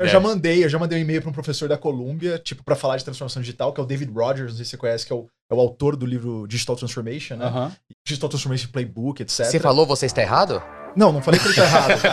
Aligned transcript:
Eu 0.00 0.06
já 0.06 0.20
mandei, 0.20 0.64
eu 0.64 0.68
já 0.68 0.78
mandei 0.78 0.96
um 0.96 1.02
e-mail 1.02 1.20
para 1.20 1.30
um 1.30 1.32
professor 1.32 1.68
da 1.68 1.76
Columbia, 1.76 2.38
tipo, 2.38 2.62
para 2.62 2.76
falar 2.76 2.98
de 2.98 3.04
transformação 3.04 3.42
digital, 3.42 3.72
que 3.72 3.80
é 3.80 3.82
o 3.82 3.86
David 3.86 4.12
Rogers, 4.12 4.52
não 4.52 4.56
sei 4.58 4.64
se 4.64 4.70
você 4.70 4.76
conhece, 4.76 5.04
que 5.04 5.12
é 5.12 5.16
o, 5.16 5.26
é 5.50 5.54
o 5.54 5.58
autor 5.58 5.96
do 5.96 6.06
livro 6.06 6.46
Digital 6.46 6.76
Transformation, 6.76 7.34
né? 7.34 7.72
Digital 8.06 8.28
Transformation 8.28 8.68
Playbook, 8.70 9.20
etc. 9.20 9.46
Você 9.46 9.58
falou, 9.58 9.84
você 9.84 10.06
está 10.06 10.22
errado? 10.22 10.62
Não, 10.94 11.10
não 11.10 11.20
falei 11.20 11.40
que 11.40 11.48
ele 11.48 11.54
tá 11.56 11.64
errado. 11.64 12.00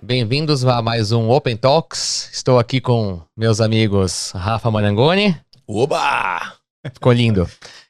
Bem-vindos 0.00 0.64
a 0.64 0.80
mais 0.80 1.10
um 1.10 1.28
Open 1.28 1.56
Talks. 1.56 2.30
Estou 2.32 2.56
aqui 2.56 2.80
com 2.80 3.20
meus 3.36 3.60
amigos 3.60 4.30
Rafa 4.30 4.70
Marangoni. 4.70 5.36
Oba! 5.66 6.57
Ficou 6.92 7.12
lindo. 7.12 7.48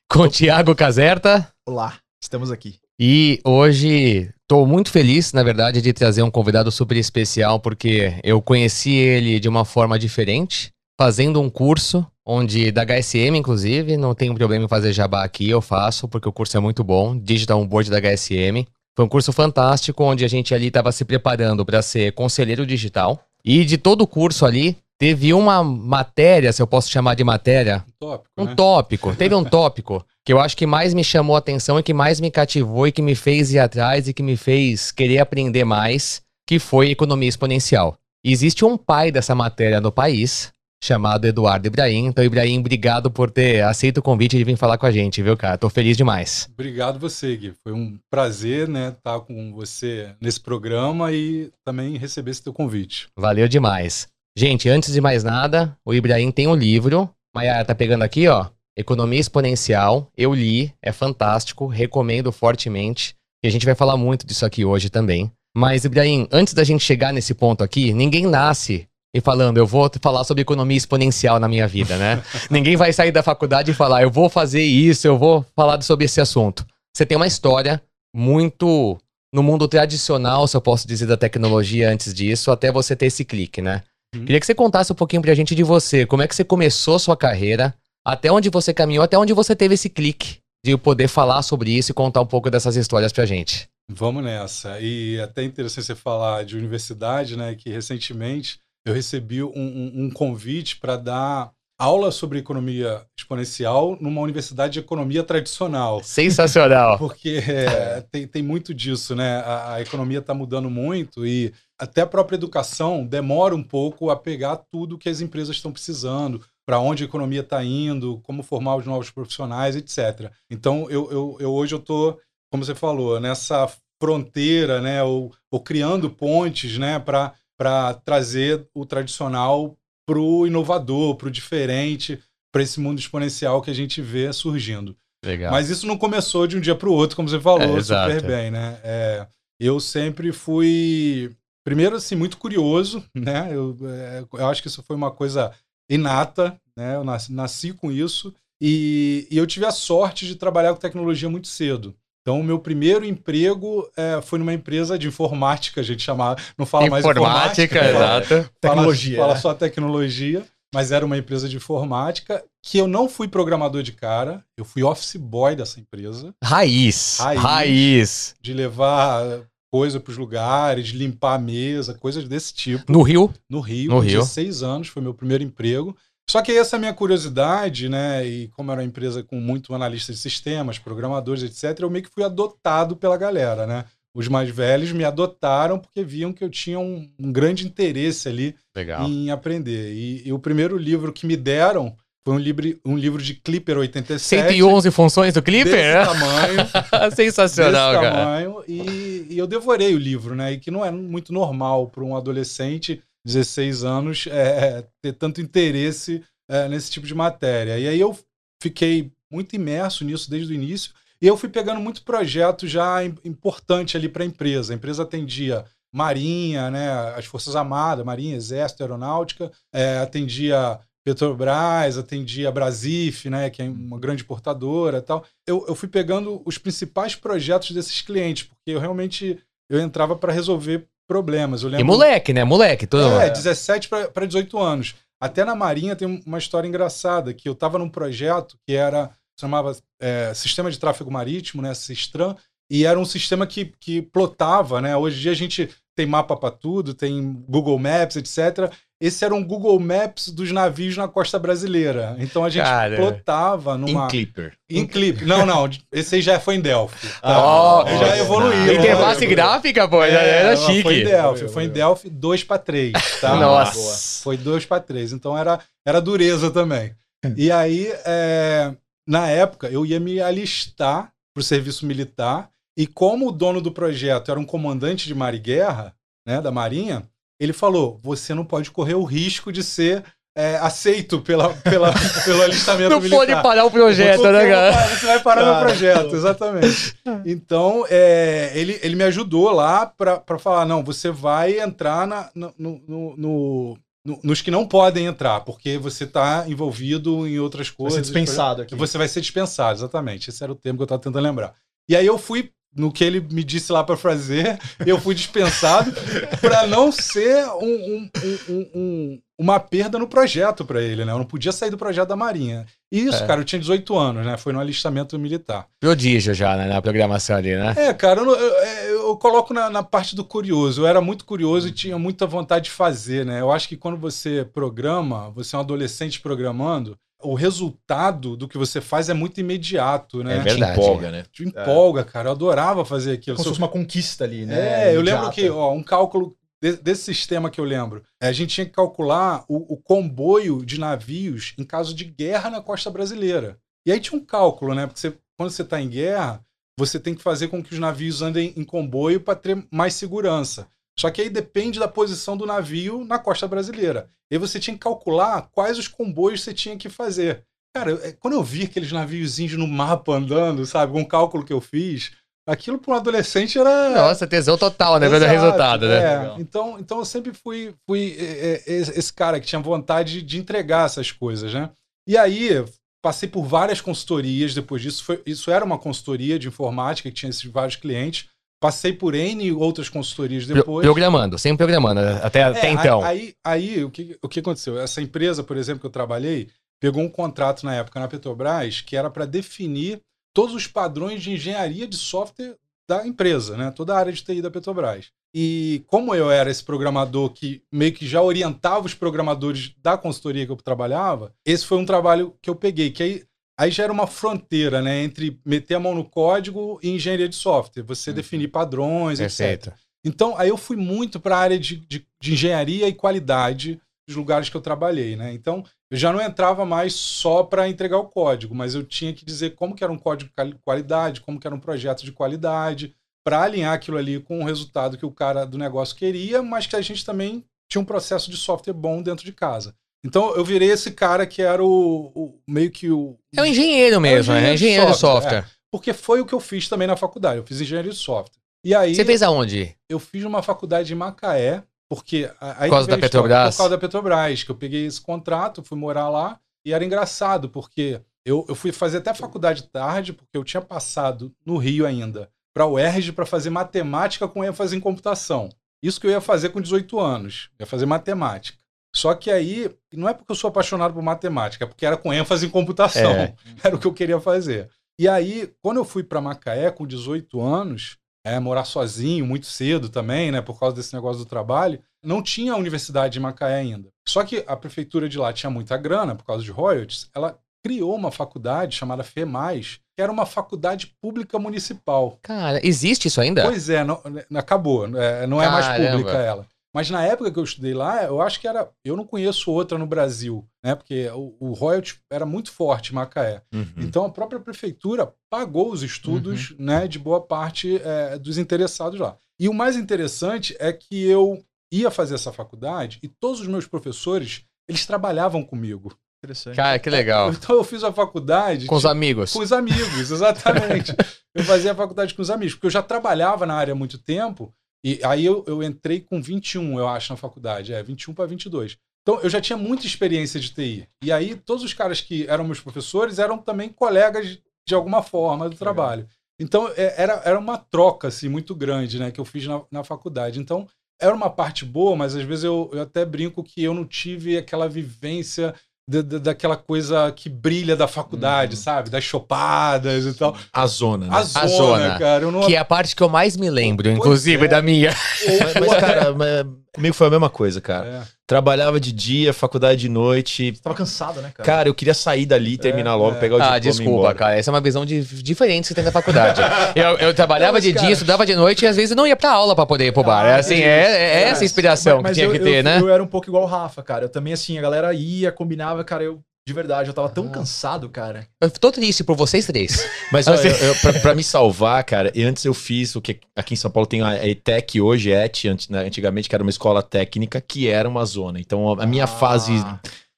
Com 0.09 0.21
o 0.21 0.29
Thiago 0.29 0.75
Caserta. 0.75 1.47
Olá, 1.67 1.99
estamos 2.23 2.51
aqui. 2.51 2.77
E 2.99 3.41
hoje 3.45 4.31
estou 4.43 4.67
muito 4.67 4.91
feliz, 4.91 5.33
na 5.33 5.43
verdade, 5.43 5.81
de 5.81 5.93
trazer 5.93 6.23
um 6.23 6.31
convidado 6.31 6.71
super 6.73 6.97
especial, 6.97 7.61
porque 7.61 8.15
eu 8.25 8.41
conheci 8.43 8.95
ele 8.95 9.39
de 9.39 9.49
uma 9.49 9.65
forma 9.65 9.99
diferente, 9.99 10.71
fazendo 10.99 11.41
um 11.41 11.49
curso, 11.49 12.07
onde 12.27 12.73
da 12.73 12.85
HSM, 12.85 13.37
inclusive, 13.37 13.97
não 13.97 14.15
tenho 14.15 14.35
problema 14.35 14.65
em 14.65 14.69
fazer 14.69 14.93
jabá 14.93 15.23
aqui, 15.23 15.49
eu 15.49 15.61
faço, 15.61 16.09
porque 16.09 16.29
o 16.29 16.33
curso 16.33 16.57
é 16.57 16.61
muito 16.61 16.83
bom, 16.83 17.17
Digital 17.17 17.61
Onboard 17.61 17.91
da 17.91 18.01
HSM. 18.01 18.67
Foi 18.97 19.05
um 19.05 19.09
curso 19.09 19.33
fantástico, 19.33 20.03
onde 20.03 20.25
a 20.25 20.29
gente 20.29 20.53
ali 20.53 20.67
estava 20.67 20.91
se 20.91 21.05
preparando 21.05 21.65
para 21.65 21.81
ser 21.83 22.13
conselheiro 22.15 22.67
digital. 22.67 23.23
E 23.45 23.65
de 23.65 23.79
todo 23.79 24.03
o 24.03 24.07
curso 24.09 24.45
ali, 24.45 24.77
teve 24.99 25.33
uma 25.33 25.63
matéria, 25.63 26.53
se 26.53 26.61
eu 26.61 26.67
posso 26.67 26.91
chamar 26.91 27.15
de 27.15 27.23
matéria, 27.23 27.85
Tópico, 27.99 28.31
um 28.37 28.45
né? 28.45 28.55
tópico, 28.55 29.15
teve 29.15 29.35
um 29.35 29.45
tópico 29.45 30.05
que 30.25 30.33
eu 30.33 30.41
acho 30.41 30.57
que 30.57 30.67
mais 30.67 30.93
me 30.93 31.03
chamou 31.03 31.37
a 31.37 31.39
atenção 31.39 31.79
e 31.79 31.83
que 31.83 31.95
mais 31.95 32.21
me 32.21 32.31
cativou 32.31 32.87
e 32.87 32.93
que 32.93 33.01
me 33.01 33.15
fez 33.15 33.53
ir 33.53 33.59
atrás 33.59 34.09
e 34.09 34.13
que 34.13 34.23
me 34.23 34.37
fez 34.37 34.93
querer 34.93 35.19
aprender 35.21 35.65
mais, 35.65 36.21
que 36.47 36.59
foi 36.59 36.91
economia 36.91 37.29
exponencial. 37.29 37.97
Existe 38.23 38.65
um 38.65 38.77
pai 38.77 39.11
dessa 39.11 39.35
matéria 39.35 39.81
no 39.81 39.91
país, 39.91 40.53
chamado 40.83 41.27
Eduardo 41.27 41.67
Ibrahim. 41.67 42.07
Então, 42.07 42.25
Ibrahim, 42.25 42.61
obrigado 42.61 43.11
por 43.11 43.31
ter 43.31 43.63
aceito 43.63 43.99
o 43.99 44.03
convite 44.03 44.37
de 44.37 44.45
vir 44.45 44.57
falar 44.57 44.77
com 44.77 44.87
a 44.87 44.91
gente, 44.91 45.23
viu, 45.23 45.37
cara? 45.37 45.57
Tô 45.57 45.71
feliz 45.71 45.97
demais. 45.97 46.49
Obrigado 46.53 46.99
você, 46.99 47.37
Gui. 47.37 47.55
Foi 47.63 47.73
um 47.73 47.99
prazer, 48.11 48.69
né, 48.69 48.91
estar 48.91 49.21
com 49.21 49.53
você 49.53 50.15
nesse 50.21 50.41
programa 50.41 51.13
e 51.13 51.51
também 51.65 51.97
receber 51.97 52.33
esse 52.33 52.43
teu 52.43 52.53
convite. 52.53 53.09
Valeu 53.17 53.49
demais. 53.49 54.07
Gente, 54.39 54.69
antes 54.69 54.93
de 54.93 55.01
mais 55.01 55.25
nada, 55.25 55.77
o 55.85 55.93
Ibrahim 55.93 56.31
tem 56.31 56.47
um 56.47 56.55
livro. 56.55 57.11
Maiara 57.35 57.65
tá 57.65 57.75
pegando 57.75 58.05
aqui, 58.05 58.29
ó. 58.29 58.47
Economia 58.77 59.19
Exponencial. 59.19 60.13
Eu 60.17 60.33
li, 60.33 60.73
é 60.81 60.93
fantástico, 60.93 61.67
recomendo 61.67 62.31
fortemente. 62.31 63.17
E 63.45 63.49
a 63.49 63.51
gente 63.51 63.67
vai 63.67 63.75
falar 63.75 63.97
muito 63.97 64.25
disso 64.25 64.47
aqui 64.47 64.65
hoje 64.65 64.91
também. 64.91 65.29
Mas, 65.57 65.85
Ibrahim, 65.85 66.29
antes 66.31 66.55
da 66.55 66.63
gente 66.63 66.85
chegar 66.85 67.13
nesse 67.13 67.35
ponto 67.35 67.65
aqui, 67.65 67.93
ninguém 67.93 68.29
nasce 68.29 68.87
e 69.13 69.21
falando, 69.21 69.59
eu 69.59 69.67
vou 69.67 69.91
falar 70.01 70.23
sobre 70.23 70.43
economia 70.43 70.77
exponencial 70.77 71.41
na 71.41 71.49
minha 71.49 71.67
vida, 71.67 71.97
né? 71.97 72.23
ninguém 72.49 72.77
vai 72.77 72.93
sair 72.93 73.11
da 73.11 73.25
faculdade 73.25 73.73
e 73.73 73.75
falar, 73.75 74.03
eu 74.03 74.11
vou 74.11 74.29
fazer 74.29 74.63
isso, 74.63 75.05
eu 75.05 75.19
vou 75.19 75.45
falar 75.57 75.83
sobre 75.83 76.05
esse 76.05 76.21
assunto. 76.21 76.65
Você 76.97 77.05
tem 77.05 77.17
uma 77.17 77.27
história 77.27 77.83
muito 78.15 78.99
no 79.35 79.43
mundo 79.43 79.67
tradicional, 79.67 80.47
se 80.47 80.57
eu 80.57 80.61
posso 80.61 80.87
dizer, 80.87 81.07
da 81.07 81.17
tecnologia 81.17 81.91
antes 81.91 82.15
disso, 82.15 82.53
até 82.53 82.71
você 82.71 82.95
ter 82.95 83.07
esse 83.07 83.25
clique, 83.25 83.61
né? 83.61 83.83
Uhum. 84.15 84.25
Queria 84.25 84.41
que 84.41 84.47
você 84.47 84.55
contasse 84.55 84.93
um 84.93 84.97
pouquinho 84.97 85.23
pra 85.23 85.35
gente 85.35 85.55
de 85.55 85.63
você, 85.63 86.07
como 86.07 86.23
é 86.23 86.29
que 86.29 86.35
você 86.35 86.45
começou 86.45 86.99
sua 86.99 87.17
carreira, 87.17 87.75
até 88.05 88.31
onde 88.33 88.49
você 88.49 88.73
caminhou, 88.73 89.05
até 89.05 89.19
onde 89.19 89.33
você 89.33 89.55
teve 89.55 89.75
esse 89.75 89.89
clique 89.91 90.39
de 90.65 90.77
poder 90.77 91.09
falar 91.09 91.43
sobre 91.43 91.71
isso 91.71 91.91
e 91.93 91.95
contar 91.95 92.21
um 92.21 92.27
pouco 92.27 92.51
dessas 92.51 92.75
histórias 92.77 93.13
pra 93.13 93.27
gente. 93.27 93.69
Vamos 93.91 94.23
nessa. 94.25 94.79
E 94.81 95.17
é 95.17 95.23
até 95.23 95.43
interessante 95.45 95.85
você 95.87 95.95
falar 95.95 96.45
de 96.45 96.57
universidade, 96.57 97.37
né, 97.37 97.55
que 97.55 97.71
recentemente 97.71 98.59
eu 98.87 98.93
recebi 98.95 99.43
um, 99.43 99.51
um- 99.55 99.93
um 100.05 100.11
convite 100.11 100.77
para 100.79 100.97
dar 100.97 101.51
aula 101.79 102.11
sobre 102.11 102.41
economia 102.41 103.07
exponencial 103.17 103.97
numa 104.01 104.21
universidade 104.21 104.73
de 104.75 104.79
economia 104.81 105.23
tradicional. 105.23 106.03
Sensacional. 106.03 106.99
Porque 106.99 107.41
é, 107.47 108.01
tem, 108.11 108.27
tem 108.27 108.43
muito 108.43 108.75
disso, 108.75 109.15
né? 109.15 109.37
A, 109.37 109.75
a 109.75 109.81
economia 109.81 110.19
está 110.19 110.35
mudando 110.35 110.69
muito 110.69 111.25
e 111.25 111.55
até 111.79 112.01
a 112.01 112.07
própria 112.07 112.37
educação 112.37 113.07
demora 113.07 113.55
um 113.55 113.63
pouco 113.63 114.11
a 114.11 114.17
pegar 114.17 114.57
tudo 114.57 114.99
que 114.99 115.09
as 115.09 115.21
empresas 115.21 115.55
estão 115.55 115.71
precisando, 115.71 116.43
para 116.67 116.81
onde 116.81 117.05
a 117.05 117.07
economia 117.07 117.41
está 117.41 117.63
indo, 117.63 118.19
como 118.25 118.43
formar 118.43 118.77
os 118.77 118.85
novos 118.85 119.11
profissionais, 119.11 119.77
etc. 119.77 120.33
Então, 120.51 120.91
eu, 120.91 121.11
eu, 121.13 121.37
eu 121.41 121.53
hoje 121.55 121.75
eu 121.75 121.79
estou, 121.79 122.19
como 122.51 122.65
você 122.65 122.75
falou, 122.75 123.21
nessa 123.21 123.71
fronteira, 124.03 124.81
né? 124.81 125.03
Ou, 125.03 125.33
ou 125.51 125.61
criando 125.61 126.11
pontes, 126.11 126.77
né? 126.77 126.99
Para 126.99 127.95
trazer 128.05 128.67
o 128.75 128.85
tradicional 128.85 129.77
para 130.09 130.19
o 130.19 130.47
inovador, 130.47 131.17
para 131.17 131.29
o 131.29 131.31
diferente, 131.31 132.19
para 132.51 132.63
esse 132.63 132.81
mundo 132.81 132.99
exponencial 132.99 133.61
que 133.61 133.71
a 133.71 133.75
gente 133.75 134.01
vê 134.01 134.33
surgindo. 134.33 134.97
Legal. 135.23 135.53
Mas 135.53 135.69
isso 135.69 135.87
não 135.87 135.99
começou 135.99 136.47
de 136.47 136.57
um 136.57 136.61
dia 136.61 136.75
para 136.75 136.89
o 136.89 136.93
outro, 136.93 137.15
como 137.15 137.29
você 137.29 137.39
falou, 137.39 137.77
É, 137.77 137.83
super 137.83 138.23
bem, 138.23 138.51
né? 138.51 138.81
É, 138.83 139.27
eu 139.61 139.79
sempre 139.79 140.33
fui, 140.33 141.31
primeiro, 141.63 141.97
assim, 141.97 142.15
muito 142.15 142.39
curioso, 142.39 143.05
né? 143.15 143.51
Eu, 143.53 143.77
é, 143.83 144.25
eu 144.33 144.47
acho 144.47 144.63
que 144.63 144.69
isso 144.69 144.83
foi 144.83 144.97
uma 144.97 145.11
coisa 145.11 145.53
inata, 145.91 146.59
né? 146.75 146.95
Eu 146.95 147.05
nasci, 147.05 147.31
nasci 147.31 147.73
com 147.75 147.93
isso 147.93 148.35
e, 148.63 149.29
e 149.31 149.37
eu 149.37 149.47
tive 149.47 149.67
a 149.67 149.73
sorte 149.73 150.27
de 150.27 150.37
trabalhar 150.37 150.73
com 150.73 150.81
tecnologia 150.81 151.29
muito 151.29 151.49
cedo. 151.49 151.95
Então, 152.29 152.41
o 152.41 152.45
meu 152.45 152.59
primeiro 152.59 153.07
emprego 153.07 153.91
é, 153.97 154.21
foi 154.21 154.39
numa 154.39 154.53
empresa 154.53 154.99
de 154.99 155.09
informática, 155.09 155.81
a 155.81 155.85
gente 155.85 156.03
chama, 156.03 156.37
não 156.59 156.67
fala 156.67 156.87
mais 156.91 157.03
Informática, 157.03 157.79
exato. 157.89 158.27
fala- 158.29 158.51
Tecnologia, 158.61 159.17
Fala, 159.17 159.33
né? 159.35 159.41
só 159.41 159.55
tecnologia, 159.55 160.45
mas 160.75 160.93
era 160.93 161.07
uma 161.07 161.17
empresa 161.17 161.49
de 161.49 161.57
informática 161.57 162.45
que 162.63 162.77
eu 162.77 162.87
não 162.87 163.09
fui 163.09 163.29
programador 163.29 163.83
de 163.83 163.93
cara, 163.93 164.45
eu 164.59 164.65
fui 164.67 164.83
office 164.83 165.17
boy 165.17 165.57
dessa 165.57 165.81
empresa, 165.81 166.35
Raiz. 166.45 167.17
Raiz. 167.19 167.41
Raiz. 167.41 168.35
de 168.43 168.53
levar 168.53 169.25
coisa 169.73 169.99
para 169.99 170.11
os 170.11 170.19
lugares, 170.19 170.89
de 170.89 170.99
limpar 170.99 171.35
a 171.37 171.39
mesa, 171.39 171.95
coisas 171.95 172.29
desse 172.29 172.53
tipo. 172.53 172.93
No 172.93 173.01
Rio. 173.01 173.33
No 173.49 173.61
Rio, 173.61 173.91
No 173.93 174.01
Rio. 174.01 174.21
16 174.21 174.63
anos, 174.63 174.89
foi 174.89 175.01
meu 175.03 175.15
primeiro 175.15 175.45
emprego. 175.45 175.97
Só 176.31 176.43
que 176.43 176.53
essa 176.53 176.79
minha 176.79 176.93
curiosidade, 176.93 177.89
né, 177.89 178.27
e 178.27 178.49
como 178.49 178.71
era 178.71 178.81
uma 178.81 178.87
empresa 178.87 179.23
com 179.23 179.37
muito 179.37 179.75
analista 179.75 180.13
de 180.13 180.19
sistemas, 180.19 180.79
programadores, 180.79 181.43
etc., 181.43 181.81
eu 181.81 181.91
meio 181.91 182.05
que 182.05 182.11
fui 182.11 182.23
adotado 182.23 182.95
pela 182.95 183.17
galera, 183.17 183.67
né? 183.67 183.85
Os 184.15 184.29
mais 184.29 184.51
velhos 184.51 184.93
me 184.93 185.05
adotaram 185.05 185.79
porque 185.79 186.03
viam 186.03 186.33
que 186.33 186.43
eu 186.43 186.51
tinha 186.51 186.79
um, 186.79 187.09
um 187.19 187.33
grande 187.33 187.67
interesse 187.67 188.29
ali 188.29 188.55
Legal. 188.75 189.09
em 189.09 189.31
aprender. 189.31 189.93
E, 189.93 190.27
e 190.27 190.33
o 190.33 190.39
primeiro 190.39 190.77
livro 190.77 191.13
que 191.13 191.27
me 191.27 191.37
deram 191.37 191.97
foi 192.27 192.35
um 192.35 192.39
livro, 192.39 192.79
um 192.85 192.97
livro 192.97 193.23
de 193.23 193.35
Clipper 193.35 193.79
87. 193.79 194.21
111 194.23 194.91
funções 194.91 195.33
do 195.33 195.41
Clipper? 195.41 195.73
Desse 195.73 196.11
tamanho, 196.11 196.59
Sensacional, 197.17 197.93
desse 197.93 198.03
cara. 198.03 198.17
tamanho, 198.17 198.63
e, 198.69 199.27
e 199.31 199.39
eu 199.39 199.47
devorei 199.47 199.95
o 199.95 199.99
livro, 199.99 200.35
né? 200.35 200.53
E 200.53 200.59
que 200.59 200.71
não 200.71 200.85
é 200.85 200.91
muito 200.91 201.33
normal 201.33 201.89
para 201.89 202.05
um 202.05 202.15
adolescente, 202.15 203.01
16 203.29 203.85
anos, 203.85 204.27
é, 204.27 204.85
ter 205.01 205.13
tanto 205.13 205.41
interesse 205.41 206.23
é, 206.49 206.69
nesse 206.69 206.91
tipo 206.91 207.07
de 207.07 207.15
matéria. 207.15 207.79
E 207.79 207.87
aí 207.87 208.01
eu 208.01 208.19
fiquei 208.61 209.13
muito 209.31 209.55
imerso 209.55 210.05
nisso 210.05 210.31
desde 210.31 210.53
o 210.53 210.55
início, 210.55 210.93
e 211.21 211.27
eu 211.27 211.37
fui 211.37 211.49
pegando 211.49 211.81
muito 211.81 212.03
projeto 212.03 212.67
já 212.67 213.05
im- 213.05 213.15
importante 213.25 213.97
ali 213.97 214.09
para 214.09 214.23
a 214.23 214.27
empresa. 214.27 214.73
A 214.73 214.77
empresa 214.77 215.03
atendia 215.03 215.65
Marinha, 215.93 216.71
né, 216.71 216.91
as 217.17 217.27
Forças 217.27 217.57
Armadas, 217.57 218.05
Marinha, 218.05 218.37
Exército, 218.37 218.83
Aeronáutica, 218.83 219.51
é, 219.73 219.99
atendia 219.99 220.79
Petrobras, 221.05 221.97
atendia 221.97 222.53
Brasif, 222.53 223.31
né, 223.31 223.49
que 223.49 223.63
é 223.63 223.65
uma 223.65 223.99
grande 223.99 224.23
portadora 224.25 225.01
tal 225.01 225.25
eu, 225.47 225.65
eu 225.67 225.75
fui 225.75 225.89
pegando 225.89 226.43
os 226.45 226.59
principais 226.59 227.15
projetos 227.15 227.71
desses 227.71 228.03
clientes, 228.03 228.43
porque 228.43 228.73
eu 228.73 228.79
realmente 228.79 229.39
eu 229.71 229.81
entrava 229.81 230.15
para 230.15 230.33
resolver 230.33 230.87
problemas. 231.09 231.63
Eu 231.63 231.71
E 231.81 231.83
moleque, 231.83 232.33
né? 232.33 232.45
Moleque. 232.45 232.87
Todo... 232.87 233.21
É, 233.21 233.31
17 233.31 233.89
para 233.89 234.27
18 234.27 234.57
anos. 234.59 234.95
Até 235.21 235.45
na 235.45 235.57
Marinha 235.57 235.97
tem 235.97 236.23
uma 236.25 236.39
história 236.39 236.69
engraçada, 236.69 237.35
que 237.35 237.49
eu 237.49 237.55
estava 237.55 237.79
num 237.79 237.89
projeto 237.89 238.57
que 238.65 238.75
era 238.75 239.11
chamava 239.41 239.77
é, 240.01 240.33
Sistema 240.35 240.71
de 240.71 240.79
Tráfego 240.79 241.11
Marítimo, 241.11 241.63
né, 241.63 241.73
Sistran, 241.73 242.35
e 242.71 242.85
era 242.85 242.99
um 242.99 243.05
sistema 243.05 243.47
que, 243.47 243.73
que 243.81 244.03
plotava, 244.03 244.81
né? 244.81 244.97
Hoje 244.97 245.19
em 245.19 245.21
dia 245.23 245.33
a 245.33 245.37
gente 245.37 245.69
tem 245.97 246.07
mapa 246.07 246.37
para 246.37 246.51
tudo, 246.53 246.95
tem 246.95 247.43
Google 247.49 247.77
Maps, 247.79 248.15
etc. 248.17 248.71
Esse 249.01 249.25
era 249.25 249.35
um 249.35 249.43
Google 249.45 249.79
Maps 249.81 250.29
dos 250.29 250.53
navios 250.53 250.97
na 250.97 251.09
costa 251.09 251.39
brasileira. 251.41 252.17
Então 252.21 252.45
a 252.45 252.49
gente 252.51 252.63
Cara. 252.65 252.97
plotava 252.97 253.77
numa 253.77 254.05
Em 254.07 254.09
Clipper. 254.09 254.53
em 254.71 254.87
clipe. 254.87 255.25
Não, 255.25 255.45
não. 255.47 255.69
Esse 255.91 256.17
aí 256.17 256.23
já 256.23 256.39
foi 256.39 256.55
em 256.57 256.61
Delphi. 256.61 257.09
tá? 257.21 257.43
Ó, 257.45 257.89
Eu 257.89 257.99
já 257.99 258.19
evoluí. 258.19 258.77
interface 258.77 259.27
gráfica, 259.27 259.89
pô. 259.89 260.01
já 260.07 260.21
era 260.21 260.53
É, 260.53 260.57
chique. 260.57 260.83
Foi 260.83 261.01
em 261.01 261.05
Delphi. 261.05 261.49
Foi 261.49 261.65
em. 261.65 261.69
Delphi 261.69 262.11
2 262.11 262.45
para 262.45 262.59
3. 262.59 262.93
Tá? 263.21 263.35
Nossa. 263.39 264.23
Foi 264.23 264.37
2 264.37 264.67
para 264.67 264.81
3. 264.81 265.13
Então 265.13 265.37
era, 265.37 265.59
era 265.87 266.01
dureza 266.01 266.51
também. 266.51 266.95
E 267.37 267.51
aí, 267.51 267.93
é, 268.05 268.73
na 269.07 269.29
época, 269.29 269.69
eu 269.69 269.85
ia 269.85 269.99
me 269.99 270.21
alistar 270.21 271.13
para 271.35 271.41
o 271.41 271.45
serviço 271.45 271.85
militar. 271.87 272.49
E 272.79 272.87
como 272.87 273.27
o 273.29 273.33
dono 273.33 273.61
do 273.61 273.73
projeto 273.73 274.31
era 274.31 274.39
um 274.39 274.45
comandante 274.45 275.07
de 275.09 275.15
mar 275.15 275.35
e 275.35 275.39
guerra, 275.41 275.93
né, 276.25 276.41
da 276.41 276.53
Marinha, 276.53 277.03
ele 277.41 277.53
falou: 277.53 277.99
você 278.03 278.33
não 278.33 278.45
pode 278.45 278.71
correr 278.71 278.95
o 278.95 279.03
risco 279.03 279.51
de 279.53 279.65
ser 279.65 280.05
é, 280.37 280.55
aceito 280.59 281.21
pela, 281.21 281.53
pela, 281.55 281.93
pelo 282.25 282.41
alistamento 282.43 282.91
Não 282.91 283.01
militar. 283.01 283.19
pode 283.19 283.43
parar 283.43 283.65
o 283.65 283.71
projeto, 283.73 284.23
né, 284.31 284.49
cara? 284.49 284.87
Você 284.97 285.07
vai 285.07 285.21
parar 285.21 285.41
Cara. 285.43 285.57
meu 285.57 285.67
projeto, 285.67 286.15
exatamente. 286.15 286.97
Então, 287.27 287.85
é, 287.91 288.53
ele, 288.55 288.79
ele 288.83 288.95
me 288.95 289.03
ajudou 289.05 289.51
lá 289.51 289.85
para 289.87 290.39
falar: 290.39 290.65
não, 290.65 290.85
você 290.85 291.11
vai 291.11 291.59
entrar 291.59 292.07
na, 292.07 292.31
no, 292.35 292.55
no- 292.57 292.83
no- 292.87 293.17
no- 293.17 293.79
no- 294.05 294.21
nos 294.23 294.41
que 294.41 294.51
não 294.53 294.65
podem 294.67 295.07
entrar, 295.07 295.41
porque 295.41 295.77
você 295.77 296.05
está 296.05 296.45
envolvido 296.47 297.27
em 297.27 297.41
outras 297.41 297.67
Vai 297.69 297.77
coisas. 297.77 297.95
ser 297.97 298.03
dispensado 298.13 298.63
aqui. 298.63 298.75
Você 298.77 298.97
vai 298.97 299.09
ser 299.09 299.21
dispensado, 299.21 299.77
exatamente. 299.79 300.31
Esse 300.31 300.43
era 300.45 300.53
o 300.53 300.55
termo 300.55 300.79
que 300.79 300.83
eu 300.83 300.85
estava 300.85 301.03
tentando 301.03 301.23
lembrar. 301.25 301.53
E 301.89 301.97
aí 301.97 302.07
eu 302.07 302.17
fui, 302.19 302.51
no 302.79 302.91
que 302.93 303.03
ele 303.05 303.21
me 303.21 303.43
disse 303.45 303.71
lá 303.73 303.83
para 303.85 303.97
fazer, 303.97 304.59
eu 304.87 305.01
fui 305.01 305.15
dispensado 305.15 305.93
para 306.41 306.67
não 306.67 306.91
ser 306.93 307.45
um- 307.49 307.65
um- 307.65 308.11
um- 308.25 308.39
um- 308.49 308.71
um- 308.75 309.21
uma 309.41 309.61
perda 309.61 309.99
no 309.99 310.09
projeto 310.09 310.65
para 310.65 310.83
ele, 310.83 311.05
né? 311.05 311.13
Eu 311.13 311.19
não 311.19 311.25
podia 311.25 311.53
sair 311.53 311.71
do 311.71 311.79
projeto 311.79 312.09
da 312.09 312.17
Marinha. 312.17 312.67
E 312.91 313.01
isso, 313.01 313.23
É. 313.23 313.27
cara, 313.27 313.41
eu 313.41 313.45
tinha 313.45 313.59
18 313.61 313.97
anos, 313.97 314.27
né? 314.27 314.37
Foi 314.37 314.53
no 314.53 314.59
alistamento 314.59 315.17
militar. 315.19 315.67
Prodígio 315.81 316.35
já, 316.35 316.57
né, 316.57 316.67
na 316.67 316.83
programação 316.83 317.37
ali, 317.37 317.55
né? 317.57 317.73
É, 317.77 317.95
cara, 317.95 318.21
eu, 318.21 318.27
eu- 318.27 318.37
eu- 318.65 319.09
eu 319.09 319.17
coloco 319.17 319.55
na, 319.55 319.71
na 319.71 319.83
parte 319.83 320.17
do 320.17 320.25
curioso. 320.25 320.83
Eu 320.83 320.87
era 320.87 321.01
muito 321.01 321.25
curioso 321.25 321.69
e 321.69 321.73
tinha 321.73 321.97
muita 321.99 322.27
vontade 322.27 322.65
de 322.67 322.71
fazer, 322.73 323.25
né? 323.25 323.41
Eu 323.41 323.53
acho 323.53 323.69
que 323.69 323.77
quando 323.77 323.97
você 323.97 324.45
programa, 324.53 325.31
você 325.31 325.55
é 325.55 325.59
um 325.59 325.63
adolescente 325.63 326.21
programando, 326.21 326.97
o 327.23 327.35
resultado 327.35 328.37
do 328.37 328.47
que 328.49 328.57
você 328.59 328.81
faz 328.81 329.09
é 329.09 329.15
muito 329.15 329.41
imediato, 329.41 330.23
né? 330.23 330.37
É 330.37 330.41
verdade. 330.41 330.75
Te 330.75 330.81
empolga, 330.81 331.11
né? 331.11 331.25
Te 331.33 331.43
empolga, 331.45 332.05
cara. 332.05 332.29
Eu 332.29 332.33
adorava 332.33 332.85
fazer 332.85 333.13
aquilo. 333.13 333.37
Como 333.37 333.45
se 333.45 333.49
fosse 333.51 333.61
uma 333.61 333.69
conquista 333.69 334.25
ali, 334.25 334.47
né? 334.47 334.55
É, 334.91 334.97
eu 334.97 335.01
lembro 335.03 335.31
que, 335.33 335.49
ó, 335.51 335.73
um 335.73 335.83
cálculo 335.83 336.37
de- 336.63 336.77
desse 336.77 337.03
sistema 337.05 337.51
que 337.51 337.61
eu 337.61 337.65
lembro, 337.65 338.03
é, 338.21 338.29
a 338.29 338.33
gente 338.33 338.55
tinha 338.55 338.65
que 338.67 338.73
calcular 338.73 339.45
o, 339.49 339.75
o 339.75 339.77
comboio 339.77 340.65
de 340.65 340.79
navios 340.79 341.55
em 341.59 341.65
caso 341.65 341.95
de 341.95 342.05
guerra 342.05 342.51
na 342.51 342.61
costa 342.61 342.91
brasileira. 342.91 343.59
E 343.87 343.93
aí 343.93 344.01
tinha 344.01 344.19
um 344.21 344.25
cálculo, 344.25 344.75
né? 344.75 344.87
Porque 344.87 345.01
você- 345.01 345.15
quando 345.37 345.51
você 345.51 345.63
está 345.63 345.81
em 345.81 345.89
guerra, 345.89 346.45
você 346.79 346.99
tem 347.01 347.15
que 347.15 347.23
fazer 347.23 347.49
com 347.49 347.63
que 347.63 347.73
os 347.73 347.79
navios 347.81 348.23
andem 348.23 348.53
em 348.57 348.65
comboio 348.65 349.21
para 349.21 349.35
ter 349.35 349.67
mais 349.73 349.95
segurança. 349.95 350.69
Só 350.99 351.11
que 351.11 351.23
aí 351.23 351.31
depende 351.31 351.79
da 351.79 351.87
posição 351.87 352.37
do 352.37 352.45
navio 352.45 353.05
na 353.05 353.19
costa 353.19 353.47
brasileira. 353.47 354.09
E 354.31 354.35
aí 354.35 354.39
você 354.39 354.59
tinha 354.59 354.75
que 354.75 354.81
calcular 354.81 355.49
quais 355.53 355.79
os 355.79 355.87
comboios 355.87 356.43
você 356.43 356.53
tinha 356.53 356.77
que 356.77 356.89
fazer. 356.89 357.45
Cara, 357.75 357.93
é, 358.03 358.13
quando 358.13 358.35
eu 358.35 358.43
vi 358.43 358.65
aqueles 358.65 358.91
naviozinhos 358.91 359.53
no 359.53 359.67
mapa 359.67 360.13
andando, 360.13 360.67
sabe, 360.67 360.93
com 360.93 361.01
o 361.01 361.07
cálculo 361.07 361.45
que 361.45 361.53
eu 361.53 361.61
fiz, 361.61 362.11
aquilo 362.49 362.79
para 362.79 362.95
um 362.95 362.97
adolescente 362.97 363.59
era. 363.59 363.91
Nossa, 363.91 364.27
tesão 364.27 364.59
total, 364.59 364.99
né? 364.99 365.09
Vendo 365.09 365.23
o 365.23 365.25
Exato, 365.27 365.41
resultado, 365.41 365.87
né? 365.87 365.97
é. 365.97 366.41
Então, 366.41 366.79
então 366.81 366.99
eu 366.99 367.05
sempre 367.05 367.33
fui, 367.33 367.75
fui 367.87 368.17
é, 368.19 368.63
é, 368.67 368.77
esse 368.77 369.13
cara 369.13 369.39
que 369.39 369.47
tinha 369.47 369.61
vontade 369.61 370.15
de, 370.15 370.23
de 370.23 370.39
entregar 370.39 370.87
essas 370.87 371.13
coisas, 371.13 371.55
né? 371.55 371.71
E 372.09 372.17
aí 372.17 372.65
passei 373.01 373.29
por 373.29 373.45
várias 373.45 373.81
consultorias 373.81 374.55
depois 374.55 374.83
disso. 374.83 375.05
Foi- 375.05 375.23
isso 375.25 375.51
era 375.51 375.65
uma 375.65 375.79
consultoria 375.79 376.39
de 376.39 376.49
informática 376.49 377.09
que 377.09 377.15
tinha 377.15 377.31
esses 377.31 377.45
vários 377.45 377.77
clientes. 377.77 378.29
Passei 378.61 378.93
por 378.93 379.15
N 379.15 379.53
outras 379.53 379.89
consultorias 379.89 380.47
depois. 380.47 380.85
Programando, 380.85 381.39
sempre 381.39 381.65
programando, 381.65 382.01
até, 382.01 382.43
até 382.43 382.69
É, 382.69 382.71
então. 382.73 383.03
Aí, 383.05 383.35
aí 383.45 383.85
o, 383.85 383.91
que, 383.91 384.19
o 384.21 384.29
que 384.29 384.41
aconteceu? 384.41 384.79
Essa 384.79 385.01
empresa, 385.01 385.45
por 385.45 385.57
exemplo, 385.57 385.81
que 385.81 385.87
eu 385.87 385.91
trabalhei, 385.91 386.49
pegou 386.81 387.03
um 387.03 387.09
contrato 387.09 387.65
na 387.65 387.75
época 387.75 388.01
na 388.01 388.09
Petrobras 388.09 388.81
que 388.81 388.97
era 388.97 389.11
para 389.11 389.27
definir 389.27 390.01
todos 390.35 390.55
os 390.55 390.67
padrões 390.67 391.23
de 391.23 391.33
engenharia 391.33 391.87
de 391.87 391.97
software 391.97 392.57
da 392.89 393.07
empresa, 393.07 393.57
né? 393.57 393.71
toda 393.71 393.95
a 393.95 393.99
área 393.99 394.13
de 394.13 394.23
TI 394.23 394.41
da 394.41 394.51
Petrobras. 394.51 395.11
E 395.35 395.85
como 395.87 396.15
eu 396.15 396.31
era 396.31 396.51
esse 396.51 396.65
programador 396.65 397.31
que 397.31 397.63
meio 397.71 397.93
que 397.93 398.07
já 398.07 398.23
orientava 398.23 398.87
os 398.87 398.95
programadores 398.95 399.75
da 399.83 399.99
consultoria 399.99 400.47
que 400.47 400.53
eu 400.53 400.57
trabalhava, 400.57 401.35
esse 401.45 401.67
foi 401.67 401.77
um 401.77 401.85
trabalho 401.85 402.35
que 402.41 402.49
eu 402.49 402.55
peguei, 402.55 402.91
que 402.91 403.03
aí, 403.03 403.25
aí 403.59 403.71
já 403.71 403.85
era 403.85 403.93
uma 403.93 404.07
fronteira 404.07 404.81
né, 404.81 405.03
entre 405.03 405.41
meter 405.45 405.75
a 405.75 405.81
mão 405.81 405.95
no 405.95 406.05
código 406.05 406.79
e 406.83 406.91
engenharia 406.91 407.29
de 407.29 407.37
software, 407.37 407.83
você 407.83 408.11
Uhum. 408.11 408.17
definir 408.17 408.49
padrões, 408.49 409.21
etc. 409.21 409.39
Perfeito. 409.39 409.73
Então, 410.05 410.35
aí 410.39 410.49
eu 410.49 410.57
fui 410.57 410.77
muito 410.77 411.19
para 411.19 411.37
a 411.37 411.41
área 411.41 411.59
de, 411.59 411.77
de, 411.77 412.07
de 412.23 412.33
engenharia 412.33 412.87
e 412.89 412.95
qualidade 412.95 413.81
dos 414.07 414.17
lugares 414.17 414.49
que 414.49 414.57
eu 414.57 414.61
trabalhei, 414.61 415.17
né? 415.17 415.33
Então, 415.35 415.63
eu 415.91 415.99
já 415.99 416.13
não 416.13 416.21
entrava 416.21 416.65
mais 416.65 416.95
só 416.95 417.43
para 417.43 417.69
entregar 417.69 417.99
o 417.99 418.09
código, 418.09 418.55
mas 418.55 418.75
eu 418.75 418.83
tinha 418.85 419.13
que 419.13 419.25
dizer 419.25 419.55
como 419.55 419.75
que 419.75 419.83
era 419.85 419.93
um 419.93 419.99
código 419.99 420.31
de 420.31 420.35
quali- 420.35 420.59
qualidade, 420.65 421.21
como 421.21 421.39
que 421.39 421.47
era 421.47 421.55
um 421.55 421.61
projeto 421.61 422.05
de 422.05 422.13
qualidade, 422.13 422.95
para 423.27 423.43
alinhar 423.43 423.75
aquilo 423.75 423.99
ali 423.99 424.19
com 424.21 424.41
o 424.41 424.45
resultado 424.45 424.97
que 424.97 425.05
o 425.05 425.11
cara 425.13 425.45
do 425.45 425.59
negócio 425.59 425.95
queria, 425.97 426.43
mas 426.43 426.67
que 426.67 426.77
a 426.77 426.81
gente 426.81 427.05
também 427.05 427.45
tinha 427.71 427.83
um 427.83 427.85
processo 427.85 428.31
de 428.31 428.37
software 428.39 428.73
bom 428.73 429.03
dentro 429.03 429.25
de 429.27 429.33
casa. 429.33 429.75
Então, 430.05 430.35
eu 430.37 430.45
virei 430.45 430.71
esse 430.71 430.91
cara 430.93 431.27
que 431.27 431.43
era 431.43 431.63
o, 431.65 432.13
o- 432.15 432.41
meio 432.47 432.71
que 432.71 432.91
o 432.91 433.19
É 433.37 433.43
um 433.43 433.47
engenheiro 433.47 434.01
mesmo, 434.01 434.33
É 434.33 434.35
um 434.35 434.39
é 434.39 434.41
engenheiro 434.55 434.59
de 434.59 434.65
engenheiro 434.65 434.93
de 434.93 434.99
software, 434.99 435.23
software. 435.23 435.51
porque 435.71 435.93
foi 435.93 436.21
o 436.21 436.27
que 436.27 436.33
eu 436.35 436.41
fiz 436.41 436.69
também 436.69 436.87
na 436.87 436.97
faculdade. 436.97 437.39
Eu 437.39 437.45
fiz 437.47 437.61
engenharia 437.61 437.91
de 437.91 437.97
software. 437.99 438.39
E 438.65 438.75
aí 438.75 438.95
Você 438.95 439.05
fez 439.05 439.23
aonde? 439.23 439.75
eu 439.89 439.99
fiz 439.99 440.25
uma 440.25 440.43
faculdade 440.43 440.93
em 440.93 440.97
Macaé, 440.97 441.63
porque 441.89 442.31
a- 442.41 442.55
Por 442.55 442.71
causa 442.71 442.89
da 442.89 442.99
Petrobras? 442.99 443.55
Por 443.55 443.59
causa 443.59 443.71
da 443.71 443.79
Petrobras, 443.79 444.43
que 444.45 444.51
eu 444.51 444.57
peguei 444.57 444.87
esse 444.87 445.01
contrato, 445.01 445.63
fui 445.65 445.77
morar 445.79 446.09
lá 446.09 446.39
e 446.65 446.73
era 446.73 446.85
engraçado, 446.85 447.49
porque 447.49 448.01
eu, 448.25 448.45
eu 448.49 448.55
fui 448.55 448.71
fazer 448.73 448.99
até 448.99 449.13
faculdade 449.15 449.65
tarde, 449.65 450.13
porque 450.13 450.37
eu 450.37 450.45
tinha 450.45 450.61
passado 450.61 451.33
no 451.47 451.57
Rio 451.57 451.87
ainda 451.87 452.29
para 452.55 452.67
o 452.67 452.73
UERJ 452.75 453.13
para 453.13 453.25
fazer 453.27 453.51
matemática 453.51 454.27
com 454.29 454.45
ênfase 454.45 454.77
em 454.77 454.81
computação. 454.81 455.49
Isso 455.83 456.01
que 456.01 456.07
eu 456.07 456.11
ia 456.11 456.21
fazer 456.21 456.49
com 456.51 456.61
18 456.61 456.99
anos, 456.99 457.51
ia 457.59 457.67
fazer 457.67 457.87
matemática. 457.87 458.59
Só 458.99 459.15
que 459.15 459.31
aí, 459.31 459.71
não 459.93 460.09
é 460.09 460.13
porque 460.13 460.33
eu 460.33 460.35
sou 460.35 460.49
apaixonado 460.49 460.93
por 460.93 461.03
matemática, 461.03 461.65
é 461.65 461.69
porque 461.69 461.87
era 461.87 461.97
com 461.97 462.13
ênfase 462.13 462.47
em 462.47 462.51
computação. 462.51 463.13
É. 463.13 463.35
Era 463.63 463.77
o 463.77 463.79
que 463.79 463.87
eu 463.87 463.93
queria 463.93 464.19
fazer. 464.19 464.69
E 464.99 465.07
aí, 465.09 465.53
quando 465.63 465.77
eu 465.77 465.85
fui 465.85 466.03
para 466.03 466.21
Macaé 466.21 466.69
com 466.73 466.85
18 466.85 467.41
anos, 467.41 467.97
é, 468.27 468.41
morar 468.41 468.65
sozinho 468.65 469.25
muito 469.25 469.47
cedo 469.47 469.89
também, 469.89 470.33
né, 470.33 470.43
por 470.43 470.59
causa 470.59 470.75
desse 470.75 470.93
negócio 470.95 471.23
do 471.23 471.29
trabalho, 471.29 471.81
não 472.03 472.21
tinha 472.21 472.55
a 472.55 472.57
universidade 472.57 473.13
de 473.13 473.21
Macaé 473.21 473.61
ainda. 473.61 473.89
Só 474.05 474.25
que 474.25 474.43
a 474.49 474.57
prefeitura 474.57 475.09
de 475.09 475.17
lá 475.17 475.33
tinha 475.33 475.49
muita 475.49 475.77
grana 475.77 476.17
por 476.17 476.25
causa 476.25 476.43
de 476.43 476.51
royalties, 476.51 477.09
ela 477.15 477.39
criou 477.65 477.95
uma 477.95 478.11
faculdade 478.11 478.75
chamada 478.75 479.05
FEMAS, 479.05 479.79
que 479.95 480.03
era 480.03 480.11
uma 480.11 480.27
faculdade 480.27 480.93
pública 481.01 481.39
municipal. 481.39 482.19
Cara, 482.21 482.59
existe 482.67 483.07
isso 483.07 483.21
ainda? 483.21 483.45
Pois 483.45 483.69
é, 483.69 483.85
não, 483.85 484.03
acabou, 484.35 484.87
é, 484.99 485.25
não 485.25 485.41
é 485.41 485.49
mais 485.49 485.69
pública 485.69 486.19
ela. 486.19 486.47
Mas 486.79 486.91
na 486.91 487.05
época 487.05 487.33
que 487.33 487.37
eu 487.41 487.43
estudei 487.43 487.75
lá, 487.75 488.05
eu 488.05 488.23
acho 488.23 488.39
que 488.39 488.47
era. 488.47 488.71
Eu 488.85 488.97
não 488.97 489.05
conheço 489.05 489.51
outra 489.51 489.77
no 489.77 489.85
Brasil, 489.85 490.49
né? 490.63 490.77
Porque 490.77 491.09
o, 491.09 491.35
o 491.41 491.53
royalty 491.53 492.01
era 492.09 492.25
muito 492.25 492.53
forte 492.53 492.93
em 492.93 492.95
Macaé. 492.95 493.43
Uhum. 493.53 493.67
Então 493.79 494.05
a 494.05 494.11
própria 494.11 494.39
prefeitura 494.39 495.13
pagou 495.29 495.73
os 495.73 495.83
estudos 495.83 496.55
né, 496.57 496.87
de 496.87 496.97
boa 496.97 497.21
parte 497.21 497.83
é, 497.83 498.17
dos 498.17 498.39
interessados 498.39 499.01
lá. 499.01 499.17
E 499.41 499.49
o 499.49 499.53
mais 499.53 499.75
interessante 499.75 500.55
é 500.61 500.73
que 500.73 501.05
eu 501.05 501.45
ia 501.73 501.91
fazer 501.91 502.15
essa 502.15 502.33
faculdade 502.33 503.01
e 503.03 503.09
todos 503.09 503.41
os 503.41 503.49
meus 503.49 503.67
professores 503.67 504.45
eles 504.69 504.87
trabalhavam 504.87 505.43
comigo. 505.43 505.99
Interessante. 506.23 506.55
Cara, 506.55 506.79
que 506.79 506.89
legal. 506.89 507.33
Então 507.35 507.57
eu 507.57 507.65
fiz 507.65 507.83
a 507.83 507.93
faculdade 507.93 508.67
Com 508.67 508.77
os 508.77 508.83
tipo, 508.83 508.93
amigos. 508.93 509.33
com 509.33 509.41
os 509.41 509.51
amigos, 509.51 510.13
exatamente. 510.13 510.95
eu 511.35 511.43
fazia 511.43 511.73
a 511.73 511.75
faculdade 511.75 512.15
com 512.15 512.23
os 512.23 512.31
amigos, 512.31 512.55
porque 512.55 512.69
eu 512.69 512.71
já 512.71 512.83
trabalhava 512.83 513.45
na 513.45 513.55
área 513.55 513.73
há 513.73 513.77
muito 513.77 513.99
tempo, 513.99 514.55
e 514.85 515.01
aí 515.05 515.25
eu, 515.25 515.45
eu 515.47 515.63
entrei 515.63 516.01
com 516.01 516.23
21, 516.23 516.79
eu 516.79 516.89
acho, 516.89 517.13
na 517.13 517.17
faculdade, 517.17 517.73
é, 517.73 517.83
21 517.83 518.15
para 518.15 518.27
22. 518.27 518.77
Então 519.03 519.21
eu 519.21 519.31
já 519.31 519.41
tinha 519.41 519.57
muita 519.57 519.87
experiência 519.87 520.39
de 520.39 520.51
TI. 520.51 520.89
E 521.03 521.11
aí 521.11 521.35
todos 521.35 521.65
os 521.65 521.73
caras 521.73 522.01
que 522.01 522.27
eram 522.29 522.45
meus 522.45 522.61
professores 522.61 523.19
eram 523.19 523.39
também 523.39 523.71
colegas 523.71 524.39
de 524.67 524.75
alguma 524.75 525.03
forma 525.03 525.49
do 525.49 525.57
trabalho. 525.57 526.07
Então 526.39 526.69
é, 526.77 526.95
era, 527.03 527.23
era 527.25 527.39
uma 527.39 527.59
troca 527.59 528.09
assim, 528.09 528.29
muito 528.29 528.55
grande 528.55 528.99
né, 528.99 529.11
que 529.11 529.21
eu 529.21 529.25
fiz 529.25 529.47
na, 529.47 529.63
na 529.71 529.83
faculdade. 529.83 530.39
Então 530.39 530.69
era 531.01 531.15
uma 531.15 531.31
parte 531.31 531.65
boa, 531.65 531.97
mas 531.97 532.15
às 532.15 532.23
vezes 532.23 532.45
eu, 532.45 532.71
eu 532.73 532.83
até 532.83 533.05
brinco 533.05 533.43
que 533.43 533.63
eu 533.63 533.73
não 533.73 533.85
tive 533.85 534.37
aquela 534.37 534.69
vivência 534.69 535.55
da- 535.89 536.03
da- 536.03 536.19
daquela 536.19 536.55
coisa 536.57 537.11
que 537.17 537.31
brilha 537.31 537.75
da 537.75 537.89
faculdade, 537.89 538.55
Uhum. 538.57 538.61
sabe? 538.63 538.91
Das 538.91 539.03
chopadas 539.03 540.05
e 540.05 540.13
tal. 540.13 540.37
A 540.53 540.67
zona, 540.67 541.07
né? 541.07 541.17
A 541.17 541.23
zona, 541.23 541.49
zona, 541.49 541.99
cara. 541.99 542.25
Eu 542.25 542.31
não... 542.31 542.43
Que 542.43 542.55
é 542.55 542.59
a 542.59 542.65
parte 542.65 542.95
que 542.95 543.03
eu 543.03 543.09
mais 543.09 543.37
me 543.39 543.49
lembro, 543.49 543.85
Pois 543.85 543.97
inclusive, 543.97 544.45
é. 544.45 544.49
da 544.49 544.61
minha. 544.61 544.95
Mas, 545.27 545.55
mas, 545.69 545.81
cara, 545.81 546.13
mas 546.15 546.47
comigo 546.79 546.95
foi 546.95 547.07
a 547.07 547.11
mesma 547.11 547.29
coisa, 547.31 547.61
cara. 547.61 547.87
É. 547.87 548.19
Trabalhava 548.27 548.79
de 548.79 548.93
dia, 548.93 549.33
faculdade 549.33 549.81
de 549.81 549.89
noite. 549.89 550.55
Você 550.55 550.63
tava 550.63 550.77
cansado, 550.77 551.23
né, 551.23 551.31
cara? 551.35 551.47
Cara, 551.47 551.69
eu 551.69 551.75
queria 551.75 551.95
sair 551.95 552.27
dali 552.27 552.53
e 552.55 552.59
terminar 552.59 552.95
logo, 552.95 553.17
é. 553.17 553.21
pegar 553.21 553.37
o 553.37 553.39
diploma 553.39 553.57
Ah, 553.57 553.59
desculpa, 553.59 554.15
cara. 554.15 554.37
Essa 554.37 554.51
é 554.51 554.53
uma 554.53 554.61
visão 554.61 554.85
de, 554.85 555.03
diferente 555.23 555.63
que 555.63 555.69
você 555.69 555.75
tem 555.75 555.85
na 555.85 555.91
faculdade. 555.93 556.41
eu, 556.77 556.99
eu 556.99 557.15
trabalhava 557.15 557.53
Não, 557.53 557.55
mas, 557.55 557.65
de 557.65 557.73
dia, 557.73 557.81
cara- 557.81 557.93
estudava 557.93 558.27
de 558.27 558.37
noite 558.37 558.65
e 558.65 558.69
às 558.69 558.77
vezes 558.77 558.91
eu 558.91 558.97
não 558.97 559.07
ia 559.07 559.17
pra 559.17 559.33
aula 559.33 559.55
pra 559.55 559.65
poder 559.65 559.87
ir 559.87 559.93
pro 559.93 560.03
bar. 560.05 560.27
É 560.27 560.35
assim, 560.39 560.57
é, 560.57 561.23
é 561.23 561.23
essa 561.25 561.43
a 561.43 561.45
inspiração 561.47 561.97
Mas- 561.97 562.03
mas 562.03 562.11
que 562.13 562.15
tinha 562.17 562.27
eu, 562.27 562.33
que 562.33 562.39
ter, 562.39 562.59
eu, 562.59 562.63
né? 562.65 562.81
Eu 562.81 562.89
era 562.91 563.03
um 563.03 563.07
pouco 563.07 563.29
igual 563.29 563.45
o 563.45 563.47
Rafa, 563.47 563.83
cara. 563.83 564.05
Eu 564.05 564.09
também, 564.11 564.33
assim, 564.35 564.59
a 564.59 564.61
galera 564.63 564.93
ia, 564.93 565.33
combinava, 565.33 565.83
cara, 565.83 566.05
eu 566.05 566.21
De 566.49 566.55
verdade, 566.55 566.89
eu 566.89 566.95
tava 566.95 567.11
tão 567.11 567.27
Ah. 567.27 567.29
cansado, 567.31 567.91
cara. 567.91 568.27
Eu 568.41 568.51
tô 568.51 568.73
triste 568.73 569.05
por 569.05 569.15
vocês 569.15 569.45
três. 569.45 569.87
Mas 570.11 570.27
ó, 570.27 570.35
eu, 570.35 570.51
eu, 570.51 570.75
pra, 570.77 570.93
pra 570.95 571.15
me 571.15 571.23
salvar, 571.23 571.85
cara, 571.85 572.11
e 572.15 572.23
antes 572.25 572.43
eu 572.43 572.55
fiz 572.55 572.97
o 572.97 573.03
que 573.03 573.21
aqui 573.37 573.53
em 573.53 573.57
São 573.59 573.71
Paulo 573.71 573.87
tem 573.87 574.01
a 574.01 574.27
ETEC 574.27 574.81
hoje, 574.81 575.13
ET, 575.13 575.45
né, 575.69 575.81
antigamente, 575.85 576.27
que 576.27 576.35
era 576.35 576.43
uma 576.43 576.49
escola 576.49 576.83
técnica, 576.83 577.39
que 577.39 577.69
era 577.69 577.87
uma 577.87 578.03
zona. 578.07 578.41
Então 578.41 578.81
a 578.81 578.87
minha 578.87 579.05
Ah, 579.05 579.07
fase. 579.07 579.53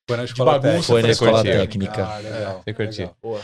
Foi 0.08 0.16
na 0.16 0.22
escola 0.22 0.52
bagunça, 0.52 0.68
técnica. 0.70 0.86
Foi 0.86 1.02
na 1.02 1.10
escola 1.10 1.32
curtiu. 1.42 1.52
técnica. 1.52 2.04
Ah, 2.04 2.18
legal. 2.18 2.62
Você 2.64 2.74
curtiu. 2.74 2.98
legal. 3.06 3.16
Boa. 3.20 3.40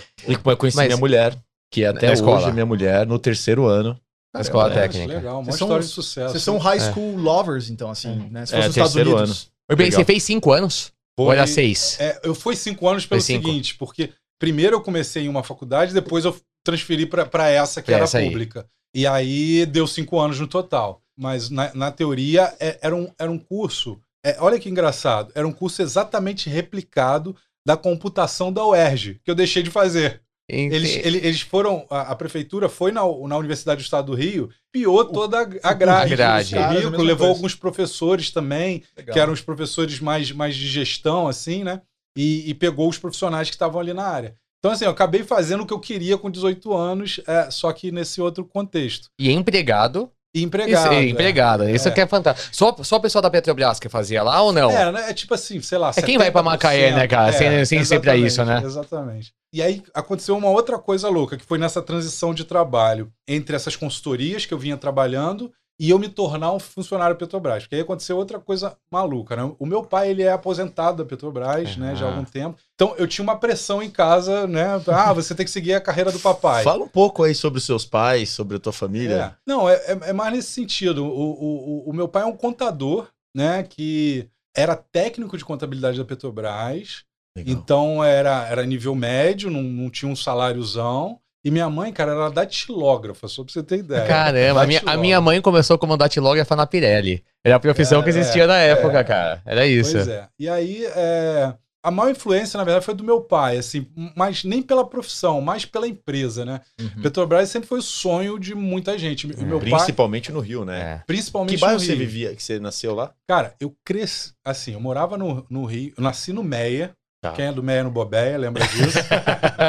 Eu 0.53 0.57
conheci 0.57 0.77
Mas- 0.77 0.87
minha 0.87 0.97
mulher, 0.97 1.37
que 1.73 1.83
é 1.83 1.89
até 1.89 2.07
hoje 2.07 2.15
escola? 2.15 2.49
é 2.49 2.53
minha 2.53 2.67
mulher, 2.67 3.05
no 3.05 3.19
terceiro 3.19 3.67
ano. 3.67 3.99
Na 4.33 4.43
escola 4.43 4.69
Caramba, 4.71 4.83
técnica. 4.93 5.13
Legal, 5.15 5.35
uma 5.39 5.45
Vocês 5.45 5.57
são- 5.57 5.67
história 5.67 5.85
de 5.85 5.91
sucesso. 5.93 6.31
Vocês 6.31 6.43
são 6.45 6.57
high 6.59 6.79
school 6.79 7.17
lovers, 7.17 7.69
então, 7.69 7.91
assim, 7.91 8.29
né? 8.31 8.47
Se 8.47 8.55
É, 8.55 8.59
fosse 8.63 8.69
nos 8.69 8.77
Estados 8.77 8.95
Unidos. 8.95 9.51
Ô, 9.69 9.75
Bem, 9.75 9.91
você 9.91 10.05
fez 10.05 10.23
cinco 10.23 10.53
anos? 10.53 10.93
Foi- 11.25 11.47
seis? 11.47 11.97
É, 11.99 12.21
eu 12.25 12.35
fui 12.35 12.55
cinco 12.55 12.89
anos 12.89 13.07
pelo 13.07 13.21
seguinte, 13.47 13.75
porque 13.77 14.13
primeiro 14.39 14.77
eu 14.77 14.81
comecei 14.81 15.25
em 15.25 15.29
uma 15.29 15.43
faculdade, 15.43 15.95
depois 15.95 16.25
eu 16.25 16.37
transferi 16.65 17.07
para 17.07 17.49
essa 17.49 17.81
que 17.81 17.93
era 17.93 18.05
essa 18.05 18.19
aí. 18.19 18.27
pública. 18.29 18.67
E 18.95 19.07
aí 19.07 19.65
deu 19.67 19.87
cinco 19.87 20.19
anos 20.21 20.39
no 20.41 20.47
total. 20.47 21.03
Mas 21.19 21.49
na, 21.49 21.73
na 21.75 21.91
teoria 21.91 22.55
é- 22.61 22.79
era, 22.83 22.95
um, 22.95 23.11
era 23.19 23.31
um 23.31 23.39
curso. 23.39 23.99
é, 24.25 24.37
olha 24.41 24.59
que 24.59 24.69
engraçado, 24.69 25.31
era 25.35 25.47
um 25.47 25.53
curso 25.53 25.81
exatamente 25.81 26.51
replicado 26.51 27.35
da 27.65 27.77
computação 27.77 28.53
da 28.53 28.67
UERJ, 28.67 29.21
que 29.25 29.31
eu 29.31 29.35
deixei 29.35 29.63
de 29.63 29.71
fazer. 29.71 30.21
Eles, 30.49 31.05
eles 31.05 31.41
foram, 31.41 31.87
a, 31.91 32.13
a 32.13 32.15
prefeitura 32.15 32.69
foi 32.69 32.93
na, 32.93 33.01
na 33.01 33.37
Universidade 33.37 33.81
do 33.81 33.85
Estado 33.85 34.07
do 34.07 34.15
Rio, 34.15 34.49
piou 34.73 35.05
toda 35.05 35.39
a, 35.39 35.41
a 35.41 35.73
grade. 35.73 36.13
A 36.13 36.17
grade. 36.17 36.55
levou 37.03 37.27
coisa. 37.27 37.27
alguns 37.27 37.55
professores 37.55 38.31
também, 38.31 38.85
Legal. 38.97 39.13
que 39.13 39.21
eram 39.21 39.33
os 39.33 39.41
professores 39.41 39.99
mais, 39.99 40.31
mais 40.31 40.55
de 40.55 40.69
gestão, 40.69 41.27
assim, 41.27 41.65
né? 41.65 41.83
E, 42.17 42.49
e 42.49 42.55
pegou 42.55 42.89
os 42.89 42.97
profissionais 42.97 43.49
que 43.49 43.57
estavam 43.57 43.81
ali 43.81 43.93
na 43.93 44.05
área. 44.05 44.37
Então, 44.59 44.71
assim, 44.71 44.85
eu 44.85 44.91
acabei 44.91 45.23
fazendo 45.23 45.63
o 45.63 45.67
que 45.67 45.73
eu 45.73 45.81
queria 45.81 46.17
com 46.17 46.31
18 46.31 46.75
anos, 46.75 47.21
é, 47.27 47.51
só 47.51 47.73
que 47.73 47.93
nesse 47.93 48.21
outro 48.21 48.45
contexto. 48.45 49.09
E 49.19 49.31
empregado. 49.31 50.11
E 50.37 50.43
empregado. 50.43 50.85
Isso, 50.85 50.93
é, 50.93 50.97
é. 50.97 51.09
empregado. 51.09 51.69
Isso 51.71 51.89
É. 51.89 51.91
que 51.91 52.01
é 52.01 52.07
fantástico. 52.07 52.55
Só, 52.55 52.77
só 52.83 52.97
o 52.97 53.01
pessoal 53.01 53.23
da 53.23 53.31
Petrobras 53.31 53.81
que 53.81 53.89
fazia 53.89 54.23
lá 54.23 54.41
ou 54.43 54.53
não? 54.53 54.71
É, 54.71 54.93
né? 54.93 55.11
é 55.11 55.15
tipo 55.15 55.33
assim, 55.33 55.61
sei 55.63 55.79
lá. 55.79 55.93
É 55.97 56.03
quem 56.03 56.19
vai 56.19 56.31
pra 56.31 56.43
70%. 56.43 56.45
Macaé, 56.45 56.91
né, 56.95 57.09
cara? 57.09 57.33
Sem- 57.33 57.65
sem 57.65 57.85
sempre 57.85 58.11
é 58.11 58.17
isso, 58.17 58.45
né? 58.45 58.61
Exatamente. 58.63 59.33
E 59.53 59.63
aí 59.63 59.83
aconteceu 59.95 60.37
uma 60.37 60.51
outra 60.51 60.79
coisa 60.79 61.09
louca, 61.09 61.37
que 61.37 61.45
foi 61.47 61.57
nessa 61.57 61.81
transição 61.81 62.35
de 62.35 62.45
trabalho 62.45 63.11
entre 63.27 63.57
essas 63.57 63.75
consultorias 63.77 64.45
que 64.45 64.53
eu 64.53 64.59
vinha 64.59 64.77
trabalhando 64.77 65.51
e 65.79 65.91
eu 65.91 65.99
me 65.99 66.09
tornar 66.09 66.53
um 66.53 66.59
funcionário 66.59 67.17
Petrobras. 67.17 67.65
Porque 67.65 67.75
aí 67.75 67.81
aconteceu 67.83 68.17
outra 68.17 68.39
coisa 68.39 68.77
maluca, 68.91 69.37
né? 69.37 69.53
O 69.59 69.67
meu 69.67 69.83
pai, 69.85 70.11
ele 70.11 70.23
é 70.23 70.33
aposentado 70.33 70.99
da 70.99 71.05
Petrobras, 71.09 71.77
né, 71.77 71.95
já 71.95 72.07
há 72.07 72.09
algum 72.11 72.25
tempo. 72.25 72.57
Então 72.75 72.95
eu 72.97 73.07
tinha 73.07 73.23
uma 73.23 73.37
pressão 73.37 73.83
em 73.83 73.91
casa, 73.91 74.47
né? 74.47 74.67
Ah, 74.89 75.13
você 75.13 75.35
tem 75.35 75.45
que 75.45 75.51
seguir 75.51 75.75
a 75.75 75.81
carreira 75.81 76.11
do 76.11 76.19
papai. 76.21 76.65
Fala 76.65 76.85
um 76.85 76.89
pouco 76.89 77.23
aí 77.23 77.35
sobre 77.35 77.59
os 77.59 77.65
seus 77.65 77.85
pais, 77.85 78.31
sobre 78.31 78.57
a 78.57 78.61
tua 78.61 78.73
família. 78.73 79.15
É. 79.15 79.35
Não, 79.47 79.69
é, 79.69 79.75
é- 79.75 79.99
é 80.09 80.13
mais 80.13 80.33
nesse 80.33 80.49
sentido. 80.51 81.05
O, 81.05 81.09
o, 81.09 81.87
o- 81.87 81.91
o 81.91 81.93
meu 81.93 82.09
pai 82.09 82.23
é 82.23 82.27
um 82.27 82.37
contador, 82.37 83.09
né? 83.35 83.63
Que 83.63 84.29
era 84.57 84.75
técnico 84.75 85.37
de 85.37 85.45
contabilidade 85.45 85.99
da 85.99 86.05
Petrobras. 86.05 87.05
Legal. 87.37 87.55
Então 87.55 88.03
era, 88.03 88.47
era 88.49 88.65
nível 88.65 88.95
médio, 88.95 89.51
não, 89.51 89.63
não 89.63 89.91
tinha 89.91 90.11
um 90.11 90.17
saláriozão. 90.17 91.19
E 91.47 91.51
minha 91.53 91.71
mãe, 91.71 91.93
cara, 91.93 92.11
era 92.11 92.29
datilógrafa, 92.29 93.29
só 93.29 93.45
pra 93.45 93.53
você 93.53 93.63
ter 93.63 93.79
ideia. 93.79 94.05
Caramba, 94.05 94.63
a 94.65 94.67
minha, 94.67 94.83
a 94.85 94.97
minha 94.97 95.21
mãe 95.21 95.41
começou 95.41 95.79
como 95.79 95.97
datilógrafa 95.97 96.57
na 96.57 96.67
Pirelli. 96.67 97.23
Era 97.45 97.55
a 97.55 97.61
profissão 97.61 98.01
É, 98.01 98.03
que 98.03 98.09
existia 98.09 98.49
na 98.49 98.59
é, 98.59 98.71
época, 98.71 98.99
é. 98.99 99.05
cara. 99.05 99.43
Era 99.47 99.65
isso. 99.65 99.93
Pois 99.93 100.09
é. 100.09 100.27
E 100.41 100.49
aí, 100.49 100.85
é, 100.87 101.55
a 101.85 101.91
maior 101.93 102.11
influência, 102.11 102.59
na 102.59 102.65
verdade, 102.65 102.85
foi 102.85 102.95
do 102.95 103.05
meu 103.05 103.21
pai, 103.21 103.59
assim, 103.59 103.87
mas 104.17 104.43
nem 104.43 104.61
pela 104.61 104.85
profissão, 104.85 105.41
mas 105.41 105.65
pela 105.65 105.87
empresa, 105.87 106.45
né? 106.45 106.63
Uhum. 106.81 107.01
Petrobras 107.01 107.49
sempre 107.49 107.69
foi 107.69 107.79
o 107.79 107.83
sonho 107.83 108.41
de 108.41 108.53
muita 108.53 108.99
gente. 108.99 109.29
Meu 109.29 109.61
pai, 109.61 109.71
Principalmente 109.71 110.33
no 110.33 110.41
Rio, 110.41 110.65
né? 110.65 110.81
É. 110.81 111.03
principalmente 111.07 111.55
Que 111.55 111.61
bairro 111.61 111.75
no 111.79 111.81
você 111.85 111.95
Rio. 111.95 111.99
vivia, 111.99 112.35
que 112.35 112.43
você 112.43 112.59
nasceu 112.59 112.93
lá? 112.93 113.13
Cara, 113.29 113.55
eu 113.61 113.73
cresci, 113.85 114.33
assim, 114.45 114.73
eu 114.73 114.81
morava 114.81 115.17
no, 115.17 115.47
no 115.49 115.65
Rio, 115.65 115.95
eu 115.97 116.03
nasci 116.03 116.33
no 116.33 116.43
Meia. 116.43 116.91
Tá. 117.23 117.31
Quem 117.33 117.45
é 117.47 117.53
do 117.53 117.63
Meia 117.63 117.85
no 117.85 117.91
Bobeia, 117.93 118.37
lembra 118.37 118.67
disso? 118.67 118.99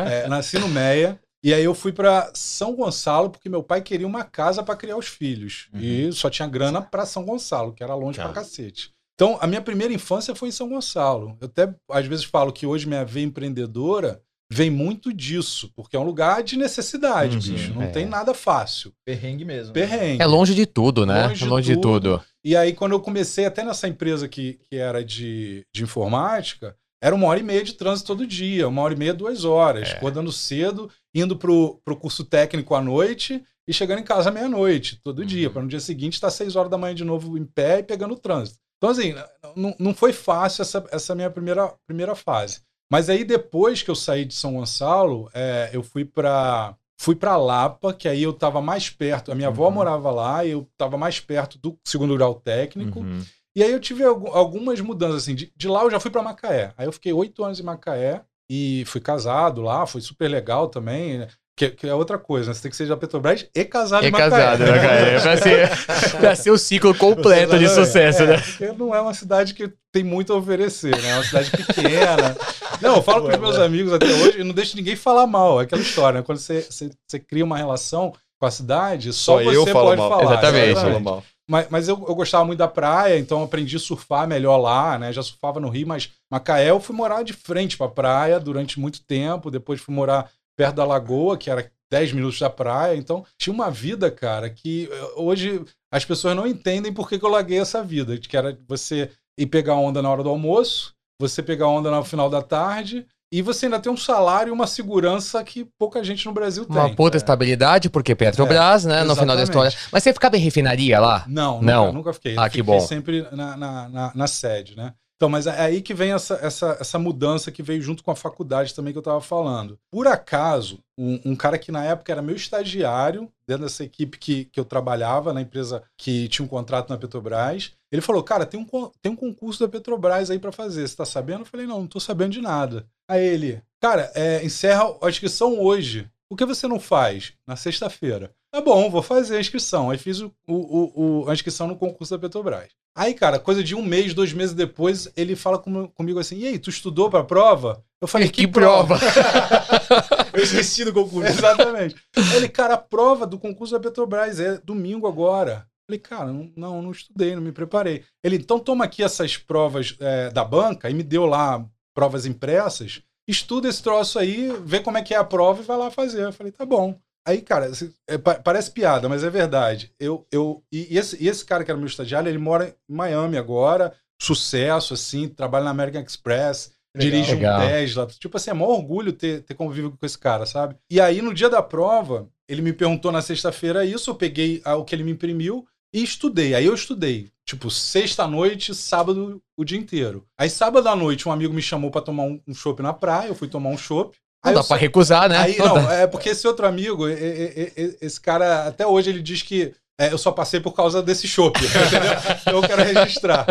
É, 0.09 0.27
nasci 0.27 0.57
no 0.57 0.67
Meia. 0.67 1.19
E 1.43 1.53
aí 1.53 1.63
eu 1.63 1.73
fui 1.75 1.91
pra 1.93 2.31
São 2.33 2.75
Gonçalo 2.75 3.29
porque 3.29 3.47
meu 3.49 3.61
pai 3.63 3.81
queria 3.81 4.07
uma 4.07 4.23
casa 4.23 4.63
pra 4.63 4.75
criar 4.75 4.97
os 4.97 5.07
filhos. 5.07 5.67
E 5.73 6.11
só 6.11 6.29
tinha 6.29 6.47
grana 6.47 6.81
pra 6.81 7.05
São 7.05 7.23
Gonçalo, 7.23 7.73
que 7.73 7.83
era 7.83 7.93
longe 7.95 8.17
Tá. 8.17 8.25
pra 8.25 8.33
cacete. 8.33 8.91
Então, 9.13 9.37
a 9.41 9.47
minha 9.47 9.61
primeira 9.61 9.93
infância 9.93 10.35
foi 10.35 10.49
em 10.49 10.51
São 10.51 10.69
Gonçalo. 10.69 11.37
Eu 11.41 11.45
até 11.47 11.73
às 11.91 12.05
vezes 12.05 12.25
falo 12.25 12.51
que 12.51 12.65
hoje 12.67 12.87
minha 12.87 13.03
veia 13.05 13.25
empreendedora 13.25 14.21
vem 14.49 14.69
muito 14.69 15.11
disso, 15.13 15.69
porque 15.75 15.95
é 15.95 15.99
um 15.99 16.03
lugar 16.05 16.41
de 16.41 16.55
necessidade, 16.57 17.35
Uhum, 17.35 17.41
bicho. 17.55 17.73
Não 17.73 17.81
é. 17.83 17.87
tem 17.87 18.05
nada 18.05 18.33
fácil. 18.33 18.93
Perrengue 19.05 19.43
mesmo. 19.43 19.73
Perrengue. 19.73 20.21
É 20.21 20.25
longe 20.25 20.55
de 20.55 20.65
tudo, 20.65 21.05
né? 21.05 21.27
Longe 21.27 21.45
Longe, 21.45 21.67
de 21.69 21.75
de 21.75 21.81
tudo. 21.81 22.21
E 22.43 22.55
aí, 22.55 22.73
quando 22.73 22.93
eu 22.93 22.99
comecei, 23.01 23.45
até 23.45 23.63
nessa 23.63 23.87
empresa 23.89 24.27
que, 24.27 24.53
que 24.69 24.77
era 24.77 25.03
de, 25.03 25.63
de 25.73 25.83
informática, 25.83 26.75
era 27.01 27.13
uma 27.15 27.27
hora 27.27 27.39
e 27.39 27.43
meia 27.43 27.63
de 27.63 27.73
trânsito 27.73 28.07
todo 28.07 28.25
dia, 28.25 28.67
uma 28.67 28.81
hora 28.81 28.93
e 28.93 28.97
meia, 28.97 29.13
duas 29.13 29.43
horas, 29.45 29.89
É. 29.89 29.91
acordando 29.93 30.31
cedo, 30.31 30.89
indo 31.13 31.35
pro, 31.37 31.79
pro 31.85 31.95
curso 31.95 32.23
técnico 32.23 32.73
à 32.75 32.81
noite 32.81 33.43
e 33.67 33.73
chegando 33.73 33.99
em 33.99 34.03
casa 34.03 34.29
à 34.29 34.31
meia-noite, 34.31 34.99
todo 35.03 35.25
dia, 35.25 35.49
para 35.49 35.61
no 35.61 35.67
dia 35.67 35.79
seguinte 35.79 36.13
estar 36.13 36.29
seis 36.31 36.55
horas 36.55 36.71
da 36.71 36.77
manhã 36.77 36.95
de 36.95 37.03
novo 37.03 37.37
em 37.37 37.45
pé 37.45 37.79
e 37.79 37.83
pegando 37.83 38.13
o 38.13 38.19
trânsito. 38.19 38.57
Então, 38.77 38.89
assim, 38.91 39.13
não, 39.55 39.75
não 39.79 39.93
foi 39.93 40.13
fácil 40.13 40.61
essa, 40.61 40.85
essa 40.91 41.15
minha 41.15 41.29
primeira, 41.29 41.73
primeira 41.87 42.15
fase. 42.15 42.61
Mas 42.91 43.09
aí, 43.09 43.25
depois 43.25 43.81
que 43.83 43.91
eu 43.91 43.95
saí 43.95 44.23
de 44.23 44.33
São 44.33 44.53
Gonçalo, 44.53 45.29
é, 45.33 45.69
eu 45.73 45.83
fui 45.83 46.05
para 46.05 46.75
fui 46.99 47.15
para 47.15 47.37
Lapa, 47.37 47.93
que 47.93 48.07
aí 48.07 48.23
eu 48.23 48.31
estava 48.31 48.59
mais 48.61 48.89
perto. 48.89 49.31
A 49.31 49.35
minha 49.35 49.49
avó 49.49 49.65
Uhum. 49.67 49.71
morava 49.73 50.09
lá 50.09 50.43
eu 50.45 50.67
estava 50.71 50.97
mais 50.97 51.19
perto 51.19 51.59
do 51.59 51.77
segundo 51.85 52.15
grau 52.15 52.33
técnico. 52.35 53.01
Uhum. 53.01 53.21
E 53.57 53.63
aí 53.63 53.71
eu 53.71 53.79
tive 53.79 54.03
algu- 54.03 54.29
algumas 54.31 54.79
mudanças, 54.81 55.23
assim. 55.23 55.33
De, 55.33 55.51
de 55.57 55.67
lá 55.67 55.81
eu 55.81 55.89
já 55.89 55.99
fui 55.99 56.11
para 56.11 56.21
Macaé. 56.21 56.71
Aí 56.77 56.85
eu 56.85 56.91
fiquei 56.91 57.11
oito 57.11 57.43
anos 57.43 57.59
em 57.59 57.63
Macaé 57.63 58.21
e 58.47 58.83
fui 58.85 59.01
casado 59.01 59.61
lá, 59.61 59.87
foi 59.87 59.99
super 59.99 60.27
legal 60.27 60.67
também. 60.67 61.17
né? 61.17 61.27
Que, 61.57 61.69
que 61.71 61.87
é 61.89 61.93
outra 61.95 62.19
coisa, 62.19 62.49
né? 62.49 62.53
Você 62.53 62.61
tem 62.61 62.69
que 62.69 62.77
ser 62.77 62.87
da 62.87 62.95
Petrobras 62.95 63.47
e 63.55 63.65
casado 63.65 64.05
É 64.05 64.09
em 64.09 64.11
Macaé. 64.11 64.29
casado, 64.29 64.59
né, 64.59 64.79
cara? 64.79 64.99
É 65.09 65.19
pra 65.19 65.37
ser, 65.37 65.69
pra 66.21 66.35
ser 66.35 66.51
o 66.51 66.57
ciclo 66.59 66.93
completo 66.93 67.57
de 67.57 67.63
Exatamente. 67.65 67.87
sucesso, 67.87 68.21
É, 68.21 68.27
né? 68.27 68.37
Porque 68.37 68.71
não 68.73 68.93
é 68.93 69.01
uma 69.01 69.15
cidade 69.15 69.55
que 69.55 69.73
tem 69.91 70.03
muito 70.03 70.31
a 70.31 70.35
oferecer, 70.35 70.95
né? 71.01 71.09
É 71.09 71.13
uma 71.15 71.23
cidade 71.23 71.49
pequena. 71.49 72.37
Não, 72.79 72.97
eu 72.97 73.01
falo 73.01 73.23
com 73.23 73.31
os 73.33 73.39
meus 73.39 73.57
amigos 73.57 73.91
até 73.91 74.05
hoje 74.05 74.39
e 74.39 74.43
não 74.43 74.53
deixo 74.53 74.75
ninguém 74.77 74.95
falar 74.95 75.25
mal. 75.25 75.59
É 75.59 75.63
aquela 75.63 75.81
história, 75.81 76.19
né? 76.19 76.23
Quando 76.23 76.37
você, 76.37 76.61
você, 76.61 76.91
você 77.07 77.17
cria 77.19 77.43
uma 77.43 77.57
relação 77.57 78.13
com 78.39 78.45
a 78.45 78.51
cidade, 78.51 79.11
só, 79.13 79.39
Só 79.39 79.43
você 79.43 79.57
eu 79.57 79.65
falo 79.65 79.85
pode 79.87 79.97
mal. 80.01 80.09
falar. 80.11 80.23
Exatamente. 80.33 80.69
Eu 80.69 80.75
falo 80.75 80.99
mal. 80.99 81.23
Mas, 81.49 81.69
mas 81.69 81.87
eu, 81.87 81.95
eu 82.07 82.13
gostava 82.13 82.43
muito 82.43 82.59
da 82.59 82.67
praia, 82.67 83.17
então 83.17 83.41
aprendi 83.41 83.77
a 83.77 83.79
surfar 83.79 84.27
melhor 84.27 84.57
lá, 84.57 84.99
né? 84.99 85.13
Já 85.13 85.23
surfava 85.23 85.59
no 85.59 85.69
Rio, 85.69 85.87
mas 85.87 86.11
Macaé 86.29 86.69
eu 86.69 86.79
fui 86.79 86.95
morar 86.95 87.23
de 87.23 87.31
frente 87.31 87.77
pra 87.77 87.87
praia 87.87 88.39
durante 88.39 88.79
muito 88.79 89.01
tempo. 89.03 89.49
Depois 89.49 89.79
fui 89.79 89.95
morar 89.95 90.29
perto 90.57 90.75
da 90.75 90.85
lagoa, 90.85 91.37
que 91.37 91.49
era 91.49 91.71
10 91.89 92.11
minutos 92.11 92.39
da 92.39 92.49
praia. 92.49 92.97
Então 92.97 93.25
tinha 93.37 93.53
uma 93.53 93.71
vida, 93.71 94.11
cara, 94.11 94.49
que 94.49 94.89
eh, 94.91 95.13
hoje 95.15 95.63
as 95.91 96.03
pessoas 96.03 96.35
não 96.35 96.45
entendem 96.45 96.91
por 96.91 97.07
que, 97.07 97.17
que 97.17 97.23
eu 97.23 97.29
larguei 97.29 97.59
essa 97.59 97.81
vida. 97.81 98.17
Que 98.17 98.35
era 98.35 98.59
você 98.67 99.09
ir 99.37 99.47
pegar 99.47 99.75
onda 99.75 100.01
na 100.01 100.09
hora 100.09 100.23
do 100.23 100.29
almoço, 100.29 100.93
você 101.19 101.41
pegar 101.41 101.67
onda 101.67 101.89
no 101.89 102.03
final 102.03 102.29
da 102.29 102.41
tarde. 102.41 103.07
E 103.31 103.41
você 103.41 103.65
ainda 103.65 103.79
tem 103.79 103.91
um 103.91 103.97
salário 103.97 104.51
e 104.51 104.53
uma 104.53 104.67
segurança 104.67 105.43
que 105.43 105.65
pouca 105.77 106.01
gente 106.03 106.25
no 106.25 106.31
Brasil 106.31 106.65
tem. 106.65 106.75
Uma 106.75 106.95
puta 106.95 107.17
estabilidade, 107.17 107.89
porque 107.89 108.15
Petrobras, 108.15 108.85
né? 108.85 109.03
No 109.03 109.15
final 109.15 109.35
da 109.35 109.43
exatamente. 109.43 109.73
história. 109.73 109.89
Mas 109.91 110.03
você 110.03 110.13
ficava 110.13 110.37
em 110.37 110.39
refinaria 110.39 110.99
lá? 110.99 111.25
Não, 111.27 111.61
Não. 111.61 111.85
Nunca, 111.87 111.97
nunca 111.97 112.13
fiquei. 112.13 112.35
Ah, 112.37 112.45
Eu 112.45 112.51
que 112.51 112.57
fiquei 112.59 112.63
bom. 112.63 112.79
sempre 112.79 113.27
na, 113.31 113.57
na, 113.57 113.89
na, 113.89 114.11
na 114.15 114.27
sede, 114.27 114.77
né? 114.77 114.93
Então, 115.17 115.29
mas 115.29 115.47
é 115.47 115.59
aí 115.59 115.81
que 115.81 115.95
vem 115.95 116.13
essa, 116.13 116.35
essa, 116.43 116.77
essa 116.79 116.99
mudança 116.99 117.51
que 117.51 117.63
veio 117.63 117.81
junto 117.81 118.03
com 118.03 118.11
a 118.11 118.15
faculdade 118.15 118.73
também 118.73 118.93
que 118.93 118.97
eu 118.97 119.01
estava 119.01 119.19
falando. 119.19 119.77
Por 119.91 120.07
acaso, 120.07 120.79
um, 120.95 121.19
um 121.25 121.35
cara 121.35 121.57
que 121.57 121.71
na 121.71 121.83
época 121.83 122.11
era 122.11 122.21
meu 122.21 122.35
estagiário, 122.35 123.27
dentro 123.47 123.63
dessa 123.63 123.83
equipe 123.83 124.19
que, 124.19 124.45
que 124.45 124.59
eu 124.59 124.65
trabalhava, 124.65 125.33
na 125.33 125.41
empresa 125.41 125.81
que 125.97 126.27
tinha 126.27 126.45
um 126.45 126.47
contrato 126.47 126.91
na 126.91 126.99
Petrobras, 126.99 127.71
ele 127.91 128.01
falou: 128.01 128.23
Cara, 128.23 128.45
tem 128.45 128.59
um, 128.59 128.65
tem 129.01 129.11
um 129.11 129.15
concurso 129.15 129.59
da 129.59 129.67
Petrobras 129.67 130.29
aí 130.31 130.39
para 130.39 130.51
fazer, 130.51 130.87
você 130.87 130.95
tá 130.95 131.05
sabendo? 131.05 131.41
Eu 131.41 131.45
falei: 131.45 131.65
Não, 131.65 131.79
não 131.81 131.87
tô 131.87 131.99
sabendo 131.99 132.31
de 132.33 132.41
nada. 132.41 132.85
Aí 133.09 133.23
ele, 133.25 133.61
cara, 133.79 134.11
é, 134.15 134.43
encerra 134.43 134.83
a 135.01 135.09
inscrição 135.09 135.59
hoje. 135.59 136.09
Por 136.29 136.37
que 136.37 136.45
você 136.45 136.67
não 136.67 136.79
faz? 136.79 137.31
Na 137.47 137.55
sexta-feira. 137.55 138.31
Tá 138.51 138.59
bom, 138.61 138.89
vou 138.89 139.01
fazer 139.01 139.37
a 139.37 139.39
inscrição. 139.39 139.89
Aí 139.89 139.97
fiz 139.97 140.19
o, 140.19 140.31
o, 140.47 141.21
o- 141.23 141.29
a 141.29 141.33
inscrição 141.33 141.67
no 141.67 141.75
concurso 141.77 142.13
da 142.13 142.19
Petrobras. 142.19 142.67
Aí, 142.95 143.13
cara, 143.13 143.39
coisa 143.39 143.63
de 143.63 143.75
um 143.75 143.81
mês, 143.81 144.13
dois 144.13 144.33
meses 144.33 144.53
depois, 144.55 145.07
ele 145.15 145.35
fala 145.35 145.57
com- 145.57 145.87
comigo 145.89 146.19
assim: 146.19 146.37
E 146.39 146.47
aí, 146.47 146.59
tu 146.59 146.69
estudou 146.69 147.09
pra 147.09 147.23
prova? 147.23 147.81
Eu 148.01 148.07
falei: 148.07 148.27
Que 148.29 148.45
prova? 148.47 148.97
Eu 150.33 150.43
esqueci 150.43 150.83
do 150.85 150.93
concurso. 150.93 151.29
Exatamente. 151.29 151.95
Ele, 152.35 152.49
cara, 152.49 152.73
a 152.75 152.77
prova 152.77 153.25
do 153.25 153.39
concurso 153.39 153.73
da 153.73 153.79
Petrobras 153.79 154.39
é 154.39 154.57
domingo 154.57 155.07
agora. 155.07 155.65
Falei, 155.87 155.99
cara, 155.99 156.33
não, 156.33 156.51
não, 156.53 156.81
não 156.81 156.91
estudei, 156.91 157.33
não 157.33 157.41
me 157.41 157.53
preparei. 157.53 158.03
Ele, 158.21 158.35
então 158.35 158.59
toma 158.59 158.83
aqui 158.83 159.01
essas 159.01 159.37
provas 159.37 159.95
é, 160.01 160.29
da 160.29 160.43
banca 160.43 160.89
e 160.89 160.93
me 160.93 161.01
deu 161.01 161.25
lá 161.25 161.65
provas 161.95 162.25
impressas. 162.25 163.01
estuda 163.25 163.69
esse 163.69 163.81
troço 163.81 164.19
aí, 164.19 164.51
vê 164.65 164.81
como 164.81 164.97
é 164.97 165.01
que 165.01 165.13
é 165.13 165.17
a 165.17 165.23
prova 165.23 165.61
e 165.61 165.65
vai 165.65 165.77
lá 165.77 165.89
fazer. 165.89 166.23
Eu 166.25 166.33
falei, 166.33 166.51
tá 166.51 166.65
bom. 166.65 166.99
Aí, 167.25 167.41
cara, 167.41 167.71
é, 168.07 168.17
parece 168.17 168.71
piada, 168.71 169.07
mas 169.07 169.23
é 169.23 169.29
verdade. 169.29 169.91
Eu, 169.97 170.27
eu, 170.29 170.61
e, 170.71 170.97
esse, 170.97 171.25
esse 171.25 171.43
cara 171.43 171.63
que 171.63 171.71
era 171.71 171.77
meu 171.77 171.87
estagiário, 171.87 172.29
ele 172.29 172.37
mora 172.37 172.75
em 172.87 172.93
Miami 172.93 173.37
agora, 173.37 173.93
sucesso, 174.21 174.93
assim, 174.93 175.29
trabalha 175.29 175.65
na 175.65 175.71
American 175.71 176.01
Express, 176.01 176.73
Legal. 176.95 177.11
dirige 177.11 177.35
Legal. 177.35 177.59
um 177.59 177.67
Tesla. 177.67 178.07
Tipo 178.07 178.37
assim, 178.37 178.51
é 178.51 178.53
maior 178.53 178.71
orgulho 178.71 179.13
ter, 179.13 179.41
ter 179.41 179.55
convívio 179.55 179.91
com 179.91 180.05
esse 180.05 180.17
cara, 180.17 180.45
sabe? 180.45 180.75
E 180.89 180.99
aí, 180.99 181.21
no 181.21 181.33
dia 181.33 181.49
da 181.49 181.61
prova, 181.61 182.29
ele 182.47 182.61
me 182.61 182.73
perguntou 182.73 183.11
na 183.11 183.21
sexta-feira 183.21 183.85
isso, 183.85 184.09
eu 184.09 184.15
peguei 184.15 184.61
o 184.65 184.83
que 184.83 184.95
ele 184.95 185.03
me 185.03 185.11
imprimiu 185.11 185.67
e 185.97 186.03
estudei. 186.03 186.53
Aí 186.53 186.65
eu 186.65 186.75
estudei, 186.75 187.31
tipo, 187.43 187.71
sexta-noite, 187.71 188.75
sábado, 188.75 189.41
o 189.57 189.65
dia 189.65 189.79
inteiro. 189.79 190.23
Aí, 190.39 190.47
sábado 190.47 190.87
à 190.87 190.95
noite, 190.95 191.27
um 191.27 191.31
amigo 191.31 191.53
me 191.53 191.61
chamou 191.61 191.89
para 191.89 192.01
tomar 192.01 192.23
um, 192.23 192.39
um 192.47 192.53
chopp 192.53 192.83
na 192.83 192.93
praia, 192.93 193.29
eu 193.29 193.35
fui 193.35 193.47
tomar 193.47 193.69
um 193.71 193.77
chopp. 193.77 194.15
Não 194.45 194.53
dá 194.53 194.63
pra 194.63 194.77
recusar, 194.77 195.27
né? 195.27 195.37
Aí, 195.39 195.57
não, 195.59 195.73
não 195.73 195.91
é 195.91 196.05
porque 196.05 196.29
esse 196.29 196.47
outro 196.47 196.67
amigo, 196.67 197.05
esse 197.07 198.21
cara, 198.21 198.67
até 198.67 198.85
hoje 198.85 199.09
ele 199.09 199.23
diz 199.23 199.41
que 199.41 199.73
é, 199.99 200.13
eu 200.13 200.19
só 200.19 200.31
passei 200.31 200.59
por 200.59 200.73
causa 200.73 201.01
desse 201.01 201.27
chopp, 201.27 201.59
então 202.41 202.61
eu 202.61 202.61
quero 202.61 202.83
registrar. 202.83 203.47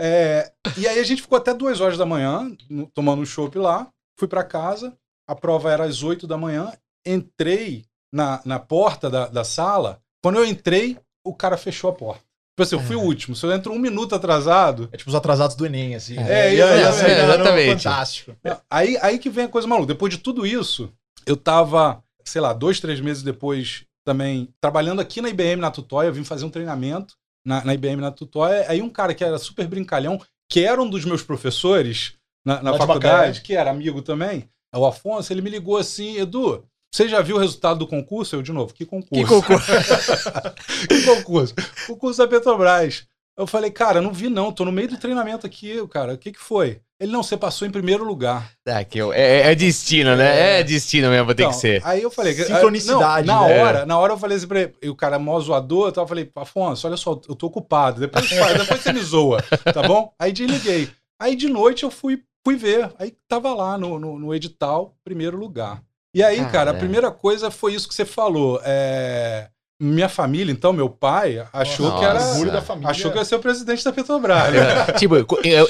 É, 0.00 0.50
e 0.78 0.88
aí 0.88 0.98
a 0.98 1.04
gente 1.04 1.20
ficou 1.20 1.36
até 1.36 1.52
duas 1.52 1.78
horas 1.82 1.98
da 1.98 2.06
manhã 2.06 2.50
tomando 2.94 3.20
um 3.20 3.26
chopp 3.26 3.58
lá, 3.58 3.86
fui 4.18 4.26
para 4.26 4.42
casa, 4.42 4.94
a 5.28 5.34
prova 5.34 5.70
era 5.70 5.84
às 5.84 6.02
oito 6.02 6.26
da 6.26 6.38
manhã, 6.38 6.72
entrei 7.04 7.84
na, 8.10 8.40
na 8.46 8.58
porta 8.58 9.10
da, 9.10 9.26
da 9.26 9.44
sala, 9.44 10.00
quando 10.22 10.36
eu 10.36 10.46
entrei, 10.46 10.96
o 11.24 11.34
cara 11.34 11.56
fechou 11.56 11.90
a 11.90 11.92
porta. 11.92 12.22
Tipo 12.52 12.62
assim, 12.62 12.74
eu 12.76 12.82
fui 12.82 12.96
o 12.96 13.00
é. 13.00 13.04
último. 13.04 13.34
Se 13.34 13.46
eu 13.46 13.52
entro 13.52 13.72
um 13.72 13.78
minuto 13.78 14.14
atrasado. 14.14 14.88
É 14.92 14.96
tipo 14.96 15.08
os 15.08 15.16
atrasados 15.16 15.56
do 15.56 15.64
Enem, 15.64 15.94
assim. 15.94 16.18
É, 16.18 16.54
é, 16.54 16.60
é, 16.60 17.24
exatamente. 17.24 17.82
Fantástico. 17.82 18.36
Aí, 18.70 18.98
aí 19.00 19.18
que 19.18 19.30
vem 19.30 19.46
a 19.46 19.48
coisa 19.48 19.66
maluca. 19.66 19.86
Depois 19.86 20.12
de 20.12 20.18
tudo 20.18 20.46
isso, 20.46 20.92
eu 21.26 21.36
tava, 21.36 22.02
sei 22.24 22.40
lá, 22.40 22.52
dois, 22.52 22.78
três 22.78 23.00
meses 23.00 23.22
depois 23.22 23.84
também 24.04 24.48
trabalhando 24.60 25.00
aqui 25.00 25.22
na 25.22 25.30
IBM 25.30 25.60
na 25.60 25.70
Tutóia. 25.70 26.08
Eu 26.08 26.12
vim 26.12 26.24
fazer 26.24 26.44
um 26.44 26.50
treinamento 26.50 27.14
na, 27.46 27.64
na 27.64 27.72
IBM 27.72 28.02
na 28.02 28.10
Tutóia. 28.10 28.66
Aí 28.68 28.82
um 28.82 28.90
cara 28.90 29.14
que 29.14 29.24
era 29.24 29.38
super 29.38 29.66
brincalhão, 29.66 30.20
que 30.50 30.60
era 30.60 30.82
um 30.82 30.90
dos 30.90 31.06
meus 31.06 31.22
professores 31.22 32.14
na, 32.44 32.62
na 32.62 32.76
faculdade, 32.76 33.40
que 33.40 33.54
era 33.54 33.70
amigo 33.70 34.02
também, 34.02 34.48
o 34.74 34.86
Afonso, 34.86 35.32
ele 35.32 35.42
me 35.42 35.50
ligou 35.50 35.76
assim, 35.76 36.16
Edu, 36.16 36.64
você 36.92 37.08
já 37.08 37.22
viu 37.22 37.36
o 37.36 37.38
resultado 37.38 37.78
do 37.78 37.86
concurso? 37.86 38.36
Eu, 38.36 38.42
de 38.42 38.52
novo, 38.52 38.74
que 38.74 38.84
concurso? 38.84 39.24
Que 39.24 39.24
concurso? 39.26 39.72
que 40.88 41.02
concurso? 41.02 41.54
Concurso 41.86 42.18
da 42.18 42.28
Petrobras. 42.28 43.06
Eu 43.34 43.46
falei, 43.46 43.70
cara, 43.70 44.02
não 44.02 44.12
vi 44.12 44.28
não, 44.28 44.52
tô 44.52 44.62
no 44.62 44.70
meio 44.70 44.88
do 44.88 44.98
treinamento 44.98 45.46
aqui, 45.46 45.84
cara. 45.88 46.12
O 46.12 46.18
que 46.18 46.32
que 46.32 46.38
foi? 46.38 46.80
Ele, 47.00 47.10
não, 47.10 47.22
você 47.22 47.34
passou 47.34 47.66
em 47.66 47.70
primeiro 47.70 48.04
lugar. 48.04 48.52
É, 48.66 48.84
que 48.84 48.98
eu, 48.98 49.10
é, 49.10 49.50
é 49.50 49.54
destino, 49.54 50.14
né? 50.14 50.58
É, 50.58 50.60
é 50.60 50.62
destino 50.62 51.08
mesmo, 51.08 51.34
tem 51.34 51.46
então, 51.46 51.50
que 51.50 51.60
ser. 51.60 51.80
Aí 51.82 52.02
eu 52.02 52.10
falei... 52.10 52.34
Sincronicidade, 52.34 53.26
não, 53.26 53.42
Na 53.42 53.48
né? 53.48 53.62
hora, 53.62 53.86
na 53.86 53.98
hora 53.98 54.12
eu 54.12 54.18
falei 54.18 54.36
assim 54.36 54.46
pra 54.46 54.60
ele, 54.60 54.74
e 54.82 54.90
o 54.90 54.94
cara 54.94 55.18
mó 55.18 55.40
zoador, 55.40 55.92
eu 55.96 56.06
falei, 56.06 56.30
Afonso, 56.36 56.86
olha 56.86 56.96
só, 56.96 57.20
eu 57.26 57.34
tô 57.34 57.46
ocupado, 57.46 58.00
depois, 58.00 58.28
depois 58.28 58.82
você 58.82 58.92
me 58.92 59.00
zoa, 59.00 59.42
tá 59.72 59.82
bom? 59.82 60.12
Aí 60.18 60.30
desliguei. 60.30 60.90
Aí 61.18 61.34
de 61.34 61.48
noite 61.48 61.82
eu 61.84 61.90
fui, 61.90 62.22
fui 62.44 62.54
ver, 62.54 62.92
aí 62.98 63.14
tava 63.26 63.52
lá 63.54 63.78
no, 63.78 63.98
no, 63.98 64.18
no 64.18 64.34
edital, 64.34 64.94
primeiro 65.02 65.38
lugar. 65.38 65.82
E 66.14 66.22
aí, 66.22 66.44
cara, 66.50 66.72
a 66.72 66.74
primeira 66.74 67.10
coisa 67.10 67.50
foi 67.50 67.74
isso 67.74 67.88
que 67.88 67.94
você 67.94 68.04
falou. 68.04 68.60
É... 68.64 69.48
Minha 69.80 70.08
família, 70.08 70.52
então, 70.52 70.72
meu 70.72 70.88
pai, 70.88 71.44
achou 71.52 71.88
Nossa. 71.88 71.98
que 71.98 72.04
era. 72.04 72.52
Da 72.52 72.62
família. 72.62 72.90
Achou 72.90 73.10
que 73.10 73.18
ia 73.18 73.24
ser 73.24 73.34
o 73.34 73.40
presidente 73.40 73.84
da 73.84 73.92
Petrobras. 73.92 74.54
É, 74.54 74.92
tipo, 74.96 75.16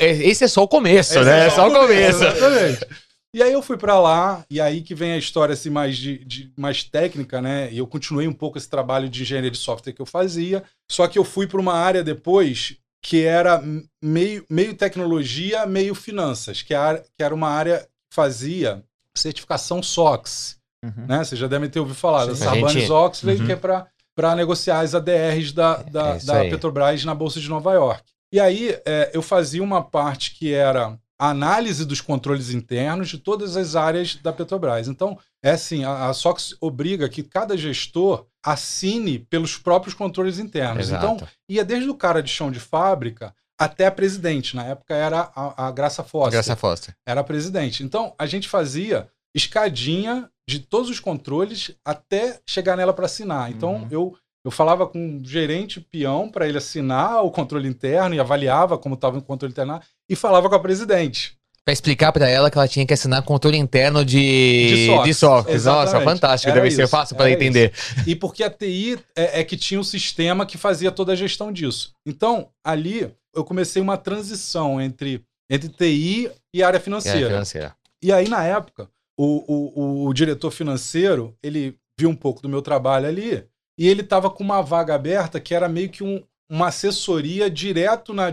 esse 0.01 0.45
é 0.45 0.49
só 0.49 0.63
o 0.63 0.69
começo, 0.69 1.15
esse 1.15 1.25
né? 1.25 1.47
É 1.47 1.51
só, 1.51 1.67
o 1.67 1.73
começo. 1.73 2.19
começo. 2.19 2.37
Exatamente. 2.37 2.87
E 3.35 3.43
aí 3.43 3.55
eu 3.55 3.63
fui 3.63 3.79
para 3.79 3.99
lá, 3.99 4.45
e 4.51 4.61
aí 4.61 4.83
que 4.83 4.95
vem 4.95 5.13
a 5.13 5.17
história 5.17 5.55
assim, 5.55 5.71
mais, 5.71 5.97
de, 5.97 6.23
de, 6.27 6.53
mais 6.59 6.85
técnica, 6.85 7.41
né? 7.41 7.73
E 7.73 7.79
eu 7.79 7.87
continuei 7.87 8.29
um 8.29 8.33
pouco 8.35 8.59
esse 8.59 8.69
trabalho 8.69 9.09
de 9.09 9.23
engenharia 9.23 9.51
de 9.51 9.57
software 9.57 9.95
que 9.95 10.03
eu 10.03 10.07
fazia, 10.07 10.63
só 10.91 11.09
que 11.09 11.19
eu 11.19 11.25
fui 11.25 11.47
para 11.47 11.59
uma 11.59 11.73
área 11.73 12.05
depois 12.05 12.77
que 13.03 13.25
era 13.25 13.63
meio, 14.03 14.45
meio 14.51 14.75
tecnologia, 14.75 15.65
meio 15.65 15.95
finanças, 15.95 16.61
que, 16.61 16.75
a, 16.75 16.99
que 16.99 17.23
era 17.23 17.35
uma 17.35 17.49
área 17.49 17.79
que 17.81 18.15
fazia 18.15 18.85
certificação 19.17 19.83
SOX. 19.83 20.59
Uhum. 20.85 21.07
Né? 21.07 21.25
Vocês 21.25 21.41
já 21.41 21.47
devem 21.47 21.71
ter 21.71 21.81
ouvido 21.81 21.97
falar 21.97 22.27
da 22.27 22.35
Sarbanes-Oxley, 22.35 23.41
uhum. 23.41 23.47
que 23.47 23.53
é 23.53 23.57
para 23.57 24.37
negociar 24.37 24.81
as 24.81 24.95
ADRs 24.95 25.53
da, 25.53 25.85
é, 25.87 25.91
da, 25.91 26.09
é 26.09 26.19
da 26.19 26.41
Petrobras 26.51 27.05
na 27.05 27.15
Bolsa 27.15 27.41
de 27.41 27.49
Nova 27.49 27.73
York. 27.73 28.03
E 28.33 28.41
aí 28.41 28.77
é, 28.87 29.11
eu 29.13 29.23
fazia 29.23 29.63
uma 29.63 29.83
parte 29.83 30.35
que 30.35 30.53
era 30.53 30.99
a 31.19 31.29
análise 31.29 31.85
dos 31.85 32.01
controles 32.01 32.51
internos 32.51 33.09
de 33.09 33.19
todas 33.19 33.57
as 33.57 33.77
áreas 33.77 34.17
da 34.17 34.33
Petrobras. 34.33 34.89
Então, 34.89 35.17
é 35.41 35.53
assim, 35.53 35.85
a, 35.85 36.09
a 36.09 36.15
SOX 36.15 36.57
obriga 36.61 37.09
que 37.09 37.23
cada 37.23 37.57
gestor 37.57 38.27
assine 38.45 39.21
pelos 39.21 39.57
próprios 39.57 39.95
controles 39.95 40.41
internos. 40.41 40.89
Exato. 40.89 41.05
Então, 41.05 41.29
ia 41.49 41.65
desde 41.65 41.89
o 41.89 41.95
cara 41.95 42.23
de 42.23 42.29
chão 42.29 42.51
de 42.51 42.59
fábrica 42.59 43.33
até 43.65 43.87
a 43.87 43.91
presidente. 43.91 44.57
Na 44.57 44.65
época 44.65 44.95
era 44.95 45.31
a, 45.35 45.69
a 45.69 45.71
Graça 45.71 46.03
Foster. 46.03 46.33
Graça 46.33 46.57
Foster. 46.57 46.95
Era 47.07 47.21
a 47.21 47.25
presidente. 47.25 47.83
Então, 47.83 48.15
a 48.19 48.27
gente 48.27 48.49
fazia 48.49 49.09
escadinha 49.35 50.29
de 50.49 50.59
todos 50.59 50.91
os 50.91 51.01
controles 51.01 51.73
até 51.85 52.41
chegar 52.47 52.77
nela 52.77 52.93
para 52.93 53.07
assinar. 53.07 53.51
Então, 53.51 53.75
uhum. 53.75 53.89
eu, 53.91 54.17
eu 54.45 54.51
falava 54.51 54.87
com 54.87 55.19
o 55.19 55.25
gerente 55.25 55.81
peão 55.81 56.29
para 56.29 56.49
ele 56.49 56.59
assinar 56.59 57.25
o 57.25 57.31
controle 57.31 57.69
interno 57.69 58.15
e 58.15 58.21
avaliava 58.21 58.77
como 58.77 58.95
estava 58.95 59.19
o 59.19 59.23
controle 59.23 59.53
interno 59.53 59.81
e 60.09 60.17
falava 60.17 60.49
com 60.49 60.55
a 60.55 60.61
presidente. 60.61 61.39
Pra 61.65 61.73
explicar 61.73 62.11
para 62.11 62.29
ela 62.29 62.51
que 62.51 62.59
ela 62.59 62.67
tinha 62.67 62.85
que 62.85 62.93
assinar 62.93 63.23
controle 63.23 63.57
interno 63.57 64.05
de, 64.05 64.89
de 65.05 65.15
SOX. 65.15 65.65
Nossa, 65.65 66.01
fantástico. 66.01 66.51
Era 66.51 66.57
Deve 66.57 66.69
isso, 66.69 66.77
ser 66.77 66.89
fácil 66.89 67.15
para 67.15 67.31
entender. 67.31 67.73
Isso. 67.73 68.11
E 68.11 68.17
porque 68.17 68.43
a 68.43 68.51
TI 68.51 68.99
é, 69.15 69.41
é, 69.41 69.45
que 69.45 69.57
tinha 69.57 69.79
um 69.79 69.85
sistema 69.85 70.45
que 70.45 70.59
fazia 70.59 70.91
toda 70.91 71.13
a 71.13 71.17
gestão 71.17 71.53
disso. 71.53 71.95
Então, 72.05 72.49
ali, 72.65 73.15
eu 73.35 73.45
comecei 73.45 73.81
uma 73.81 73.97
transição 73.97 74.81
entre, 74.81 75.25
entre 75.51 75.69
TI 75.69 76.31
e 76.53 76.63
área 76.63 76.81
financeira. 76.81 77.19
E, 77.19 77.25
área 77.25 77.35
financeira. 77.37 77.77
e 78.03 78.13
aí, 78.13 78.29
na 78.29 78.45
época, 78.45 78.91
o, 79.17 79.45
o, 79.47 80.07
o, 80.07 80.15
diretor 80.15 80.51
financeiro, 80.51 81.37
ele 81.43 81.79
viu 81.99 82.09
um 82.09 82.17
pouco 82.17 82.43
do 82.43 82.49
meu 82.49 82.63
trabalho 82.63 83.07
ali 83.07 83.47
e 83.79 83.89
ele 83.89 84.03
estava 84.03 84.31
com 84.31 84.43
uma 84.43 84.63
vaga 84.63 84.95
aberta 84.95 85.41
que 85.41 85.55
era 85.55 85.69
meio 85.69 85.89
que 85.89 86.03
um, 86.03 86.23
uma 86.51 86.69
assessoria 86.69 87.51
direto 87.51 88.13
na, 88.13 88.27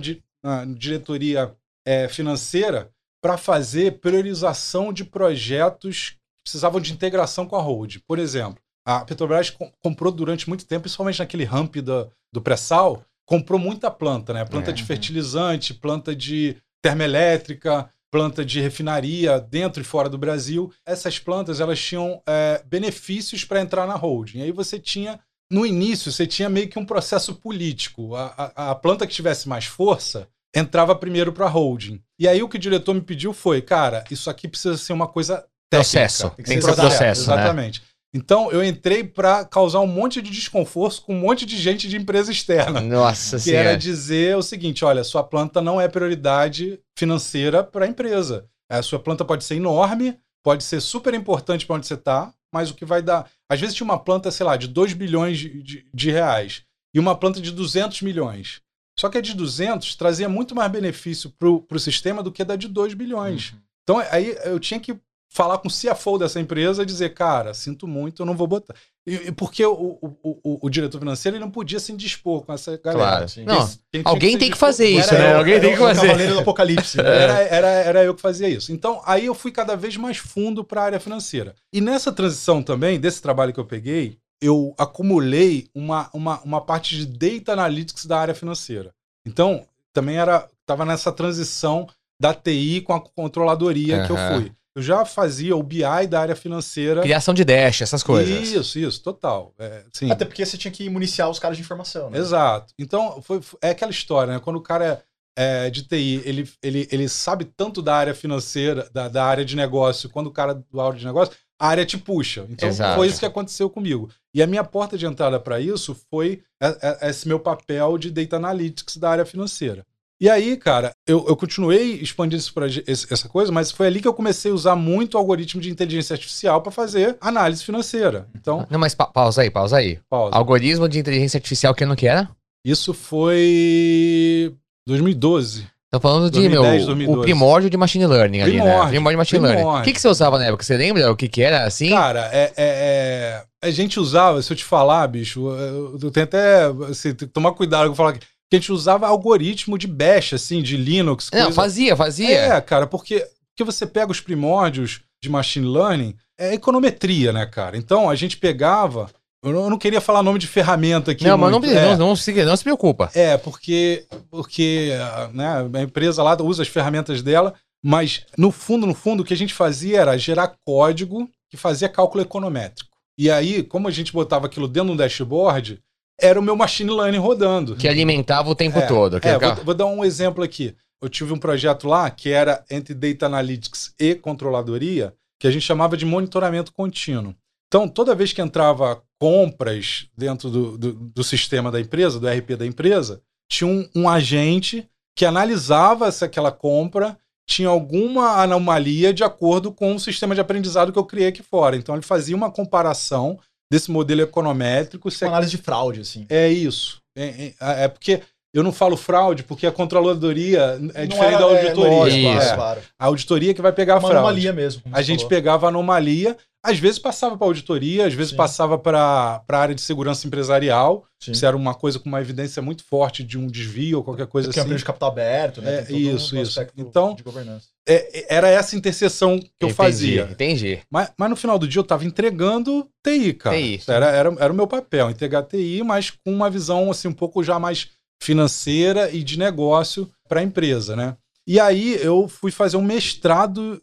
na 0.43 0.65
diretoria 0.65 1.55
é, 1.85 2.07
financeira 2.07 2.91
para 3.21 3.38
fazer 3.38 3.99
priorização 3.99 4.93
de 4.93 5.03
projetos 5.03 6.12
que 6.12 6.43
precisavam 6.43 6.79
de 6.79 6.93
integração 6.93 7.45
com 7.45 7.55
a 7.55 7.62
hold. 7.62 7.97
Por 8.07 8.17
exemplo, 8.17 8.62
a 8.85 9.03
Petrobras 9.05 9.55
comprou 9.81 10.12
durante 10.12 10.47
muito 10.47 10.65
tempo, 10.65 10.83
principalmente 10.83 11.19
naquele 11.19 11.43
ramp 11.43 11.75
do, 11.77 12.09
do 12.33 12.41
pré-sal, 12.41 13.03
comprou 13.29 13.59
muita 13.59 13.91
planta, 13.91 14.33
né? 14.33 14.43
Planta 14.43 14.71
é. 14.71 14.73
de 14.73 14.83
fertilizante, 14.83 15.71
planta 15.71 16.15
de 16.15 16.57
termoelétrica, 16.81 17.87
planta 18.11 18.43
de 18.43 18.59
refinaria 18.59 19.39
dentro 19.39 19.83
e 19.83 19.85
fora 19.85 20.09
do 20.09 20.17
Brasil. 20.17 20.73
Essas 20.83 21.19
plantas 21.19 21.59
elas 21.59 21.79
tinham 21.79 22.23
é, 22.27 22.63
benefícios 22.65 23.45
para 23.45 23.61
entrar 23.61 23.85
na 23.85 23.93
holding. 23.93 24.41
Aí 24.41 24.51
você 24.51 24.79
tinha 24.79 25.19
no 25.51 25.63
início 25.63 26.11
você 26.11 26.25
tinha 26.25 26.49
meio 26.49 26.67
que 26.69 26.79
um 26.79 26.85
processo 26.85 27.35
político. 27.35 28.15
A, 28.15 28.53
a, 28.55 28.71
a 28.71 28.75
planta 28.75 29.05
que 29.05 29.13
tivesse 29.13 29.47
mais 29.47 29.65
força 29.65 30.27
entrava 30.55 30.95
primeiro 30.95 31.31
para 31.31 31.45
a 31.45 31.49
holding. 31.49 32.01
E 32.17 32.27
aí 32.27 32.41
o 32.41 32.49
que 32.49 32.57
o 32.57 32.59
diretor 32.59 32.95
me 32.95 33.01
pediu 33.01 33.31
foi, 33.31 33.61
cara, 33.61 34.03
isso 34.09 34.27
aqui 34.31 34.47
precisa 34.47 34.75
ser 34.75 34.93
uma 34.93 35.07
coisa 35.07 35.35
técnica. 35.69 35.83
Processo. 35.83 36.29
Tem 36.31 36.45
que 36.45 36.61
ser 36.63 36.75
processo. 36.75 37.29
Né? 37.29 37.35
Exatamente. 37.35 37.83
Então 38.13 38.51
eu 38.51 38.63
entrei 38.63 39.03
para 39.03 39.45
causar 39.45 39.79
um 39.81 39.87
monte 39.87 40.21
de 40.21 40.31
desconforto 40.31 41.03
com 41.03 41.13
um 41.13 41.19
monte 41.19 41.45
de 41.45 41.55
gente 41.57 41.87
de 41.87 41.95
empresa 41.95 42.31
externa. 42.31 42.81
Nossa 42.81 43.37
Que 43.37 43.43
senhora. 43.43 43.69
era 43.69 43.77
dizer 43.77 44.35
o 44.35 44.41
seguinte: 44.41 44.83
olha, 44.83 45.03
sua 45.03 45.23
planta 45.23 45.61
não 45.61 45.79
é 45.79 45.87
prioridade 45.87 46.79
financeira 46.97 47.63
para 47.63 47.85
a 47.85 47.87
empresa. 47.87 48.45
A 48.69 48.81
sua 48.81 48.99
planta 48.99 49.23
pode 49.23 49.43
ser 49.43 49.55
enorme, 49.55 50.17
pode 50.43 50.63
ser 50.63 50.81
super 50.81 51.13
importante 51.13 51.65
para 51.65 51.75
onde 51.75 51.87
você 51.87 51.95
está, 51.95 52.33
mas 52.53 52.69
o 52.69 52.75
que 52.75 52.85
vai 52.85 53.01
dar. 53.01 53.29
Às 53.49 53.59
vezes 53.59 53.75
tinha 53.75 53.85
uma 53.85 53.99
planta, 53.99 54.31
sei 54.31 54.45
lá, 54.45 54.57
de 54.57 54.67
2 54.67 54.93
bilhões 54.93 55.37
de, 55.37 55.61
de, 55.61 55.85
de 55.93 56.11
reais 56.11 56.63
e 56.93 56.99
uma 56.99 57.15
planta 57.15 57.39
de 57.39 57.51
200 57.51 58.01
milhões. 58.01 58.61
Só 58.99 59.07
que 59.07 59.17
a 59.17 59.21
de 59.21 59.33
200 59.33 59.95
trazia 59.95 60.27
muito 60.27 60.53
mais 60.53 60.69
benefício 60.71 61.31
para 61.31 61.47
o 61.47 61.79
sistema 61.79 62.21
do 62.21 62.31
que 62.31 62.41
a 62.41 62.45
da 62.45 62.55
de 62.55 62.67
2 62.67 62.93
bilhões. 62.95 63.51
Uhum. 63.51 63.59
Então 63.83 63.99
aí 64.11 64.37
eu 64.43 64.59
tinha 64.59 64.79
que 64.79 64.99
falar 65.29 65.59
com 65.59 65.67
o 65.67 65.71
CFO 65.71 66.17
dessa 66.17 66.39
empresa 66.39 66.81
e 66.81 66.85
dizer, 66.85 67.13
cara, 67.13 67.53
sinto 67.53 67.87
muito, 67.87 68.21
eu 68.21 68.25
não 68.25 68.35
vou 68.35 68.47
botar. 68.47 68.73
E, 69.05 69.27
e 69.27 69.31
porque 69.31 69.63
o, 69.63 69.97
o, 70.01 70.17
o, 70.23 70.59
o, 70.65 70.69
diretor 70.69 70.99
financeiro 70.99 71.37
ele 71.37 71.43
não 71.43 71.51
podia 71.51 71.79
se 71.79 71.91
indispor 71.91 72.41
com 72.41 72.51
essa 72.51 72.77
galera. 72.77 73.25
Claro. 73.27 73.71
Não, 73.93 74.11
alguém 74.11 74.37
tem 74.37 74.49
que 74.49 74.57
fazer 74.57 74.87
isso, 74.87 75.13
né? 75.13 75.33
Eu, 75.33 75.37
alguém 75.37 75.59
tem 75.59 75.71
que 75.71 75.77
fazer. 75.77 75.99
O 75.99 76.07
Cavaleiro 76.07 76.33
do 76.33 76.39
Apocalipse. 76.39 76.97
Né? 76.97 77.03
Era, 77.09 77.39
era, 77.41 77.67
era 77.67 78.03
eu 78.03 78.15
que 78.15 78.21
fazia 78.21 78.49
isso. 78.49 78.71
Então, 78.71 79.01
aí 79.05 79.27
eu 79.27 79.35
fui 79.35 79.51
cada 79.51 79.75
vez 79.75 79.95
mais 79.97 80.17
fundo 80.17 80.63
para 80.63 80.81
a 80.81 80.85
área 80.85 80.99
financeira. 80.99 81.55
E 81.71 81.79
nessa 81.79 82.11
transição 82.11 82.63
também, 82.63 82.99
desse 82.99 83.21
trabalho 83.21 83.53
que 83.53 83.59
eu 83.59 83.65
peguei, 83.65 84.17
eu 84.41 84.73
acumulei 84.77 85.67
uma, 85.75 86.09
uma, 86.13 86.41
uma 86.41 86.61
parte 86.61 86.95
de 86.95 87.05
data 87.05 87.53
analytics 87.53 88.05
da 88.05 88.19
área 88.19 88.33
financeira. 88.33 88.91
Então, 89.25 89.65
também 89.93 90.17
era 90.17 90.47
estava 90.61 90.85
nessa 90.85 91.11
transição 91.11 91.87
da 92.19 92.33
TI 92.33 92.81
com 92.81 92.93
a 92.93 93.01
controladoria 93.01 93.99
uhum. 93.99 94.05
que 94.05 94.11
eu 94.11 94.17
fui. 94.17 94.51
Eu 94.75 94.82
já 94.82 95.03
fazia 95.03 95.55
o 95.55 95.63
BI 95.63 96.08
da 96.08 96.21
área 96.21 96.36
financeira. 96.36 97.01
Criação 97.01 97.34
de 97.34 97.43
dash, 97.43 97.82
essas 97.82 98.03
coisas. 98.03 98.49
Isso, 98.49 98.79
isso, 98.79 99.01
total. 99.01 99.53
É, 99.58 99.84
sim. 99.91 100.12
Até 100.12 100.25
porque 100.25 100.45
você 100.45 100.58
tinha 100.58 100.71
que 100.71 100.89
municiar 100.89 101.29
os 101.29 101.39
caras 101.39 101.58
de 101.58 101.63
informação, 101.63 102.10
né? 102.10 102.17
Exato. 102.17 102.73
Então, 102.77 103.21
foi, 103.21 103.41
é 103.62 103.71
aquela 103.71 103.91
história, 103.91 104.34
né? 104.34 104.39
Quando 104.39 104.58
o 104.58 104.62
cara 104.62 105.03
é, 105.38 105.65
é 105.65 105.69
de 105.69 105.84
TI, 105.84 106.21
ele, 106.23 106.49
ele, 106.62 106.88
ele 106.91 107.10
sabe 107.10 107.45
tanto 107.45 107.82
da 107.82 107.95
área 107.95 108.13
financeira, 108.13 108.89
da, 108.93 109.08
da 109.08 109.25
área 109.25 109.43
de 109.43 109.55
negócio, 109.55 110.10
quando 110.10 110.27
o 110.27 110.32
cara 110.32 110.53
do 110.53 110.82
área 110.82 110.99
de 110.99 111.05
negócio, 111.05 111.34
a 111.60 111.67
área 111.67 111.86
te 111.86 111.97
puxa. 111.97 112.45
Então, 112.49 112.69
Exato. 112.69 112.95
foi 112.95 113.08
isso 113.08 113.19
que 113.19 113.25
aconteceu 113.25 113.69
comigo. 113.69 114.10
E 114.34 114.41
a 114.41 114.47
minha 114.47 114.63
porta 114.63 114.97
de 114.97 115.05
entrada 115.05 115.39
para 115.39 115.60
isso 115.60 115.93
foi 116.10 116.41
é, 116.62 116.77
é, 117.01 117.10
esse 117.10 117.27
meu 117.27 117.39
papel 117.39 117.97
de 117.97 118.10
Data 118.10 118.38
Analytics 118.38 118.97
da 118.97 119.10
área 119.10 119.25
financeira. 119.25 119.86
E 120.21 120.29
aí, 120.29 120.58
cara, 120.58 120.91
eu, 121.08 121.25
eu 121.29 121.36
continuei 121.38 121.93
expandindo 122.01 122.43
proje- 122.53 122.84
esse- 122.86 123.08
essa 123.12 123.29
coisa, 123.29 123.51
mas 123.53 123.71
foi 123.71 123.88
ali 123.88 124.01
que 124.01 124.08
eu 124.08 124.13
comecei 124.13 124.51
a 124.51 124.53
usar 124.53 124.75
muito 124.75 125.13
o 125.15 125.17
algoritmo 125.17 125.62
de 125.62 125.69
inteligência 125.69 126.13
artificial 126.13 126.62
para 126.62 126.71
fazer 126.73 127.15
análise 127.21 127.63
financeira. 127.63 128.27
Então, 128.36 128.67
Não, 128.69 128.77
mas 128.79 128.93
pa- 128.93 129.05
pausa 129.08 129.41
aí, 129.43 129.49
pausa 129.49 129.77
aí. 129.77 129.97
pausa. 130.10 130.36
Algoritmo 130.36 130.89
de 130.89 130.99
inteligência 130.99 131.38
artificial 131.38 131.73
que 131.73 131.86
ano 131.86 131.95
que 131.95 132.05
era? 132.08 132.29
Isso 132.65 132.93
foi 132.93 134.53
2012. 134.88 135.67
Tô 135.91 135.99
falando 135.99 136.25
de, 136.29 136.39
2010, 136.39 136.75
meu, 136.77 136.86
2012. 136.86 137.19
o 137.19 137.21
primórdio 137.23 137.69
de 137.69 137.77
machine 137.77 138.05
learning 138.05 138.41
ali, 138.41 138.51
né? 138.53 138.60
Primórdio, 138.60 138.89
Primórdio 138.89 139.12
de 139.12 139.17
machine 139.17 139.39
learning. 139.41 139.62
O 139.62 139.63
primórdio. 139.63 139.84
que, 139.86 139.93
que 139.93 140.01
você 140.01 140.08
usava 140.08 140.38
na 140.38 140.45
época? 140.45 140.63
Você 140.63 140.77
lembra 140.77 141.12
o 141.12 141.15
que 141.15 141.27
que 141.27 141.41
era 141.41 141.63
assim? 141.63 141.89
Cara, 141.89 142.29
é, 142.32 142.43
é- 142.43 142.51
é- 142.58 143.43
a 143.67 143.71
gente 143.71 143.99
usava, 143.99 144.39
se 144.41 144.53
eu 144.53 144.58
te 144.58 144.63
falar, 144.63 145.08
bicho, 145.08 145.49
eu, 145.49 145.97
eu 145.99 146.12
tenho 146.12 146.25
até 146.25 146.65
assim, 146.89 147.13
tem 147.15 147.27
que 147.27 147.34
tomar 147.34 147.53
cuidado 147.53 147.89
com 147.89 147.95
falar 147.95 148.12
aqui, 148.12 148.19
que 148.49 148.55
a 148.55 148.59
gente 148.59 148.71
usava 148.71 149.07
algoritmo 149.07 149.77
de 149.77 149.88
bash, 149.88 150.33
assim, 150.33 150.62
de 150.62 150.75
Linux. 150.75 151.29
Não, 151.31 151.43
coisa- 151.43 151.55
fazia, 151.55 151.95
fazia. 151.95 152.29
É, 152.29 152.62
cara, 152.62 152.88
porque, 152.88 153.25
porque 153.49 153.63
você 153.63 153.85
pega 153.85 154.12
os 154.12 154.19
primórdios 154.19 155.01
de 155.21 155.29
machine 155.29 155.67
learning, 155.67 156.15
é 156.38 156.53
econometria, 156.53 157.31
né, 157.31 157.45
cara? 157.45 157.77
Então 157.77 158.09
a 158.09 158.15
gente 158.15 158.38
pegava. 158.38 159.09
Eu 159.43 159.53
não, 159.53 159.63
eu 159.65 159.69
não 159.69 159.77
queria 159.77 160.01
falar 160.01 160.23
nome 160.23 160.39
de 160.39 160.47
ferramenta 160.47 161.12
aqui. 161.12 161.23
não, 161.23 161.38
mas 161.38 161.51
não, 161.51 161.59
muito, 161.59 161.73
é. 161.73 161.85
não, 161.95 162.07
não, 162.09 162.15
se, 162.15 162.33
não 162.43 162.57
se 162.57 162.63
preocupa. 162.63 163.09
É, 163.13 163.38
porque, 163.38 164.05
porque 164.29 164.91
né, 165.33 165.69
a 165.73 165.81
empresa 165.81 166.21
lá 166.23 166.35
usa 166.41 166.62
as 166.63 166.67
ferramentas 166.67 167.21
dela, 167.21 167.53
mas 167.83 168.25
no 168.38 168.51
fundo, 168.51 168.85
no 168.85 168.93
fundo, 168.93 169.21
o 169.21 169.25
que 169.25 169.33
a 169.33 169.38
gente 169.38 169.53
fazia 169.53 170.01
era 170.01 170.17
gerar 170.17 170.55
código 170.65 171.29
que 171.49 171.55
fazia 171.55 171.88
cálculo 171.88 172.21
econométrico. 172.21 172.89
E 173.17 173.29
aí, 173.29 173.63
como 173.63 173.88
a 173.88 173.91
gente 173.91 174.13
botava 174.13 174.45
aquilo 174.47 174.67
dentro 174.67 174.88
de 174.88 174.93
um 174.93 174.97
dashboard, 174.97 175.81
era 176.21 176.39
o 176.39 176.43
meu 176.43 176.55
machine 176.55 176.91
learning 176.91 177.17
rodando. 177.17 177.75
Que 177.75 177.88
alimentava 177.88 178.49
o 178.49 178.55
tempo 178.55 178.79
É, 178.79 178.86
todo. 178.86 179.19
É, 179.21 179.38
vou, 179.38 179.65
vou 179.65 179.73
dar 179.73 179.86
um 179.86 180.03
exemplo 180.03 180.43
aqui. 180.43 180.75
Eu 181.01 181.10
tive 181.10 181.34
um 181.34 181.38
projeto 181.38 181.88
lá 181.88 182.10
que 182.10 182.29
era 182.29 182.63
entre 182.69 182.93
Data 182.93 183.25
Analytics 183.25 183.93
e 183.99 184.15
controladoria, 184.15 185.13
que 185.39 185.47
a 185.47 185.51
gente 185.51 185.65
chamava 185.65 185.95
de 185.95 186.05
monitoramento 186.05 186.73
contínuo. 186.73 187.34
Então, 187.67 187.88
toda 187.88 188.15
vez 188.15 188.34
que 188.34 188.41
entrava 188.41 189.01
compras 189.19 190.08
dentro 190.17 190.49
do, 190.49 190.77
do, 190.77 190.93
do 190.93 191.23
sistema 191.23 191.71
da 191.71 191.79
empresa, 191.79 192.19
do 192.19 192.27
RP 192.27 192.55
da 192.58 192.65
empresa, 192.65 193.21
tinha 193.49 193.67
um, 193.67 193.88
um 193.95 194.10
agente 194.10 194.89
que 195.15 195.25
analisava 195.25 196.12
se 196.12 196.25
aquela 196.25 196.51
compra 196.51 197.17
tinha 197.47 197.69
alguma 197.69 198.41
anomalia 198.41 199.13
de 199.13 199.23
acordo 199.23 199.71
com 199.71 199.95
o 199.95 199.99
sistema 199.99 200.36
de 200.36 200.41
aprendizado 200.41 200.91
que 200.91 200.99
eu 200.99 201.05
criei 201.05 201.27
aqui 201.27 201.41
fora. 201.41 201.75
Então, 201.75 201.95
ele 201.95 202.03
fazia 202.03 202.36
uma 202.36 202.51
comparação 202.51 203.39
desse 203.71 203.91
modelo 203.91 204.21
econométrico. 204.21 205.10
Se 205.12 205.23
Uma 205.25 205.32
análise 205.32 205.51
de 205.51 205.58
fraude, 205.58 206.01
assim. 206.01 206.25
é 206.29 206.47
isso. 206.49 207.01
É, 207.15 207.53
é- 207.60 207.84
é 207.84 207.88
porque 207.88 208.21
eu 208.53 208.63
não 208.63 208.71
falo 208.71 208.97
fraude, 208.97 209.43
porque 209.43 209.67
a 209.67 209.71
controladoria 209.71 210.79
é 210.95 211.01
Não 211.01 211.08
diferente 211.08 211.38
da 211.39 211.45
é, 211.47 211.58
auditoria. 211.58 211.91
lógico, 211.91 212.17
Isso. 212.17 212.32
claro, 212.32 212.49
É. 212.51 212.55
claro. 212.55 212.82
A 212.97 213.05
auditoria 213.05 213.53
que 213.53 213.62
vai 213.62 213.71
pegar 213.71 213.93
a 213.93 213.97
Uma 213.97 214.01
fraude. 214.10 214.17
anomalia 214.17 214.53
mesmo. 214.53 214.82
A 214.91 215.01
gente 215.01 215.19
falou. 215.19 215.29
pegava 215.29 215.65
a 215.67 215.69
anomalia, 215.69 216.36
às 216.63 216.77
vezes 216.77 216.99
passava 216.99 217.37
para 217.37 217.47
auditoria, 217.47 218.05
às 218.05 218.13
vezes 218.13 218.31
Sim. 218.31 218.37
passava 218.37 218.77
para 218.77 219.41
a 219.47 219.57
área 219.57 219.73
de 219.73 219.81
segurança 219.81 220.27
empresarial, 220.27 221.05
Sim. 221.19 221.33
se 221.33 221.45
era 221.45 221.55
uma 221.55 221.73
coisa 221.73 221.97
com 221.99 222.09
uma 222.09 222.19
evidência 222.19 222.61
muito 222.61 222.83
forte 222.83 223.23
de 223.23 223.37
um 223.37 223.47
desvio 223.47 223.99
ou 223.99 224.03
qualquer 224.03 224.27
coisa 224.27 224.49
Porque 224.49 224.59
é 224.59 224.61
uma 224.61 224.65
assim. 224.65 224.69
empresa 224.69 224.79
de 224.79 224.85
capital 224.85 225.09
aberto, 225.09 225.61
né? 225.61 225.85
É, 225.87 225.93
isso, 225.93 226.35
um 226.35 226.41
isso. 226.41 226.59
Então, 226.77 227.15
de 227.15 227.23
governança. 227.23 227.67
É, 227.87 228.35
era 228.35 228.49
essa 228.49 228.75
interseção 228.75 229.39
que 229.39 229.47
eu 229.61 229.69
Entendi, 229.69 229.73
fazia. 229.73 230.27
Entendi. 230.31 230.79
Mas, 230.91 231.11
mas 231.17 231.29
no 231.29 231.35
final 231.35 231.57
do 231.57 231.67
dia 231.67 231.79
eu 231.79 231.83
estava 231.83 232.05
entregando 232.05 232.89
TI, 233.03 233.33
cara. 233.33 233.55
TI. 233.55 233.81
Era, 233.87 234.07
era, 234.07 234.35
era 234.39 234.53
o 234.53 234.55
meu 234.55 234.67
papel, 234.67 235.09
entregar 235.09 235.43
TI, 235.43 235.81
mas 235.83 236.11
com 236.11 236.33
uma 236.33 236.49
visão 236.49 236.91
assim 236.91 237.07
um 237.07 237.13
pouco 237.13 237.43
já 237.43 237.57
mais 237.57 237.87
financeira 238.21 239.09
e 239.11 239.23
de 239.23 239.39
negócio 239.39 240.09
para 240.27 240.41
a 240.41 240.43
empresa, 240.43 240.95
né? 240.95 241.15
E 241.47 241.59
aí 241.59 241.97
eu 242.03 242.27
fui 242.27 242.51
fazer 242.51 242.77
um 242.77 242.81
mestrado 242.81 243.81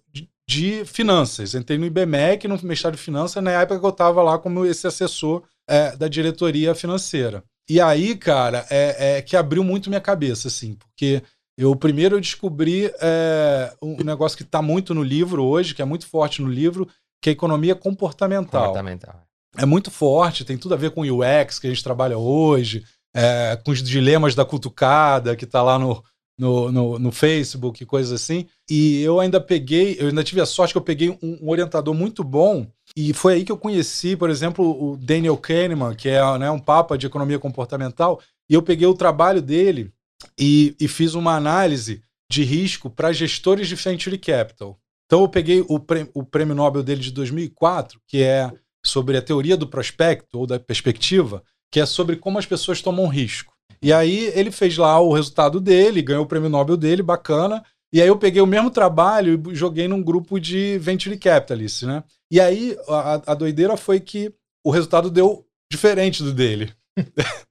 de, 0.49 0.85
finanças. 0.85 1.55
Entrei 1.55 1.79
no 1.79 1.87
IBMEC, 1.87 2.47
no 2.47 2.59
mestrado 2.63 2.97
de 2.97 3.03
finanças, 3.03 3.43
na 3.43 3.51
época 3.51 3.81
que 3.81 3.87
eu 3.87 3.91
estava 3.91 4.23
lá 4.23 4.39
como 4.39 4.65
esse 4.65 4.87
assessor 4.87 5.43
é, 5.69 5.97
da 5.97 6.09
diretoria 6.09 6.75
financeira. 6.75 7.43
E 7.69 7.81
aí, 7.81 8.17
cara, 8.17 8.65
é, 8.71 9.17
é 9.17 9.23
que 9.23 9.37
abriu 9.37 9.65
muito 9.65 9.89
minha 9.89 10.01
cabeça, 10.01 10.47
assim, 10.47 10.75
porque 10.75 11.23
eu 11.59 11.75
primeiro 11.75 12.17
eu 12.17 12.21
descobri 12.21 12.93
é, 13.01 13.75
um 13.83 13.97
negócio 14.05 14.37
que 14.37 14.45
está 14.45 14.63
muito 14.63 14.95
no 14.95 15.03
livro 15.03 15.43
hoje, 15.43 15.75
que 15.75 15.83
é 15.83 15.85
muito 15.85 16.07
forte 16.07 16.41
no 16.41 16.49
livro, 16.49 16.87
que 17.21 17.29
é 17.29 17.33
a 17.33 17.33
economia 17.33 17.75
comportamental. 17.75 18.67
Comportamental. 18.67 19.23
É 19.57 19.65
muito 19.65 19.91
forte, 19.91 20.45
tem 20.45 20.59
tudo 20.59 20.75
a 20.75 20.77
ver 20.77 20.91
com 20.91 21.01
o 21.01 21.21
UX 21.21 21.59
que 21.59 21.67
a 21.67 21.71
gente 21.71 21.83
trabalha 21.83 22.19
hoje, 22.19 22.85
é, 23.15 23.59
com 23.65 23.71
os 23.71 23.83
dilemas 23.83 24.35
da 24.35 24.45
cutucada 24.45 25.35
que 25.35 25.45
está 25.45 25.63
lá 25.63 25.79
no, 25.79 26.05
no, 26.39 26.71
no, 26.71 26.99
no 26.99 27.13
Facebook 27.13 27.85
coisas 27.87 28.13
assim. 28.13 28.47
E 28.69 29.01
eu 29.03 29.21
ainda 29.21 29.41
peguei, 29.41 29.97
eu 29.99 30.09
ainda 30.09 30.25
tive 30.25 30.41
a 30.41 30.47
sorte 30.47 30.73
que 30.75 30.79
eu 30.79 30.83
peguei 30.83 31.11
um, 31.11 31.39
um 31.43 31.49
orientador 31.51 31.95
muito 31.95 32.23
bom. 32.23 32.67
E 32.97 33.13
foi 33.13 33.35
aí 33.35 33.45
que 33.45 33.53
eu 33.53 33.57
conheci, 33.59 34.17
por 34.17 34.31
exemplo, 34.31 34.65
o 34.65 34.97
Daniel 34.97 35.37
Kahneman, 35.37 35.95
que 35.95 36.09
é 36.09 36.39
né, 36.39 36.51
um 36.51 36.59
papa 36.59 36.97
de 36.97 37.07
economia 37.07 37.39
comportamental. 37.39 38.21
E 38.49 38.55
eu 38.55 38.63
peguei 38.63 38.87
o 38.87 38.95
trabalho 38.95 39.43
dele 39.43 39.91
e, 40.39 40.75
e 40.81 40.89
fiz 40.89 41.15
uma 41.15 41.35
análise 41.37 42.03
de 42.31 42.43
risco 42.43 42.91
para 42.91 43.13
gestores 43.13 43.69
de 43.69 43.75
venture 43.75 44.19
capital. 44.19 44.79
Então 45.07 45.23
eu 45.23 45.29
peguei 45.29 45.65
o, 45.69 45.79
prê- 45.79 46.09
o 46.15 46.25
prêmio 46.25 46.55
Nobel 46.55 46.83
dele 46.83 47.01
de 47.01 47.13
2004, 47.13 48.01
que 48.07 48.23
é 48.23 48.51
sobre 48.85 49.17
a 49.17 49.23
teoria 49.23 49.57
do 49.57 49.67
prospecto 49.67 50.39
ou 50.39 50.47
da 50.47 50.59
perspectiva, 50.59 51.43
que 51.71 51.81
é 51.81 51.87
sobre 51.87 52.17
como 52.17 52.39
as 52.39 52.47
pessoas 52.47 52.81
tomam 52.83 53.07
risco. 53.07 53.56
E 53.87 53.93
aí 53.93 54.33
ele 54.35 54.51
fez 54.51 54.77
lá 54.77 54.99
o 54.99 55.13
resultado 55.13 55.61
dele, 55.61 56.03
ganhou 56.03 56.25
o 56.25 56.27
prêmio 56.27 56.49
Nobel 56.49 56.77
dele, 56.77 57.05
bacana. 57.05 57.65
E 57.93 58.03
aí 58.03 58.09
eu 58.09 58.19
peguei 58.19 58.43
o 58.43 58.47
mesmo 58.47 58.69
trabalho 58.69 59.41
e 59.49 59.55
joguei 59.55 59.87
num 59.87 60.03
grupo 60.03 60.41
de 60.41 60.77
venture 60.79 61.17
capitalists, 61.17 61.87
né? 61.87 62.03
E 62.29 62.41
aí 62.41 62.77
a, 62.89 63.31
a 63.31 63.35
doideira 63.35 63.77
foi 63.77 64.01
que 64.01 64.35
o 64.65 64.73
resultado 64.73 65.09
deu 65.09 65.47
diferente 65.71 66.21
do 66.25 66.35
dele. 66.35 66.73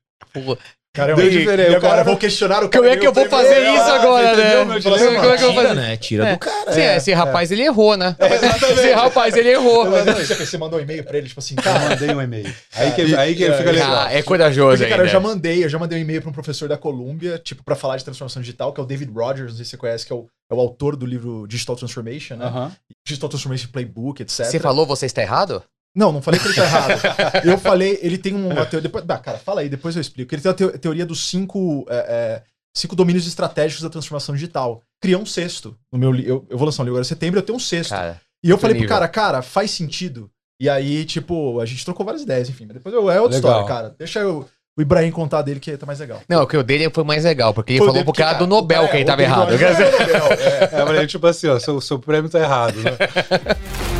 Caramba, 0.95 1.21
Deu 1.21 1.29
diferente. 1.29 1.67
e 1.69 1.73
O 1.73 1.75
agora 1.77 1.89
cara- 1.89 2.01
eu 2.01 2.05
vou 2.05 2.17
questionar 2.17 2.63
o 2.63 2.69
Como 2.71 2.85
é 2.85 2.95
que 2.97 3.05
eu 3.05 3.11
vou 3.13 3.25
fazer 3.29 3.55
ganhou 3.55 3.73
o 3.73 3.77
isso 3.77 3.89
agora, 3.91 4.31
entendeu, 4.33 4.65
né? 4.65 4.65
meu 4.65 4.81
Como 4.81 4.95
é 4.95 5.37
que 5.37 5.43
eu 5.43 5.53
vou 5.53 5.61
Tira, 5.61 5.67
fazer? 5.69 5.73
né? 5.75 5.97
Tira 5.97 6.27
É. 6.29 6.33
do 6.33 6.39
cara. 6.39 6.71
Sim, 6.73 6.81
esse 6.95 7.13
rapaz, 7.13 7.51
ele 7.51 7.63
errou, 7.63 7.97
né? 7.97 8.15
Esse 8.19 8.91
rapaz, 8.93 9.35
ele 9.35 9.49
errou. 9.49 9.85
Você, 9.91 10.57
mandou 10.57 10.79
um 10.79 10.81
e-mail 10.81 11.03
pra 11.03 11.17
ele, 11.17 11.27
tipo 11.27 11.39
assim, 11.39 11.55
Eu 11.57 11.63
cara. 11.63 11.89
mandei 11.89 12.15
um 12.15 12.21
e-mail. 12.21 12.53
Aí 12.73 12.91
que, 12.91 13.15
aí 13.15 13.35
que 13.35 13.43
ele 13.43 13.53
fica 13.55 13.71
legal. 13.71 13.95
Ah, 14.07 14.13
é 14.13 14.21
corajoso 14.21 14.77
Porque, 14.77 14.89
cara, 14.89 15.03
eu 15.03 15.07
já 15.07 15.19
mandei, 15.19 15.63
eu 15.63 15.69
já 15.69 15.77
mandei 15.77 15.97
um 15.99 16.01
e-mail 16.01 16.21
pra 16.21 16.29
um 16.29 16.33
professor 16.33 16.69
da 16.69 16.77
Colômbia, 16.77 17.37
tipo, 17.43 17.63
pra 17.63 17.75
falar 17.75 17.97
de 17.97 18.05
transformação 18.05 18.41
digital, 18.41 18.71
que 18.73 18.79
é 18.79 18.83
o 18.83 18.85
David 18.85 19.11
Rogers, 19.13 19.49
não 19.51 19.55
sei 19.57 19.65
se 19.65 19.71
você 19.71 19.77
conhece, 19.77 20.05
que 20.05 20.13
é 20.13 20.15
o, 20.15 20.27
é 20.49 20.53
o 20.55 20.59
autor 20.59 20.95
do 20.95 21.05
livro 21.05 21.45
Digital 21.47 21.75
Transformation, 21.75 22.35
né? 22.37 22.71
Digital 23.05 23.29
Transformation 23.29 23.67
Playbook, 23.71 24.21
etc. 24.21 24.45
Você 24.45 24.59
falou, 24.59 24.85
você 24.85 25.05
está 25.05 25.21
errado? 25.21 25.61
Não, 25.95 26.11
não 26.11 26.21
falei 26.21 26.39
que 26.39 26.47
ele 26.47 26.55
tá 26.55 26.63
errado. 26.63 27.01
Eu 27.45 27.57
falei, 27.57 27.97
ele 28.01 28.17
tem 28.17 28.33
uma 28.35 28.65
teoria. 28.65 28.81
Depois, 28.81 29.05
ah, 29.07 29.17
cara, 29.17 29.37
fala 29.37 29.61
aí, 29.61 29.69
depois 29.69 29.95
eu 29.95 30.01
explico. 30.01 30.35
Ele 30.35 30.41
tem 30.41 30.51
a 30.51 30.53
teo- 30.53 30.77
teoria 30.77 31.05
dos 31.05 31.27
cinco, 31.29 31.85
é, 31.89 31.95
é, 31.95 32.43
cinco 32.75 32.95
domínios 32.95 33.25
estratégicos 33.25 33.81
da 33.81 33.89
transformação 33.89 34.35
digital. 34.35 34.81
Criou 35.01 35.21
um 35.21 35.25
sexto 35.25 35.75
no 35.91 35.97
meu 35.97 36.13
eu, 36.15 36.45
eu 36.49 36.57
vou 36.57 36.65
lançar 36.65 36.83
um 36.83 36.85
livro 36.85 36.95
agora 36.97 37.05
em 37.05 37.07
setembro, 37.07 37.39
eu 37.39 37.43
tenho 37.43 37.55
um 37.55 37.59
sexto. 37.59 37.91
Cara, 37.91 38.19
e 38.43 38.49
eu 38.49 38.57
falei 38.57 38.75
pro 38.75 38.81
nível. 38.81 38.95
cara, 38.95 39.07
cara, 39.07 39.41
faz 39.41 39.71
sentido. 39.71 40.29
E 40.59 40.69
aí, 40.69 41.05
tipo, 41.05 41.59
a 41.61 41.65
gente 41.65 41.83
trocou 41.85 42.05
várias 42.05 42.23
ideias, 42.23 42.49
enfim. 42.49 42.65
Mas 42.65 42.75
depois 42.75 42.93
eu, 42.93 43.09
é 43.09 43.19
outra 43.21 43.37
Legal. 43.37 43.61
história, 43.61 43.67
cara. 43.67 43.95
Deixa 43.97 44.19
eu, 44.19 44.45
o 44.77 44.81
Ibrahim 44.81 45.11
contar 45.11 45.41
dele 45.41 45.59
que 45.61 45.75
tá 45.77 45.85
mais 45.85 45.99
legal. 45.99 46.21
não, 46.27 46.43
o 46.43 46.47
que 46.47 46.57
o 46.57 46.63
dele 46.63 46.89
foi 46.93 47.05
mais 47.05 47.23
legal, 47.23 47.53
porque 47.53 47.71
ele 47.73 47.79
Foi 47.79 47.87
falou 47.87 47.93
dele, 47.93 48.05
pro 48.05 48.13
cara 48.13 48.37
do 48.37 48.45
Nobel 48.47 48.83
o 48.83 48.89
que 48.89 48.97
ele 48.97 49.05
tava 49.05 49.21
errado. 49.23 49.53
É 49.53 49.55
o 49.55 49.59
Nobel, 49.59 50.27
é. 50.33 50.69
É, 50.75 50.81
eu 50.81 50.87
falei, 50.87 51.07
tipo 51.07 51.25
assim, 51.27 51.47
ó, 51.47 51.57
seu, 51.57 51.79
seu 51.79 51.99
prêmio 51.99 52.29
tá 52.29 52.39
errado, 52.39 52.75
né? 52.81 52.91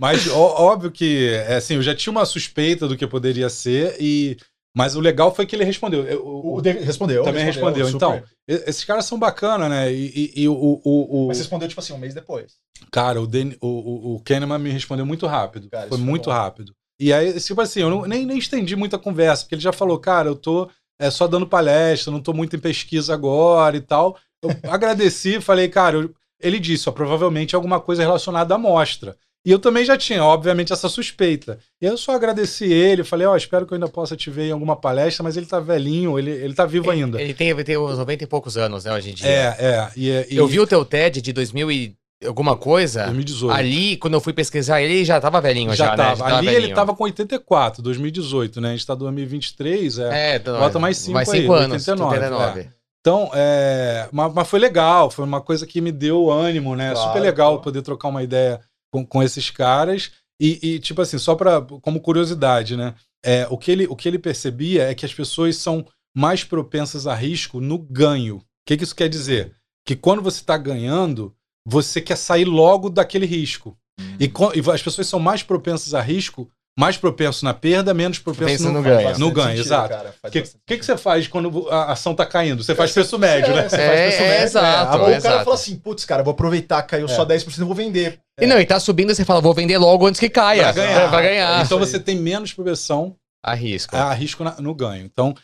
Mas 0.00 0.28
ó- 0.28 0.54
óbvio 0.72 0.90
que, 0.90 1.28
é, 1.48 1.56
assim, 1.56 1.74
eu 1.76 1.82
já 1.82 1.94
tinha 1.94 2.10
uma 2.10 2.24
suspeita 2.26 2.86
do 2.86 2.96
que 2.96 3.06
poderia 3.06 3.48
ser, 3.48 3.96
e 4.00 4.36
mas 4.76 4.94
o 4.94 5.00
legal 5.00 5.34
foi 5.34 5.46
que 5.46 5.56
ele 5.56 5.64
respondeu. 5.64 6.04
Eu- 6.06 6.22
O, 6.26 6.58
o- 6.58 6.60
respondeu. 6.60 7.22
também 7.22 7.44
respondeu. 7.44 7.86
super. 7.86 7.96
Então, 7.96 8.22
esses 8.46 8.84
caras 8.84 9.06
são 9.06 9.18
bacanas, 9.18 9.70
né? 9.70 9.90
E, 9.90 10.32
e- 10.36 10.42
e 10.42 10.48
o, 10.48 10.52
o, 10.54 11.24
o- 11.24 11.28
Mas 11.28 11.38
respondeu, 11.38 11.66
tipo 11.68 11.80
assim, 11.80 11.94
um 11.94 11.98
mês 11.98 12.12
depois. 12.12 12.56
Cara, 12.92 13.20
o, 13.22 13.26
Dan, 13.26 13.52
o, 13.60 14.16
o, 14.16 14.20
Kahneman 14.20 14.58
me 14.58 14.70
respondeu 14.70 15.06
muito 15.06 15.26
rápido. 15.26 15.70
Cara, 15.70 15.88
foi 15.88 15.96
foi 15.96 16.06
muito 16.06 16.26
bom. 16.26 16.30
rápido. 16.32 16.72
E 17.00 17.10
aí, 17.12 17.38
tipo 17.40 17.60
assim, 17.60 17.80
eu 17.80 17.88
não- 17.90 18.02
nem, 18.06 18.26
nem 18.26 18.36
estendi 18.38 18.76
muita 18.76 18.98
conversa, 18.98 19.44
porque 19.44 19.54
ele 19.54 19.62
já 19.62 19.72
falou, 19.72 19.98
cara, 19.98 20.28
eu 20.28 20.36
tô 20.36 20.68
é, 21.00 21.10
só 21.10 21.26
dando 21.26 21.46
palestra, 21.46 22.10
não 22.12 22.20
tô 22.22 22.32
muito 22.34 22.56
em 22.56 22.58
pesquisa 22.58 23.12
agora 23.14 23.76
e 23.76 23.80
tal. 23.80 24.16
eu 24.42 24.50
agradeci, 24.70 25.40
falei, 25.40 25.68
cara, 25.68 25.96
eu- 25.96 26.14
ele 26.40 26.58
disse, 26.58 26.86
ó, 26.88 26.92
provavelmente 26.92 27.56
alguma 27.56 27.80
coisa 27.80 28.02
relacionada 28.02 28.52
à 28.54 28.56
amostra. 28.56 29.16
E 29.46 29.50
eu 29.52 29.60
também 29.60 29.84
já 29.84 29.96
tinha, 29.96 30.24
obviamente, 30.24 30.72
essa 30.72 30.88
suspeita. 30.88 31.60
E 31.80 31.86
eu 31.86 31.96
só 31.96 32.16
agradeci 32.16 32.64
ele, 32.64 33.04
falei, 33.04 33.28
ó, 33.28 33.36
espero 33.36 33.64
que 33.64 33.72
eu 33.72 33.76
ainda 33.76 33.86
possa 33.86 34.16
te 34.16 34.28
ver 34.28 34.48
em 34.48 34.50
alguma 34.50 34.74
palestra, 34.74 35.22
mas 35.22 35.36
ele 35.36 35.46
tá 35.46 35.60
velhinho, 35.60 36.18
ele, 36.18 36.32
ele 36.32 36.52
tá 36.52 36.66
vivo 36.66 36.90
ainda. 36.90 37.22
Ele 37.22 37.32
tem, 37.32 37.50
ele 37.50 37.62
tem 37.62 37.78
uns 37.78 37.96
90 37.96 38.24
e 38.24 38.26
poucos 38.26 38.56
anos, 38.56 38.84
né, 38.84 38.92
hoje 38.92 39.10
em 39.10 39.14
dia. 39.14 39.28
É, 39.28 39.56
é. 39.60 39.90
E, 39.96 40.08
e, 40.30 40.36
Eu 40.36 40.48
vi 40.48 40.58
o 40.58 40.66
teu 40.66 40.84
TED 40.84 41.22
de 41.22 41.32
2000 41.32 41.70
e 41.70 41.96
alguma 42.26 42.56
coisa. 42.56 43.04
2018. 43.04 43.56
Ali, 43.56 43.96
quando 43.98 44.14
eu 44.14 44.20
fui 44.20 44.32
pesquisar, 44.32 44.82
ele 44.82 45.04
já 45.04 45.20
tava 45.20 45.40
velhinho 45.40 45.70
já, 45.76 45.84
já 45.84 45.90
né? 45.92 45.96
tava. 45.96 46.24
Ali 46.24 46.46
velhinho. 46.46 46.64
ele 46.64 46.74
tava 46.74 46.92
com 46.92 47.04
84, 47.04 47.80
2018, 47.82 48.60
né? 48.60 48.70
A 48.70 48.72
gente 48.72 48.84
tá 48.84 48.94
em 48.94 48.98
2023, 48.98 49.98
é. 50.00 50.32
É, 50.32 50.36
então, 50.38 50.58
Bota 50.58 50.80
mais 50.80 50.98
cinco 50.98 51.14
mais 51.14 51.28
aí, 51.28 51.42
cinco 51.42 51.52
anos. 51.52 51.86
89, 51.86 52.14
89. 52.16 52.68
Então, 53.00 53.30
é, 53.32 54.08
mas, 54.10 54.34
mas 54.34 54.48
foi 54.48 54.58
legal, 54.58 55.08
foi 55.08 55.24
uma 55.24 55.40
coisa 55.40 55.64
que 55.64 55.80
me 55.80 55.92
deu 55.92 56.28
ânimo, 56.28 56.74
né? 56.74 56.90
Claro, 56.90 57.06
Super 57.06 57.20
legal 57.20 57.60
poder 57.60 57.80
trocar 57.82 58.08
uma 58.08 58.24
ideia 58.24 58.60
com, 58.96 59.04
com 59.04 59.22
esses 59.22 59.50
caras. 59.50 60.12
E, 60.40 60.58
e, 60.74 60.78
tipo 60.78 61.02
assim, 61.02 61.18
só 61.18 61.34
pra, 61.34 61.60
como 61.60 62.00
curiosidade, 62.00 62.76
né? 62.76 62.94
É, 63.24 63.46
o, 63.50 63.58
que 63.58 63.70
ele, 63.70 63.86
o 63.86 63.96
que 63.96 64.08
ele 64.08 64.18
percebia 64.18 64.84
é 64.84 64.94
que 64.94 65.04
as 65.04 65.12
pessoas 65.12 65.56
são 65.56 65.86
mais 66.16 66.44
propensas 66.44 67.06
a 67.06 67.14
risco 67.14 67.60
no 67.60 67.78
ganho. 67.78 68.36
O 68.36 68.42
que, 68.66 68.76
que 68.76 68.84
isso 68.84 68.94
quer 68.94 69.08
dizer? 69.08 69.54
Que 69.86 69.96
quando 69.96 70.22
você 70.22 70.40
está 70.40 70.56
ganhando, 70.56 71.34
você 71.66 72.00
quer 72.00 72.16
sair 72.16 72.44
logo 72.44 72.88
daquele 72.88 73.26
risco. 73.26 73.76
E, 74.20 74.28
co- 74.28 74.52
e 74.54 74.60
as 74.70 74.82
pessoas 74.82 75.06
são 75.06 75.18
mais 75.18 75.42
propensas 75.42 75.94
a 75.94 76.00
risco, 76.00 76.50
mais 76.78 76.96
propenso 76.98 77.44
na 77.44 77.54
perda, 77.54 77.94
menos 77.94 78.18
propenso 78.18 78.64
no, 78.64 78.72
no 78.74 78.82
ganho. 78.82 79.18
No 79.18 79.30
ganho, 79.30 79.48
sentido, 79.56 79.64
exato. 79.66 79.94
O 80.22 80.30
que, 80.30 80.42
que, 80.66 80.78
que 80.78 80.84
você 80.84 80.96
faz 80.96 81.26
quando 81.26 81.68
a 81.70 81.92
ação 81.92 82.14
tá 82.14 82.26
caindo? 82.26 82.62
Você 82.62 82.74
faz 82.74 82.92
preço 82.92 83.18
médio, 83.18 83.54
né? 83.54 83.68
Você 83.68 83.76
É, 83.76 83.86
faz 83.88 84.00
preço 84.00 84.22
é, 84.22 84.28
médio. 84.28 84.44
exato, 84.44 84.98
Ou 84.98 85.08
o 85.08 85.22
cara 85.22 85.44
fala 85.44 85.54
assim, 85.54 85.76
putz, 85.76 86.04
cara, 86.04 86.22
vou 86.22 86.32
aproveitar, 86.32 86.82
caiu 86.82 87.08
só 87.08 87.24
10%, 87.24 87.58
eu 87.60 87.66
vou 87.66 87.74
vender. 87.74 88.20
E 88.38 88.46
não, 88.46 88.60
e 88.60 88.66
tá 88.66 88.78
subindo, 88.78 89.14
você 89.14 89.24
fala, 89.24 89.40
vou 89.40 89.54
vender 89.54 89.78
logo 89.78 90.06
antes 90.06 90.20
que 90.20 90.28
caia. 90.28 90.64
Pra 90.64 90.72
ganhar. 90.72 91.00
É, 91.00 91.08
pra 91.08 91.22
ganhar. 91.22 91.64
Então 91.64 91.78
você 91.78 91.98
tem 91.98 92.16
menos 92.16 92.52
propensão 92.52 93.16
A 93.42 93.54
risco. 93.54 93.96
a 93.96 94.12
risco 94.12 94.44
na- 94.44 94.56
no 94.60 94.74
ganho. 94.74 95.02
Então, 95.06 95.34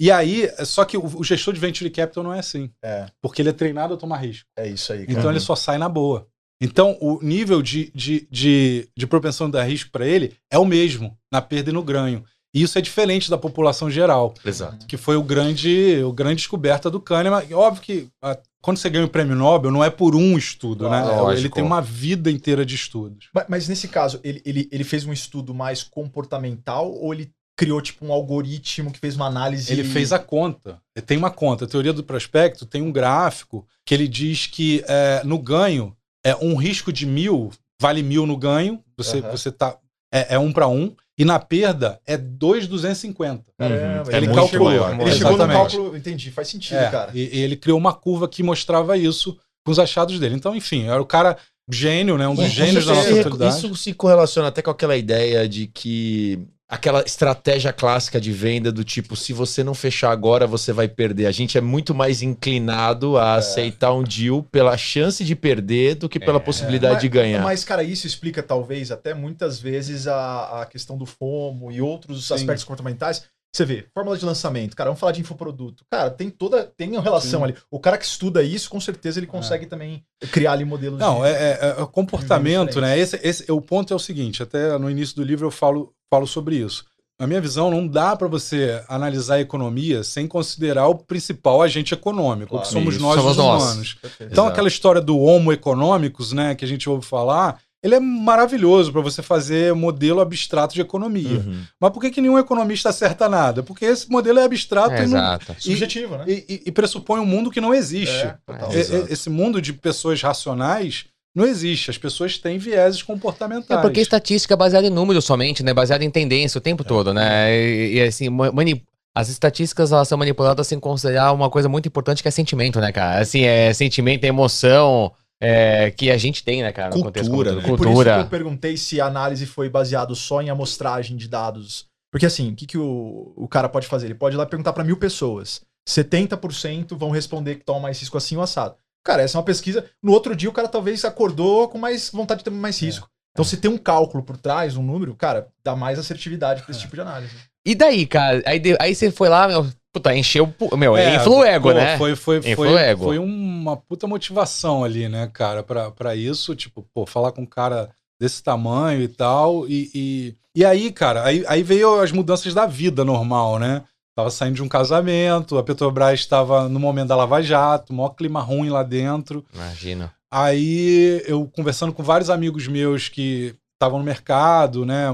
e 0.00 0.10
aí, 0.10 0.50
só 0.64 0.86
que 0.86 0.96
o, 0.96 1.04
o 1.04 1.22
gestor 1.22 1.52
de 1.52 1.60
venture 1.60 1.90
capital 1.90 2.24
não 2.24 2.32
é 2.32 2.38
assim, 2.38 2.70
É, 2.82 3.04
porque 3.20 3.42
ele 3.42 3.50
é 3.50 3.52
treinado 3.52 3.92
a 3.92 3.96
tomar 3.98 4.16
risco. 4.16 4.46
é 4.56 4.66
isso 4.66 4.90
aí, 4.92 5.04
cara. 5.06 5.18
Então 5.18 5.30
ele 5.30 5.40
só 5.40 5.54
sai 5.54 5.76
na 5.76 5.88
boa. 5.90 6.26
Então 6.60 6.96
o 7.00 7.20
nível 7.22 7.62
de, 7.62 7.90
de, 7.94 8.26
de, 8.30 8.88
de 8.96 9.06
propensão 9.06 9.46
de 9.46 9.52
dar 9.52 9.64
risco 9.64 9.90
para 9.90 10.06
ele 10.06 10.34
é 10.50 10.58
o 10.58 10.64
mesmo 10.64 11.16
na 11.30 11.40
perda 11.40 11.70
e 11.70 11.72
no 11.72 11.82
ganho. 11.82 12.24
E 12.54 12.62
isso 12.62 12.78
é 12.78 12.80
diferente 12.80 13.28
da 13.28 13.36
população 13.36 13.90
geral, 13.90 14.34
Exato. 14.44 14.86
que 14.86 14.96
foi 14.96 15.16
o 15.16 15.22
grande, 15.22 16.02
o 16.02 16.12
grande 16.12 16.36
descoberta 16.36 16.90
do 16.90 16.98
Kahneman. 16.98 17.44
E 17.48 17.52
óbvio 17.52 17.82
que 17.82 18.08
ah, 18.22 18.38
quando 18.62 18.78
você 18.78 18.88
ganha 18.88 19.04
o 19.04 19.08
prêmio 19.08 19.36
Nobel, 19.36 19.70
não 19.70 19.84
é 19.84 19.90
por 19.90 20.16
um 20.16 20.36
estudo, 20.36 20.88
né? 20.88 21.02
Claro, 21.02 21.12
Ele 21.12 21.20
lógico. 21.20 21.54
tem 21.54 21.64
uma 21.64 21.82
vida 21.82 22.30
inteira 22.30 22.64
de 22.64 22.74
estudos. 22.74 23.28
Mas, 23.34 23.44
mas 23.48 23.68
nesse 23.68 23.86
caso, 23.86 24.18
ele, 24.24 24.40
ele, 24.46 24.68
ele 24.72 24.82
fez 24.82 25.04
um 25.04 25.12
estudo 25.12 25.54
mais 25.54 25.82
comportamental 25.82 26.90
ou 26.90 27.12
ele 27.12 27.30
criou 27.54 27.82
tipo 27.82 28.06
um 28.06 28.12
algoritmo 28.12 28.90
que 28.90 29.00
fez 29.00 29.16
uma 29.16 29.26
análise? 29.26 29.70
Ele 29.72 29.84
fez 29.84 30.12
a 30.12 30.18
conta. 30.18 30.80
Ele 30.96 31.04
Tem 31.04 31.18
uma 31.18 31.30
conta. 31.30 31.64
A 31.64 31.68
teoria 31.68 31.92
do 31.92 32.04
prospecto 32.04 32.64
tem 32.64 32.80
um 32.80 32.92
gráfico 32.92 33.66
que 33.84 33.92
ele 33.92 34.06
diz 34.06 34.46
que 34.46 34.82
é, 34.86 35.22
no 35.24 35.38
ganho, 35.38 35.94
é 36.24 36.34
um 36.36 36.54
risco 36.56 36.92
de 36.92 37.06
mil 37.06 37.50
vale 37.80 38.02
mil 38.02 38.26
no 38.26 38.36
ganho. 38.36 38.82
Você, 38.96 39.18
Aham. 39.18 39.30
você 39.30 39.52
tá. 39.52 39.76
É, 40.12 40.34
é 40.34 40.38
um 40.38 40.52
para 40.52 40.66
um. 40.68 40.94
E 41.18 41.24
na 41.24 41.38
perda 41.38 42.00
é 42.06 42.16
2,250. 42.16 43.44
Caramba, 43.58 44.12
É 44.12 44.16
ele 44.16 44.26
muito 44.28 44.40
calculou. 44.40 44.66
maior. 44.66 45.00
Ele 45.00 45.12
chegou 45.12 45.36
no 45.36 45.46
cálculo, 45.48 45.96
entendi, 45.96 46.30
faz 46.30 46.48
sentido, 46.48 46.76
É, 46.76 46.90
cara. 46.90 47.10
e, 47.12 47.36
e 47.36 47.40
ele 47.40 47.56
criou 47.56 47.76
uma 47.78 47.92
curva 47.92 48.28
que 48.28 48.42
mostrava 48.42 48.96
isso 48.96 49.36
com 49.64 49.72
os 49.72 49.78
achados 49.78 50.18
dele. 50.20 50.36
Então, 50.36 50.54
enfim, 50.54 50.86
era 50.88 51.00
o 51.02 51.06
cara 51.06 51.36
gênio, 51.70 52.16
né? 52.16 52.26
Um 52.28 52.34
dos 52.34 52.46
Isso 52.46 52.54
gênios 52.54 52.86
da 52.86 52.94
nossa 52.94 53.08
atualidade. 53.20 53.56
Isso 53.56 53.74
se 53.76 53.92
correlaciona 53.92 54.48
até 54.48 54.62
com 54.62 54.70
aquela 54.70 54.96
ideia 54.96 55.48
de 55.48 55.66
que 55.66 56.38
aquela 56.68 57.00
estratégia 57.02 57.72
clássica 57.72 58.20
de 58.20 58.30
venda 58.30 58.70
do 58.70 58.84
tipo, 58.84 59.16
se 59.16 59.32
você 59.32 59.64
não 59.64 59.72
fechar 59.74 60.10
agora, 60.10 60.46
você 60.46 60.70
vai 60.72 60.86
perder. 60.86 61.24
A 61.26 61.32
gente 61.32 61.56
é 61.56 61.60
muito 61.62 61.94
mais 61.94 62.20
inclinado 62.20 63.16
a 63.16 63.36
aceitar 63.36 63.94
um 63.94 64.02
deal 64.02 64.42
pela 64.42 64.76
chance 64.76 65.24
de 65.24 65.34
perder 65.34 65.94
do 65.94 66.08
que 66.08 66.20
pela 66.20 66.36
É. 66.38 66.42
possibilidade 66.42 66.94
Mas- 66.94 67.02
de 67.02 67.08
ganhar. 67.08 67.42
Mas, 67.42 67.64
cara, 67.64 67.82
isso 67.82 68.06
explica 68.06 68.42
talvez 68.42 68.90
até 68.90 69.14
muitas 69.14 69.58
vezes 69.58 70.06
a, 70.06 70.62
a 70.62 70.66
questão 70.66 70.98
do 70.98 71.06
FOMO 71.06 71.72
e 71.72 71.80
outros 71.80 72.26
Sim. 72.28 72.34
aspectos 72.34 72.64
comportamentais. 72.64 73.22
Você 73.54 73.64
vê, 73.64 73.86
fórmula 73.94 74.16
de 74.16 74.24
lançamento, 74.24 74.76
cara, 74.76 74.90
vamos 74.90 75.00
falar 75.00 75.12
de 75.12 75.20
infoproduto. 75.22 75.82
Cara, 75.90 76.10
tem 76.10 76.28
toda, 76.30 76.64
tem 76.76 76.90
uma 76.92 77.00
relação 77.02 77.40
Sim. 77.40 77.44
ali. 77.44 77.54
O 77.70 77.80
cara 77.80 77.96
que 77.96 78.04
estuda 78.04 78.42
isso, 78.42 78.68
com 78.68 78.78
certeza 78.80 79.18
ele 79.18 79.26
consegue 79.26 79.64
também 79.66 80.04
criar 80.30 80.52
ali 80.52 80.64
modelos 80.66 80.98
Não, 80.98 81.20
de... 81.22 81.28
é, 81.28 81.32
é- 81.32 81.74
é 81.78 81.82
o 81.82 81.86
comportamento, 81.88 82.68
Diferentes. 82.74 82.76
né? 82.76 82.98
Esse, 82.98 83.20
esse, 83.26 83.50
o 83.52 83.60
ponto 83.60 83.92
é 83.92 83.96
o 83.96 83.98
seguinte: 83.98 84.42
até 84.42 84.76
no 84.78 84.90
início 84.90 85.16
do 85.16 85.24
livro 85.24 85.46
eu 85.46 85.50
falo, 85.50 85.92
falo 86.10 86.26
sobre 86.26 86.56
isso. 86.56 86.84
Na 87.20 87.26
minha 87.26 87.40
visão, 87.40 87.68
não 87.68 87.84
dá 87.84 88.14
para 88.14 88.28
você 88.28 88.80
analisar 88.86 89.36
a 89.36 89.40
economia 89.40 90.04
sem 90.04 90.28
considerar 90.28 90.86
o 90.86 90.94
principal 90.94 91.60
agente 91.60 91.92
econômico, 91.92 92.50
Claro. 92.50 92.64
que 92.64 92.72
somos 92.72 92.94
Isso, 92.94 93.02
nós, 93.02 93.16
somos 93.16 93.32
os 93.32 93.36
nós. 93.38 93.62
humanos. 93.64 93.94
Perfeito. 93.94 94.30
Então, 94.30 94.44
Exato. 94.44 94.52
aquela 94.52 94.68
história 94.68 95.00
do 95.00 95.18
homo 95.18 95.52
econômicos, 95.52 96.32
né, 96.32 96.54
que 96.54 96.64
a 96.64 96.68
gente 96.68 96.88
ouve 96.88 97.04
falar, 97.04 97.60
ele 97.82 97.94
é 97.94 98.00
maravilhoso 98.00 98.90
para 98.92 99.00
você 99.00 99.22
fazer 99.22 99.72
modelo 99.74 100.20
abstrato 100.20 100.74
de 100.74 100.80
economia. 100.80 101.38
Uhum. 101.38 101.62
Mas 101.80 101.92
por 101.92 102.00
que, 102.00 102.10
que 102.10 102.20
nenhum 102.20 102.38
economista 102.38 102.88
acerta 102.88 103.28
nada? 103.28 103.62
Porque 103.62 103.84
esse 103.84 104.10
modelo 104.10 104.38
é 104.40 104.44
abstrato 104.44 104.92
É, 104.94 105.04
e, 105.04 105.06
não- 105.06 105.16
exato. 105.18 105.54
Subjetivo, 105.58 106.16
né? 106.18 106.24
e- 106.26 106.44
e- 106.48 106.62
e 106.66 106.72
pressupõe 106.72 107.20
um 107.20 107.24
mundo 107.26 107.50
que 107.50 107.60
não 107.60 107.72
existe. 107.74 108.26
É. 108.26 108.36
E- 108.72 108.76
e- 109.10 109.12
Esse 109.12 109.30
mundo 109.30 109.62
de 109.62 109.72
pessoas 109.72 110.20
racionais 110.20 111.04
não 111.34 111.44
existe. 111.46 111.90
As 111.90 111.96
pessoas 111.98 112.36
têm 112.36 112.58
vieses 112.58 113.02
comportamentais. 113.02 113.78
É 113.78 113.82
porque 113.82 114.00
estatística 114.00 114.54
é 114.54 114.56
baseada 114.56 114.86
em 114.86 114.90
números 114.90 115.24
somente, 115.24 115.62
né? 115.62 115.72
Baseada 115.72 116.04
em 116.04 116.10
tendência 116.10 116.58
o 116.58 116.60
tempo 116.60 116.82
todo, 116.82 117.14
né? 117.14 117.54
E, 117.56 117.94
e, 117.94 118.02
assim, 118.02 118.28
ma- 118.28 118.50
mani- 118.50 118.82
as 119.14 119.28
estatísticas 119.28 119.92
elas 119.92 120.08
são 120.08 120.18
manipuladas 120.18 120.66
sem 120.66 120.80
considerar 120.80 121.32
uma 121.32 121.48
coisa 121.48 121.68
muito 121.68 121.86
importante 121.86 122.22
que 122.22 122.28
é 122.28 122.30
sentimento, 122.32 122.80
né, 122.80 122.90
cara? 122.90 123.20
Assim, 123.20 123.42
é 123.42 123.72
sentimento, 123.72 124.24
é 124.24 124.28
emoção 124.28 125.12
é, 125.40 125.90
que 125.90 126.10
a 126.10 126.16
gente 126.16 126.42
tem, 126.44 126.62
né, 126.62 126.72
cara? 126.72 126.94
no 126.94 127.02
contexto 127.02 127.30
Cultura, 127.30 127.52
né? 127.52 127.58
E 127.58 127.62
por 127.62 127.74
isso 127.74 127.76
que 127.76 127.82
eu 127.82 127.94
Cultura. 127.94 128.24
perguntei 128.24 128.76
se 128.76 129.00
a 129.00 129.06
análise 129.06 129.46
foi 129.46 129.68
baseado 129.68 130.14
só 130.14 130.42
em 130.42 130.50
amostragem 130.50 131.16
de 131.16 131.28
dados. 131.28 131.86
Porque 132.10 132.26
assim, 132.26 132.52
o 132.52 132.56
que, 132.56 132.66
que 132.66 132.78
o, 132.78 133.32
o 133.36 133.46
cara 133.48 133.68
pode 133.68 133.86
fazer? 133.86 134.06
Ele 134.06 134.14
pode 134.14 134.34
ir 134.34 134.38
lá 134.38 134.46
perguntar 134.46 134.72
para 134.72 134.84
mil 134.84 134.96
pessoas. 134.96 135.60
70% 135.88 136.96
vão 136.96 137.10
responder 137.10 137.56
que 137.56 137.64
tomam 137.64 137.82
mais 137.82 138.00
risco 138.00 138.16
assim 138.16 138.36
ou 138.36 138.42
assado. 138.42 138.76
Cara, 139.04 139.22
essa 139.22 139.36
é 139.36 139.38
uma 139.38 139.44
pesquisa. 139.44 139.84
No 140.02 140.12
outro 140.12 140.34
dia 140.34 140.48
o 140.48 140.52
cara 140.52 140.68
talvez 140.68 141.04
acordou 141.04 141.68
com 141.68 141.78
mais 141.78 142.10
vontade 142.10 142.38
de 142.38 142.44
ter 142.44 142.50
mais 142.50 142.80
risco. 142.80 143.08
Então, 143.32 143.44
se 143.44 143.56
tem 143.56 143.70
um 143.70 143.78
cálculo 143.78 144.22
por 144.22 144.36
trás, 144.36 144.76
um 144.76 144.82
número, 144.82 145.14
cara, 145.14 145.46
dá 145.62 145.76
mais 145.76 145.96
assertividade 145.96 146.62
para 146.62 146.72
esse 146.72 146.80
tipo 146.80 146.96
de 146.96 147.02
análise. 147.02 147.32
E 147.64 147.72
daí, 147.74 148.04
cara? 148.04 148.42
Aí, 148.44 148.60
aí 148.80 148.94
você 148.94 149.12
foi 149.12 149.28
lá, 149.28 149.46
meu, 149.46 149.64
puta, 149.92 150.14
encheu 150.14 150.52
Meu, 150.76 150.96
É, 150.96 151.16
inflou 151.16 151.44
ego, 151.44 151.68
pô, 151.68 151.74
né? 151.74 151.98
Foi, 151.98 152.14
foi, 152.16 152.40
foi, 152.42 152.74
ego. 152.76 153.04
foi 153.04 153.18
uma 153.18 153.76
puta 153.76 154.06
motivação 154.06 154.84
ali, 154.84 155.08
né, 155.08 155.30
cara, 155.32 155.62
pra, 155.62 155.90
pra 155.90 156.16
isso. 156.16 156.54
Tipo, 156.54 156.86
pô, 156.94 157.06
falar 157.06 157.32
com 157.32 157.42
um 157.42 157.46
cara 157.46 157.90
desse 158.20 158.42
tamanho 158.42 159.02
e 159.02 159.08
tal. 159.08 159.68
E, 159.68 159.90
e, 159.94 160.36
e 160.54 160.64
aí, 160.64 160.90
cara, 160.92 161.24
aí, 161.24 161.44
aí 161.46 161.62
veio 161.62 162.00
as 162.00 162.12
mudanças 162.12 162.52
da 162.54 162.66
vida 162.66 163.04
normal, 163.04 163.58
né? 163.58 163.84
Tava 164.16 164.30
saindo 164.30 164.56
de 164.56 164.62
um 164.64 164.68
casamento, 164.68 165.56
a 165.56 165.62
Petrobras 165.62 166.18
estava 166.18 166.68
no 166.68 166.80
momento 166.80 167.08
da 167.08 167.16
Lava 167.16 167.40
Jato, 167.40 167.92
maior 167.94 168.10
clima 168.10 168.40
ruim 168.40 168.68
lá 168.68 168.82
dentro. 168.82 169.44
Imagina. 169.54 170.12
Aí 170.28 171.22
eu 171.26 171.48
conversando 171.54 171.92
com 171.92 172.02
vários 172.02 172.28
amigos 172.28 172.66
meus 172.66 173.08
que 173.08 173.54
estavam 173.74 174.00
no 174.00 174.04
mercado, 174.04 174.84
né? 174.84 175.04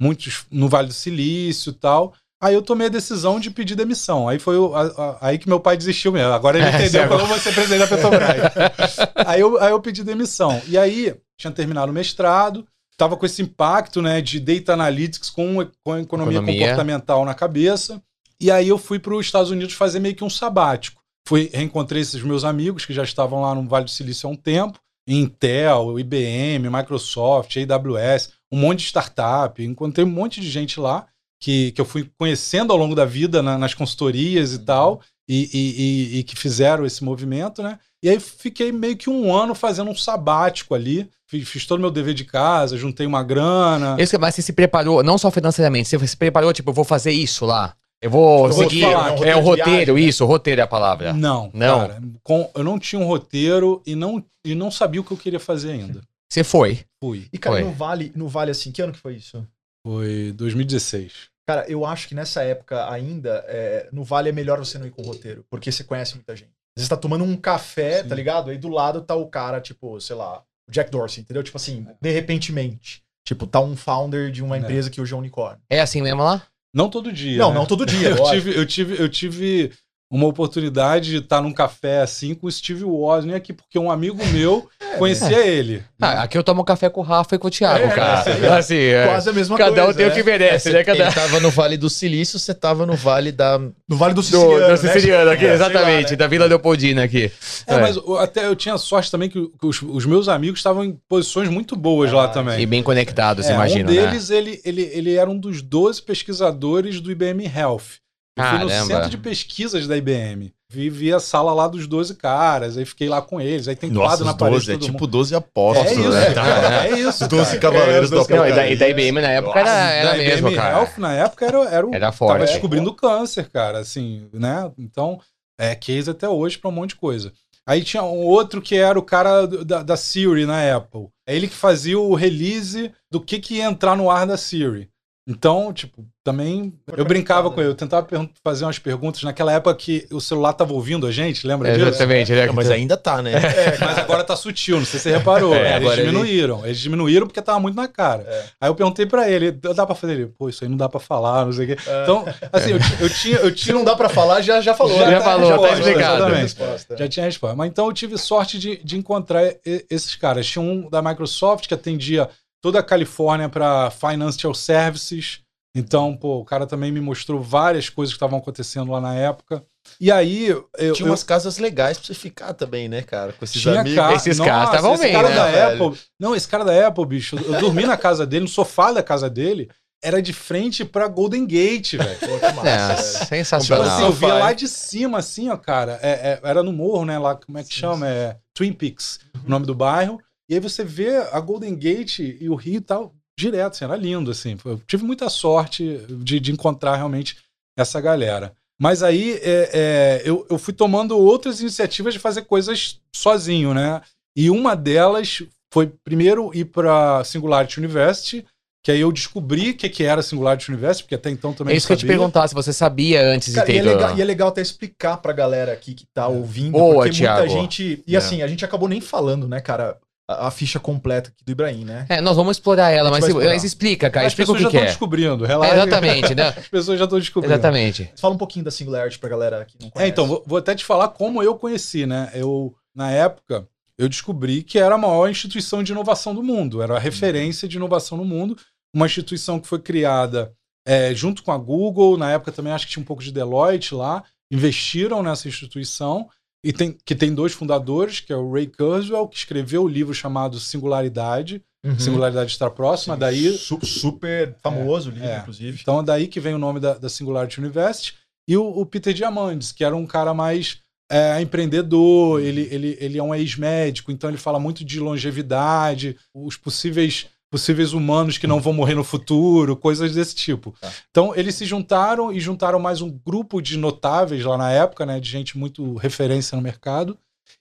Muitos 0.00 0.46
no 0.50 0.66
Vale 0.66 0.88
do 0.88 0.94
Silício 0.94 1.70
e 1.70 1.74
tal. 1.74 2.14
Aí 2.44 2.54
eu 2.54 2.62
tomei 2.62 2.88
a 2.88 2.90
decisão 2.90 3.40
de 3.40 3.50
pedir 3.50 3.74
demissão. 3.74 4.28
Aí 4.28 4.38
foi 4.38 4.58
o- 4.58 4.74
a- 4.74 4.82
a- 4.82 5.18
aí 5.28 5.38
que 5.38 5.48
meu 5.48 5.58
pai 5.60 5.76
desistiu 5.76 6.12
mesmo. 6.12 6.32
Agora 6.32 6.58
ele 6.58 6.66
É, 6.66 6.70
entendeu 6.86 7.08
que 7.08 7.14
eu 7.14 7.26
vou 7.26 7.38
ser 7.38 7.54
presidente 7.54 7.78
da 7.80 7.86
Petrobras. 7.86 8.96
aí, 9.26 9.40
eu, 9.40 9.60
aí 9.60 9.70
eu 9.70 9.80
pedi 9.80 10.04
demissão. 10.04 10.60
E 10.66 10.76
aí 10.76 11.14
tinha 11.38 11.50
terminado 11.52 11.90
o 11.90 11.94
mestrado, 11.94 12.66
tava 12.96 13.16
com 13.16 13.24
esse 13.24 13.40
impacto 13.42 14.02
né, 14.02 14.20
de 14.20 14.38
data 14.38 14.72
analytics 14.74 15.30
com, 15.30 15.66
com 15.82 15.96
economia, 15.98 16.38
Economia. 16.38 16.60
comportamental 16.60 17.24
na 17.24 17.34
cabeça. 17.34 18.00
E 18.40 18.50
aí 18.50 18.68
eu 18.68 18.76
fui 18.78 18.98
para 18.98 19.14
os 19.14 19.24
Estados 19.24 19.50
Unidos 19.50 19.74
fazer 19.74 19.98
meio 20.00 20.14
que 20.14 20.24
um 20.24 20.30
sabático. 20.30 21.00
Fui, 21.26 21.48
reencontrei 21.54 22.02
esses 22.02 22.22
meus 22.22 22.44
amigos 22.44 22.84
que 22.84 22.92
já 22.92 23.02
estavam 23.04 23.40
lá 23.40 23.54
no 23.54 23.66
Vale 23.66 23.86
do 23.86 23.90
Silício 23.90 24.28
há 24.28 24.32
um 24.32 24.36
tempo. 24.36 24.78
Intel, 25.08 25.98
IBM, 25.98 26.68
Microsoft, 26.70 27.56
AWS, 27.56 28.30
um 28.52 28.58
monte 28.58 28.80
de 28.80 28.86
startup. 28.86 29.62
Encontrei 29.64 30.04
um 30.04 30.08
monte 30.10 30.40
de 30.40 30.50
gente 30.50 30.78
lá 30.80 31.06
que, 31.44 31.72
que 31.72 31.80
eu 31.80 31.84
fui 31.84 32.08
conhecendo 32.18 32.72
ao 32.72 32.78
longo 32.78 32.94
da 32.94 33.04
vida 33.04 33.42
na- 33.42 33.58
nas 33.58 33.74
consultorias 33.74 34.54
e 34.54 34.60
tal, 34.60 35.02
e, 35.28 35.50
e- 35.52 36.16
e- 36.16 36.18
e 36.18 36.22
que 36.22 36.34
fizeram 36.34 36.86
esse 36.86 37.04
movimento, 37.04 37.62
né? 37.62 37.78
E 38.02 38.08
aí 38.08 38.18
fiquei 38.18 38.72
meio 38.72 38.96
que 38.96 39.10
um 39.10 39.34
ano 39.34 39.54
fazendo 39.54 39.90
um 39.90 39.94
sabático 39.94 40.74
ali. 40.74 41.06
Fiz, 41.26 41.46
fiz 41.46 41.66
todo 41.66 41.78
o 41.78 41.82
meu 41.82 41.90
dever 41.90 42.14
de 42.14 42.24
casa, 42.24 42.78
juntei 42.78 43.06
uma 43.06 43.22
grana. 43.22 43.96
Isso 43.98 44.12
que- 44.12 44.18
mas 44.18 44.34
você 44.34 44.40
se 44.42 44.52
preparou, 44.54 45.02
não 45.02 45.18
só 45.18 45.30
financeiramente, 45.30 45.88
você 45.90 46.06
se 46.06 46.16
preparou, 46.16 46.50
tipo, 46.52 46.70
eu 46.70 46.74
vou 46.74 46.84
fazer 46.84 47.12
isso 47.12 47.44
lá. 47.44 47.74
Eu 48.00 48.10
vou 48.10 48.46
Eu 48.46 48.52
vou 48.52 48.64
seguir. 48.68 48.82
falar, 48.82 49.08
é 49.08 49.12
um 49.12 49.24
é 49.24 49.36
o 49.36 49.40
roteiro 49.40 49.40
roteiro, 49.40 49.74
viagem, 49.94 49.94
né? 50.04 50.08
isso, 50.08 50.24
o 50.24 50.26
roteiro 50.26 50.60
é 50.60 50.64
a 50.64 50.66
palavra. 50.66 51.12
Não, 51.12 51.50
Não? 51.52 51.80
cara. 51.80 52.02
Com, 52.22 52.50
eu 52.54 52.64
não 52.64 52.78
tinha 52.78 53.00
um 53.00 53.06
roteiro 53.06 53.82
e 53.86 53.94
não, 53.94 54.22
e 54.44 54.54
não 54.54 54.70
sabia 54.70 55.00
o 55.00 55.04
que 55.04 55.10
eu 55.12 55.16
queria 55.16 55.40
fazer 55.40 55.72
ainda. 55.72 56.00
Você 56.30 56.42
foi. 56.44 56.80
Fui. 57.02 57.26
E, 57.32 57.38
cara, 57.38 57.56
Foi. 57.56 57.64
no 57.64 57.72
Vale, 57.72 58.12
no 58.14 58.28
Vale, 58.28 58.50
assim, 58.50 58.70
que 58.72 58.80
ano 58.82 58.92
que 58.92 58.98
foi 58.98 59.14
isso? 59.16 59.46
Foi 59.86 60.32
2016. 60.36 61.12
Cara, 61.46 61.64
eu 61.68 61.84
acho 61.84 62.08
que 62.08 62.14
nessa 62.14 62.42
época 62.42 62.90
ainda, 62.90 63.44
é, 63.48 63.88
no 63.92 64.02
Vale 64.02 64.30
é 64.30 64.32
melhor 64.32 64.58
você 64.58 64.78
não 64.78 64.86
ir 64.86 64.90
com 64.90 65.02
roteiro, 65.02 65.44
porque 65.50 65.70
você 65.70 65.84
conhece 65.84 66.14
muita 66.14 66.34
gente. 66.34 66.48
Às 66.76 66.80
vezes 66.80 66.88
você 66.88 66.94
tá 66.94 66.96
tomando 66.96 67.22
um 67.24 67.36
café, 67.36 68.02
Sim. 68.02 68.08
tá 68.08 68.14
ligado? 68.14 68.50
Aí 68.50 68.58
do 68.58 68.68
lado 68.68 69.02
tá 69.02 69.14
o 69.14 69.26
cara, 69.28 69.60
tipo, 69.60 70.00
sei 70.00 70.16
lá, 70.16 70.42
o 70.68 70.72
Jack 70.72 70.90
Dorsey, 70.90 71.22
entendeu? 71.22 71.42
Tipo 71.42 71.56
assim, 71.58 71.86
de 72.00 72.10
repentemente. 72.10 73.02
Tipo, 73.26 73.46
tá 73.46 73.60
um 73.60 73.76
founder 73.76 74.30
de 74.30 74.42
uma 74.42 74.56
É. 74.56 74.60
empresa 74.60 74.90
que 74.90 75.00
hoje 75.00 75.12
é 75.12 75.16
um 75.16 75.20
unicórnio. 75.20 75.60
É 75.70 75.80
assim 75.80 76.02
mesmo 76.02 76.22
lá? 76.22 76.42
Não 76.74 76.90
todo 76.90 77.12
dia. 77.12 77.38
Não, 77.38 77.50
né? 77.50 77.54
não 77.54 77.66
todo 77.66 77.86
dia, 77.86 78.08
Eu 78.10 78.16
lógico. 78.16 78.30
tive, 78.48 78.58
eu, 78.58 78.66
tive, 78.66 79.02
eu 79.02 79.08
tive 79.08 79.72
uma 80.16 80.26
oportunidade 80.28 81.10
de 81.10 81.16
estar 81.18 81.40
num 81.40 81.52
café 81.52 82.00
assim 82.02 82.34
com 82.34 82.46
o 82.46 82.52
Steve 82.52 82.84
Wozniak, 82.84 83.52
porque 83.52 83.78
um 83.78 83.90
amigo 83.90 84.24
meu 84.28 84.68
conhecia 84.98 85.44
ele. 85.44 85.82
Ah, 86.00 86.22
aqui 86.22 86.38
eu 86.38 86.42
tomo 86.44 86.62
café 86.64 86.88
com 86.88 87.00
o 87.00 87.04
Rafa 87.04 87.34
e 87.34 87.38
com 87.38 87.48
o 87.48 87.50
Thiago, 87.50 87.84
É, 87.84 87.88
cara. 87.88 88.30
é, 88.30 88.48
assim, 88.58 88.76
é. 88.76 89.06
Quase 89.06 89.28
a 89.28 89.32
mesma 89.32 89.56
Cada 89.58 89.82
um 89.82 89.84
coisa. 89.86 89.96
tem 89.98 90.06
o 90.06 90.10
é. 90.10 90.12
que 90.12 90.22
merece, 90.22 90.70
né? 90.72 90.84
Cada... 90.84 91.02
Ele 91.04 91.12
tava 91.12 91.40
no 91.40 91.50
Vale 91.50 91.76
do 91.76 91.90
Silício, 91.90 92.38
você 92.38 92.54
tava 92.54 92.86
no 92.86 92.94
Vale 92.94 93.32
da. 93.32 93.58
No 93.58 93.96
Vale 93.96 94.14
do 94.14 94.20
Do, 94.20 94.22
Siciliano. 94.22 94.60
do 94.60 94.68
né? 94.68 94.76
siciliano 94.76 95.30
aqui, 95.30 95.44
É, 95.46 95.48
sei 95.48 95.58
lá, 95.58 95.66
exatamente, 95.70 96.10
né? 96.12 96.16
da 96.16 96.26
Vila 96.28 96.46
Leopoldina 96.46 97.02
aqui. 97.04 97.32
É, 97.66 97.74
É. 97.74 97.80
mas 97.80 97.96
eu- 97.96 98.16
até 98.18 98.46
eu 98.46 98.54
tinha 98.54 98.78
sorte 98.78 99.10
também 99.10 99.28
que, 99.28 99.50
os, 99.62 99.82
os 99.82 100.06
meus 100.06 100.28
amigos 100.28 100.60
estavam 100.60 100.84
em 100.84 100.96
posições 101.08 101.48
muito 101.48 101.74
boas 101.74 102.12
lá 102.12 102.24
Ah, 102.24 102.28
também. 102.28 102.60
E 102.60 102.66
bem 102.66 102.82
conectados, 102.82 103.46
É, 103.48 103.54
imagino, 103.54 103.90
um 103.90 103.94
né? 103.94 104.06
deles, 104.06 104.30
ele, 104.30 104.60
ele, 104.64 104.82
ele 104.92 105.14
era 105.16 105.28
um 105.28 105.36
dos 105.38 105.60
12 105.60 106.00
pesquisadores 106.02 107.00
do 107.00 107.10
IBM 107.10 107.44
Health. 107.54 108.03
Eu 108.36 108.44
fui 108.44 108.58
no 108.58 108.68
centro 108.70 109.10
de 109.10 109.18
pesquisas 109.18 109.86
da 109.86 109.96
IBM. 109.96 110.52
Vi, 110.68 110.90
vi 110.90 111.12
a 111.12 111.20
sala 111.20 111.52
lá 111.52 111.68
dos 111.68 111.86
12 111.86 112.16
caras, 112.16 112.76
aí 112.76 112.84
fiquei 112.84 113.08
lá 113.08 113.22
com 113.22 113.40
eles. 113.40 113.68
Aí 113.68 113.76
tem 113.76 113.90
quadro 113.94 114.10
Nossa, 114.10 114.24
na 114.24 114.30
os 114.32 114.36
parede 114.36 114.66
12, 114.66 114.72
é 114.72 114.78
tipo 114.78 114.92
mundo. 114.92 115.06
12 115.06 115.34
apóstolos, 115.36 115.88
É 115.88 116.00
isso, 116.00 116.10
né? 116.10 116.34
cara, 116.34 116.86
é 116.88 116.98
isso. 116.98 117.28
12 117.28 117.44
cara. 117.44 117.60
cavaleiros 117.60 118.10
É, 118.10 118.14
do 118.16 118.22
e 118.22 118.52
da, 118.52 118.68
e 118.68 118.76
da 118.76 118.88
IBM 118.88 119.20
na 119.20 119.30
época 119.30 119.60
era, 119.60 119.90
era 119.92 120.10
da 120.10 120.16
mesmo, 120.16 120.48
IBM 120.48 120.56
cara. 120.56 120.78
Health, 120.78 120.98
na 120.98 121.12
época 121.12 121.46
era, 121.46 121.58
era 121.68 121.86
o 121.86 121.94
Era 121.94 122.00
tava 122.06 122.12
forte. 122.12 122.50
descobrindo 122.50 122.92
câncer, 122.92 123.48
cara, 123.50 123.78
assim, 123.78 124.28
né? 124.32 124.68
Então, 124.76 125.20
é 125.56 125.76
case 125.76 126.10
até 126.10 126.28
hoje 126.28 126.58
pra 126.58 126.70
um 126.70 126.72
monte 126.72 126.90
de 126.90 126.96
coisa. 126.96 127.32
Aí 127.66 127.82
tinha 127.84 128.02
um 128.02 128.24
outro 128.24 128.60
que 128.60 128.76
era 128.76 128.98
o 128.98 129.02
cara 129.02 129.46
da, 129.46 129.82
da 129.82 129.96
Siri 129.96 130.44
na 130.44 130.76
Apple. 130.76 131.06
É 131.26 131.36
ele 131.36 131.46
que 131.46 131.54
fazia 131.54 131.98
o 131.98 132.14
release 132.14 132.92
do 133.10 133.20
que, 133.20 133.38
que 133.38 133.54
ia 133.54 133.64
entrar 133.64 133.96
no 133.96 134.10
ar 134.10 134.26
da 134.26 134.36
Siri. 134.36 134.90
Então, 135.26 135.72
tipo, 135.72 136.04
também 136.22 136.74
eu 136.98 137.04
brincava 137.04 137.50
com 137.50 137.58
ele, 137.58 137.70
eu 137.70 137.74
tentava 137.74 138.04
pergun- 138.06 138.28
fazer 138.44 138.66
umas 138.66 138.78
perguntas 138.78 139.22
naquela 139.22 139.52
época 139.52 139.74
que 139.74 140.06
o 140.12 140.20
celular 140.20 140.52
tava 140.52 140.74
ouvindo 140.74 141.06
a 141.06 141.10
gente, 141.10 141.46
lembra 141.46 141.72
disso? 141.72 141.86
Exatamente, 141.88 142.30
né? 142.30 142.44
Não, 142.46 142.52
mas 142.52 142.70
ainda 142.70 142.94
tá, 142.94 143.22
né? 143.22 143.32
É, 143.32 143.78
mas 143.80 143.96
agora 143.96 144.22
tá 144.22 144.36
sutil, 144.36 144.76
não 144.78 144.84
sei 144.84 145.00
se 145.00 145.04
você 145.04 145.16
reparou. 145.16 145.54
É, 145.54 145.60
eles 145.76 145.76
agora 145.76 146.00
ele- 146.02 146.10
diminuíram. 146.10 146.66
Eles 146.66 146.78
diminuíram 146.78 147.26
porque 147.26 147.40
tava 147.40 147.58
muito 147.58 147.74
na 147.74 147.88
cara. 147.88 148.22
É. 148.26 148.44
Aí 148.60 148.68
eu 148.68 148.74
perguntei 148.74 149.06
pra 149.06 149.26
ele, 149.30 149.50
dá 149.50 149.86
pra 149.86 149.94
fazer 149.94 150.12
ele? 150.12 150.26
Pô, 150.26 150.50
isso 150.50 150.62
aí 150.62 150.68
não 150.68 150.76
dá 150.76 150.90
pra 150.90 151.00
falar, 151.00 151.46
não 151.46 151.52
sei 151.54 151.64
o 151.64 151.68
quê. 151.74 151.82
É. 151.88 152.02
Então, 152.02 152.24
assim, 152.52 152.72
eu, 152.72 152.78
eu 153.00 153.08
tinha, 153.08 153.36
eu 153.38 153.48
Se 153.48 153.54
tinha 153.54 153.74
não 153.74 153.84
dá 153.84 153.96
pra 153.96 154.10
falar, 154.10 154.42
já, 154.42 154.60
já 154.60 154.74
falou. 154.74 154.98
Já 154.98 155.06
né? 155.08 155.20
falou, 155.22 155.50
tá 155.52 155.56
falou, 155.56 155.72
explicado. 155.72 155.94
já 156.02 156.10
a 156.10 156.14
Exatamente. 156.16 156.42
resposta. 156.42 156.96
Já 156.98 157.08
tinha 157.08 157.24
resposta. 157.24 157.56
Mas 157.56 157.70
então 157.70 157.86
eu 157.86 157.92
tive 157.94 158.18
sorte 158.18 158.58
de, 158.58 158.76
de 158.84 158.98
encontrar 158.98 159.42
esses 159.64 160.14
caras. 160.16 160.46
Tinha 160.46 160.62
um 160.62 160.86
da 160.90 161.00
Microsoft 161.00 161.66
que 161.66 161.72
atendia 161.72 162.28
toda 162.64 162.78
a 162.78 162.82
Califórnia 162.82 163.46
para 163.46 163.90
Financial 163.90 164.54
Services. 164.54 165.40
Então, 165.76 166.16
pô, 166.16 166.38
o 166.38 166.44
cara 166.46 166.66
também 166.66 166.90
me 166.90 166.98
mostrou 167.00 167.42
várias 167.42 167.90
coisas 167.90 168.14
que 168.14 168.16
estavam 168.16 168.38
acontecendo 168.38 168.90
lá 168.90 169.02
na 169.02 169.14
época. 169.14 169.62
E 170.00 170.10
aí, 170.10 170.46
eu, 170.78 170.94
Tinha 170.94 171.10
umas 171.10 171.22
casas 171.22 171.58
legais 171.58 171.98
pra 171.98 172.06
você 172.06 172.14
ficar 172.14 172.54
também, 172.54 172.88
né, 172.88 173.02
cara? 173.02 173.34
Com 173.34 173.44
esses 173.44 173.60
Tinha 173.60 173.80
amigos. 173.82 173.98
ca- 173.98 174.14
Esses 174.14 174.38
Nossa, 174.38 174.50
caras 174.50 174.68
estavam 174.70 174.94
esse 174.94 175.02
bem, 175.02 175.12
cara 175.12 175.28
né, 175.28 175.34
da 175.34 175.46
velho? 175.50 175.84
Apple. 175.84 176.00
Não, 176.18 176.34
esse 176.34 176.48
cara 176.48 176.64
da 176.64 176.86
Apple, 176.88 177.04
bicho. 177.04 177.36
Eu 177.36 177.60
dormi 177.60 177.84
na 177.84 177.98
casa 177.98 178.24
dele, 178.24 178.44
no 178.44 178.48
sofá 178.48 178.92
da 178.92 179.02
casa 179.02 179.28
dele. 179.28 179.68
Era 180.02 180.22
de 180.22 180.32
frente 180.32 180.86
pra 180.86 181.06
Golden 181.06 181.44
Gate, 181.46 181.96
velho. 181.96 182.18
Pô, 182.18 182.38
que 182.38 182.52
massa, 182.54 182.68
É, 182.68 182.76
velho. 182.78 182.92
Então, 182.92 182.94
assim, 182.94 183.24
sensacional. 183.26 184.00
eu 184.00 184.12
via 184.12 184.34
lá 184.34 184.52
de 184.54 184.68
cima, 184.68 185.18
assim, 185.18 185.50
ó, 185.50 185.56
cara. 185.58 185.98
É- 186.02 186.32
é- 186.32 186.40
era 186.48 186.62
no 186.62 186.72
morro, 186.72 187.04
né? 187.04 187.18
Lá, 187.18 187.34
como 187.34 187.58
é 187.58 187.62
que 187.64 187.74
chama? 187.74 188.08
É 188.08 188.36
Twin 188.54 188.72
Peaks, 188.72 189.20
o 189.44 189.50
nome 189.50 189.66
do 189.66 189.74
bairro. 189.74 190.18
E 190.48 190.54
aí 190.54 190.60
você 190.60 190.84
vê 190.84 191.16
a 191.16 191.40
Golden 191.40 191.74
Gate 191.74 192.18
e 192.20 192.48
o 192.48 192.54
Rio 192.54 192.76
e 192.76 192.80
tal, 192.80 193.14
direto, 193.38 193.72
assim, 193.74 193.84
era 193.84 193.96
lindo, 193.96 194.30
assim. 194.30 194.56
Eu 194.64 194.78
tive 194.86 195.04
muita 195.04 195.28
sorte 195.28 195.98
de, 196.08 196.38
de 196.38 196.52
encontrar 196.52 196.96
realmente 196.96 197.36
essa 197.78 198.00
galera. 198.00 198.54
Mas 198.80 199.02
aí 199.02 199.38
é, 199.42 199.70
é, 199.72 200.22
eu, 200.24 200.46
eu 200.50 200.58
fui 200.58 200.74
tomando 200.74 201.16
outras 201.16 201.60
iniciativas 201.60 202.12
de 202.12 202.20
fazer 202.20 202.42
coisas 202.42 203.00
sozinho, 203.14 203.72
né? 203.72 204.00
E 204.36 204.50
uma 204.50 204.74
delas 204.74 205.42
foi 205.72 205.92
primeiro 206.04 206.50
ir 206.54 206.66
para 206.66 207.22
Singularity 207.24 207.78
University, 207.78 208.44
que 208.84 208.90
aí 208.90 209.00
eu 209.00 209.10
descobri 209.10 209.70
o 209.70 209.76
que, 209.76 209.88
que 209.88 210.04
era 210.04 210.22
Singularity 210.22 210.70
University, 210.70 211.04
porque 211.04 211.14
até 211.14 211.30
então 211.30 211.52
também 211.52 211.72
É 211.72 211.76
isso 211.76 211.86
que 211.86 211.92
eu 211.92 211.96
te 211.96 212.06
perguntar, 212.06 212.46
se 212.48 212.54
você 212.54 212.72
sabia 212.72 213.24
antes 213.26 213.54
Cara, 213.54 213.66
de 213.66 213.72
e, 213.72 213.74
ter 213.74 213.78
é 213.78 213.82
ido. 213.82 213.94
legal, 213.96 214.18
e 214.18 214.20
é 214.20 214.24
legal 214.24 214.48
até 214.48 214.60
explicar 214.60 215.16
pra 215.18 215.32
galera 215.32 215.72
aqui 215.72 215.94
que 215.94 216.04
tá 216.12 216.28
ouvindo, 216.28 216.72
Boa, 216.72 217.04
porque 217.04 217.10
Thiago. 217.16 217.40
muita 217.46 217.60
gente. 217.60 218.02
E 218.06 218.14
É. 218.14 218.18
assim, 218.18 218.42
a 218.42 218.46
gente 218.46 218.64
acabou 218.64 218.88
nem 218.88 219.00
falando, 219.00 219.48
né, 219.48 219.60
cara, 219.60 219.96
a, 220.28 220.48
a 220.48 220.50
ficha 220.50 220.80
completa 220.80 221.30
aqui 221.30 221.44
do 221.44 221.52
Ibrahim, 221.52 221.84
né? 221.84 222.06
É, 222.08 222.20
nós 222.20 222.36
vamos 222.36 222.56
explorar 222.56 222.90
ela, 222.90 223.10
mas, 223.10 223.24
explorar. 223.24 223.48
mas 223.48 223.64
explica, 223.64 224.10
cara, 224.10 224.26
As 224.26 224.32
explica 224.32 224.50
o 224.50 224.54
pessoas 224.54 224.72
que, 224.72 224.76
já 224.76 224.80
estão 224.80 224.82
é. 224.82 224.86
descobrindo, 224.86 225.44
É, 225.44 225.48
relaxa. 225.48 225.74
Exatamente, 225.74 226.34
né? 226.34 226.48
As 226.48 226.68
pessoas 226.68 226.98
já 226.98 227.04
estão 227.04 227.18
descobrindo. 227.18 227.54
Exatamente. 227.54 228.12
Fala 228.18 228.34
um 228.34 228.38
pouquinho 228.38 228.64
da 228.64 228.70
Singularity 228.70 229.18
pra 229.18 229.28
galera 229.28 229.64
que 229.64 229.76
não 229.80 229.88
É, 229.88 229.90
conhece. 229.90 230.10
então, 230.10 230.26
vou, 230.26 230.42
vou 230.46 230.58
até 230.58 230.74
te 230.74 230.84
falar 230.84 231.08
como 231.08 231.42
eu 231.42 231.54
conheci, 231.56 232.06
né? 232.06 232.30
Eu, 232.34 232.74
na 232.94 233.10
época, 233.10 233.68
eu 233.98 234.08
descobri 234.08 234.62
que 234.62 234.78
era 234.78 234.94
a 234.94 234.98
maior 234.98 235.28
instituição 235.28 235.82
de 235.82 235.92
inovação 235.92 236.34
do 236.34 236.42
mundo, 236.42 236.82
era 236.82 236.96
a 236.96 236.98
referência 237.00 237.68
de 237.68 237.76
inovação 237.76 238.18
no 238.18 238.24
mundo, 238.24 238.56
uma 238.94 239.06
instituição 239.06 239.60
que 239.60 239.68
foi 239.68 239.78
criada 239.78 240.52
é, 240.86 241.14
junto 241.14 241.42
com 241.42 241.50
a 241.52 241.58
Google, 241.58 242.16
na 242.18 242.30
época 242.32 242.52
também 242.52 242.72
acho 242.72 242.86
que 242.86 242.92
tinha 242.92 243.02
um 243.02 243.06
pouco 243.06 243.22
de 243.22 243.32
Deloitte 243.32 243.94
lá, 243.94 244.22
investiram 244.50 245.22
nessa 245.22 245.48
instituição, 245.48 246.28
e 246.64 246.72
tem, 246.72 246.96
que 247.04 247.14
tem 247.14 247.34
dois 247.34 247.52
fundadores, 247.52 248.20
que 248.20 248.32
é 248.32 248.36
o 248.36 248.50
Ray 248.52 248.66
Kurzweil, 248.66 249.28
que 249.28 249.36
escreveu 249.36 249.84
o 249.84 249.88
livro 249.88 250.14
chamado 250.14 250.58
Singularidade, 250.60 251.62
Uhum. 251.84 251.98
Singularidade 251.98 252.50
está 252.50 252.70
próxima, 252.70 253.14
daí 253.14 253.52
Su- 253.58 253.78
super 253.84 254.56
famoso 254.62 255.10
o 255.10 255.12
livro, 255.12 255.28
é. 255.28 255.40
inclusive. 255.40 255.78
Então 255.82 256.00
é 256.00 256.02
daí 256.02 256.26
que 256.28 256.40
vem 256.40 256.54
o 256.54 256.58
nome 256.58 256.80
da, 256.80 256.94
da 256.94 257.10
Singularity 257.10 257.60
University. 257.60 258.14
E 258.48 258.56
o, 258.56 258.64
o 258.64 258.86
Peter 258.86 259.12
Diamandis, 259.12 259.70
que 259.70 259.84
era 259.84 259.94
um 259.94 260.06
cara 260.06 260.32
mais 260.32 260.78
é, 261.12 261.38
empreendedor, 261.42 262.40
ele, 262.40 262.66
ele, 262.70 262.96
ele 262.98 263.18
é 263.18 263.22
um 263.22 263.34
ex-médico, 263.34 264.10
então 264.10 264.30
ele 264.30 264.38
fala 264.38 264.58
muito 264.58 264.82
de 264.82 264.98
longevidade, 264.98 266.16
os 266.34 266.56
possíveis 266.56 267.26
possíveis 267.54 267.92
humanos 267.92 268.36
que 268.36 268.48
não 268.48 268.60
vão 268.60 268.72
morrer 268.72 268.96
no 268.96 269.04
futuro, 269.04 269.76
coisas 269.76 270.12
desse 270.12 270.34
tipo. 270.34 270.74
Tá. 270.80 270.90
Então 271.08 271.32
eles 271.36 271.54
se 271.54 271.64
juntaram 271.64 272.32
e 272.32 272.40
juntaram 272.40 272.80
mais 272.80 273.00
um 273.00 273.08
grupo 273.24 273.62
de 273.62 273.78
notáveis 273.78 274.44
lá 274.44 274.58
na 274.58 274.72
época, 274.72 275.06
né, 275.06 275.20
de 275.20 275.30
gente 275.30 275.56
muito 275.56 275.94
referência 275.94 276.56
no 276.56 276.62
mercado, 276.62 277.16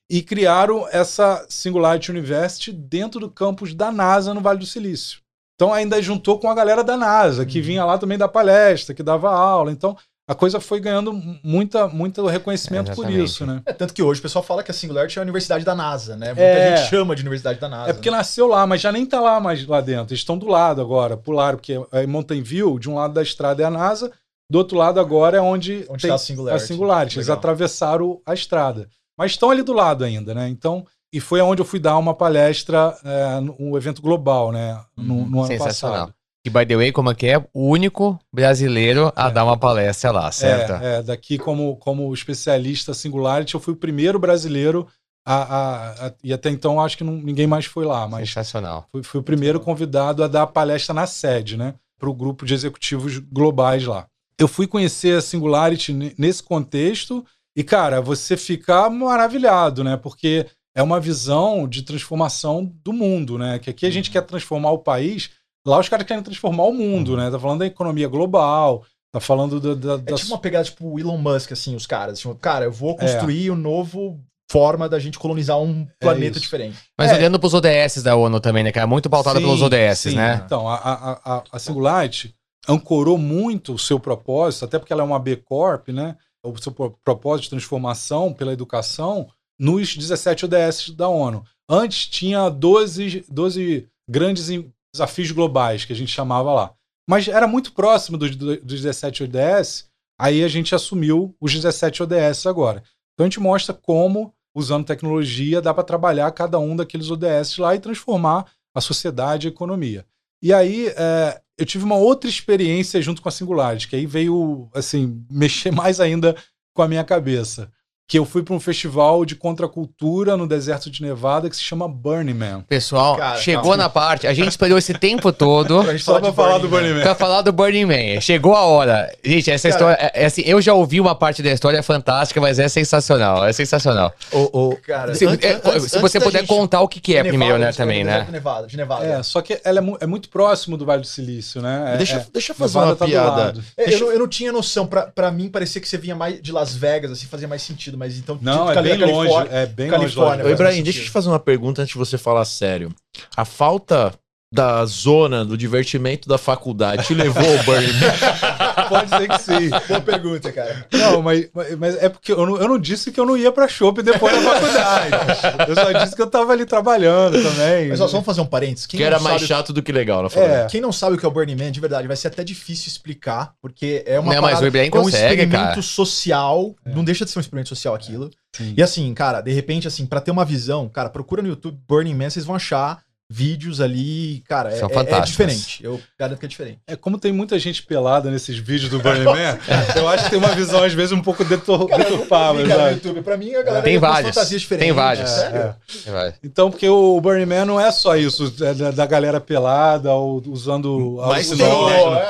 e 0.10 0.23
criaram 0.23 0.88
essa 0.91 1.45
Singularity 1.47 2.10
University 2.10 2.71
dentro 2.71 3.19
do 3.19 3.29
campus 3.29 3.75
da 3.75 3.91
NASA 3.91 4.34
no 4.34 4.41
Vale 4.41 4.58
do 4.58 4.65
Silício. 4.65 5.19
Então 5.53 5.71
ainda 5.71 6.01
juntou 6.01 6.39
com 6.39 6.49
a 6.49 6.56
galera 6.56 6.84
da 6.84 6.97
NASA, 6.97 7.45
que 7.45 7.60
Uhum. 7.60 7.63
vinha 7.65 7.86
lá 7.86 7.95
também 7.99 8.17
da 8.17 8.27
palestra, 8.27 8.95
que 8.95 9.03
dava 9.03 9.32
aula. 9.32 9.71
Então 9.71 9.95
a 10.27 10.33
coisa 10.33 10.59
foi 10.59 10.79
ganhando 10.79 11.12
muita, 11.43 11.88
muito 11.88 12.25
reconhecimento 12.25 12.91
É, 12.91 12.95
por 12.95 13.09
isso, 13.09 13.45
né? 13.45 13.62
É, 13.65 13.73
tanto 13.73 13.93
que 13.93 14.01
hoje 14.01 14.19
o 14.19 14.23
pessoal 14.23 14.43
fala 14.43 14.63
que 14.63 14.71
a 14.71 14.73
Singularity 14.73 15.19
é 15.19 15.21
a 15.21 15.23
universidade 15.23 15.65
da 15.65 15.75
NASA, 15.75 16.15
né? 16.15 16.27
Muita 16.27 16.41
É. 16.41 16.77
gente 16.77 16.89
chama 16.89 17.15
de 17.15 17.21
universidade 17.21 17.59
da 17.59 17.67
NASA. 17.67 17.89
É 17.89 17.93
porque 17.93 18.09
né? 18.09 18.17
nasceu 18.17 18.47
lá, 18.47 18.65
mas 18.65 18.79
já 18.81 18.91
nem 18.91 19.05
tá 19.05 19.19
lá 19.19 19.39
mais 19.39 19.65
lá 19.67 19.81
dentro. 19.81 20.12
Eles 20.13 20.21
estão 20.21 20.38
do 20.38 20.47
lado 20.47 20.81
agora, 20.81 21.17
pularam, 21.17 21.57
porque 21.57 21.73
é 21.91 22.03
em 22.03 22.07
Mountain 22.07 22.41
View, 22.41 22.79
de 22.79 22.89
um 22.89 22.95
lado 22.95 23.13
da 23.13 23.21
estrada 23.21 23.62
é 23.62 23.65
a 23.65 23.69
NASA, 23.69 24.12
do 24.49 24.57
outro 24.57 24.77
lado 24.77 24.99
agora 24.99 25.38
é 25.38 25.41
onde, 25.41 25.86
Onde 25.89 26.01
tem 26.01 26.07
tá 26.09 26.13
a 26.13 26.15
a 26.15 26.19
Singularity. 26.19 26.67
Singularity. 26.67 27.17
Eles 27.17 27.30
atravessaram 27.30 28.21
a 28.26 28.34
estrada. 28.34 28.88
Mas 29.17 29.32
estão 29.32 29.49
ali 29.51 29.61
do 29.61 29.74
lado 29.74 30.03
ainda, 30.03 30.34
né? 30.34 30.47
Então, 30.47 30.86
e 31.11 31.19
foi 31.19 31.41
onde 31.41 31.61
eu 31.61 31.65
fui 31.65 31.80
dar 31.80 31.97
uma 31.97 32.13
palestra, 32.13 32.97
é, 33.03 33.39
um 33.59 33.76
evento 33.78 34.01
global, 34.01 34.51
né? 34.51 34.80
No, 34.97 35.26
no 35.28 35.39
ano 35.39 35.47
Sensacional. 35.47 35.97
passado. 36.07 36.13
E, 36.45 36.49
by 36.49 36.65
the 36.65 36.75
way, 36.75 36.91
como 36.91 37.09
é 37.09 37.15
que 37.15 37.27
é? 37.27 37.37
O 37.53 37.69
único 37.69 38.19
brasileiro 38.33 39.13
a 39.15 39.29
É. 39.29 39.31
dar 39.31 39.45
uma 39.45 39.57
palestra 39.57 40.11
lá, 40.11 40.29
certo? 40.31 40.73
É, 40.83 40.95
é, 40.97 41.01
daqui 41.03 41.37
como, 41.37 41.77
como 41.77 42.13
especialista 42.13 42.93
Singularity, 42.93 43.53
eu 43.53 43.61
fui 43.61 43.73
o 43.73 43.77
primeiro 43.77 44.19
brasileiro 44.19 44.85
a, 45.25 45.35
a- 45.35 46.07
a- 46.07 46.13
e 46.21 46.33
até 46.33 46.49
então 46.49 46.81
acho 46.81 46.97
que 46.97 47.03
não- 47.03 47.13
ninguém 47.15 47.47
mais 47.47 47.63
foi 47.65 47.85
lá, 47.85 48.05
mas 48.09 48.27
Sensacional. 48.27 48.85
fui, 48.91 49.01
fui 49.03 49.21
o 49.21 49.23
primeiro 49.23 49.57
convidado 49.57 50.21
a 50.21 50.27
dar 50.27 50.45
palestra 50.47 50.93
na 50.93 51.07
sede, 51.07 51.55
né, 51.55 51.75
para 51.97 52.09
o 52.09 52.13
grupo 52.13 52.45
de 52.45 52.53
executivos 52.53 53.19
globais 53.19 53.85
lá. 53.85 54.05
Eu 54.37 54.49
fui 54.49 54.67
conhecer 54.67 55.17
a 55.17 55.21
Singularity 55.21 55.93
ne- 55.93 56.13
nesse 56.17 56.43
contexto 56.43 57.25
e, 57.55 57.63
cara, 57.63 58.01
você 58.01 58.35
fica 58.35 58.89
maravilhado, 58.89 59.81
né, 59.81 59.95
porque 59.95 60.45
é 60.75 60.83
uma 60.83 60.99
visão 60.99 61.69
de 61.69 61.83
transformação 61.83 62.69
do 62.83 62.91
mundo, 62.91 63.37
né, 63.37 63.59
que 63.59 63.69
aqui 63.69 63.85
a 63.85 63.89
gente 63.89 64.11
quer 64.11 64.23
transformar 64.23 64.71
o 64.71 64.79
país, 64.79 65.29
lá 65.66 65.80
os 65.80 65.89
caras 65.89 66.05
querem 66.05 66.24
transformar 66.24 66.64
o 66.64 66.74
mundo, 66.74 67.16
né, 67.18 67.30
tá 67.32 67.39
falando 67.39 67.59
da 67.59 67.66
economia 67.66 68.07
global, 68.07 68.84
Tá 69.11 69.20
falando 69.20 69.59
do, 69.59 69.76
da, 69.76 69.93
É 69.93 69.97
da- 69.99 70.16
tipo 70.16 70.30
uma 70.32 70.39
pegada 70.39 70.66
tipo 70.66 70.88
o 70.88 70.99
Elon 70.99 71.20
Musk, 71.20 71.51
assim, 71.51 71.76
os 71.76 71.86
caras. 71.86 72.18
Tipo, 72.18 72.34
cara, 72.34 72.66
eu 72.66 72.70
É. 72.72 72.74
vou 72.74 72.95
construir 72.95 73.51
um 73.51 73.55
novo 73.55 74.20
forma 74.51 74.89
da 74.89 74.97
gente 74.97 75.20
colonizar 75.20 75.59
um 75.61 75.86
planeta 75.99 76.32
isso. 76.32 76.39
diferente. 76.41 76.80
Mas 76.97 77.11
É. 77.11 77.16
olhando 77.18 77.39
pros 77.39 77.53
ODS 77.53 78.01
da 78.01 78.16
ONU 78.16 78.39
também, 78.39 78.64
né? 78.64 78.72
Que 78.72 78.80
é 78.80 78.86
muito 78.88 79.11
pautada 79.11 79.38
Sim, 79.38 79.45
pelos 79.45 79.61
ODS, 79.61 79.99
sim. 79.99 80.16
né? 80.16 80.41
Então, 80.43 80.68
a, 80.68 80.76
a, 80.78 81.36
a, 81.38 81.43
a 81.51 81.59
Singularity 81.59 82.34
ancorou 82.68 83.16
muito 83.20 83.74
o 83.76 83.78
seu 83.78 83.99
propósito, 83.99 84.66
até 84.66 84.80
porque 84.80 84.91
ela 84.91 85.03
é 85.03 85.05
uma 85.05 85.20
B 85.20 85.36
Corp, 85.36 85.89
né? 85.89 86.16
O 86.43 86.57
seu 86.59 86.72
pro- 86.72 86.97
propósito 87.05 87.43
de 87.43 87.49
transformação 87.51 88.34
pela 88.34 88.51
educação 88.51 89.28
nos 89.59 89.95
17 89.95 90.45
ODS 90.45 90.89
da 90.89 91.07
ONU. 91.07 91.43
Antes 91.70 92.07
tinha 92.07 92.49
12, 92.49 93.24
12 93.30 93.88
grandes 94.09 94.49
desafios 94.93 95.31
globais, 95.31 95.85
que 95.85 95.93
a 95.93 95.95
gente 95.95 96.11
chamava 96.11 96.53
lá. 96.53 96.73
Mas 97.09 97.27
era 97.27 97.47
muito 97.47 97.73
próximo 97.73 98.17
dos, 98.17 98.35
dos 98.35 98.81
17 98.81 99.23
ODS, 99.23 99.89
aí 100.19 100.43
a 100.43 100.47
gente 100.47 100.73
assumiu 100.73 101.35
os 101.41 101.53
17 101.53 102.03
ODS 102.03 102.45
agora. 102.45 102.83
Então 103.13 103.25
a 103.25 103.29
gente 103.29 103.39
mostra 103.39 103.73
como, 103.73 104.33
usando 104.55 104.85
tecnologia, 104.85 105.61
dá 105.61 105.73
para 105.73 105.83
trabalhar 105.83 106.31
cada 106.31 106.59
um 106.59 106.75
daqueles 106.75 107.09
ODS 107.09 107.57
lá 107.57 107.75
e 107.75 107.79
transformar 107.79 108.45
a 108.73 108.81
sociedade 108.81 109.47
e 109.47 109.49
a 109.49 109.51
economia. 109.51 110.05
E 110.41 110.53
aí 110.53 110.87
é, 110.95 111.41
eu 111.57 111.65
tive 111.65 111.83
uma 111.83 111.95
outra 111.95 112.29
experiência 112.29 113.01
junto 113.01 113.21
com 113.21 113.29
a 113.29 113.31
Singularity, 113.31 113.87
que 113.87 113.95
aí 113.95 114.05
veio 114.05 114.69
assim 114.73 115.25
mexer 115.29 115.71
mais 115.71 115.99
ainda 115.99 116.35
com 116.73 116.81
a 116.81 116.87
minha 116.87 117.03
cabeça. 117.03 117.71
Que 118.06 118.20
eu 118.20 118.26
fui 118.26 118.43
para 118.43 118.54
um 118.54 118.60
festival 118.60 119.24
de 119.24 119.34
contracultura 119.36 120.36
no 120.36 120.45
deserto 120.45 120.89
de 120.91 121.01
Nevada 121.01 121.49
que 121.49 121.56
se 121.56 121.64
chama 121.64 121.88
Burning 121.88 122.34
Man. 122.34 122.62
Pessoal, 122.68 123.16
Cara, 123.16 123.38
chegou 123.38 123.62
calma. 123.64 123.78
na 123.78 123.89
parte. 123.89 124.28
A 124.28 124.34
gente 124.34 124.49
esperou 124.49 124.78
esse 124.78 124.93
tempo 124.93 125.32
todo 125.34 125.82
Pra 125.84 125.97
Só 125.97 126.20
para 126.20 126.30
de 126.30 126.36
falar 126.36 126.58
do 126.58 126.68
Burning 126.68 126.93
Man. 126.95 127.01
pra 127.01 127.16
falar 127.16 127.41
do 127.41 127.51
Burning 127.54 127.86
Man. 127.86 128.20
Chegou 128.20 128.56
a 128.56 128.62
hora. 128.64 129.10
Gente, 129.24 129.49
essa 129.49 129.70
Cara- 129.70 129.93
história. 129.93 130.12
É, 130.14 130.24
é 130.24 130.26
assim, 130.26 130.41
eu 130.45 130.62
já 130.62 130.74
ouvi 130.74 130.99
uma 130.99 131.16
parte 131.16 131.41
da 131.41 131.51
história 131.51 131.82
fantástica, 131.82 132.41
mas 132.41 132.60
é 132.60 132.68
sensacional. 132.68 133.45
É 133.45 133.54
sensacional. 133.54 134.14
O, 134.32 134.72
o- 134.72 134.78
Cara, 134.86 135.16
Se, 135.16 135.26
Antes- 135.26 135.49
é, 135.49 135.62
antes- 135.64 135.91
se 135.91 135.99
você 135.99 136.20
puder 136.20 136.39
gente- 136.39 136.49
contar 136.49 136.82
o 136.82 136.88
que, 136.89 136.99
que 136.99 137.14
é 137.14 137.24
Nevada, 137.24 137.30
primeiro, 137.30 137.58
né, 137.58 137.72
também, 137.72 138.04
né? 138.04 138.22
de 138.26 138.32
Nevada, 138.34 138.68
de 138.68 138.76
Nevada. 138.78 139.06
É, 139.06 139.24
só 139.24 139.41
que 139.41 139.60
ela 139.64 139.78
é, 139.80 139.82
mu- 139.82 139.97
é 140.01 140.06
muito 140.06 140.28
próximo 140.30 140.76
do 140.78 140.86
Vale 140.86 141.01
do 141.01 141.08
Silício, 141.08 141.62
né? 141.62 141.93
É- 141.93 141.97
deixa, 141.97 142.18
é- 142.18 142.26
deixa 142.34 142.51
eu 142.51 142.56
fazer 142.56 142.74
Nevada 142.80 142.91
uma 142.91 142.97
tá 142.97 143.06
do 143.06 143.12
piada. 143.12 143.30
lado. 143.30 143.64
É, 143.78 143.86
Deixa- 143.86 143.99
eu, 144.04 144.08
não, 144.08 144.14
eu 144.14 144.20
não 144.20 144.28
tinha 144.28 144.51
noção. 144.51 144.86
Pra, 144.86 145.04
pra 145.04 145.32
mim, 145.32 145.47
parecia 145.49 145.80
que 145.80 145.88
você 145.88 145.97
vinha 145.97 146.16
mais 146.16 146.41
de 146.41 146.51
Las 146.51 146.76
Vegas, 146.76 147.10
assim, 147.12 147.26
fazia 147.28 147.47
mais 147.47 147.62
sentido. 147.62 147.93
Mas 148.04 148.18
então. 148.18 148.38
Não, 148.41 148.66
de 148.66 148.72
é 148.72 148.74
Cali- 148.74 148.89
bem 148.97 149.12
longe. 149.12 149.47
É 149.49 149.66
bem 149.66 149.89
longe. 149.89 150.51
Ibrahim, 150.51 150.84
deixa 150.84 150.99
eu 150.99 151.04
te 151.06 151.10
fazer 151.10 151.30
uma 151.30 151.39
pergunta 151.39 151.82
antes 151.82 151.93
de 151.93 151.97
você 151.97 152.18
falar 152.18 152.43
sério. 152.43 152.93
A 153.38 153.45
falta 153.45 154.14
da 154.54 154.86
zona 154.86 155.43
do 155.43 155.58
divertimento 155.58 156.30
da 156.30 156.38
faculdade 156.38 157.08
te 157.08 157.14
levou 157.16 157.43
ao 157.58 157.64
Burning 157.64 157.91
Man? 157.93 158.86
Pode 158.88 159.10
ser 159.10 159.28
que 159.28 159.38
sim. 159.39 159.70
Boa 159.88 160.01
pergunta, 160.01 160.51
cara. 160.51 160.86
Não, 160.93 161.22
mas, 161.24 161.49
mas- 161.80 161.95
é 162.04 162.08
porque 162.08 162.32
eu 162.32 162.45
não, 162.45 162.58
eu 162.58 162.68
não 162.68 162.78
disse 162.78 163.12
que 163.12 163.20
eu 163.20 163.26
não 163.26 163.36
ia 163.36 163.51
pra 163.51 163.68
shopping 163.68 164.04
depois 164.04 164.36
da 164.36 164.41
faculdade. 164.51 165.70
Eu 165.70 165.76
só 165.76 165.91
disse 165.91 166.16
que 166.16 166.22
eu 166.22 166.28
tava 166.30 166.51
ali 166.54 166.66
trabalhando 166.66 167.41
também. 167.41 167.89
Mas 167.89 167.99
ó, 167.99 168.06
só 168.06 168.12
vamos 168.12 168.26
fazer 168.28 168.41
um 168.41 168.45
parênteses. 168.45 168.86
Quem 168.86 168.99
que 168.99 169.04
era 169.04 169.20
mais 169.20 169.38
sabe- 169.41 169.47
chato 169.47 169.74
do 169.74 169.82
que 169.82 169.91
legal 169.91 170.22
na 170.22 170.30
faculdade. 170.30 170.66
É. 170.66 170.68
Quem 170.68 170.80
não 170.82 170.91
sabe 170.91 171.16
o 171.16 171.20
que 171.20 171.26
é 171.26 171.28
o 171.28 171.32
Burning 171.32 171.56
Man, 171.56 171.72
de 171.72 171.80
verdade, 171.80 172.08
vai 172.08 172.16
ser 172.16 172.28
até 172.28 172.43
difícil 172.43 172.89
explicar, 172.89 173.54
porque 173.60 174.04
é 174.06 174.20
uma 174.20 174.36
Não, 174.36 174.41
mas 174.43 174.62
o 174.62 174.68
Ibrahim 174.68 174.86
é 174.86 174.89
um 174.89 175.04
consegue, 175.04 175.26
experimento 175.41 175.64
cara. 175.70 175.82
social, 175.82 176.76
não 176.86 177.04
deixa 177.04 177.26
de 177.26 177.32
ser 177.32 177.39
um 177.39 177.41
experimento 177.41 177.70
social 177.70 177.95
aquilo. 177.95 178.30
Sim. 178.56 178.76
E 178.78 178.84
assim, 178.84 179.12
cara, 179.16 179.41
de 179.41 179.51
repente, 179.51 179.88
assim, 179.88 180.06
pra 180.06 180.22
ter 180.22 180.30
uma 180.30 180.45
visão, 180.45 180.88
cara, 180.88 181.10
procura 181.10 181.41
no 181.41 181.47
YouTube 181.49 181.76
Burning 181.88 182.14
Man, 182.14 182.30
vocês 182.30 182.45
vão 182.45 182.56
achar 182.56 182.99
vídeos 183.36 183.81
ali, 183.81 184.43
cara, 184.47 184.69
é, 184.71 184.75
São 184.75 184.88
é- 184.88 184.91
é 184.91 184.93
fantásticos. 184.93 185.31
diferente. 185.31 185.84
Eu 185.84 185.99
garanto 186.19 186.38
que 186.39 186.45
é 186.45 186.49
diferente. 186.49 186.77
É 186.86 186.95
como 186.95 187.17
tem 187.17 187.31
muita 187.31 187.57
gente 187.57 187.81
pelada 187.81 188.29
nesses 188.29 188.57
vídeos 188.57 188.91
do 188.91 188.99
Burning 188.99 189.23
Man, 189.23 189.57
eu 189.95 190.07
acho 190.07 190.25
que 190.25 190.29
tem 190.29 190.38
uma 190.39 190.53
visão, 190.53 190.84
às 190.84 190.93
vezes, 190.93 191.11
um 191.11 191.21
pouco 191.21 191.43
detur 191.43 191.88
deturpada, 191.88 192.59
Cara, 192.59 192.67
no 192.67 192.69
sabe? 192.84 192.93
YouTube, 192.95 193.21
pra 193.23 193.36
mim, 193.36 193.55
a 193.55 193.63
galera 193.63 193.84
Tem 193.84 193.93
ia 193.95 193.99
com 193.99 194.05
as 194.05 194.11
vários. 194.11 194.36
fantasias 194.36 194.61
diferentes. 194.61 194.86
Tem 194.88 194.93
vários. 194.95 195.29
Sério? 195.29 195.75
É. 196.05 196.11
Vai. 196.11 196.34
Então, 196.43 196.69
porque 196.69 196.88
o 196.88 197.19
Burning 197.19 197.45
Man 197.47 197.65
não 197.65 197.79
é 197.81 197.91
só 197.91 198.15
isso, 198.15 198.53
é 198.61 198.73
da, 198.75 198.91
da 198.91 199.05
galera 199.07 199.39
pelada 199.41 200.11
ou 200.13 200.41
usando 200.47 201.17
Mas 201.27 201.49
tem, 201.49 201.57
né? 201.57 201.65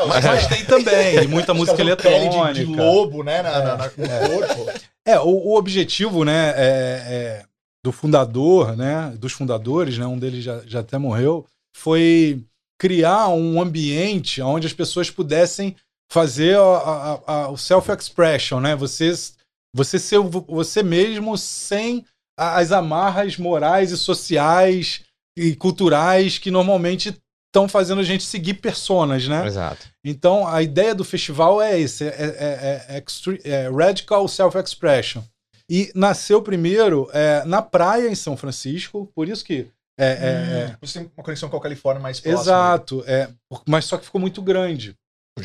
mas, 0.07 0.25
mas 0.25 0.47
tem 0.47 0.63
também, 0.65 1.15
e 1.23 1.27
muita 1.27 1.53
música 1.53 1.81
eletrônica. 1.81 2.53
De, 2.53 2.65
de 2.65 2.73
lobo, 2.75 3.23
né, 3.23 3.41
na, 3.41 3.51
na, 3.59 3.75
na- 3.77 3.91
no 3.97 4.29
corpo. 4.47 4.71
É, 5.05 5.19
o, 5.19 5.27
o 5.27 5.57
objetivo, 5.57 6.23
né, 6.23 6.53
é, 6.55 7.03
é, 7.07 7.41
do 7.83 7.91
fundador, 7.91 8.75
né, 8.77 9.13
dos 9.17 9.33
fundadores, 9.33 9.97
né, 9.97 10.05
um 10.07 10.17
deles 10.17 10.43
já, 10.43 10.61
já 10.65 10.79
até 10.79 10.97
morreu, 10.97 11.45
foi 11.75 12.43
criar 12.79 13.27
um 13.29 13.61
ambiente 13.61 14.41
onde 14.41 14.67
as 14.67 14.73
pessoas 14.73 15.09
pudessem 15.09 15.75
fazer 16.11 16.57
a- 16.57 16.61
a- 17.27 17.33
a- 17.33 17.49
o 17.49 17.57
self-expression, 17.57 18.59
né, 18.59 18.75
você, 18.75 19.11
você 19.75 19.99
ser 19.99 20.19
você 20.19 20.83
mesmo 20.83 21.37
sem 21.37 22.05
as 22.37 22.71
amarras 22.71 23.37
morais 23.37 23.91
e 23.91 23.97
sociais 23.97 25.01
e 25.37 25.55
culturais 25.55 26.37
que 26.37 26.49
normalmente 26.51 27.15
estão 27.49 27.67
fazendo 27.67 28.01
a 28.01 28.03
gente 28.03 28.23
seguir 28.23 28.55
personas, 28.55 29.27
né? 29.27 29.45
Exato. 29.45 29.87
Então, 30.03 30.47
a 30.47 30.61
ideia 30.63 30.95
do 30.95 31.03
festival 31.03 31.61
é 31.61 31.79
esse, 31.79 32.03
é, 32.03 32.07
é- 32.07 32.95
é- 32.97 33.03
é 33.45 33.49
é 33.65 33.69
Radical 33.69 34.27
Self-Expression. 34.27 35.21
E 35.75 35.91
nasceu 35.95 36.39
primeiro 36.41 37.09
é, 37.13 37.43
na 37.45 37.61
praia 37.61 38.07
em 38.07 38.13
São 38.15 38.37
Francisco, 38.37 39.09
por 39.15 39.27
isso 39.27 39.43
que... 39.43 39.67
É, 39.97 40.05
é- 40.05 40.09
é- 40.71 40.77
Você 40.81 40.99
tem 40.99 41.11
uma 41.17 41.23
conexão 41.23 41.49
com 41.49 41.57
a 41.57 41.61
Califórnia 41.61 42.01
mais 42.01 42.19
próxima. 42.19 42.41
exato, 42.41 43.03
é, 43.07 43.29
mas 43.67 43.85
só 43.85 43.97
que 43.97 44.05
ficou 44.05 44.21
muito 44.21 44.41
grande. 44.41 44.95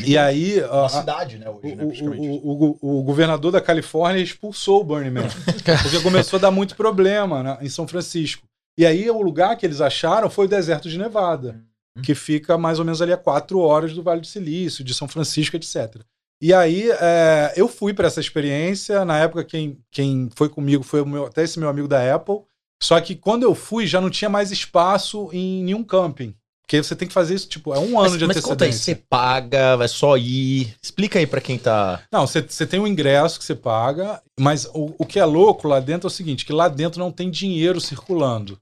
E 0.05 0.19
aí, 0.19 0.61
a- 0.61 0.67
Uma 0.71 0.87
a- 0.87 0.89
cidade, 0.91 1.39
né, 1.39 1.49
o, 1.49 1.57
hoje, 1.57 1.75
né, 1.75 1.83
o- 1.85 1.87
praticamente. 1.89 2.29
o- 2.45 2.77
o- 2.83 2.99
o 2.99 3.03
governador 3.03 3.51
da 3.53 3.61
Califórnia 3.61 4.21
expulsou 4.23 4.81
o 4.83 4.85
Burning 4.85 5.11
Man, 5.11 5.23
porque 5.83 6.01
começou 6.03 6.37
a 6.39 6.41
dar 6.43 6.51
muito 6.51 6.77
problema 6.77 7.43
né, 7.43 7.59
em 7.63 7.69
São 7.71 7.89
Francisco. 7.89 8.43
E 8.79 8.85
aí 8.85 9.11
o 9.11 9.23
lugar 9.23 9.57
que 9.57 9.65
eles 9.65 9.81
acharam 9.81 10.29
foi 10.31 10.45
o 10.45 10.49
deserto 10.49 10.89
de 10.91 10.99
Nevada, 10.99 11.61
Uhum. 11.97 12.03
que 12.03 12.15
fica 12.15 12.57
mais 12.59 12.79
ou 12.79 12.85
menos 12.85 13.01
ali 13.03 13.13
a 13.13 13.17
quatro 13.17 13.59
horas 13.61 13.93
do 13.95 14.03
Vale 14.03 14.21
do 14.21 14.27
Silício, 14.27 14.85
de 14.85 14.93
São 14.95 15.09
Francisco, 15.09 15.57
etc. 15.57 15.97
E 16.41 16.55
aí 16.55 16.91
é, 16.91 17.53
eu 17.57 17.69
fui 17.69 17.93
para 17.93 18.07
essa 18.07 18.21
experiência. 18.21 19.05
Na 19.05 19.19
época, 19.19 19.45
quem, 19.45 19.79
quem 19.91 20.29
foi 20.35 20.49
comigo 20.49 20.83
foi 20.83 21.01
o 21.01 21.07
meu, 21.07 21.27
até 21.27 21.43
esse 21.43 21.59
meu 21.59 21.69
amigo 21.69 21.89
da 21.89 22.15
Apple. 22.15 22.41
Só 22.83 23.01
que 23.01 23.17
quando 23.17 23.43
eu 23.43 23.55
fui, 23.55 23.87
já 23.87 24.01
não 24.01 24.11
tinha 24.11 24.29
mais 24.29 24.53
espaço 24.53 25.29
em 25.33 25.65
nenhum 25.65 25.83
camping. 25.83 26.35
Porque 26.63 26.83
você 26.83 26.95
tem 26.95 27.09
que 27.09 27.15
fazer 27.15 27.35
isso, 27.35 27.49
tipo, 27.49 27.73
é 27.75 27.79
um 27.79 27.99
ano 27.99 28.11
Mas, 28.11 28.19
de 28.19 28.27
mas 28.27 28.41
conta 28.41 28.65
aí, 28.67 28.69
antecedência. 28.69 28.95
você 28.95 29.03
paga, 29.09 29.75
vai 29.77 29.89
só 29.89 30.19
ir. 30.19 30.77
Explica 30.83 31.19
aí 31.19 31.27
pra 31.27 31.41
quem 31.41 31.59
tá. 31.59 32.03
Não, 32.13 32.27
você, 32.27 32.43
você 32.43 32.67
tem 32.67 32.79
um 32.79 32.87
ingresso 32.87 33.39
que 33.39 33.45
você 33.45 33.55
paga, 33.55 34.21
mas 34.39 34.67
o, 34.67 34.95
o 34.99 35.07
que 35.07 35.19
é 35.19 35.25
louco 35.25 35.67
lá 35.67 35.81
dentro 35.81 36.07
é 36.07 36.11
o 36.11 36.15
seguinte, 36.15 36.45
que 36.45 36.53
lá 36.53 36.69
dentro 36.69 37.01
não 37.01 37.11
tem 37.11 37.31
dinheiro 37.31 37.81
circulando. 37.81 38.61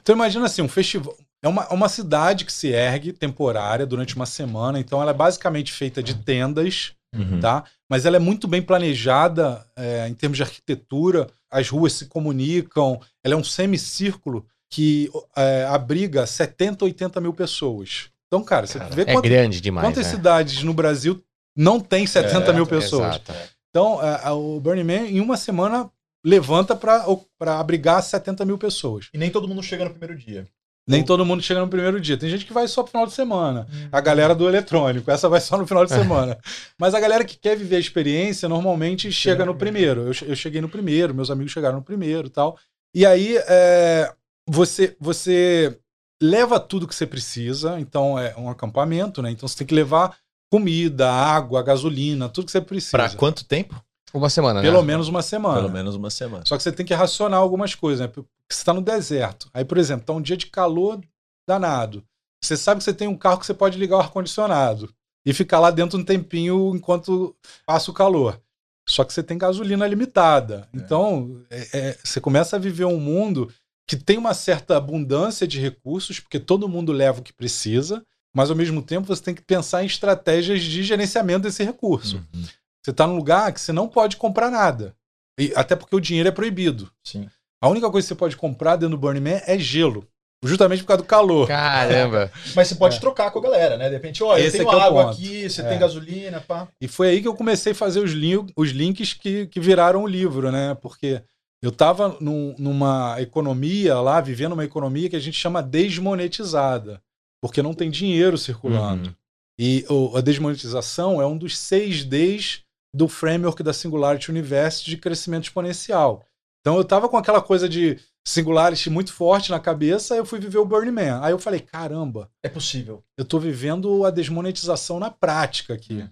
Então 0.00 0.14
imagina 0.14 0.46
assim, 0.46 0.62
um 0.62 0.68
festival. 0.68 1.16
É 1.44 1.48
uma, 1.48 1.68
uma 1.72 1.88
cidade 1.88 2.44
que 2.44 2.52
se 2.52 2.68
ergue 2.68 3.12
temporária 3.12 3.84
durante 3.84 4.14
uma 4.14 4.24
semana, 4.24 4.78
então 4.78 5.02
ela 5.02 5.10
é 5.10 5.14
basicamente 5.14 5.72
feita 5.72 6.00
de 6.00 6.14
tendas, 6.14 6.92
Uhum. 7.14 7.40
tá? 7.40 7.64
Mas 7.88 8.06
ela 8.06 8.16
é 8.16 8.20
muito 8.20 8.48
bem 8.48 8.62
planejada 8.62 9.66
é, 9.76 10.08
em 10.08 10.14
termos 10.14 10.36
de 10.38 10.42
arquitetura, 10.42 11.28
as 11.50 11.68
ruas 11.68 11.92
se 11.92 12.06
comunicam, 12.06 12.98
ela 13.22 13.34
é 13.34 13.36
um 13.36 13.44
semicírculo 13.44 14.46
que 14.70 15.10
é, 15.36 15.64
abriga 15.68 16.26
70, 16.26 16.84
80 16.86 17.20
mil 17.20 17.34
pessoas. 17.34 18.08
Então, 18.26 18.42
cara, 18.42 18.66
você 18.66 18.78
vê 18.78 19.02
É 19.02 19.12
quanto- 19.12 19.22
grande 19.28 19.60
demais. 19.60 19.86
quantas 19.86 20.06
né? 20.06 20.10
cidades 20.12 20.62
no 20.62 20.72
Brasil 20.72 21.22
não 21.54 21.78
tem 21.78 22.06
70 22.06 22.50
É, 22.50 22.54
mil 22.54 22.66
pessoas. 22.66 23.08
Exato. 23.16 23.32
Então, 23.68 23.98
a- 24.00 24.32
o 24.32 24.58
Burning 24.58 24.84
Man, 24.84 25.06
em 25.08 25.20
uma 25.20 25.36
semana, 25.36 25.90
levanta 26.24 26.74
para 26.74 27.58
abrigar 27.60 28.02
70 28.02 28.44
mil 28.46 28.56
pessoas. 28.56 29.08
E 29.12 29.18
nem 29.18 29.30
todo 29.30 29.46
mundo 29.46 29.62
chega 29.62 29.84
no 29.84 29.90
primeiro 29.90 30.16
dia. 30.16 30.46
Nem 30.86 31.04
todo 31.04 31.24
mundo 31.24 31.42
chega 31.42 31.60
no 31.60 31.68
primeiro 31.68 32.00
dia. 32.00 32.16
Tem 32.16 32.28
gente 32.28 32.44
que 32.44 32.52
vai 32.52 32.66
só 32.66 32.82
pro 32.82 32.90
final 32.90 33.06
de 33.06 33.12
semana. 33.12 33.68
A 33.90 34.00
galera 34.00 34.34
do 34.34 34.48
eletrônico, 34.48 35.10
essa 35.10 35.28
vai 35.28 35.40
só 35.40 35.56
no 35.56 35.66
final 35.66 35.84
de 35.84 35.92
semana. 35.92 36.36
Mas 36.78 36.94
a 36.94 37.00
galera 37.00 37.24
que 37.24 37.38
quer 37.38 37.56
viver 37.56 37.76
a 37.76 37.80
experiência, 37.80 38.48
normalmente 38.48 39.10
chega 39.12 39.44
no 39.44 39.54
primeiro. 39.54 40.02
Eu, 40.02 40.28
eu 40.28 40.36
cheguei 40.36 40.60
no 40.60 40.68
primeiro, 40.68 41.14
meus 41.14 41.30
amigos 41.30 41.52
chegaram 41.52 41.76
no 41.76 41.84
primeiro 41.84 42.26
e 42.26 42.30
tal. 42.30 42.58
E 42.94 43.06
aí, 43.06 43.38
é, 43.46 44.12
você, 44.46 44.96
você 45.00 45.78
leva 46.20 46.58
tudo 46.58 46.88
que 46.88 46.94
você 46.94 47.06
precisa. 47.06 47.78
Então, 47.78 48.18
é 48.18 48.34
um 48.36 48.50
acampamento, 48.50 49.22
né? 49.22 49.30
Então, 49.30 49.48
você 49.48 49.58
tem 49.58 49.66
que 49.66 49.74
levar 49.74 50.16
comida, 50.50 51.10
água, 51.10 51.62
gasolina, 51.62 52.28
tudo 52.28 52.46
que 52.46 52.52
você 52.52 52.60
precisa. 52.60 52.90
Pra 52.90 53.08
quanto 53.10 53.44
tempo? 53.44 53.82
Uma 54.14 54.28
semana, 54.28 54.60
né? 54.60 54.68
Pelo 54.68 54.82
menos 54.82 55.08
uma 55.08 55.22
semana. 55.22 55.54
Pelo 55.60 55.70
menos 55.70 55.94
uma 55.94 56.10
semana. 56.10 56.44
Só 56.46 56.56
que 56.56 56.62
você 56.62 56.72
tem 56.72 56.84
que 56.84 56.94
racionar 56.94 57.40
algumas 57.40 57.74
coisas, 57.74 58.00
né? 58.00 58.08
Porque 58.08 58.28
você 58.48 58.58
está 58.60 58.72
no 58.72 58.82
deserto. 58.82 59.48
Aí, 59.54 59.64
por 59.64 59.78
exemplo, 59.78 60.04
tá 60.04 60.12
um 60.12 60.20
dia 60.20 60.36
de 60.36 60.46
calor 60.46 61.00
danado. 61.48 62.04
Você 62.42 62.56
sabe 62.56 62.78
que 62.78 62.84
você 62.84 62.92
tem 62.94 63.08
um 63.08 63.16
carro 63.16 63.38
que 63.38 63.46
você 63.46 63.54
pode 63.54 63.78
ligar 63.78 63.96
o 63.96 64.00
ar-condicionado 64.00 64.92
e 65.24 65.32
ficar 65.32 65.60
lá 65.60 65.70
dentro 65.70 65.98
um 65.98 66.04
tempinho 66.04 66.74
enquanto 66.74 67.34
passa 67.64 67.90
o 67.90 67.94
calor. 67.94 68.40
Só 68.88 69.04
que 69.04 69.12
você 69.12 69.22
tem 69.22 69.38
gasolina 69.38 69.86
limitada. 69.86 70.68
Então, 70.74 71.40
é- 71.50 71.68
é, 71.72 71.98
você 72.02 72.20
começa 72.20 72.56
a 72.56 72.58
viver 72.58 72.84
um 72.84 72.98
mundo 72.98 73.48
que 73.86 73.96
tem 73.96 74.18
uma 74.18 74.34
certa 74.34 74.76
abundância 74.76 75.46
de 75.46 75.60
recursos, 75.60 76.18
porque 76.18 76.40
todo 76.40 76.68
mundo 76.68 76.92
leva 76.92 77.20
o 77.20 77.22
que 77.22 77.32
precisa, 77.32 78.04
mas 78.34 78.50
ao 78.50 78.56
mesmo 78.56 78.82
tempo 78.82 79.06
você 79.06 79.22
tem 79.22 79.34
que 79.34 79.42
pensar 79.42 79.82
em 79.82 79.86
estratégias 79.86 80.62
de 80.62 80.82
gerenciamento 80.82 81.42
desse 81.42 81.62
recurso. 81.62 82.16
Uhum. 82.34 82.44
Você 82.84 82.90
está 82.90 83.06
num 83.06 83.16
lugar 83.16 83.52
que 83.52 83.60
você 83.60 83.72
não 83.72 83.88
pode 83.88 84.16
comprar 84.16 84.50
nada. 84.50 84.94
E, 85.38 85.52
até 85.56 85.74
porque 85.76 85.94
o 85.96 86.00
dinheiro 86.00 86.28
é 86.28 86.32
proibido. 86.32 86.90
Sim. 87.04 87.28
A 87.62 87.68
única 87.68 87.90
coisa 87.90 88.04
que 88.04 88.08
você 88.08 88.14
pode 88.18 88.36
comprar 88.36 88.76
dentro 88.76 88.96
do 88.96 89.00
Burning 89.00 89.20
Man 89.20 89.40
é 89.46 89.58
gelo. 89.58 90.06
Justamente 90.44 90.82
por 90.82 90.88
causa 90.88 91.02
do 91.04 91.06
calor. 91.06 91.46
Caramba. 91.46 92.32
Mas 92.56 92.66
você 92.66 92.74
pode 92.74 92.96
É. 92.96 93.00
trocar 93.00 93.30
com 93.30 93.38
a 93.38 93.42
galera, 93.42 93.76
né? 93.76 93.86
De 93.88 93.94
repente, 93.94 94.24
ó, 94.24 94.36
eu 94.36 94.44
Esse 94.44 94.58
tenho 94.58 94.68
é 94.72 94.80
água 94.80 95.04
ponto. 95.04 95.14
aqui, 95.16 95.48
você 95.48 95.62
É. 95.62 95.68
tem 95.68 95.78
gasolina, 95.78 96.40
pá. 96.40 96.66
E 96.80 96.88
foi 96.88 97.10
aí 97.10 97.22
que 97.22 97.28
eu 97.28 97.34
comecei 97.36 97.70
a 97.70 97.74
fazer 97.76 98.00
os, 98.00 98.10
lin- 98.10 98.44
os 98.56 98.70
links 98.70 99.12
que, 99.14 99.46
que 99.46 99.60
viraram 99.60 100.02
o 100.02 100.06
livro, 100.08 100.50
né? 100.50 100.74
Porque 100.82 101.22
eu 101.62 101.70
estava 101.70 102.16
numa 102.18 103.14
economia 103.20 104.00
lá, 104.00 104.20
vivendo 104.20 104.54
uma 104.54 104.64
economia 104.64 105.08
que 105.08 105.14
a 105.14 105.20
gente 105.20 105.38
chama 105.38 105.62
desmonetizada, 105.62 107.00
porque 107.40 107.62
não 107.62 107.72
tem 107.74 107.88
dinheiro 107.90 108.36
circulando. 108.36 109.10
Uhum. 109.10 109.14
E 109.58 109.84
o- 109.88 110.16
a 110.16 110.20
desmonetização 110.20 111.22
é 111.22 111.26
um 111.26 111.36
dos 111.38 111.56
seis 111.56 112.04
Ds 112.04 112.62
do 112.94 113.08
framework 113.08 113.62
da 113.62 113.72
Singularity 113.72 114.30
University 114.30 114.90
de 114.90 114.96
crescimento 114.98 115.44
exponencial. 115.44 116.24
Então 116.60 116.76
eu 116.76 116.82
estava 116.82 117.08
com 117.08 117.16
aquela 117.16 117.40
coisa 117.40 117.68
de 117.68 117.98
Singularity 118.26 118.88
muito 118.88 119.12
forte 119.12 119.50
na 119.50 119.58
cabeça, 119.58 120.14
aí 120.14 120.20
eu 120.20 120.24
fui 120.26 120.38
viver 120.38 120.58
o 120.58 120.64
Burning 120.64 120.92
Man. 120.92 121.20
Aí 121.22 121.32
eu 121.32 121.38
falei, 121.38 121.58
caramba, 121.60 122.30
É 122.42 122.48
possível. 122.48 123.02
eu 123.18 123.22
estou 123.22 123.40
vivendo 123.40 124.04
a 124.04 124.10
desmonetização 124.10 125.00
na 125.00 125.10
prática 125.10 125.74
aqui. 125.74 126.04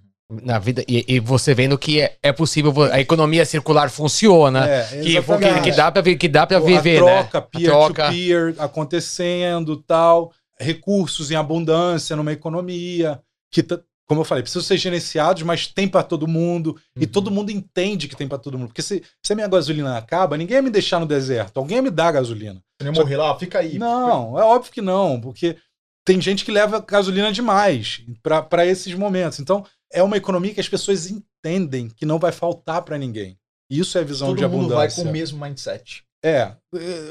Na 0.43 0.59
vida, 0.61 0.85
e, 0.89 1.05
e 1.09 1.19
você 1.21 1.53
vendo 1.55 1.77
que 1.77 2.01
é, 2.01 2.17
é 2.23 2.33
possível, 2.33 2.73
a 2.93 3.01
economia 3.01 3.45
circular 3.45 3.91
funciona. 3.91 4.65
É, 4.69 4.85
que, 5.03 5.21
que, 5.21 5.61
que 5.65 5.73
dá 5.73 5.91
pra, 5.91 6.03
vi- 6.03 6.17
que 6.17 6.29
dá 6.29 6.47
pra 6.47 6.57
a 6.59 6.61
viver, 6.61 7.03
né? 7.03 7.25
troca 7.25 7.39
A 7.39 7.43
peer-to-peer 7.43 8.55
acontecendo 8.59 9.77
tal, 9.77 10.33
recursos 10.59 11.31
em 11.31 11.35
abundância 11.37 12.15
numa 12.17 12.33
economia 12.33 13.21
que, 13.53 13.65
como 14.11 14.23
eu 14.23 14.25
falei, 14.25 14.43
precisam 14.43 14.65
ser 14.65 14.77
gerenciados, 14.77 15.45
mas 15.45 15.69
tem 15.69 15.87
para 15.87 16.03
todo 16.03 16.27
mundo 16.27 16.77
e 16.97 17.05
Uhum. 17.05 17.13
todo 17.13 17.31
mundo 17.31 17.53
entende 17.53 18.09
que 18.09 18.17
tem 18.17 18.27
para 18.27 18.39
todo 18.39 18.59
mundo. 18.59 18.67
Porque 18.71 18.83
se, 18.83 19.05
se 19.25 19.33
a 19.33 19.37
minha 19.37 19.47
gasolina 19.47 19.97
acaba, 19.97 20.37
ninguém 20.37 20.57
ia 20.57 20.63
me 20.63 20.69
deixar 20.69 20.99
no 20.99 21.07
deserto, 21.07 21.59
alguém 21.59 21.77
ia 21.77 21.83
me 21.83 21.91
dar 21.91 22.11
gasolina. 22.11 22.61
Você 22.81 22.89
não 22.89 22.93
ia 22.93 23.01
morrer 23.01 23.17
lá, 23.17 23.39
fica 23.39 23.61
aí. 23.61 23.79
Não, 23.79 24.37
é 24.37 24.43
óbvio 24.43 24.73
que 24.73 24.83
não, 24.83 25.21
porque 25.21 25.57
tem 26.05 26.21
gente 26.21 26.45
que 26.45 26.51
leva 26.51 26.81
gasolina 26.81 27.31
demais 27.31 28.03
para 28.49 28.67
esses 28.67 28.93
momentos. 28.95 29.39
Então, 29.39 29.65
é 29.93 30.03
uma 30.03 30.17
economia 30.17 30.53
que 30.53 30.61
as 30.61 30.69
pessoas 30.69 31.09
entendem 31.09 31.89
que 31.89 32.05
não 32.05 32.19
vai 32.19 32.33
faltar 32.33 32.83
para 32.83 32.99
ninguém. 32.99 33.39
Isso 33.71 33.97
é 33.97 34.01
a 34.01 34.05
visão 34.05 34.27
Todo 34.31 34.39
de 34.39 34.43
mundo 34.49 34.71
vai 34.75 34.87
abundância. 34.89 35.05
com 35.05 35.09
o 35.09 35.13
mesmo 35.13 35.39
mindset. 35.41 36.03
É, 36.25 36.53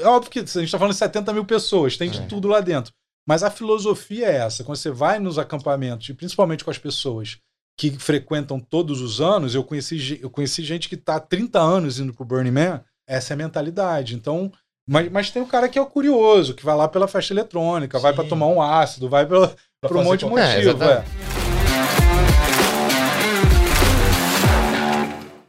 é 0.02 0.06
óbvio 0.06 0.30
que 0.30 0.38
a 0.40 0.42
gente 0.42 0.64
está 0.64 0.78
falando 0.78 0.92
de 0.92 0.98
70 0.98 1.32
mil 1.32 1.46
pessoas, 1.46 1.96
tem 1.96 2.10
de 2.10 2.18
É. 2.20 2.26
tudo 2.26 2.46
lá 2.46 2.60
dentro. 2.60 2.92
Mas 3.26 3.42
a 3.42 3.50
filosofia 3.50 4.26
é 4.26 4.36
essa. 4.36 4.64
Quando 4.64 4.76
você 4.78 4.90
vai 4.90 5.18
nos 5.18 5.38
acampamentos, 5.38 6.08
e 6.08 6.14
principalmente 6.14 6.64
com 6.64 6.70
as 6.70 6.78
pessoas 6.78 7.38
que 7.78 7.90
frequentam 7.98 8.58
todos 8.60 9.00
os 9.00 9.20
anos, 9.20 9.54
eu 9.54 9.64
conheci, 9.64 10.18
eu 10.20 10.28
conheci 10.30 10.62
gente 10.62 10.88
que 10.88 10.94
está 10.94 11.16
há 11.16 11.20
30 11.20 11.58
anos 11.58 11.98
indo 11.98 12.12
pro 12.12 12.24
Burning 12.24 12.50
Man, 12.50 12.82
essa 13.08 13.32
é 13.32 13.34
a 13.34 13.38
mentalidade. 13.38 14.14
Então, 14.14 14.52
mas, 14.88 15.10
mas 15.10 15.30
tem 15.30 15.40
o 15.42 15.46
cara 15.46 15.68
que 15.68 15.78
é 15.78 15.82
o 15.82 15.86
curioso, 15.86 16.54
que 16.54 16.64
vai 16.64 16.74
lá 16.76 16.88
pela 16.88 17.08
festa 17.08 17.32
eletrônica, 17.32 17.98
vai 17.98 18.12
Sim. 18.12 18.16
para 18.16 18.28
tomar 18.28 18.46
um 18.48 18.60
ácido, 18.60 19.08
vai 19.08 19.26
por 19.26 19.48
um 19.96 20.04
monte 20.04 20.20
de 20.20 20.26
É, 20.26 20.28
motivo. 20.28 20.58
exatamente. 20.70 21.06
é. 21.06 21.30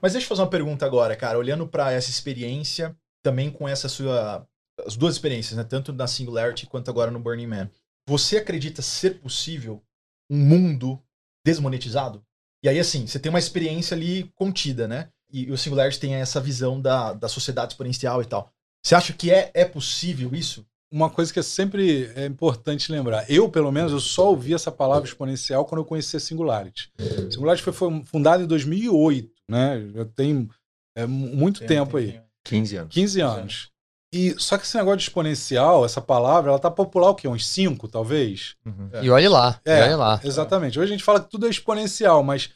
Mas 0.01 0.13
deixa 0.13 0.25
eu 0.25 0.29
fazer 0.29 0.41
uma 0.41 0.47
pergunta 0.49 0.85
agora, 0.85 1.15
cara. 1.15 1.37
Olhando 1.37 1.67
pra 1.67 1.91
essa 1.91 2.09
experiência, 2.09 2.95
também 3.23 3.49
com 3.51 3.67
essa 3.67 3.87
sua. 3.87 4.45
As 4.85 4.95
duas 4.95 5.15
experiências, 5.15 5.57
né? 5.57 5.63
Tanto 5.63 5.91
na 5.93 6.07
Singularity 6.07 6.65
quanto 6.65 6.89
agora 6.89 7.11
no 7.11 7.19
Burning 7.19 7.47
Man. 7.47 7.69
Você 8.07 8.37
acredita 8.37 8.81
ser 8.81 9.19
possível 9.19 9.81
um 10.29 10.37
mundo 10.37 11.01
desmonetizado? 11.45 12.23
E 12.63 12.69
aí, 12.69 12.79
assim, 12.79 13.07
você 13.07 13.19
tem 13.19 13.29
uma 13.29 13.39
experiência 13.39 13.95
ali 13.95 14.31
contida, 14.35 14.87
né? 14.87 15.09
E 15.31 15.51
o 15.51 15.57
Singularity 15.57 15.99
tem 15.99 16.15
essa 16.15 16.39
visão 16.39 16.79
da, 16.81 17.13
da 17.13 17.27
sociedade 17.27 17.73
exponencial 17.73 18.21
e 18.21 18.25
tal. 18.25 18.51
Você 18.85 18.95
acha 18.95 19.13
que 19.13 19.31
é, 19.31 19.51
é 19.53 19.65
possível 19.65 20.33
isso? 20.33 20.65
uma 20.93 21.09
coisa 21.09 21.31
que 21.31 21.39
é 21.39 21.41
sempre 21.41 22.11
é 22.17 22.25
importante 22.25 22.91
lembrar. 22.91 23.23
Eu, 23.31 23.47
pelo 23.47 23.71
menos, 23.71 23.93
eu 23.93 23.99
só 24.01 24.27
ouvi 24.29 24.53
essa 24.53 24.69
palavra 24.69 25.07
exponencial 25.07 25.63
quando 25.63 25.79
eu 25.79 25.85
conheci 25.85 26.17
a 26.17 26.19
Singularity. 26.19 26.91
A 26.99 27.31
Singularity 27.31 27.63
foi, 27.63 27.71
foi 27.71 28.03
fundada 28.03 28.43
em 28.43 28.45
2008, 28.45 29.31
né? 29.49 29.89
Já 29.95 30.03
tem 30.03 30.49
é, 30.93 31.05
mu- 31.05 31.33
muito 31.33 31.61
tempo 31.65 31.95
aí, 31.95 32.19
15 32.43 32.75
anos. 32.75 32.93
15 32.93 33.21
anos. 33.21 33.70
E 34.13 34.35
só 34.37 34.57
que 34.57 34.65
esse 34.65 34.75
negócio 34.75 34.97
de 34.97 35.03
exponencial, 35.03 35.85
essa 35.85 36.01
palavra, 36.01 36.51
ela 36.51 36.59
tá 36.59 36.69
popular 36.69 37.09
o 37.11 37.15
quê? 37.15 37.27
Uns 37.27 37.47
5, 37.47 37.87
talvez? 37.87 38.55
Uhum. 38.65 38.89
É. 38.91 39.03
E 39.05 39.09
olhe 39.09 39.27
lá, 39.29 39.59
É, 39.63 39.79
e 39.79 39.83
olhe 39.83 39.95
lá. 39.95 40.19
Exatamente. 40.23 40.77
Hoje 40.79 40.91
a 40.91 40.95
gente 40.95 41.03
fala 41.03 41.21
que 41.21 41.29
tudo 41.29 41.47
é 41.47 41.49
exponencial, 41.49 42.21
mas 42.21 42.49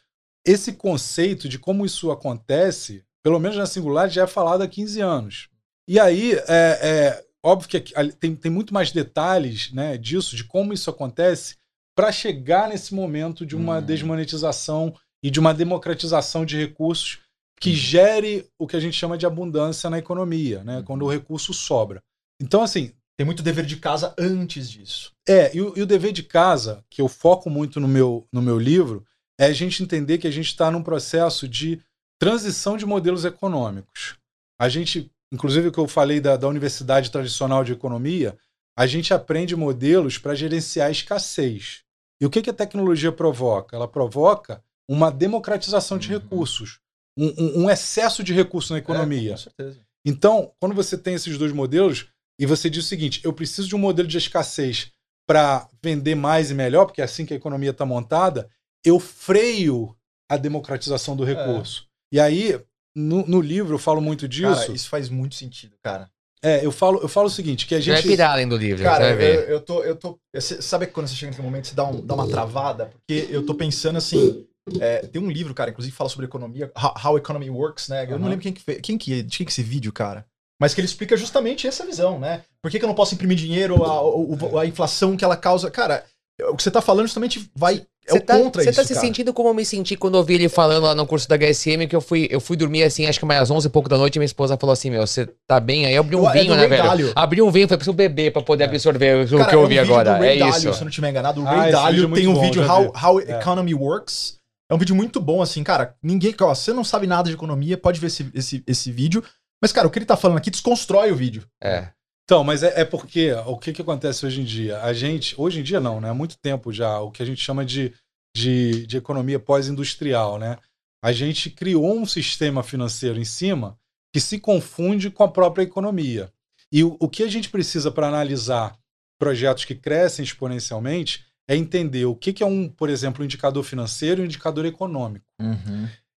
esse 0.45 0.74
conceito 0.74 1.47
de 1.47 1.58
como 1.58 1.86
isso 1.86 2.12
acontece, 2.12 3.03
pelo 3.24 3.39
menos 3.39 3.58
na 3.58 3.66
Singularity, 3.66 4.16
já 4.16 4.24
é 4.24 4.28
falado 4.28 4.62
há 4.64 4.68
15 4.68 4.99
anos. 5.01 5.47
E 5.88 5.99
aí, 5.99 6.34
é, 6.34 6.43
é 6.49 7.24
óbvio 7.43 7.70
que 7.70 7.80
tem, 8.20 8.36
tem 8.36 8.51
muito 8.51 8.74
mais 8.74 8.91
detalhes 8.91 9.72
né, 9.72 9.97
disso, 9.97 10.36
de 10.36 10.43
como 10.43 10.74
isso 10.74 10.89
acontece, 10.89 11.56
para 11.95 12.12
chegar 12.12 12.68
nesse 12.68 12.93
momento 12.93 13.45
de 13.45 13.56
uma 13.56 13.78
Hum. 13.78 13.82
desmonetização 13.82 14.93
e 15.24 15.32
de 15.32 15.39
uma 15.39 15.53
democratização 15.53 16.45
de 16.45 16.58
recursos 16.58 17.20
que 17.60 17.70
Uhum. 17.70 17.76
gere 17.76 18.47
o 18.60 18.68
que 18.68 18.76
a 18.76 18.80
gente 18.80 18.97
chama 18.97 19.18
de 19.18 19.26
abundância 19.26 19.89
na 19.89 19.97
economia, 19.97 20.64
né, 20.64 20.84
quando 20.86 21.03
o 21.06 21.10
recurso 21.12 21.53
sobra. 21.53 22.01
Então, 22.41 22.62
assim, 22.62 22.91
Tem 23.18 23.26
muito 23.26 23.41
dever 23.41 23.66
de 23.66 23.78
casa 23.78 24.14
antes 24.20 24.70
disso. 24.70 25.14
é, 25.28 25.56
e 25.56 25.62
o, 25.62 25.74
e 25.78 25.82
o 25.82 25.86
dever 25.86 26.12
de 26.12 26.22
casa, 26.22 26.84
que 26.89 27.01
eu 27.01 27.08
foco 27.08 27.49
muito 27.49 27.80
no 27.80 27.88
meu, 27.88 28.28
no 28.32 28.41
meu 28.41 28.60
livro, 28.60 29.06
é 29.39 29.45
a 29.45 29.53
gente 29.53 29.82
entender 29.82 30.18
que 30.18 30.28
a 30.28 30.32
gente 30.32 30.47
está 30.47 30.70
num 30.70 30.84
processo 30.84 31.47
de 31.47 31.82
transição 32.20 32.76
de 32.78 32.86
modelos 32.86 33.24
econômicos. 33.26 34.18
A 34.60 34.68
gente, 34.70 35.10
inclusive 35.32 35.68
o 35.68 35.72
que 35.72 35.80
eu 35.80 35.88
falei 35.88 36.20
da, 36.20 36.36
da 36.38 36.47
Universidade 36.47 37.10
Tradicional 37.12 37.64
de 37.64 37.72
Economia, 37.74 38.38
a 38.78 38.86
gente 38.86 39.14
aprende 39.14 39.56
modelos 39.56 40.18
para 40.18 40.36
gerenciar 40.36 40.88
a 40.88 40.91
escassez. 40.91 41.84
E 42.20 42.26
o 42.26 42.30
que, 42.30 42.41
que 42.41 42.49
a 42.49 42.53
tecnologia 42.53 43.12
provoca? 43.12 43.76
Ela 43.76 43.88
provoca 43.88 44.62
uma 44.89 45.10
democratização 45.12 45.97
de 45.97 46.14
Uhum. 46.14 46.20
recursos, 46.20 46.80
um, 47.18 47.63
um- 47.63 47.70
excesso 47.70 48.24
de 48.24 48.34
recursos 48.34 48.72
na 48.72 48.78
É, 48.78 48.80
economia. 48.80 49.32
com 49.32 49.38
certeza. 49.38 49.80
Então, 50.05 50.51
quando 50.59 50.76
você 50.76 50.97
tem 50.97 51.16
esses 51.16 51.38
dois 51.38 51.51
modelos 51.51 52.07
e 52.39 52.45
você 52.45 52.70
diz 52.70 52.84
o 52.86 52.88
seguinte: 52.88 53.22
eu 53.24 53.34
preciso 53.34 53.68
de 53.68 53.76
um 53.76 53.80
modelo 53.80 54.07
de 54.07 54.18
escassez 54.18 54.91
para 55.28 55.68
vender 55.84 56.16
mais 56.16 56.51
e 56.51 56.53
melhor, 56.53 56.86
porque 56.86 57.01
é 57.01 57.03
assim 57.05 57.26
que 57.26 57.34
a 57.34 57.38
economia 57.38 57.72
está 57.72 57.86
montada, 57.86 58.47
eu 58.86 58.99
freio 58.99 59.95
a 60.30 60.38
democratização 60.38 61.16
do 61.16 61.24
recurso. 61.24 61.88
E 62.11 62.20
aí, 62.20 62.59
no, 62.95 63.26
no 63.26 63.41
livro, 63.41 63.74
eu 63.76 63.80
falo 63.80 63.99
muito 64.01 64.28
disso. 64.28 64.53
Cara, 64.61 64.72
isso 64.74 64.89
faz 64.89 65.09
muito 65.09 65.36
sentido, 65.36 65.76
cara. 65.84 66.09
É, 66.43 66.63
eu 66.63 66.72
falo, 66.72 66.99
eu 67.01 67.07
falo 67.07 67.26
o 67.28 67.32
seguinte: 67.32 67.66
que 67.66 67.74
a 67.74 67.78
vai 67.80 67.84
gente. 67.95 68.07
pirar 68.07 68.32
além 68.34 68.47
do 68.47 68.55
livro, 68.57 68.84
Cara, 68.84 68.97
você 68.97 69.01
vai 69.01 69.13
eu, 69.13 69.18
ver. 69.18 69.49
eu 69.49 69.61
tô, 69.61 69.84
eu 69.84 69.95
tô. 69.95 70.20
você 70.34 70.61
Sabe 70.61 70.86
quando 70.86 71.07
você 71.07 71.16
chega 71.16 71.32
naquele 71.32 71.47
momento, 71.47 71.68
você 71.68 71.76
dá, 71.76 71.86
um- 71.86 72.05
dá 72.05 72.13
uma 72.13 72.28
travada? 72.28 72.86
Porque 72.88 73.28
eu 73.32 73.43
tô 73.45 73.55
pensando 73.55 73.97
assim. 73.97 74.45
É, 74.80 74.99
tem 75.07 75.22
um 75.22 75.30
livro, 75.30 75.53
cara, 75.53 75.70
inclusive 75.72 75.95
fala 75.95 76.09
sobre 76.09 76.26
economia, 76.26 76.72
How, 77.03 77.18
Economy 77.18 77.49
Works, 77.49 77.89
né? 77.89 78.03
Eu 78.05 78.11
não 78.11 78.16
Aham. 78.18 78.30
lembro 78.30 78.43
quem 78.43 78.53
que 78.53 78.61
fez. 78.61 78.80
Quem 78.82 78.97
que, 78.97 79.24
de 79.24 79.38
quem 79.38 79.45
que 79.45 79.51
é 79.51 79.53
esse 79.53 79.63
vídeo, 79.63 79.91
cara? 79.93 80.26
Mas 80.59 80.74
que 80.74 80.80
ele 80.80 80.86
explica 80.88 81.18
justamente 81.18 81.68
essa 81.68 81.86
visão, 81.86 82.18
né? 82.20 82.41
Por 82.61 82.72
que, 82.72 82.80
que 82.80 82.86
eu 82.86 82.88
não 82.88 82.95
posso 82.95 83.13
imprimir 83.13 83.38
dinheiro, 83.38 83.84
a, 83.84 84.01
o- 84.01 84.57
a 84.57 84.66
inflação 84.66 85.16
que 85.18 85.24
ela 85.26 85.36
causa. 85.36 85.70
Cara, 85.70 86.03
o 86.49 86.55
que 86.55 86.63
você 86.63 86.72
tá 86.72 86.82
falando 86.82 87.05
justamente 87.07 87.49
vai. 87.55 87.86
É 88.07 88.11
Você 88.11 88.18
o 88.20 88.22
tá, 88.22 88.38
contra 88.38 88.61
você 88.63 88.70
isso. 88.70 88.80
tá 88.80 88.86
se 88.88 88.93
cara. 88.93 89.05
sentindo 89.05 89.34
como 89.34 89.49
eu 89.49 89.53
me 89.55 89.66
senti 89.66 89.95
quando 89.97 90.13
eu 90.13 90.20
ouvi 90.20 90.36
ele 90.36 90.47
falando 90.47 90.84
lá 90.84 90.93
no 90.93 91.07
curso 91.07 91.28
da 91.28 91.36
HSM, 91.36 91.88
que 91.89 91.95
eu 91.95 91.99
fui, 92.01 92.28
eu 92.30 92.39
fui 92.39 92.55
dormir 92.55 92.84
assim, 92.84 93.07
acho 93.07 93.20
que 93.20 93.26
mais 93.26 93.41
às 93.41 93.49
11 93.49 93.66
e 93.66 93.70
pouco 93.72 93.89
da 93.89 93.97
noite, 93.97 94.16
e 94.16 94.20
minha 94.20 94.28
esposa 94.28 94.55
falou 94.57 94.72
assim, 94.74 94.91
meu, 94.91 95.05
você 95.07 95.28
tá 95.47 95.59
bem? 95.59 95.88
Aí 95.88 95.95
eu 95.95 96.01
abri 96.01 96.16
um 96.16 96.20
Eu- 96.24 96.30
é 96.30 96.34
vinho, 96.34 96.53
do 96.53 96.55
né, 96.55 96.68
velho? 96.68 96.84
Dalio. 96.84 97.11
Abri 97.16 97.41
um 97.41 97.49
vinho, 97.51 97.68
foi 97.68 97.78
preciso 97.78 97.95
beber 97.95 98.32
pra 98.32 98.43
poder 98.43 98.66
absorver 98.66 99.26
o 99.26 99.38
Cara, 99.39 99.49
que 99.49 99.55
eu 99.55 99.57
é 99.57 99.59
um 99.59 99.63
ouvi 99.63 99.80
agora. 99.80 100.13
do 100.13 100.20
Ray 100.20 100.36
É 100.36 100.39
Dalio, 100.39 100.51
isso. 100.55 100.61
Se 100.74 100.80
eu 100.82 100.82
não 100.86 100.89
estiver 100.89 101.09
enganado, 101.09 101.41
o 101.41 101.47
Ah, 101.47 101.49
Ray 101.49 101.59
vídeo 101.61 101.72
Dalio 101.72 102.11
é 102.11 102.16
tem 102.16 102.28
um 102.28 102.34
bom, 102.36 102.41
vídeo 102.41 102.61
How. 102.72 102.93
How 103.03 103.20
É. 103.22 103.39
Economy 103.39 103.74
Works. 103.74 104.38
É 104.70 104.74
um 104.74 104.78
vídeo 104.78 104.95
muito 104.95 105.20
bom, 105.20 105.41
assim, 105.41 105.63
cara. 105.63 105.95
Ninguém. 106.01 106.36
Ó, 106.41 106.53
você 106.53 106.74
não 106.74 106.84
sabe 106.84 107.05
nada 107.07 107.30
de 107.30 107.36
economia, 107.36 107.78
pode 107.78 107.99
ver 107.99 108.07
esse, 108.07 108.32
esse, 108.34 108.63
esse 108.66 108.91
vídeo. 108.91 109.24
Mas, 109.61 109.72
cara, 109.72 109.88
o 109.88 109.91
que 109.91 109.99
ele 109.99 110.05
tá 110.05 110.18
falando 110.18 110.38
aqui 110.38 110.49
desconstrói 110.49 111.11
o 111.11 111.16
vídeo. 111.16 111.47
É. 111.63 111.89
Então, 112.24 112.43
mas 112.43 112.63
é, 112.63 112.82
é 112.82 112.86
porque 112.86 113.32
o 113.45 113.57
que, 113.57 113.72
que 113.72 113.82
acontece 113.82 114.26
hoje 114.26 114.41
em 114.41 114.43
dia? 114.43 114.82
A 114.82 114.93
gente, 114.93 115.39
hoje 115.39 115.59
em 115.59 115.63
dia 115.63 115.80
não, 115.80 116.01
né? 116.01 116.09
Há 116.09 116.13
muito 116.13 116.38
tempo 116.39 116.74
já, 116.74 116.99
o 116.99 117.11
que 117.11 117.22
a 117.22 117.26
gente 117.26 117.41
chama 117.41 117.63
de, 117.63 117.93
de, 118.36 118.88
de 118.88 118.97
economia 118.97 119.39
pós-industrial, 119.39 120.39
né? 120.39 120.57
A 121.03 121.11
gente 121.11 121.51
criou 121.51 121.95
um 121.95 122.05
sistema 122.05 122.63
financeiro 122.63 123.20
em 123.20 123.26
cima 123.26 123.78
que 124.11 124.20
se 124.20 124.39
confunde 124.39 125.11
com 125.11 125.24
a 125.24 125.28
própria 125.28 125.63
economia. 125.63 126.32
E 126.72 126.84
o, 126.84 126.97
o 126.99 127.07
que 127.07 127.22
a 127.22 127.28
gente 127.28 127.49
precisa 127.49 127.91
para 127.91 128.07
analisar 128.07 128.76
projetos 129.20 129.66
que 129.66 129.76
crescem 129.76 130.24
exponencialmente 130.24 131.24
é 131.48 131.56
entender 131.56 132.06
o 132.06 132.16
que, 132.16 132.34
que 132.34 132.43
é 132.43 132.46
um, 132.46 132.68
por 132.68 132.89
exemplo, 132.89 133.22
um 133.22 133.26
indicador 133.26 133.64
financeiro 133.64 134.22
e 134.22 134.24
um 134.24 134.26
indicador 134.26 134.66
econômico. 134.66 135.26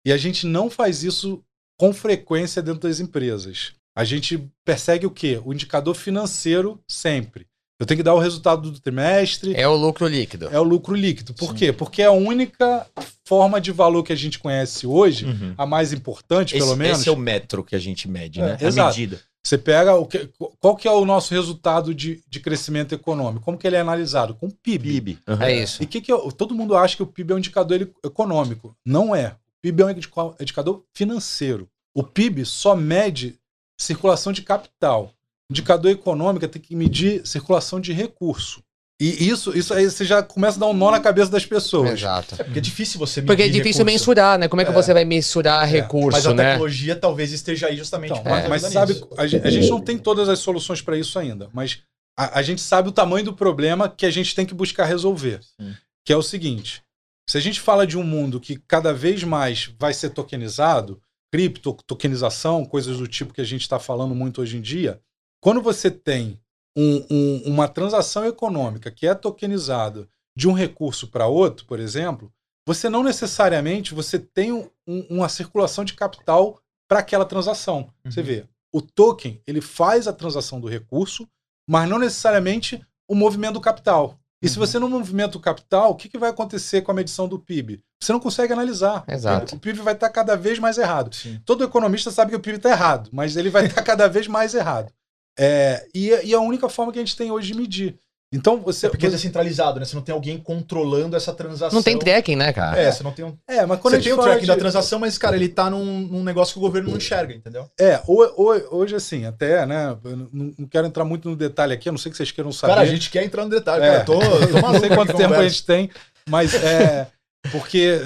E 0.04 0.12
a 0.12 0.16
gente 0.16 0.46
não 0.46 0.70
faz 0.70 1.02
isso 1.04 1.42
com 1.78 1.92
frequência 1.92 2.62
dentro 2.62 2.80
das 2.88 2.98
empresas. 3.00 3.72
A 3.96 4.04
gente 4.04 4.48
persegue 4.64 5.06
o 5.06 5.10
quê? 5.10 5.40
O 5.44 5.52
indicador 5.52 5.94
financeiro 5.94 6.80
sempre. 6.88 7.46
Eu 7.80 7.86
tenho 7.86 7.98
que 7.98 8.02
dar 8.04 8.14
o 8.14 8.18
resultado 8.18 8.70
do 8.72 8.80
trimestre. 8.80 9.54
É 9.54 9.68
o 9.68 9.74
lucro 9.76 10.06
líquido. 10.08 10.48
É 10.48 10.58
o 10.58 10.64
lucro 10.64 10.94
líquido. 10.96 11.32
Por 11.34 11.50
Sim. 11.50 11.54
quê? 11.54 11.72
Porque 11.72 12.02
é 12.02 12.06
a 12.06 12.10
única 12.12 12.86
forma 13.24 13.60
de 13.60 13.70
valor 13.70 14.02
que 14.02 14.12
a 14.12 14.16
gente 14.16 14.38
conhece 14.38 14.84
hoje, 14.86 15.26
Uhum. 15.26 15.54
a 15.56 15.64
mais 15.64 15.92
importante, 15.92 16.56
Esse, 16.56 16.64
pelo 16.64 16.76
menos. 16.76 16.98
esse 17.00 17.08
é 17.08 17.12
o 17.12 17.16
metro 17.16 17.62
que 17.62 17.76
a 17.76 17.78
gente 17.78 18.08
mede, 18.08 18.40
né? 18.40 18.56
É, 18.60 18.64
a 18.64 18.68
exato. 18.68 18.88
medida. 18.98 19.20
Você 19.48 19.56
pega 19.56 19.94
o 19.94 20.04
que, 20.04 20.28
qual 20.60 20.76
que 20.76 20.86
é 20.86 20.90
o 20.90 21.06
nosso 21.06 21.32
resultado 21.32 21.94
de, 21.94 22.22
de 22.28 22.38
crescimento 22.38 22.94
econômico? 22.94 23.42
Como 23.46 23.56
que 23.56 23.66
ele 23.66 23.76
é 23.76 23.80
analisado? 23.80 24.34
Com 24.34 24.50
PIB. 24.50 24.90
PIB. 24.90 25.18
Uhum. 25.26 25.40
É 25.42 25.54
isso. 25.54 25.82
E 25.82 25.86
que 25.86 26.02
que 26.02 26.12
eu- 26.12 26.30
todo 26.30 26.54
mundo 26.54 26.76
acha 26.76 26.94
que 26.94 27.02
o 27.02 27.06
PIB 27.06 27.32
é 27.32 27.34
um 27.36 27.38
indicador 27.38 27.80
ele- 27.80 27.92
econômico. 28.04 28.76
Não 28.84 29.16
é. 29.16 29.28
O 29.28 29.60
PIB 29.62 29.82
é 29.82 29.86
um 29.86 29.90
indica- 29.90 30.34
indicador 30.38 30.84
financeiro. 30.94 31.66
O 31.94 32.02
PIB 32.02 32.44
só 32.44 32.76
mede 32.76 33.38
circulação 33.80 34.34
de 34.34 34.42
capital. 34.42 35.12
Indicador 35.50 35.90
econômico 35.92 36.46
tem 36.46 36.60
que 36.60 36.76
medir 36.76 37.26
circulação 37.26 37.80
de 37.80 37.94
recurso. 37.94 38.62
E 39.00 39.28
isso, 39.28 39.56
isso 39.56 39.72
aí 39.72 39.84
você 39.88 40.04
já 40.04 40.22
começa 40.24 40.56
a 40.58 40.60
dar 40.60 40.66
um 40.66 40.72
nó 40.72 40.90
na 40.90 40.98
cabeça 40.98 41.30
das 41.30 41.46
pessoas. 41.46 41.92
Exato. 41.92 42.34
É 42.36 42.42
porque 42.42 42.58
é 42.58 42.62
difícil 42.62 42.98
você 42.98 43.20
medir 43.20 43.26
Porque 43.28 43.42
é 43.44 43.48
difícil 43.48 43.84
recurso. 43.84 43.84
mensurar, 43.84 44.38
né? 44.38 44.48
Como 44.48 44.60
é 44.60 44.64
que 44.64 44.72
É. 44.72 44.74
você 44.74 44.92
vai 44.92 45.04
mensurar 45.04 45.60
Mas 45.60 45.70
recurso, 45.70 46.28
a 46.30 46.34
né? 46.34 46.44
tecnologia 46.50 46.96
talvez 46.96 47.30
esteja 47.32 47.68
aí 47.68 47.76
justamente 47.76 48.10
Então, 48.18 48.24
mas, 48.24 48.48
mas 48.48 48.62
sabe, 48.72 49.00
a 49.16 49.26
gente, 49.26 49.46
a 49.46 49.50
gente 49.50 49.70
não 49.70 49.80
tem 49.80 49.96
todas 49.96 50.28
as 50.28 50.40
soluções 50.40 50.82
para 50.82 50.96
isso 50.98 51.16
ainda, 51.16 51.48
mas 51.52 51.78
a, 52.18 52.40
a 52.40 52.42
gente 52.42 52.60
sabe 52.60 52.88
o 52.88 52.92
tamanho 52.92 53.24
do 53.24 53.32
problema 53.32 53.88
que 53.88 54.04
a 54.04 54.10
gente 54.10 54.34
tem 54.34 54.44
que 54.44 54.52
buscar 54.54 54.84
resolver. 54.84 55.40
Sim. 55.60 55.74
Que 56.04 56.12
é 56.12 56.16
o 56.16 56.22
seguinte: 56.22 56.82
se 57.28 57.38
a 57.38 57.40
gente 57.40 57.60
fala 57.60 57.86
de 57.86 57.96
um 57.96 58.02
mundo 58.02 58.40
que 58.40 58.56
cada 58.66 58.92
vez 58.92 59.22
mais 59.22 59.70
vai 59.78 59.94
ser 59.94 60.10
tokenizado, 60.10 61.00
cripto, 61.32 61.76
tokenização, 61.86 62.64
coisas 62.64 62.96
do 62.98 63.06
tipo 63.06 63.32
que 63.32 63.40
a 63.40 63.44
gente 63.44 63.60
está 63.62 63.78
falando 63.78 64.12
muito 64.12 64.40
hoje 64.42 64.56
em 64.56 64.60
dia, 64.60 64.98
quando 65.40 65.62
você 65.62 65.88
tem 65.88 66.36
um- 66.80 67.04
um- 67.10 67.42
uma 67.46 67.66
transação 67.66 68.24
econômica 68.24 68.90
que 68.90 69.06
é 69.06 69.14
tokenizada 69.14 70.08
de 70.36 70.46
um 70.48 70.52
recurso 70.52 71.08
para 71.08 71.26
outro, 71.26 71.66
por 71.66 71.80
exemplo, 71.80 72.32
você 72.66 72.88
não 72.88 73.02
necessariamente 73.02 73.94
você 73.94 74.18
tem 74.18 74.52
um- 74.52 74.68
um- 74.86 75.06
uma 75.10 75.28
circulação 75.28 75.84
de 75.84 75.94
capital 75.94 76.60
para 76.88 77.00
aquela 77.00 77.24
transação. 77.24 77.88
Você 78.04 78.20
Uhum. 78.20 78.26
vê, 78.26 78.44
o 78.72 78.80
token 78.80 79.40
ele 79.46 79.60
faz 79.60 80.06
a 80.06 80.12
transação 80.12 80.60
do 80.60 80.68
recurso, 80.68 81.26
mas 81.68 81.88
não 81.88 81.98
necessariamente 81.98 82.80
o 83.08 83.14
movimento 83.14 83.54
do 83.54 83.60
capital. 83.60 84.18
E 84.40 84.48
se 84.48 84.56
Uhum. 84.58 84.64
você 84.66 84.78
não 84.78 84.88
movimenta 84.88 85.36
o 85.36 85.40
capital, 85.40 85.90
o 85.90 85.96
que, 85.96 86.08
que 86.08 86.16
vai 86.18 86.30
acontecer 86.30 86.82
com 86.82 86.92
a 86.92 86.94
medição 86.94 87.26
do 87.26 87.40
PIB? 87.40 87.82
Você 88.00 88.12
não 88.12 88.20
consegue 88.20 88.52
analisar. 88.52 89.02
Exato. 89.08 89.56
O 89.56 89.58
PIB 89.58 89.80
vai 89.80 89.94
estar 89.94 90.08
cada 90.10 90.36
vez 90.36 90.60
mais 90.60 90.78
errado. 90.78 91.12
Sim. 91.12 91.40
Todo 91.44 91.64
economista 91.64 92.12
sabe 92.12 92.30
que 92.30 92.36
o 92.36 92.40
PIB 92.40 92.58
está 92.58 92.70
errado, 92.70 93.10
mas 93.12 93.36
ele 93.36 93.50
vai 93.50 93.66
estar 93.66 93.82
cada 93.82 94.06
vez 94.08 94.28
mais 94.28 94.54
errado. 94.54 94.92
É, 95.38 95.86
e, 95.94 96.08
e 96.24 96.34
a 96.34 96.40
única 96.40 96.68
forma 96.68 96.92
que 96.92 96.98
a 96.98 97.02
gente 97.02 97.16
tem 97.16 97.30
hoje 97.30 97.52
de 97.52 97.58
medir. 97.58 97.98
Então 98.30 98.58
você. 98.58 98.86
É 98.86 98.90
porque 98.90 99.06
é 99.06 99.10
descentralizado, 99.10 99.80
né? 99.80 99.86
Você 99.86 99.96
não 99.96 100.02
tem 100.02 100.12
alguém 100.14 100.36
controlando 100.36 101.16
essa 101.16 101.32
transação. 101.32 101.74
Não 101.74 101.82
tem 101.82 101.98
tracking, 101.98 102.36
né, 102.36 102.52
cara? 102.52 102.78
É, 102.78 102.92
você 102.92 103.02
não 103.02 103.10
tem 103.12 103.24
um. 103.24 103.34
é, 103.48 103.64
mas 103.64 103.80
quando 103.80 103.92
Você 103.92 103.96
a 103.96 104.00
gente 104.00 104.04
tem 104.04 104.12
o 104.12 104.16
fala 104.16 104.28
tracking 104.28 104.42
de- 104.42 104.46
da 104.48 104.56
transação, 104.56 104.98
mas, 104.98 105.16
cara, 105.16 105.34
ele 105.34 105.48
tá 105.48 105.70
num, 105.70 106.00
num 106.00 106.22
negócio 106.22 106.52
que 106.52 106.58
o 106.58 106.62
governo 106.62 106.90
não 106.90 106.98
enxerga, 106.98 107.32
entendeu? 107.32 107.70
É, 107.80 108.02
ho- 108.06 108.34
ho- 108.36 108.76
hoje 108.76 108.94
assim, 108.94 109.24
até, 109.24 109.64
né? 109.64 109.96
eu 110.04 110.14
não, 110.16 110.52
não 110.58 110.66
quero 110.68 110.86
entrar 110.86 111.06
muito 111.06 111.26
no 111.30 111.36
detalhe 111.36 111.72
aqui, 111.72 111.88
a 111.88 111.92
não 111.92 111.98
sei 111.98 112.10
que 112.10 112.18
vocês 112.18 112.30
queiram 112.30 112.52
saber. 112.52 112.74
Cara, 112.74 112.82
a 112.82 112.86
gente 112.86 113.08
quer 113.10 113.24
entrar 113.24 113.44
no 113.44 113.50
detalhe, 113.50 113.82
É. 113.82 113.92
cara. 113.92 114.04
Tô, 114.04 114.18
tô 114.18 114.20
maluco 114.60 114.72
não 114.72 114.80
sei 114.80 114.88
quanto 114.90 115.12
tempo 115.14 115.22
a 115.22 115.36
conversa. 115.36 115.48
gente 115.48 115.64
tem, 115.64 115.90
mas 116.28 116.52
é. 116.52 117.06
Porque 117.52 117.98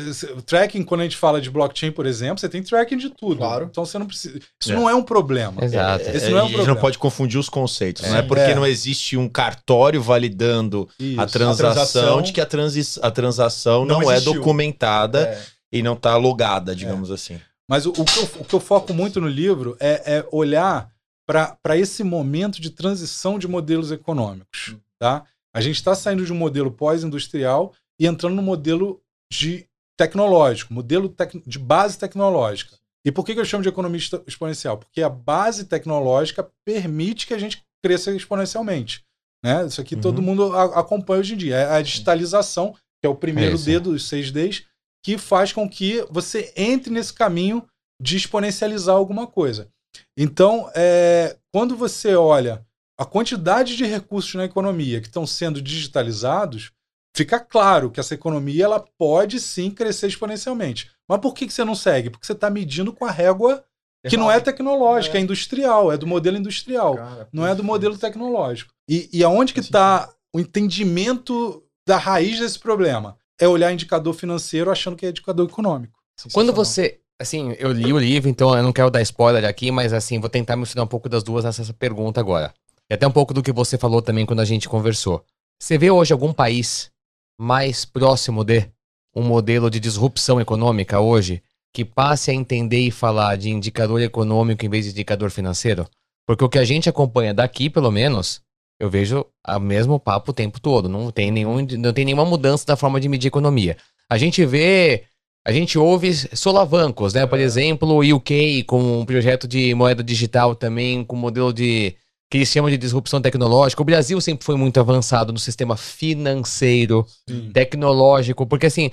tracking, 0.46 0.82
quando 0.84 1.00
a 1.00 1.04
gente 1.04 1.16
fala 1.16 1.40
de 1.40 1.50
blockchain, 1.50 1.90
por 1.90 2.06
exemplo, 2.06 2.38
você 2.38 2.48
tem 2.48 2.62
tracking 2.62 2.98
de 2.98 3.08
tudo. 3.10 3.38
Claro. 3.38 3.66
Então 3.70 3.84
você 3.84 3.98
não 3.98 4.06
precisa. 4.06 4.38
Isso 4.60 4.72
É. 4.72 4.74
não 4.76 4.88
é 4.88 4.94
um 4.94 5.02
problema. 5.02 5.64
Exato. 5.64 6.08
Esse 6.10 6.28
não 6.28 6.38
é 6.38 6.42
um 6.42 6.44
a 6.44 6.48
gente 6.48 6.54
problema. 6.56 6.74
não 6.74 6.80
pode 6.80 6.98
confundir 6.98 7.40
os 7.40 7.48
conceitos. 7.48 8.04
É. 8.04 8.10
Não 8.10 8.16
é 8.18 8.22
porque 8.22 8.42
É. 8.42 8.54
não 8.54 8.66
existe 8.66 9.16
um 9.16 9.28
cartório 9.28 10.02
validando 10.02 10.88
Isso. 10.98 11.20
a 11.20 11.26
transação, 11.26 11.72
transação- 11.72 12.22
de 12.22 12.32
que 12.32 12.40
a, 12.40 12.46
transi 12.46 12.82
a 13.00 13.10
transação 13.10 13.84
não, 13.84 14.00
Não 14.00 14.10
é 14.12 14.20
documentada 14.20 15.22
É. 15.28 15.42
e 15.72 15.82
não 15.82 15.94
está 15.94 16.16
logada, 16.16 16.76
digamos 16.76 17.10
assim. 17.10 17.40
Mas 17.68 17.86
o, 17.86 17.90
o 17.90 18.04
que 18.04 18.18
eu, 18.18 18.28
o 18.40 18.44
que 18.44 18.54
eu 18.54 18.60
foco 18.60 18.92
muito 18.92 19.18
no 19.20 19.28
livro 19.28 19.76
é, 19.80 20.18
é 20.18 20.28
olhar 20.30 20.90
para 21.26 21.76
esse 21.78 22.04
momento 22.04 22.60
de 22.60 22.68
transição 22.70 23.38
de 23.38 23.48
modelos 23.48 23.90
econômicos. 23.90 24.76
Tá? 25.00 25.24
A 25.54 25.60
gente 25.60 25.76
está 25.76 25.94
saindo 25.94 26.24
de 26.26 26.32
um 26.32 26.36
modelo 26.36 26.70
pós-industrial 26.70 27.72
e 27.98 28.06
entrando 28.06 28.34
no 28.34 28.42
modelo 28.42 29.00
de 29.40 29.66
tecnológico, 29.98 30.74
modelo 30.74 31.08
tec- 31.08 31.42
de 31.46 31.58
base 31.58 31.98
tecnológica. 31.98 32.76
E 33.04 33.10
por 33.10 33.24
que, 33.24 33.34
que 33.34 33.40
eu 33.40 33.44
chamo 33.44 33.62
de 33.62 33.68
economia 33.68 33.98
expo- 33.98 34.22
exponencial? 34.26 34.76
Porque 34.78 35.02
a 35.02 35.08
base 35.08 35.64
tecnológica 35.64 36.48
permite 36.64 37.26
que 37.26 37.34
a 37.34 37.38
gente 37.38 37.62
cresça 37.84 38.12
exponencialmente. 38.12 39.04
Né? 39.44 39.66
Isso 39.66 39.80
aqui 39.80 39.96
todo 39.96 40.18
Uhum. 40.18 40.24
mundo 40.24 40.56
a- 40.56 40.78
acompanha 40.80 41.20
hoje 41.20 41.34
em 41.34 41.36
dia. 41.36 41.56
É 41.56 41.76
a 41.76 41.82
digitalização, 41.82 42.74
que 43.00 43.06
é 43.06 43.08
o 43.08 43.14
primeiro 43.14 43.52
É 43.52 43.54
isso. 43.54 43.64
D 43.64 43.78
dos 43.80 44.08
6Ds, 44.08 44.64
que 45.04 45.18
faz 45.18 45.52
com 45.52 45.68
que 45.68 46.06
você 46.10 46.52
entre 46.56 46.92
nesse 46.92 47.12
caminho 47.12 47.66
de 48.00 48.16
exponencializar 48.16 48.94
alguma 48.94 49.26
coisa. 49.26 49.68
Então, 50.16 50.70
é, 50.74 51.36
quando 51.52 51.76
você 51.76 52.14
olha 52.14 52.64
a 52.98 53.04
quantidade 53.04 53.76
de 53.76 53.84
recursos 53.84 54.34
na 54.34 54.44
economia 54.44 55.00
que 55.00 55.08
estão 55.08 55.26
sendo 55.26 55.60
digitalizados, 55.60 56.70
fica 57.14 57.38
claro 57.38 57.90
que 57.90 58.00
essa 58.00 58.14
economia 58.14 58.64
ela 58.64 58.84
pode 58.98 59.40
sim 59.40 59.70
crescer 59.70 60.08
exponencialmente. 60.08 60.90
Mas 61.08 61.20
por 61.20 61.34
que, 61.34 61.46
que 61.46 61.52
você 61.52 61.64
não 61.64 61.74
segue? 61.74 62.10
Porque 62.10 62.26
você 62.26 62.32
está 62.32 62.48
medindo 62.50 62.92
com 62.92 63.04
a 63.04 63.10
régua 63.10 63.64
que 64.08 64.16
não 64.16 64.30
é 64.30 64.40
tecnológica, 64.40 65.16
é, 65.16 65.20
É. 65.20 65.22
industrial, 65.22 65.92
é 65.92 65.96
do 65.96 66.06
modelo 66.06 66.36
industrial, 66.36 66.96
Cara, 66.96 67.28
não 67.32 67.46
é 67.46 67.54
do 67.54 67.62
modelo 67.62 67.96
tecnológico. 67.96 68.72
E, 68.88 69.08
e 69.12 69.22
aonde 69.22 69.54
que 69.54 69.60
está 69.60 70.12
o 70.34 70.40
entendimento 70.40 71.62
da 71.86 71.98
raiz 71.98 72.40
desse 72.40 72.58
problema? 72.58 73.16
É 73.40 73.46
olhar 73.46 73.72
indicador 73.72 74.14
financeiro 74.14 74.70
achando 74.70 74.96
que 74.96 75.06
é 75.06 75.10
indicador 75.10 75.48
econômico. 75.48 75.98
Quando 76.32 76.52
você. 76.52 76.98
Assim, 77.20 77.54
eu 77.58 77.70
li 77.70 77.92
o 77.92 77.98
livro, 77.98 78.28
então 78.28 78.56
eu 78.56 78.62
não 78.62 78.72
quero 78.72 78.90
dar 78.90 79.00
spoiler 79.02 79.44
aqui, 79.44 79.70
mas 79.70 79.92
assim, 79.92 80.18
vou 80.18 80.28
tentar 80.28 80.56
misturar 80.56 80.84
um 80.84 80.88
pouco 80.88 81.08
das 81.08 81.22
duas 81.22 81.44
nessa 81.44 81.72
pergunta 81.72 82.18
agora. 82.18 82.52
E 82.90 82.94
até 82.94 83.06
um 83.06 83.12
pouco 83.12 83.32
do 83.32 83.42
que 83.42 83.52
você 83.52 83.78
falou 83.78 84.02
também 84.02 84.26
quando 84.26 84.40
a 84.40 84.44
gente 84.44 84.68
conversou. 84.68 85.24
Você 85.60 85.78
vê 85.78 85.90
hoje 85.90 86.12
algum 86.12 86.32
país 86.32 86.90
mais 87.38 87.84
próximo 87.84 88.44
de 88.44 88.68
um 89.14 89.22
modelo 89.22 89.70
de 89.70 89.80
disrupção 89.80 90.40
econômica 90.40 91.00
hoje 91.00 91.42
que 91.72 91.84
passe 91.84 92.30
a 92.30 92.34
entender 92.34 92.80
e 92.80 92.90
falar 92.90 93.36
de 93.36 93.50
indicador 93.50 94.00
econômico 94.00 94.64
em 94.64 94.68
vez 94.68 94.84
de 94.84 94.90
indicador 94.90 95.30
financeiro? 95.30 95.86
Porque 96.26 96.44
o 96.44 96.48
que 96.48 96.58
a 96.58 96.64
gente 96.64 96.88
acompanha 96.88 97.34
daqui, 97.34 97.68
pelo 97.68 97.90
menos, 97.90 98.40
eu 98.80 98.88
vejo 98.88 99.26
o 99.46 99.58
mesmo 99.58 99.98
papo 99.98 100.30
o 100.30 100.34
tempo 100.34 100.60
todo. 100.60 100.88
Não 100.88 101.10
tem, 101.10 101.30
nenhum, 101.30 101.66
não 101.78 101.92
tem 101.92 102.04
nenhuma 102.04 102.24
mudança 102.24 102.66
da 102.66 102.76
forma 102.76 103.00
de 103.00 103.08
medir 103.08 103.28
economia. 103.28 103.76
A 104.08 104.18
gente 104.18 104.44
vê 104.44 105.04
a 105.44 105.50
gente 105.50 105.76
ouve 105.76 106.14
solavancos, 106.36 107.14
né? 107.14 107.26
Por 107.26 107.38
É. 107.38 107.42
exemplo, 107.42 107.88
o 107.88 108.16
UK 108.16 108.62
com 108.64 109.00
um 109.00 109.04
projeto 109.04 109.48
de 109.48 109.74
moeda 109.74 110.02
digital 110.02 110.54
também, 110.54 111.04
com 111.04 111.16
modelo 111.16 111.52
de 111.52 111.96
que 112.32 112.38
eles 112.38 112.48
chamam 112.48 112.70
de 112.70 112.78
disrupção 112.78 113.20
tecnológica. 113.20 113.82
O 113.82 113.84
Brasil 113.84 114.18
sempre 114.18 114.42
foi 114.42 114.56
muito 114.56 114.80
avançado 114.80 115.34
no 115.34 115.38
sistema 115.38 115.76
financeiro, 115.76 117.06
Sim. 117.28 117.50
tecnológico, 117.52 118.46
porque 118.46 118.64
assim, 118.64 118.90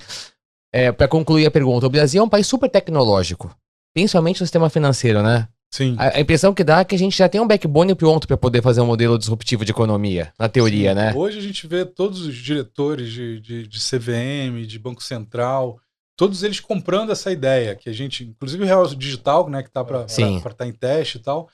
é, 0.70 0.92
para 0.92 1.08
concluir 1.08 1.46
a 1.46 1.50
pergunta, 1.50 1.86
o 1.86 1.90
Brasil 1.90 2.20
é 2.20 2.24
um 2.24 2.28
país 2.28 2.46
super 2.46 2.68
tecnológico, 2.68 3.50
principalmente 3.94 4.42
no 4.42 4.46
sistema 4.46 4.68
financeiro, 4.68 5.22
né? 5.22 5.48
Sim. 5.72 5.96
A, 5.98 6.18
a 6.18 6.20
impressão 6.20 6.52
que 6.52 6.62
dá 6.62 6.80
é 6.80 6.84
que 6.84 6.94
a 6.94 6.98
gente 6.98 7.16
já 7.16 7.30
tem 7.30 7.40
um 7.40 7.46
backbone 7.46 7.94
pronto 7.94 8.28
para 8.28 8.36
poder 8.36 8.60
fazer 8.60 8.82
um 8.82 8.86
modelo 8.86 9.16
disruptivo 9.16 9.64
de 9.64 9.70
economia, 9.70 10.34
na 10.38 10.46
teoria, 10.46 10.90
Sim. 10.90 10.96
né? 10.96 11.14
Hoje 11.16 11.38
a 11.38 11.42
gente 11.42 11.66
vê 11.66 11.86
todos 11.86 12.20
os 12.20 12.36
diretores 12.36 13.10
de, 13.10 13.40
de, 13.40 13.66
de 13.66 13.78
CVM, 13.78 14.66
de 14.66 14.78
Banco 14.78 15.02
Central, 15.02 15.80
todos 16.14 16.42
eles 16.42 16.60
comprando 16.60 17.10
essa 17.10 17.32
ideia, 17.32 17.74
que 17.74 17.88
a 17.88 17.92
gente, 17.94 18.22
inclusive 18.22 18.62
o 18.62 18.66
Real 18.66 18.86
Digital, 18.94 19.48
né, 19.48 19.62
que 19.62 19.70
está 19.70 19.82
para 19.82 20.04
estar 20.04 20.66
em 20.66 20.72
teste 20.72 21.16
e 21.16 21.22
tal, 21.22 21.48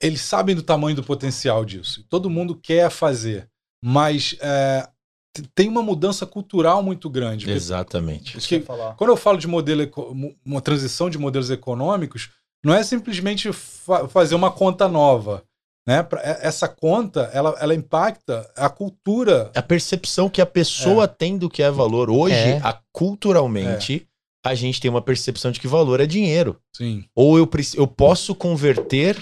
eles 0.00 0.20
sabem 0.22 0.54
do 0.54 0.62
tamanho 0.62 0.96
do 0.96 1.02
potencial 1.04 1.64
disso. 1.64 2.04
Todo 2.08 2.30
mundo 2.30 2.54
quer 2.54 2.90
fazer, 2.90 3.48
mas 3.84 4.36
é, 4.40 4.88
tem 5.54 5.68
uma 5.68 5.82
mudança 5.82 6.24
cultural 6.26 6.82
muito 6.82 7.10
grande. 7.10 7.44
Porque 7.44 7.56
Exatamente. 7.56 8.38
Isso 8.38 8.48
que 8.48 8.54
eu. 8.56 8.62
Quando 8.96 9.10
eu 9.10 9.16
falo 9.16 9.38
de 9.38 9.46
modelo, 9.46 9.82
uma 10.44 10.60
transição 10.60 11.10
de 11.10 11.18
modelos 11.18 11.50
econômicos, 11.50 12.30
não 12.64 12.72
é 12.74 12.82
simplesmente 12.82 13.52
fa- 13.52 14.08
fazer 14.08 14.34
uma 14.34 14.50
conta 14.50 14.88
nova. 14.88 15.42
Né? 15.86 16.00
E- 16.00 16.46
Essa 16.46 16.66
conta, 16.66 17.30
ela, 17.32 17.56
ela 17.60 17.74
impacta 17.74 18.50
a 18.56 18.68
cultura. 18.68 19.52
A 19.54 19.62
percepção 19.62 20.28
que 20.28 20.40
a 20.40 20.46
pessoa 20.46 21.06
tem 21.06 21.36
do 21.38 21.48
que 21.50 21.62
é 21.62 21.70
valor. 21.70 22.10
Hoje, 22.10 22.34
É. 22.34 22.58
a- 22.64 22.80
culturalmente, 22.92 24.06
a 24.44 24.54
gente 24.54 24.80
tem 24.80 24.90
uma 24.90 25.02
percepção 25.02 25.50
de 25.50 25.60
que 25.60 25.68
valor 25.68 26.00
é 26.00 26.06
dinheiro. 26.06 26.58
Sim. 26.74 27.04
Ou 27.14 27.36
eu, 27.38 27.48
eu 27.76 27.86
posso 27.86 28.34
converter 28.34 29.16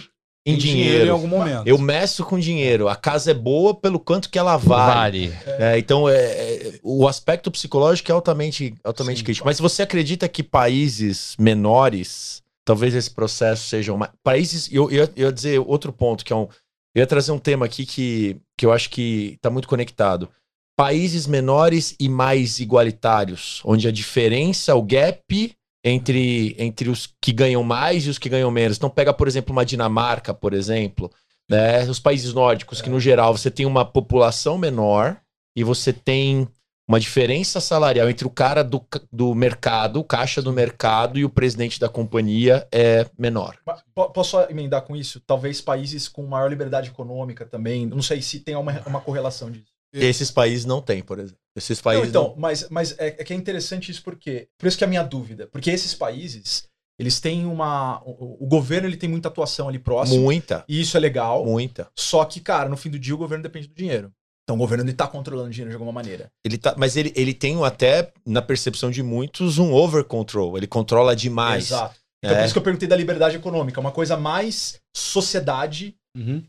em, 0.46 0.54
em 0.54 0.58
dinheiro. 0.58 1.06
em 1.06 1.10
algum 1.10 1.26
momento. 1.26 1.66
Eu 1.66 1.78
meço 1.78 2.24
com 2.24 2.38
dinheiro. 2.38 2.88
A 2.88 2.94
casa 2.94 3.30
é 3.30 3.34
boa 3.34 3.74
pelo 3.74 3.98
quanto 3.98 4.28
que 4.28 4.38
ela 4.38 4.56
vale. 4.56 5.28
Vale. 5.28 5.38
É, 5.58 5.78
então, 5.78 6.08
é, 6.08 6.14
é, 6.14 6.80
o 6.82 7.08
aspecto 7.08 7.50
psicológico 7.50 8.10
é 8.10 8.14
altamente, 8.14 8.74
altamente 8.84 9.18
Sim. 9.18 9.24
crítico. 9.24 9.46
Mas 9.46 9.58
você 9.58 9.82
acredita 9.82 10.28
que 10.28 10.42
países 10.42 11.34
menores, 11.38 12.42
talvez 12.64 12.94
esse 12.94 13.10
processo 13.10 13.66
sejam 13.66 13.96
mais. 13.96 14.12
Países. 14.22 14.68
Eu, 14.70 14.90
eu, 14.90 15.08
eu 15.16 15.26
ia 15.26 15.32
dizer 15.32 15.58
outro 15.60 15.92
ponto, 15.92 16.24
que 16.24 16.32
é 16.32 16.36
um. 16.36 16.48
Eu 16.94 17.00
ia 17.00 17.06
trazer 17.06 17.32
um 17.32 17.38
tema 17.38 17.66
aqui 17.66 17.84
que, 17.84 18.36
que 18.56 18.64
eu 18.64 18.72
acho 18.72 18.90
que 18.90 19.32
está 19.34 19.50
muito 19.50 19.66
conectado. 19.66 20.28
Países 20.76 21.26
menores 21.26 21.94
e 21.98 22.08
mais 22.08 22.58
igualitários, 22.58 23.60
onde 23.64 23.88
a 23.88 23.92
diferença, 23.92 24.74
o 24.74 24.82
gap 24.82 25.22
entre, 25.84 26.56
entre 26.58 26.88
os 26.88 27.14
que 27.20 27.32
ganham 27.32 27.62
mais 27.62 28.06
e 28.06 28.10
os 28.10 28.18
que 28.18 28.30
ganham 28.30 28.50
menos. 28.50 28.78
Então, 28.78 28.88
pega, 28.88 29.12
por 29.12 29.28
exemplo, 29.28 29.52
uma 29.52 29.66
Dinamarca, 29.66 30.32
por 30.32 30.54
exemplo, 30.54 31.10
né? 31.48 31.84
os 31.84 32.00
países 32.00 32.32
nórdicos, 32.32 32.80
que 32.80 32.88
no 32.88 32.98
geral 32.98 33.36
você 33.36 33.50
tem 33.50 33.66
uma 33.66 33.84
população 33.84 34.56
menor 34.56 35.20
e 35.54 35.62
você 35.62 35.92
tem 35.92 36.48
uma 36.86 37.00
diferença 37.00 37.60
salarial 37.60 38.10
entre 38.10 38.26
o 38.26 38.30
cara 38.30 38.62
do, 38.62 38.84
do 39.10 39.34
mercado, 39.34 40.00
o 40.00 40.04
caixa 40.04 40.42
do 40.42 40.52
mercado 40.52 41.18
e 41.18 41.24
o 41.24 41.30
presidente 41.30 41.80
da 41.80 41.88
companhia 41.88 42.66
é 42.70 43.06
menor. 43.18 43.56
Posso 43.94 44.30
só 44.30 44.50
emendar 44.50 44.82
com 44.82 44.94
isso? 44.94 45.20
Talvez 45.20 45.60
países 45.60 46.08
com 46.08 46.26
maior 46.26 46.48
liberdade 46.48 46.90
econômica 46.90 47.46
também. 47.46 47.86
Não 47.86 48.02
sei 48.02 48.20
se 48.20 48.40
tem 48.40 48.54
uma, 48.54 48.82
uma 48.86 49.00
correlação 49.00 49.50
disso. 49.50 49.73
Esses 50.02 50.30
países 50.30 50.64
não 50.64 50.80
têm, 50.82 51.02
por 51.02 51.18
exemplo. 51.18 51.38
Esses 51.56 51.78
Não, 51.78 51.82
países 51.84 52.08
então, 52.08 52.34
mas, 52.36 52.68
mas 52.68 52.98
é, 52.98 53.08
é 53.08 53.24
que 53.24 53.32
é 53.32 53.36
interessante 53.36 53.90
isso 53.90 54.02
porque. 54.02 54.48
Por 54.58 54.66
isso 54.66 54.76
que 54.76 54.82
é 54.84 54.86
a 54.86 54.90
minha 54.90 55.02
dúvida. 55.04 55.46
Porque 55.46 55.70
esses 55.70 55.94
países, 55.94 56.64
eles 56.98 57.20
têm 57.20 57.46
uma. 57.46 58.02
O, 58.04 58.44
o 58.44 58.46
governo 58.46 58.88
ele 58.88 58.96
tem 58.96 59.08
muita 59.08 59.28
atuação 59.28 59.68
ali 59.68 59.78
não. 59.78 59.84
próximo. 59.84 60.20
Muita, 60.20 60.64
E 60.68 60.80
isso 60.80 60.96
é 60.96 61.00
legal. 61.00 61.44
muita. 61.44 61.88
Só 61.96 62.24
que, 62.24 62.40
cara, 62.40 62.68
no 62.68 62.76
fim 62.76 62.90
do 62.90 62.98
dia 62.98 63.14
o 63.14 63.18
governo 63.18 63.42
depende 63.42 63.68
do 63.68 63.74
dinheiro. 63.74 64.10
Então 64.42 64.56
o 64.56 64.58
governo 64.58 64.84
ele 64.84 64.92
tá 64.92 65.06
controlando 65.06 65.48
o 65.48 65.50
dinheiro 65.50 65.70
de 65.70 65.74
alguma 65.76 65.92
maneira. 65.92 66.30
Ele 66.44 66.58
tá, 66.58 66.74
mas 66.76 66.96
ele, 66.96 67.12
ele 67.16 67.32
tem 67.32 67.56
um 67.56 67.64
até, 67.64 68.12
na 68.26 68.42
percepção 68.42 68.90
de 68.90 69.02
muitos, 69.02 69.56
um 69.58 69.72
over 69.72 70.04
control. 70.04 70.56
Ele 70.58 70.66
controla 70.66 71.14
demais. 71.16 71.66
Exato. 71.66 71.94
Então 72.22 72.36
É. 72.36 72.40
por 72.40 72.44
isso 72.44 72.52
que 72.54 72.58
eu 72.58 72.62
perguntei 72.62 72.88
da 72.88 72.96
liberdade 72.96 73.36
econômica. 73.36 73.80
Uma 73.80 73.92
coisa 73.92 74.16
mais 74.16 74.78
sociedade. 74.94 75.94
Uhum. 76.16 76.42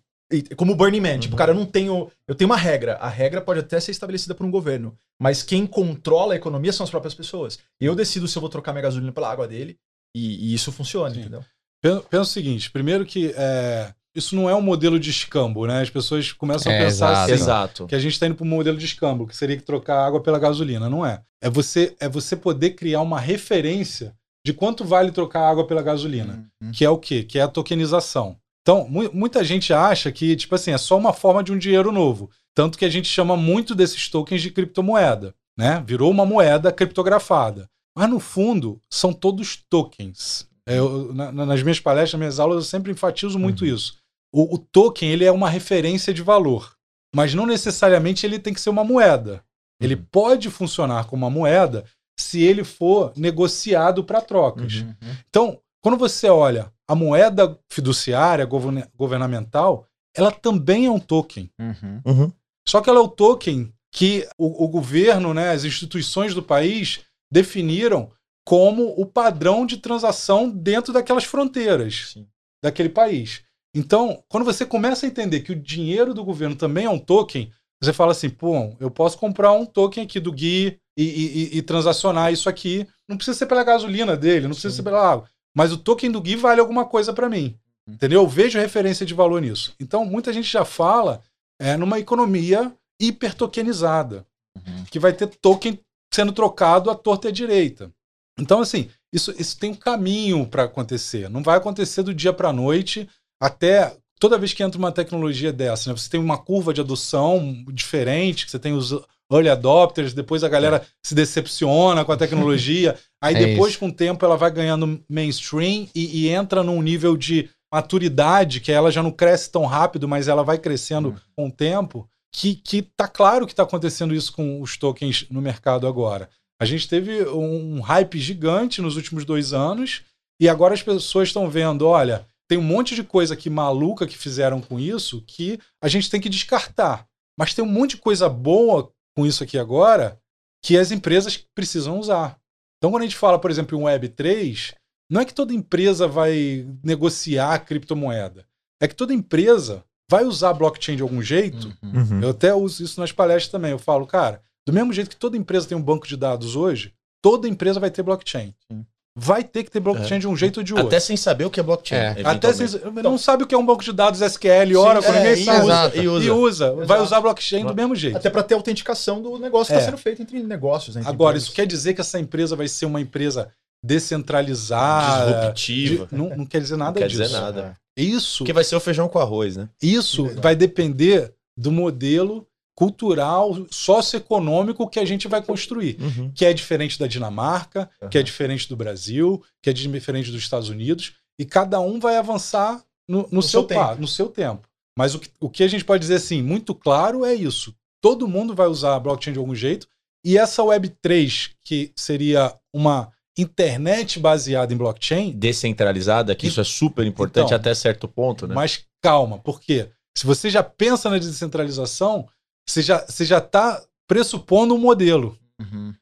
Como 0.55 0.73
o 0.73 0.75
Burning 0.75 0.99
Man. 1.01 1.19
Tipo, 1.19 1.33
Uhum. 1.33 1.37
cara, 1.37 1.51
eu 1.51 1.55
não 1.55 1.65
tenho. 1.65 2.09
Eu 2.27 2.35
tenho 2.35 2.49
uma 2.49 2.57
regra. 2.57 2.95
A 2.95 3.09
regra 3.09 3.41
pode 3.41 3.59
até 3.59 3.79
ser 3.79 3.91
estabelecida 3.91 4.33
por 4.35 4.45
um 4.45 4.51
governo. 4.51 4.95
Mas 5.19 5.43
quem 5.43 5.65
controla 5.67 6.33
a 6.33 6.37
economia 6.37 6.73
são 6.73 6.83
as 6.83 6.89
próprias 6.89 7.13
pessoas. 7.13 7.59
Eu 7.79 7.95
decido 7.95 8.27
se 8.27 8.37
eu 8.37 8.41
vou 8.41 8.49
trocar 8.49 8.71
minha 8.73 8.83
gasolina 8.83 9.11
pela 9.11 9.31
água 9.31 9.47
dele. 9.47 9.77
E, 10.15 10.51
e 10.51 10.53
isso 10.53 10.71
funciona, 10.71 11.13
Sim. 11.13 11.21
entendeu? 11.21 11.43
Pensa, 11.81 12.21
o 12.21 12.25
seguinte: 12.25 12.71
primeiro 12.71 13.05
que 13.05 13.33
é, 13.37 13.93
isso 14.15 14.35
não 14.35 14.49
é 14.49 14.55
um 14.55 14.61
modelo 14.61 14.99
de 14.99 15.09
escambo, 15.09 15.67
né? 15.67 15.81
As 15.81 15.89
pessoas 15.89 16.31
começam 16.31 16.71
a 16.71 16.75
É, 16.75 16.85
pensar 16.85 17.09
exato. 17.11 17.21
assim. 17.23 17.33
Exato. 17.33 17.87
Que 17.87 17.95
a 17.95 17.99
gente 17.99 18.13
está 18.13 18.25
indo 18.25 18.35
para 18.35 18.45
um 18.45 18.49
modelo 18.49 18.77
de 18.77 18.85
escambo, 18.85 19.27
que 19.27 19.35
seria 19.35 19.57
que 19.57 19.63
trocar 19.63 20.05
água 20.05 20.21
pela 20.23 20.39
gasolina. 20.39 20.89
Não 20.89 21.05
é. 21.05 21.21
É 21.43 21.49
você, 21.49 21.95
é 21.99 22.07
você 22.09 22.35
poder 22.35 22.71
criar 22.71 23.01
uma 23.01 23.19
referência 23.19 24.15
de 24.45 24.53
quanto 24.53 24.83
vale 24.85 25.11
trocar 25.11 25.49
água 25.49 25.67
pela 25.67 25.81
gasolina. 25.81 26.45
Uhum. 26.63 26.71
Que 26.71 26.85
é 26.85 26.89
o 26.89 26.97
quê? 26.97 27.23
Que 27.23 27.37
é 27.39 27.41
a 27.41 27.47
tokenização. 27.47 28.37
Então, 28.65 28.87
mu- 28.89 29.11
muita 29.13 29.43
gente 29.43 29.71
acha 29.71 30.11
que, 30.11 30.35
tipo 30.35 30.55
assim, 30.55 30.71
é 30.71 30.77
só 30.79 30.97
uma 30.97 31.13
forma 31.13 31.43
de 31.43 31.51
um 31.53 31.57
dinheiro 31.57 31.91
novo. 31.91 32.31
Tanto 32.55 32.79
que 32.79 32.85
a 32.85 32.89
gente 32.89 33.07
chama 33.07 33.37
muito 33.37 33.75
desses 33.75 34.09
tokens 34.09 34.41
de 34.41 34.49
criptomoeda, 34.49 35.35
né? 35.55 35.83
Virou 35.85 36.09
uma 36.09 36.25
moeda 36.25 36.71
criptografada. 36.71 37.69
Mas, 37.95 38.09
no 38.09 38.19
fundo, 38.19 38.81
são 38.89 39.13
todos 39.13 39.55
tokens. 39.69 40.47
É, 40.67 40.79
eu- 40.79 41.13
na- 41.13 41.31
na- 41.31 41.45
nas 41.45 41.61
minhas 41.61 41.79
palestras, 41.79 42.13
nas 42.13 42.19
minhas 42.19 42.39
aulas, 42.39 42.55
eu 42.57 42.63
sempre 42.63 42.91
enfatizo 42.91 43.37
muito 43.37 43.63
isso. 43.67 43.97
O, 44.33 44.55
o 44.55 44.57
token, 44.57 45.09
ele 45.11 45.25
é 45.25 45.31
uma 45.31 45.49
referência 45.49 46.11
de 46.11 46.23
valor. 46.23 46.73
Mas 47.15 47.35
não 47.35 47.45
necessariamente 47.45 48.25
ele 48.25 48.39
tem 48.39 48.51
que 48.53 48.59
ser 48.59 48.71
uma 48.71 48.83
moeda. 48.83 49.43
Ele 49.79 49.95
pode 49.95 50.49
funcionar 50.49 51.05
como 51.05 51.23
uma 51.23 51.29
moeda 51.29 51.85
se 52.19 52.41
ele 52.41 52.63
for 52.63 53.13
negociado 53.15 54.03
para 54.03 54.21
trocas. 54.21 54.77
Uhum. 54.77 54.95
Então, 55.29 55.59
quando 55.83 55.97
você 55.97 56.27
olha 56.29 56.71
a 56.87 56.95
moeda 56.95 57.57
fiduciária 57.71 58.45
govern- 58.45 58.87
governamental, 58.95 59.87
ela 60.15 60.31
também 60.31 60.85
é 60.85 60.91
um 60.91 60.99
token. 60.99 61.49
Uhum. 61.59 62.01
Uhum. 62.05 62.31
Só 62.67 62.81
que 62.81 62.89
ela 62.89 62.99
é 62.99 63.03
o 63.03 63.07
token 63.07 63.71
que 63.93 64.27
o, 64.37 64.65
o 64.65 64.67
governo, 64.67 65.33
né, 65.33 65.51
as 65.51 65.63
instituições 65.63 66.33
do 66.33 66.43
país 66.43 67.01
definiram 67.31 68.11
como 68.45 68.93
o 68.99 69.05
padrão 69.05 69.65
de 69.65 69.77
transação 69.77 70.49
dentro 70.49 70.93
daquelas 70.93 71.23
fronteiras 71.23 72.11
Sim. 72.13 72.27
daquele 72.63 72.89
país. 72.89 73.41
Então, 73.75 74.23
quando 74.29 74.43
você 74.45 74.65
começa 74.65 75.05
a 75.05 75.09
entender 75.09 75.41
que 75.41 75.51
o 75.51 75.55
dinheiro 75.59 76.13
do 76.13 76.23
governo 76.23 76.55
também 76.55 76.85
é 76.85 76.89
um 76.89 76.99
token, 76.99 77.51
você 77.83 77.91
fala 77.91 78.11
assim, 78.11 78.29
pô, 78.29 78.75
eu 78.79 78.89
posso 78.89 79.17
comprar 79.17 79.51
um 79.51 79.65
token 79.65 80.03
aqui 80.03 80.19
do 80.19 80.31
Gui 80.31 80.77
e, 80.97 81.03
e- 81.03 81.43
e- 81.55 81.57
e 81.57 81.61
transacionar 81.61 82.31
isso 82.31 82.47
aqui. 82.47 82.87
Não 83.07 83.17
precisa 83.17 83.37
ser 83.37 83.47
pela 83.47 83.63
gasolina 83.63 84.15
dele, 84.15 84.43
não 84.47 84.51
precisa 84.51 84.69
Sim. 84.71 84.77
ser 84.77 84.83
pela 84.83 85.05
água. 85.11 85.29
Mas 85.55 85.71
o 85.71 85.77
token 85.77 86.11
do 86.11 86.21
Gui 86.21 86.35
vale 86.35 86.59
alguma 86.59 86.85
coisa 86.85 87.13
para 87.13 87.29
mim. 87.29 87.55
Uhum. 87.87 87.93
Entendeu? 87.95 88.21
Eu 88.21 88.27
vejo 88.27 88.59
referência 88.59 89.05
de 89.05 89.13
valor 89.13 89.41
nisso. 89.41 89.73
Então, 89.79 90.05
muita 90.05 90.33
gente 90.33 90.51
já 90.51 90.65
fala 90.65 91.21
é, 91.59 91.77
numa 91.77 91.99
economia 91.99 92.73
hipertokenizada, 92.99 94.25
Uhum. 94.55 94.85
que 94.89 94.99
vai 94.99 95.11
ter 95.11 95.27
token 95.27 95.77
sendo 96.13 96.31
trocado 96.31 96.89
à 96.89 96.95
torta 96.95 97.27
e 97.27 97.29
à 97.29 97.33
direita. 97.33 97.91
Então, 98.39 98.61
assim, 98.61 98.89
isso, 99.11 99.33
isso 99.37 99.57
tem 99.59 99.71
um 99.71 99.75
caminho 99.75 100.47
para 100.47 100.63
acontecer. 100.63 101.29
Não 101.29 101.43
vai 101.43 101.57
acontecer 101.57 102.03
do 102.03 102.13
dia 102.13 102.31
para 102.31 102.49
a 102.49 102.53
noite, 102.53 103.09
até 103.41 103.97
toda 104.17 104.37
vez 104.37 104.53
que 104.53 104.63
entra 104.63 104.79
uma 104.79 104.93
tecnologia 104.93 105.51
dessa, 105.51 105.89
né, 105.89 105.97
você 105.97 106.09
tem 106.09 106.19
uma 106.21 106.37
curva 106.37 106.73
de 106.73 106.79
adoção 106.79 107.65
diferente, 107.73 108.45
que 108.45 108.51
você 108.51 108.59
tem 108.59 108.71
os 108.71 108.93
early 109.31 109.49
adopters, 109.49 110.13
depois 110.13 110.43
a 110.43 110.49
galera 110.49 110.85
se 111.03 111.15
decepciona 111.15 112.03
com 112.05 112.11
a 112.11 112.17
tecnologia, 112.17 112.95
aí 113.21 113.35
É 113.35 113.45
depois, 113.47 113.71
isso. 113.71 113.79
com 113.79 113.87
o 113.87 113.93
tempo, 113.93 114.23
ela 114.25 114.37
vai 114.37 114.51
ganhando 114.51 115.01
mainstream 115.09 115.87
e, 115.95 116.25
e 116.25 116.29
entra 116.29 116.63
num 116.63 116.81
nível 116.81 117.17
de 117.17 117.49
maturidade, 117.73 118.59
que 118.61 118.71
ela 118.71 118.91
já 118.91 119.03
não 119.03 119.11
cresce 119.11 119.51
tão 119.51 119.65
rápido, 119.65 120.07
mas 120.07 120.27
ela 120.27 120.43
vai 120.43 120.57
crescendo 120.57 121.09
Uhum. 121.09 121.15
com 121.35 121.47
o 121.47 121.51
tempo, 121.51 122.09
que, 122.31 122.55
que 122.55 122.81
tá 122.81 123.07
claro 123.07 123.45
que 123.45 123.53
está 123.53 123.63
acontecendo 123.63 124.13
isso 124.13 124.31
com 124.33 124.61
os 124.61 124.77
tokens 124.77 125.25
no 125.29 125.41
mercado 125.41 125.87
agora. 125.87 126.29
A 126.59 126.65
gente 126.65 126.87
teve 126.87 127.23
um 127.29 127.81
hype 127.81 128.17
gigante 128.19 128.81
nos 128.81 128.95
últimos 128.95 129.25
dois 129.25 129.53
anos, 129.53 130.03
e 130.39 130.47
agora 130.49 130.73
as 130.73 130.81
pessoas 130.83 131.29
estão 131.29 131.49
vendo, 131.49 131.87
olha, 131.87 132.25
tem 132.47 132.57
um 132.57 132.61
monte 132.63 132.93
de 132.95 133.03
coisa 133.03 133.33
aqui 133.33 133.49
maluca 133.49 134.05
que 134.07 134.17
fizeram 134.17 134.61
com 134.61 134.79
isso 134.79 135.23
que 135.25 135.59
a 135.81 135.87
gente 135.87 136.09
tem 136.09 136.21
que 136.21 136.29
descartar. 136.29 137.05
Mas 137.37 137.53
tem 137.53 137.63
um 137.63 137.67
monte 137.67 137.91
de 137.91 137.97
coisa 137.97 138.29
boa 138.29 138.89
com 139.15 139.25
isso 139.25 139.43
aqui 139.43 139.57
agora 139.57 140.19
que 140.63 140.77
as 140.77 140.91
empresas 140.91 141.37
precisam 141.53 141.99
usar. 141.99 142.39
Então, 142.77 142.91
quando 142.91 143.03
a 143.03 143.05
gente 143.05 143.17
fala, 143.17 143.39
por 143.39 143.51
exemplo, 143.51 143.77
em 143.77 143.81
Web3, 143.81 144.73
não 145.09 145.21
é 145.21 145.25
que 145.25 145.33
toda 145.33 145.53
empresa 145.53 146.07
vai 146.07 146.67
negociar 146.83 147.59
criptomoeda. 147.59 148.45
É 148.81 148.87
que 148.87 148.95
toda 148.95 149.13
empresa 149.13 149.83
vai 150.09 150.25
usar 150.25 150.53
blockchain 150.53 150.95
de 150.95 151.01
algum 151.01 151.21
jeito. 151.21 151.75
Uhum. 151.81 151.91
Uhum. 151.99 152.21
Eu 152.21 152.29
até 152.31 152.53
uso 152.53 152.83
isso 152.83 152.99
nas 152.99 153.11
palestras 153.11 153.51
também. 153.51 153.71
Eu 153.71 153.79
falo, 153.79 154.05
cara, 154.05 154.41
do 154.67 154.73
mesmo 154.73 154.91
jeito 154.91 155.09
que 155.09 155.15
toda 155.15 155.37
empresa 155.37 155.67
tem 155.67 155.77
um 155.77 155.81
banco 155.81 156.07
de 156.07 156.17
dados 156.17 156.55
hoje, 156.55 156.93
toda 157.21 157.47
empresa 157.47 157.79
vai 157.79 157.91
ter 157.91 158.03
blockchain. 158.03 158.53
Sim. 158.71 158.85
Vai 159.17 159.45
ter 159.45 159.63
que 159.63 159.71
ter 159.71 159.79
blockchain 159.79 160.19
de 160.19 160.27
um 160.27 160.35
jeito 160.35 160.57
ou 160.57 160.63
de 160.63 160.73
outro. 160.73 160.87
Até 160.87 160.99
sem 160.99 161.15
saber 161.15 161.45
o 161.45 161.49
que 161.49 161.57
é 161.57 161.63
blockchain. 161.63 161.97
É. 161.97 162.15
Até 162.25 162.51
sem, 162.51 162.67
não 163.01 163.17
sabe 163.17 163.43
o 163.43 163.47
que 163.47 163.55
é 163.55 163.57
um 163.57 163.65
banco 163.65 163.81
de 163.81 163.93
dados 163.93 164.19
SQL, 164.21 164.75
Oracle, 164.77 165.09
é, 165.09 165.17
ninguém 165.19 165.41
e 165.41 165.45
sabe. 165.45 165.59
usa, 165.61 165.65
Exato. 165.71 165.97
e 165.97 166.07
usa. 166.09 166.25
E 166.25 166.31
usa. 166.31 166.71
Vai 166.73 166.83
Exato. 166.83 167.03
usar 167.03 167.21
blockchain 167.21 167.65
do 167.65 167.73
mesmo 167.73 167.95
jeito. 167.95 168.17
Até 168.17 168.29
para 168.29 168.43
ter 168.43 168.55
autenticação 168.55 169.21
do 169.21 169.37
negócio 169.39 169.67
que 169.67 169.73
É. 169.73 169.77
está 169.77 169.89
sendo 169.91 169.97
feito 170.01 170.21
entre 170.21 170.43
negócios. 170.43 170.97
entre 170.97 171.07
Agora, 171.09 171.31
empresas. 171.37 171.47
isso 171.47 171.55
quer 171.55 171.65
dizer 171.65 171.93
que 171.93 172.01
essa 172.01 172.19
empresa 172.19 172.57
vai 172.57 172.67
ser 172.67 172.85
uma 172.87 172.99
empresa 172.99 173.49
descentralizada? 173.81 175.51
Disruptiva. 175.53 176.07
de- 176.11 176.15
não, 176.15 176.29
não 176.37 176.45
quer 176.45 176.59
dizer 176.61 176.75
nada 176.77 176.91
Não 176.91 176.97
quer 177.01 177.07
disso. 177.07 177.21
dizer 177.23 177.33
nada. 177.39 177.77
Isso, 177.97 178.39
Porque 178.39 178.51
vai 178.53 178.63
ser 178.63 178.75
o 178.75 178.79
feijão 178.79 179.07
com 179.07 179.19
arroz, 179.19 179.55
né? 179.55 179.69
isso 179.81 180.25
Exato. 180.25 180.41
vai 180.41 180.55
depender 180.55 181.33
do 181.57 181.71
modelo 181.71 182.45
cultural, 182.75 183.65
socioeconômico 183.71 184.87
que 184.89 184.99
a 184.99 185.05
gente 185.05 185.27
vai 185.27 185.41
construir. 185.41 185.97
Uhum. 185.99 186.31
Que 186.35 186.45
é 186.45 186.53
diferente 186.53 186.99
da 186.99 187.07
Dinamarca, 187.07 187.89
que 188.11 188.17
é 188.17 188.23
diferente 188.23 188.67
do 188.67 188.75
Brasil, 188.75 189.41
que 189.63 189.69
é 189.69 189.73
diferente 189.73 190.29
dos 190.29 190.41
Estados 190.41 190.69
Unidos, 190.69 191.13
e 191.39 191.45
cada 191.45 191.79
um 191.79 191.99
vai 191.99 192.17
avançar 192.17 192.83
no, 193.07 193.19
no 193.23 193.27
No 193.31 193.41
seu, 193.41 193.61
seu 193.61 193.63
tempo. 193.63 194.01
no 194.01 194.07
seu 194.07 194.27
tempo. 194.27 194.67
Mas 194.97 195.15
o 195.15 195.19
que, 195.19 195.29
o 195.39 195.49
que 195.49 195.63
a 195.63 195.67
gente 195.67 195.85
pode 195.85 196.01
dizer 196.01 196.15
assim, 196.15 196.41
muito 196.41 196.75
claro 196.75 197.25
é 197.25 197.33
isso. 197.33 197.73
Todo 198.01 198.27
mundo 198.27 198.53
vai 198.53 198.67
usar 198.67 198.95
a 198.95 198.99
blockchain 198.99 199.33
de 199.33 199.39
algum 199.39 199.55
jeito, 199.55 199.87
e 200.23 200.37
essa 200.37 200.61
Web3, 200.63 201.51
que 201.63 201.91
seria 201.95 202.53
uma 202.73 203.11
internet 203.37 204.19
baseada 204.19 204.73
em 204.73 204.77
blockchain, 204.77 205.31
Descentralizada, 205.33 206.33
que 206.35 206.47
isso 206.47 206.61
é 206.61 206.63
super 206.63 207.05
importante 207.05 207.47
Então, 207.47 207.57
até 207.57 207.73
certo 207.75 208.07
ponto, 208.07 208.47
né? 208.47 208.55
mas 208.55 208.85
calma, 209.01 209.37
porque 209.39 209.89
se 210.17 210.25
você 210.25 210.49
já 210.49 210.63
pensa 210.63 211.09
na 211.09 211.17
descentralização, 211.17 212.27
você 212.67 212.81
já 212.81 213.05
você 213.05 213.25
já 213.25 213.37
está 213.37 213.83
pressupondo 214.07 214.75
um 214.75 214.79
modelo. 214.79 215.37
Uhum. 215.59 215.93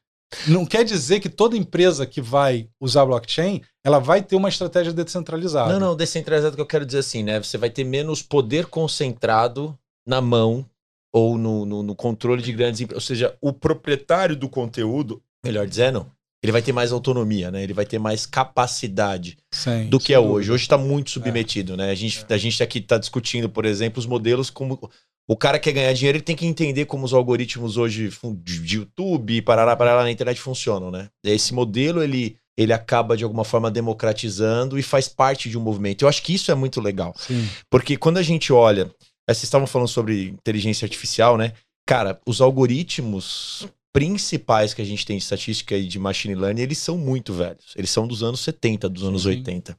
Não 0.48 0.66
quer 0.66 0.84
dizer 0.84 1.20
que 1.20 1.28
toda 1.28 1.56
empresa 1.56 2.06
que 2.06 2.20
vai 2.20 2.68
usar 2.80 3.06
blockchain, 3.06 3.62
ela 3.84 3.98
vai 3.98 4.20
ter 4.20 4.34
uma 4.34 4.48
estratégia 4.48 4.92
descentralizada. 4.92 5.72
Não, 5.72 5.78
não, 5.78 5.96
descentralizado 5.96 6.56
que 6.56 6.62
eu 6.62 6.66
quero 6.66 6.84
dizer 6.84 6.98
assim, 6.98 7.22
né? 7.22 7.40
Você 7.40 7.56
vai 7.56 7.70
ter 7.70 7.84
menos 7.84 8.20
poder 8.20 8.66
concentrado 8.66 9.78
na 10.06 10.20
mão 10.20 10.68
ou 11.12 11.38
no, 11.38 11.64
no, 11.64 11.82
no 11.82 11.94
controle 11.94 12.42
de 12.42 12.52
grandes 12.52 12.80
empresas. 12.80 13.02
Ou 13.02 13.06
seja, 13.06 13.36
o 13.40 13.52
proprietário 13.52 14.34
do 14.34 14.48
conteúdo, 14.48 15.22
melhor 15.44 15.66
dizendo, 15.66 16.10
ele 16.42 16.52
vai 16.52 16.60
ter 16.60 16.72
mais 16.72 16.92
autonomia, 16.92 17.50
né? 17.50 17.62
Ele 17.62 17.72
vai 17.72 17.86
ter 17.86 17.98
mais 17.98 18.26
capacidade 18.26 19.38
Sim, 19.50 19.88
do 19.88 19.98
que 19.98 20.12
é 20.12 20.18
hoje. 20.18 20.52
Hoje 20.52 20.64
está 20.64 20.76
muito 20.76 21.10
submetido, 21.10 21.74
né? 21.74 21.90
A 21.90 21.94
gente, 21.94 22.26
a 22.28 22.36
gente 22.36 22.62
aqui 22.62 22.80
está 22.80 22.98
discutindo, 22.98 23.48
por 23.48 23.64
exemplo, 23.64 23.98
os 23.98 24.06
modelos 24.06 24.50
como. 24.50 24.90
O 25.26 25.36
cara 25.36 25.58
quer 25.58 25.72
ganhar 25.72 25.92
dinheiro, 25.94 26.18
ele 26.18 26.24
tem 26.24 26.36
que 26.36 26.46
entender 26.46 26.84
como 26.84 27.04
os 27.04 27.14
algoritmos 27.14 27.76
hoje 27.76 28.10
de 28.42 28.76
YouTube, 28.76 29.40
parará, 29.42 29.74
parará 29.74 30.02
na 30.02 30.10
internet 30.10 30.38
funcionam, 30.40 30.90
né? 30.90 31.08
Esse 31.24 31.54
modelo, 31.54 32.02
ele, 32.02 32.36
ele 32.58 32.72
acaba 32.74 33.16
de 33.16 33.24
alguma 33.24 33.44
forma 33.44 33.70
democratizando 33.70 34.78
e 34.78 34.82
faz 34.82 35.08
parte 35.08 35.48
de 35.48 35.56
um 35.56 35.62
movimento. 35.62 36.02
Eu 36.02 36.08
acho 36.08 36.22
que 36.22 36.34
isso 36.34 36.50
é 36.50 36.54
muito 36.54 36.80
legal. 36.80 37.14
Sim. 37.16 37.48
Porque 37.70 37.96
quando 37.96 38.18
a 38.18 38.22
gente 38.22 38.52
olha. 38.52 38.82
eh, 39.26 39.32
Vocês 39.32 39.44
estavam 39.44 39.66
falando 39.66 39.88
sobre 39.88 40.28
inteligência 40.28 40.84
artificial, 40.84 41.38
né? 41.38 41.54
Cara, 41.86 42.20
os 42.26 42.40
algoritmos 42.40 43.66
principais 43.94 44.74
que 44.74 44.82
a 44.82 44.84
gente 44.84 45.06
tem 45.06 45.16
de 45.16 45.22
estatística 45.22 45.76
e 45.76 45.86
de 45.86 45.98
machine 45.98 46.34
learning, 46.34 46.62
eles 46.62 46.78
são 46.78 46.98
muito 46.98 47.32
velhos. 47.32 47.72
Eles 47.76 47.90
são 47.90 48.06
dos 48.06 48.22
anos 48.22 48.40
70, 48.40 48.88
dos 48.88 49.04
anos 49.04 49.22
Sim. 49.22 49.28
80. 49.30 49.76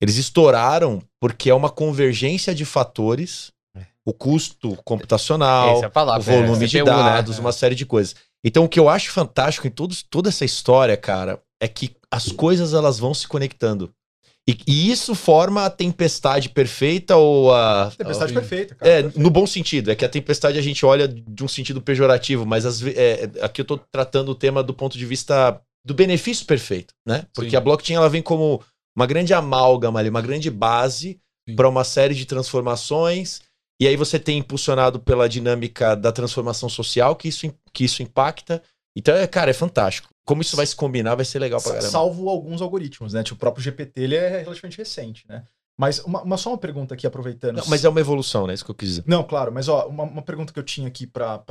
Eles 0.00 0.16
estouraram 0.16 1.02
porque 1.18 1.48
é 1.48 1.54
uma 1.54 1.70
convergência 1.70 2.54
de 2.54 2.64
fatores, 2.64 3.50
o 4.04 4.12
custo 4.12 4.76
computacional, 4.84 5.82
é 5.82 5.86
a 5.86 5.90
palavra, 5.90 6.20
o 6.20 6.24
volume 6.24 6.64
é, 6.64 6.68
de 6.68 6.78
né? 6.78 6.84
dados, 6.84 7.38
uma 7.38 7.52
série 7.52 7.74
de 7.74 7.84
coisas. 7.84 8.14
Então, 8.44 8.64
o 8.64 8.68
que 8.68 8.78
eu 8.78 8.88
acho 8.88 9.10
fantástico 9.10 9.66
em 9.66 9.70
todos, 9.70 10.02
toda 10.02 10.28
essa 10.28 10.44
história, 10.44 10.96
cara, 10.96 11.42
é 11.60 11.66
que 11.66 11.96
as 12.10 12.30
coisas 12.30 12.72
elas 12.72 12.98
vão 12.98 13.12
se 13.12 13.26
conectando. 13.26 13.92
E, 14.48 14.56
e 14.64 14.92
isso 14.92 15.12
forma 15.16 15.66
a 15.66 15.70
tempestade 15.70 16.48
perfeita 16.50 17.16
ou 17.16 17.52
a. 17.52 17.90
Tempestade 17.98 18.32
perfeita, 18.32 18.76
cara. 18.76 18.90
É, 18.90 19.02
perfeito. 19.02 19.20
no 19.20 19.28
bom 19.28 19.44
sentido. 19.44 19.90
É 19.90 19.96
que 19.96 20.04
a 20.04 20.08
tempestade 20.08 20.56
a 20.56 20.62
gente 20.62 20.86
olha 20.86 21.08
de 21.08 21.42
um 21.42 21.48
sentido 21.48 21.82
pejorativo, 21.82 22.46
mas 22.46 22.80
ve- 22.80 22.94
é, 22.96 23.28
aqui 23.42 23.60
eu 23.60 23.64
tô 23.64 23.76
tratando 23.76 24.28
o 24.28 24.34
tema 24.36 24.62
do 24.62 24.72
ponto 24.72 24.96
de 24.96 25.04
vista 25.04 25.60
do 25.84 25.94
benefício 25.94 26.46
perfeito, 26.46 26.94
né? 27.04 27.24
Porque 27.34 27.50
Sim. 27.50 27.56
a 27.56 27.60
blockchain 27.60 27.96
ela 27.96 28.08
vem 28.08 28.22
como 28.22 28.62
uma 28.96 29.06
grande 29.06 29.34
amálgama 29.34 29.98
ali, 29.98 30.08
uma 30.08 30.22
grande 30.22 30.48
base 30.48 31.18
para 31.56 31.68
uma 31.68 31.82
série 31.82 32.14
de 32.14 32.24
transformações. 32.24 33.40
E 33.80 33.86
aí 33.86 33.96
você 33.96 34.18
tem 34.18 34.38
impulsionado 34.38 34.98
pela 34.98 35.28
dinâmica 35.28 35.94
da 35.94 36.10
transformação 36.10 36.68
social 36.68 37.14
que 37.14 37.28
isso, 37.28 37.52
que 37.72 37.84
isso 37.84 38.02
impacta. 38.02 38.62
Então, 38.96 39.14
é, 39.14 39.26
cara, 39.26 39.50
é 39.50 39.54
fantástico. 39.54 40.08
Como 40.26 40.40
isso 40.42 40.56
vai 40.56 40.66
se 40.66 40.74
combinar, 40.74 41.14
vai 41.14 41.24
ser 41.24 41.38
legal 41.38 41.60
pra 41.60 41.72
caramba. 41.72 41.90
Salvo 41.90 42.28
alguns 42.28 42.62
algoritmos, 42.62 43.12
né? 43.12 43.22
Tipo, 43.22 43.36
o 43.36 43.38
próprio 43.38 43.62
GPT 43.62 44.00
ele 44.00 44.14
é 44.16 44.40
relativamente 44.40 44.78
recente, 44.78 45.24
né? 45.28 45.44
Mas 45.78 45.98
uma, 46.00 46.22
uma- 46.22 46.38
só 46.38 46.48
uma 46.50 46.56
pergunta 46.58 46.94
aqui, 46.94 47.06
aproveitando. 47.06 47.58
Não, 47.58 47.66
mas 47.68 47.84
é 47.84 47.88
uma 47.88 48.00
evolução, 48.00 48.46
né? 48.46 48.54
Isso 48.54 48.64
que 48.64 48.70
eu 48.70 48.74
quis 48.74 48.88
dizer. 48.88 49.04
Não, 49.06 49.22
claro, 49.22 49.52
mas 49.52 49.68
ó, 49.68 49.86
uma, 49.86 50.04
uma 50.04 50.22
pergunta 50.22 50.50
que 50.54 50.58
eu 50.58 50.62
tinha 50.64 50.88
aqui 50.88 51.06
pra 51.06 51.42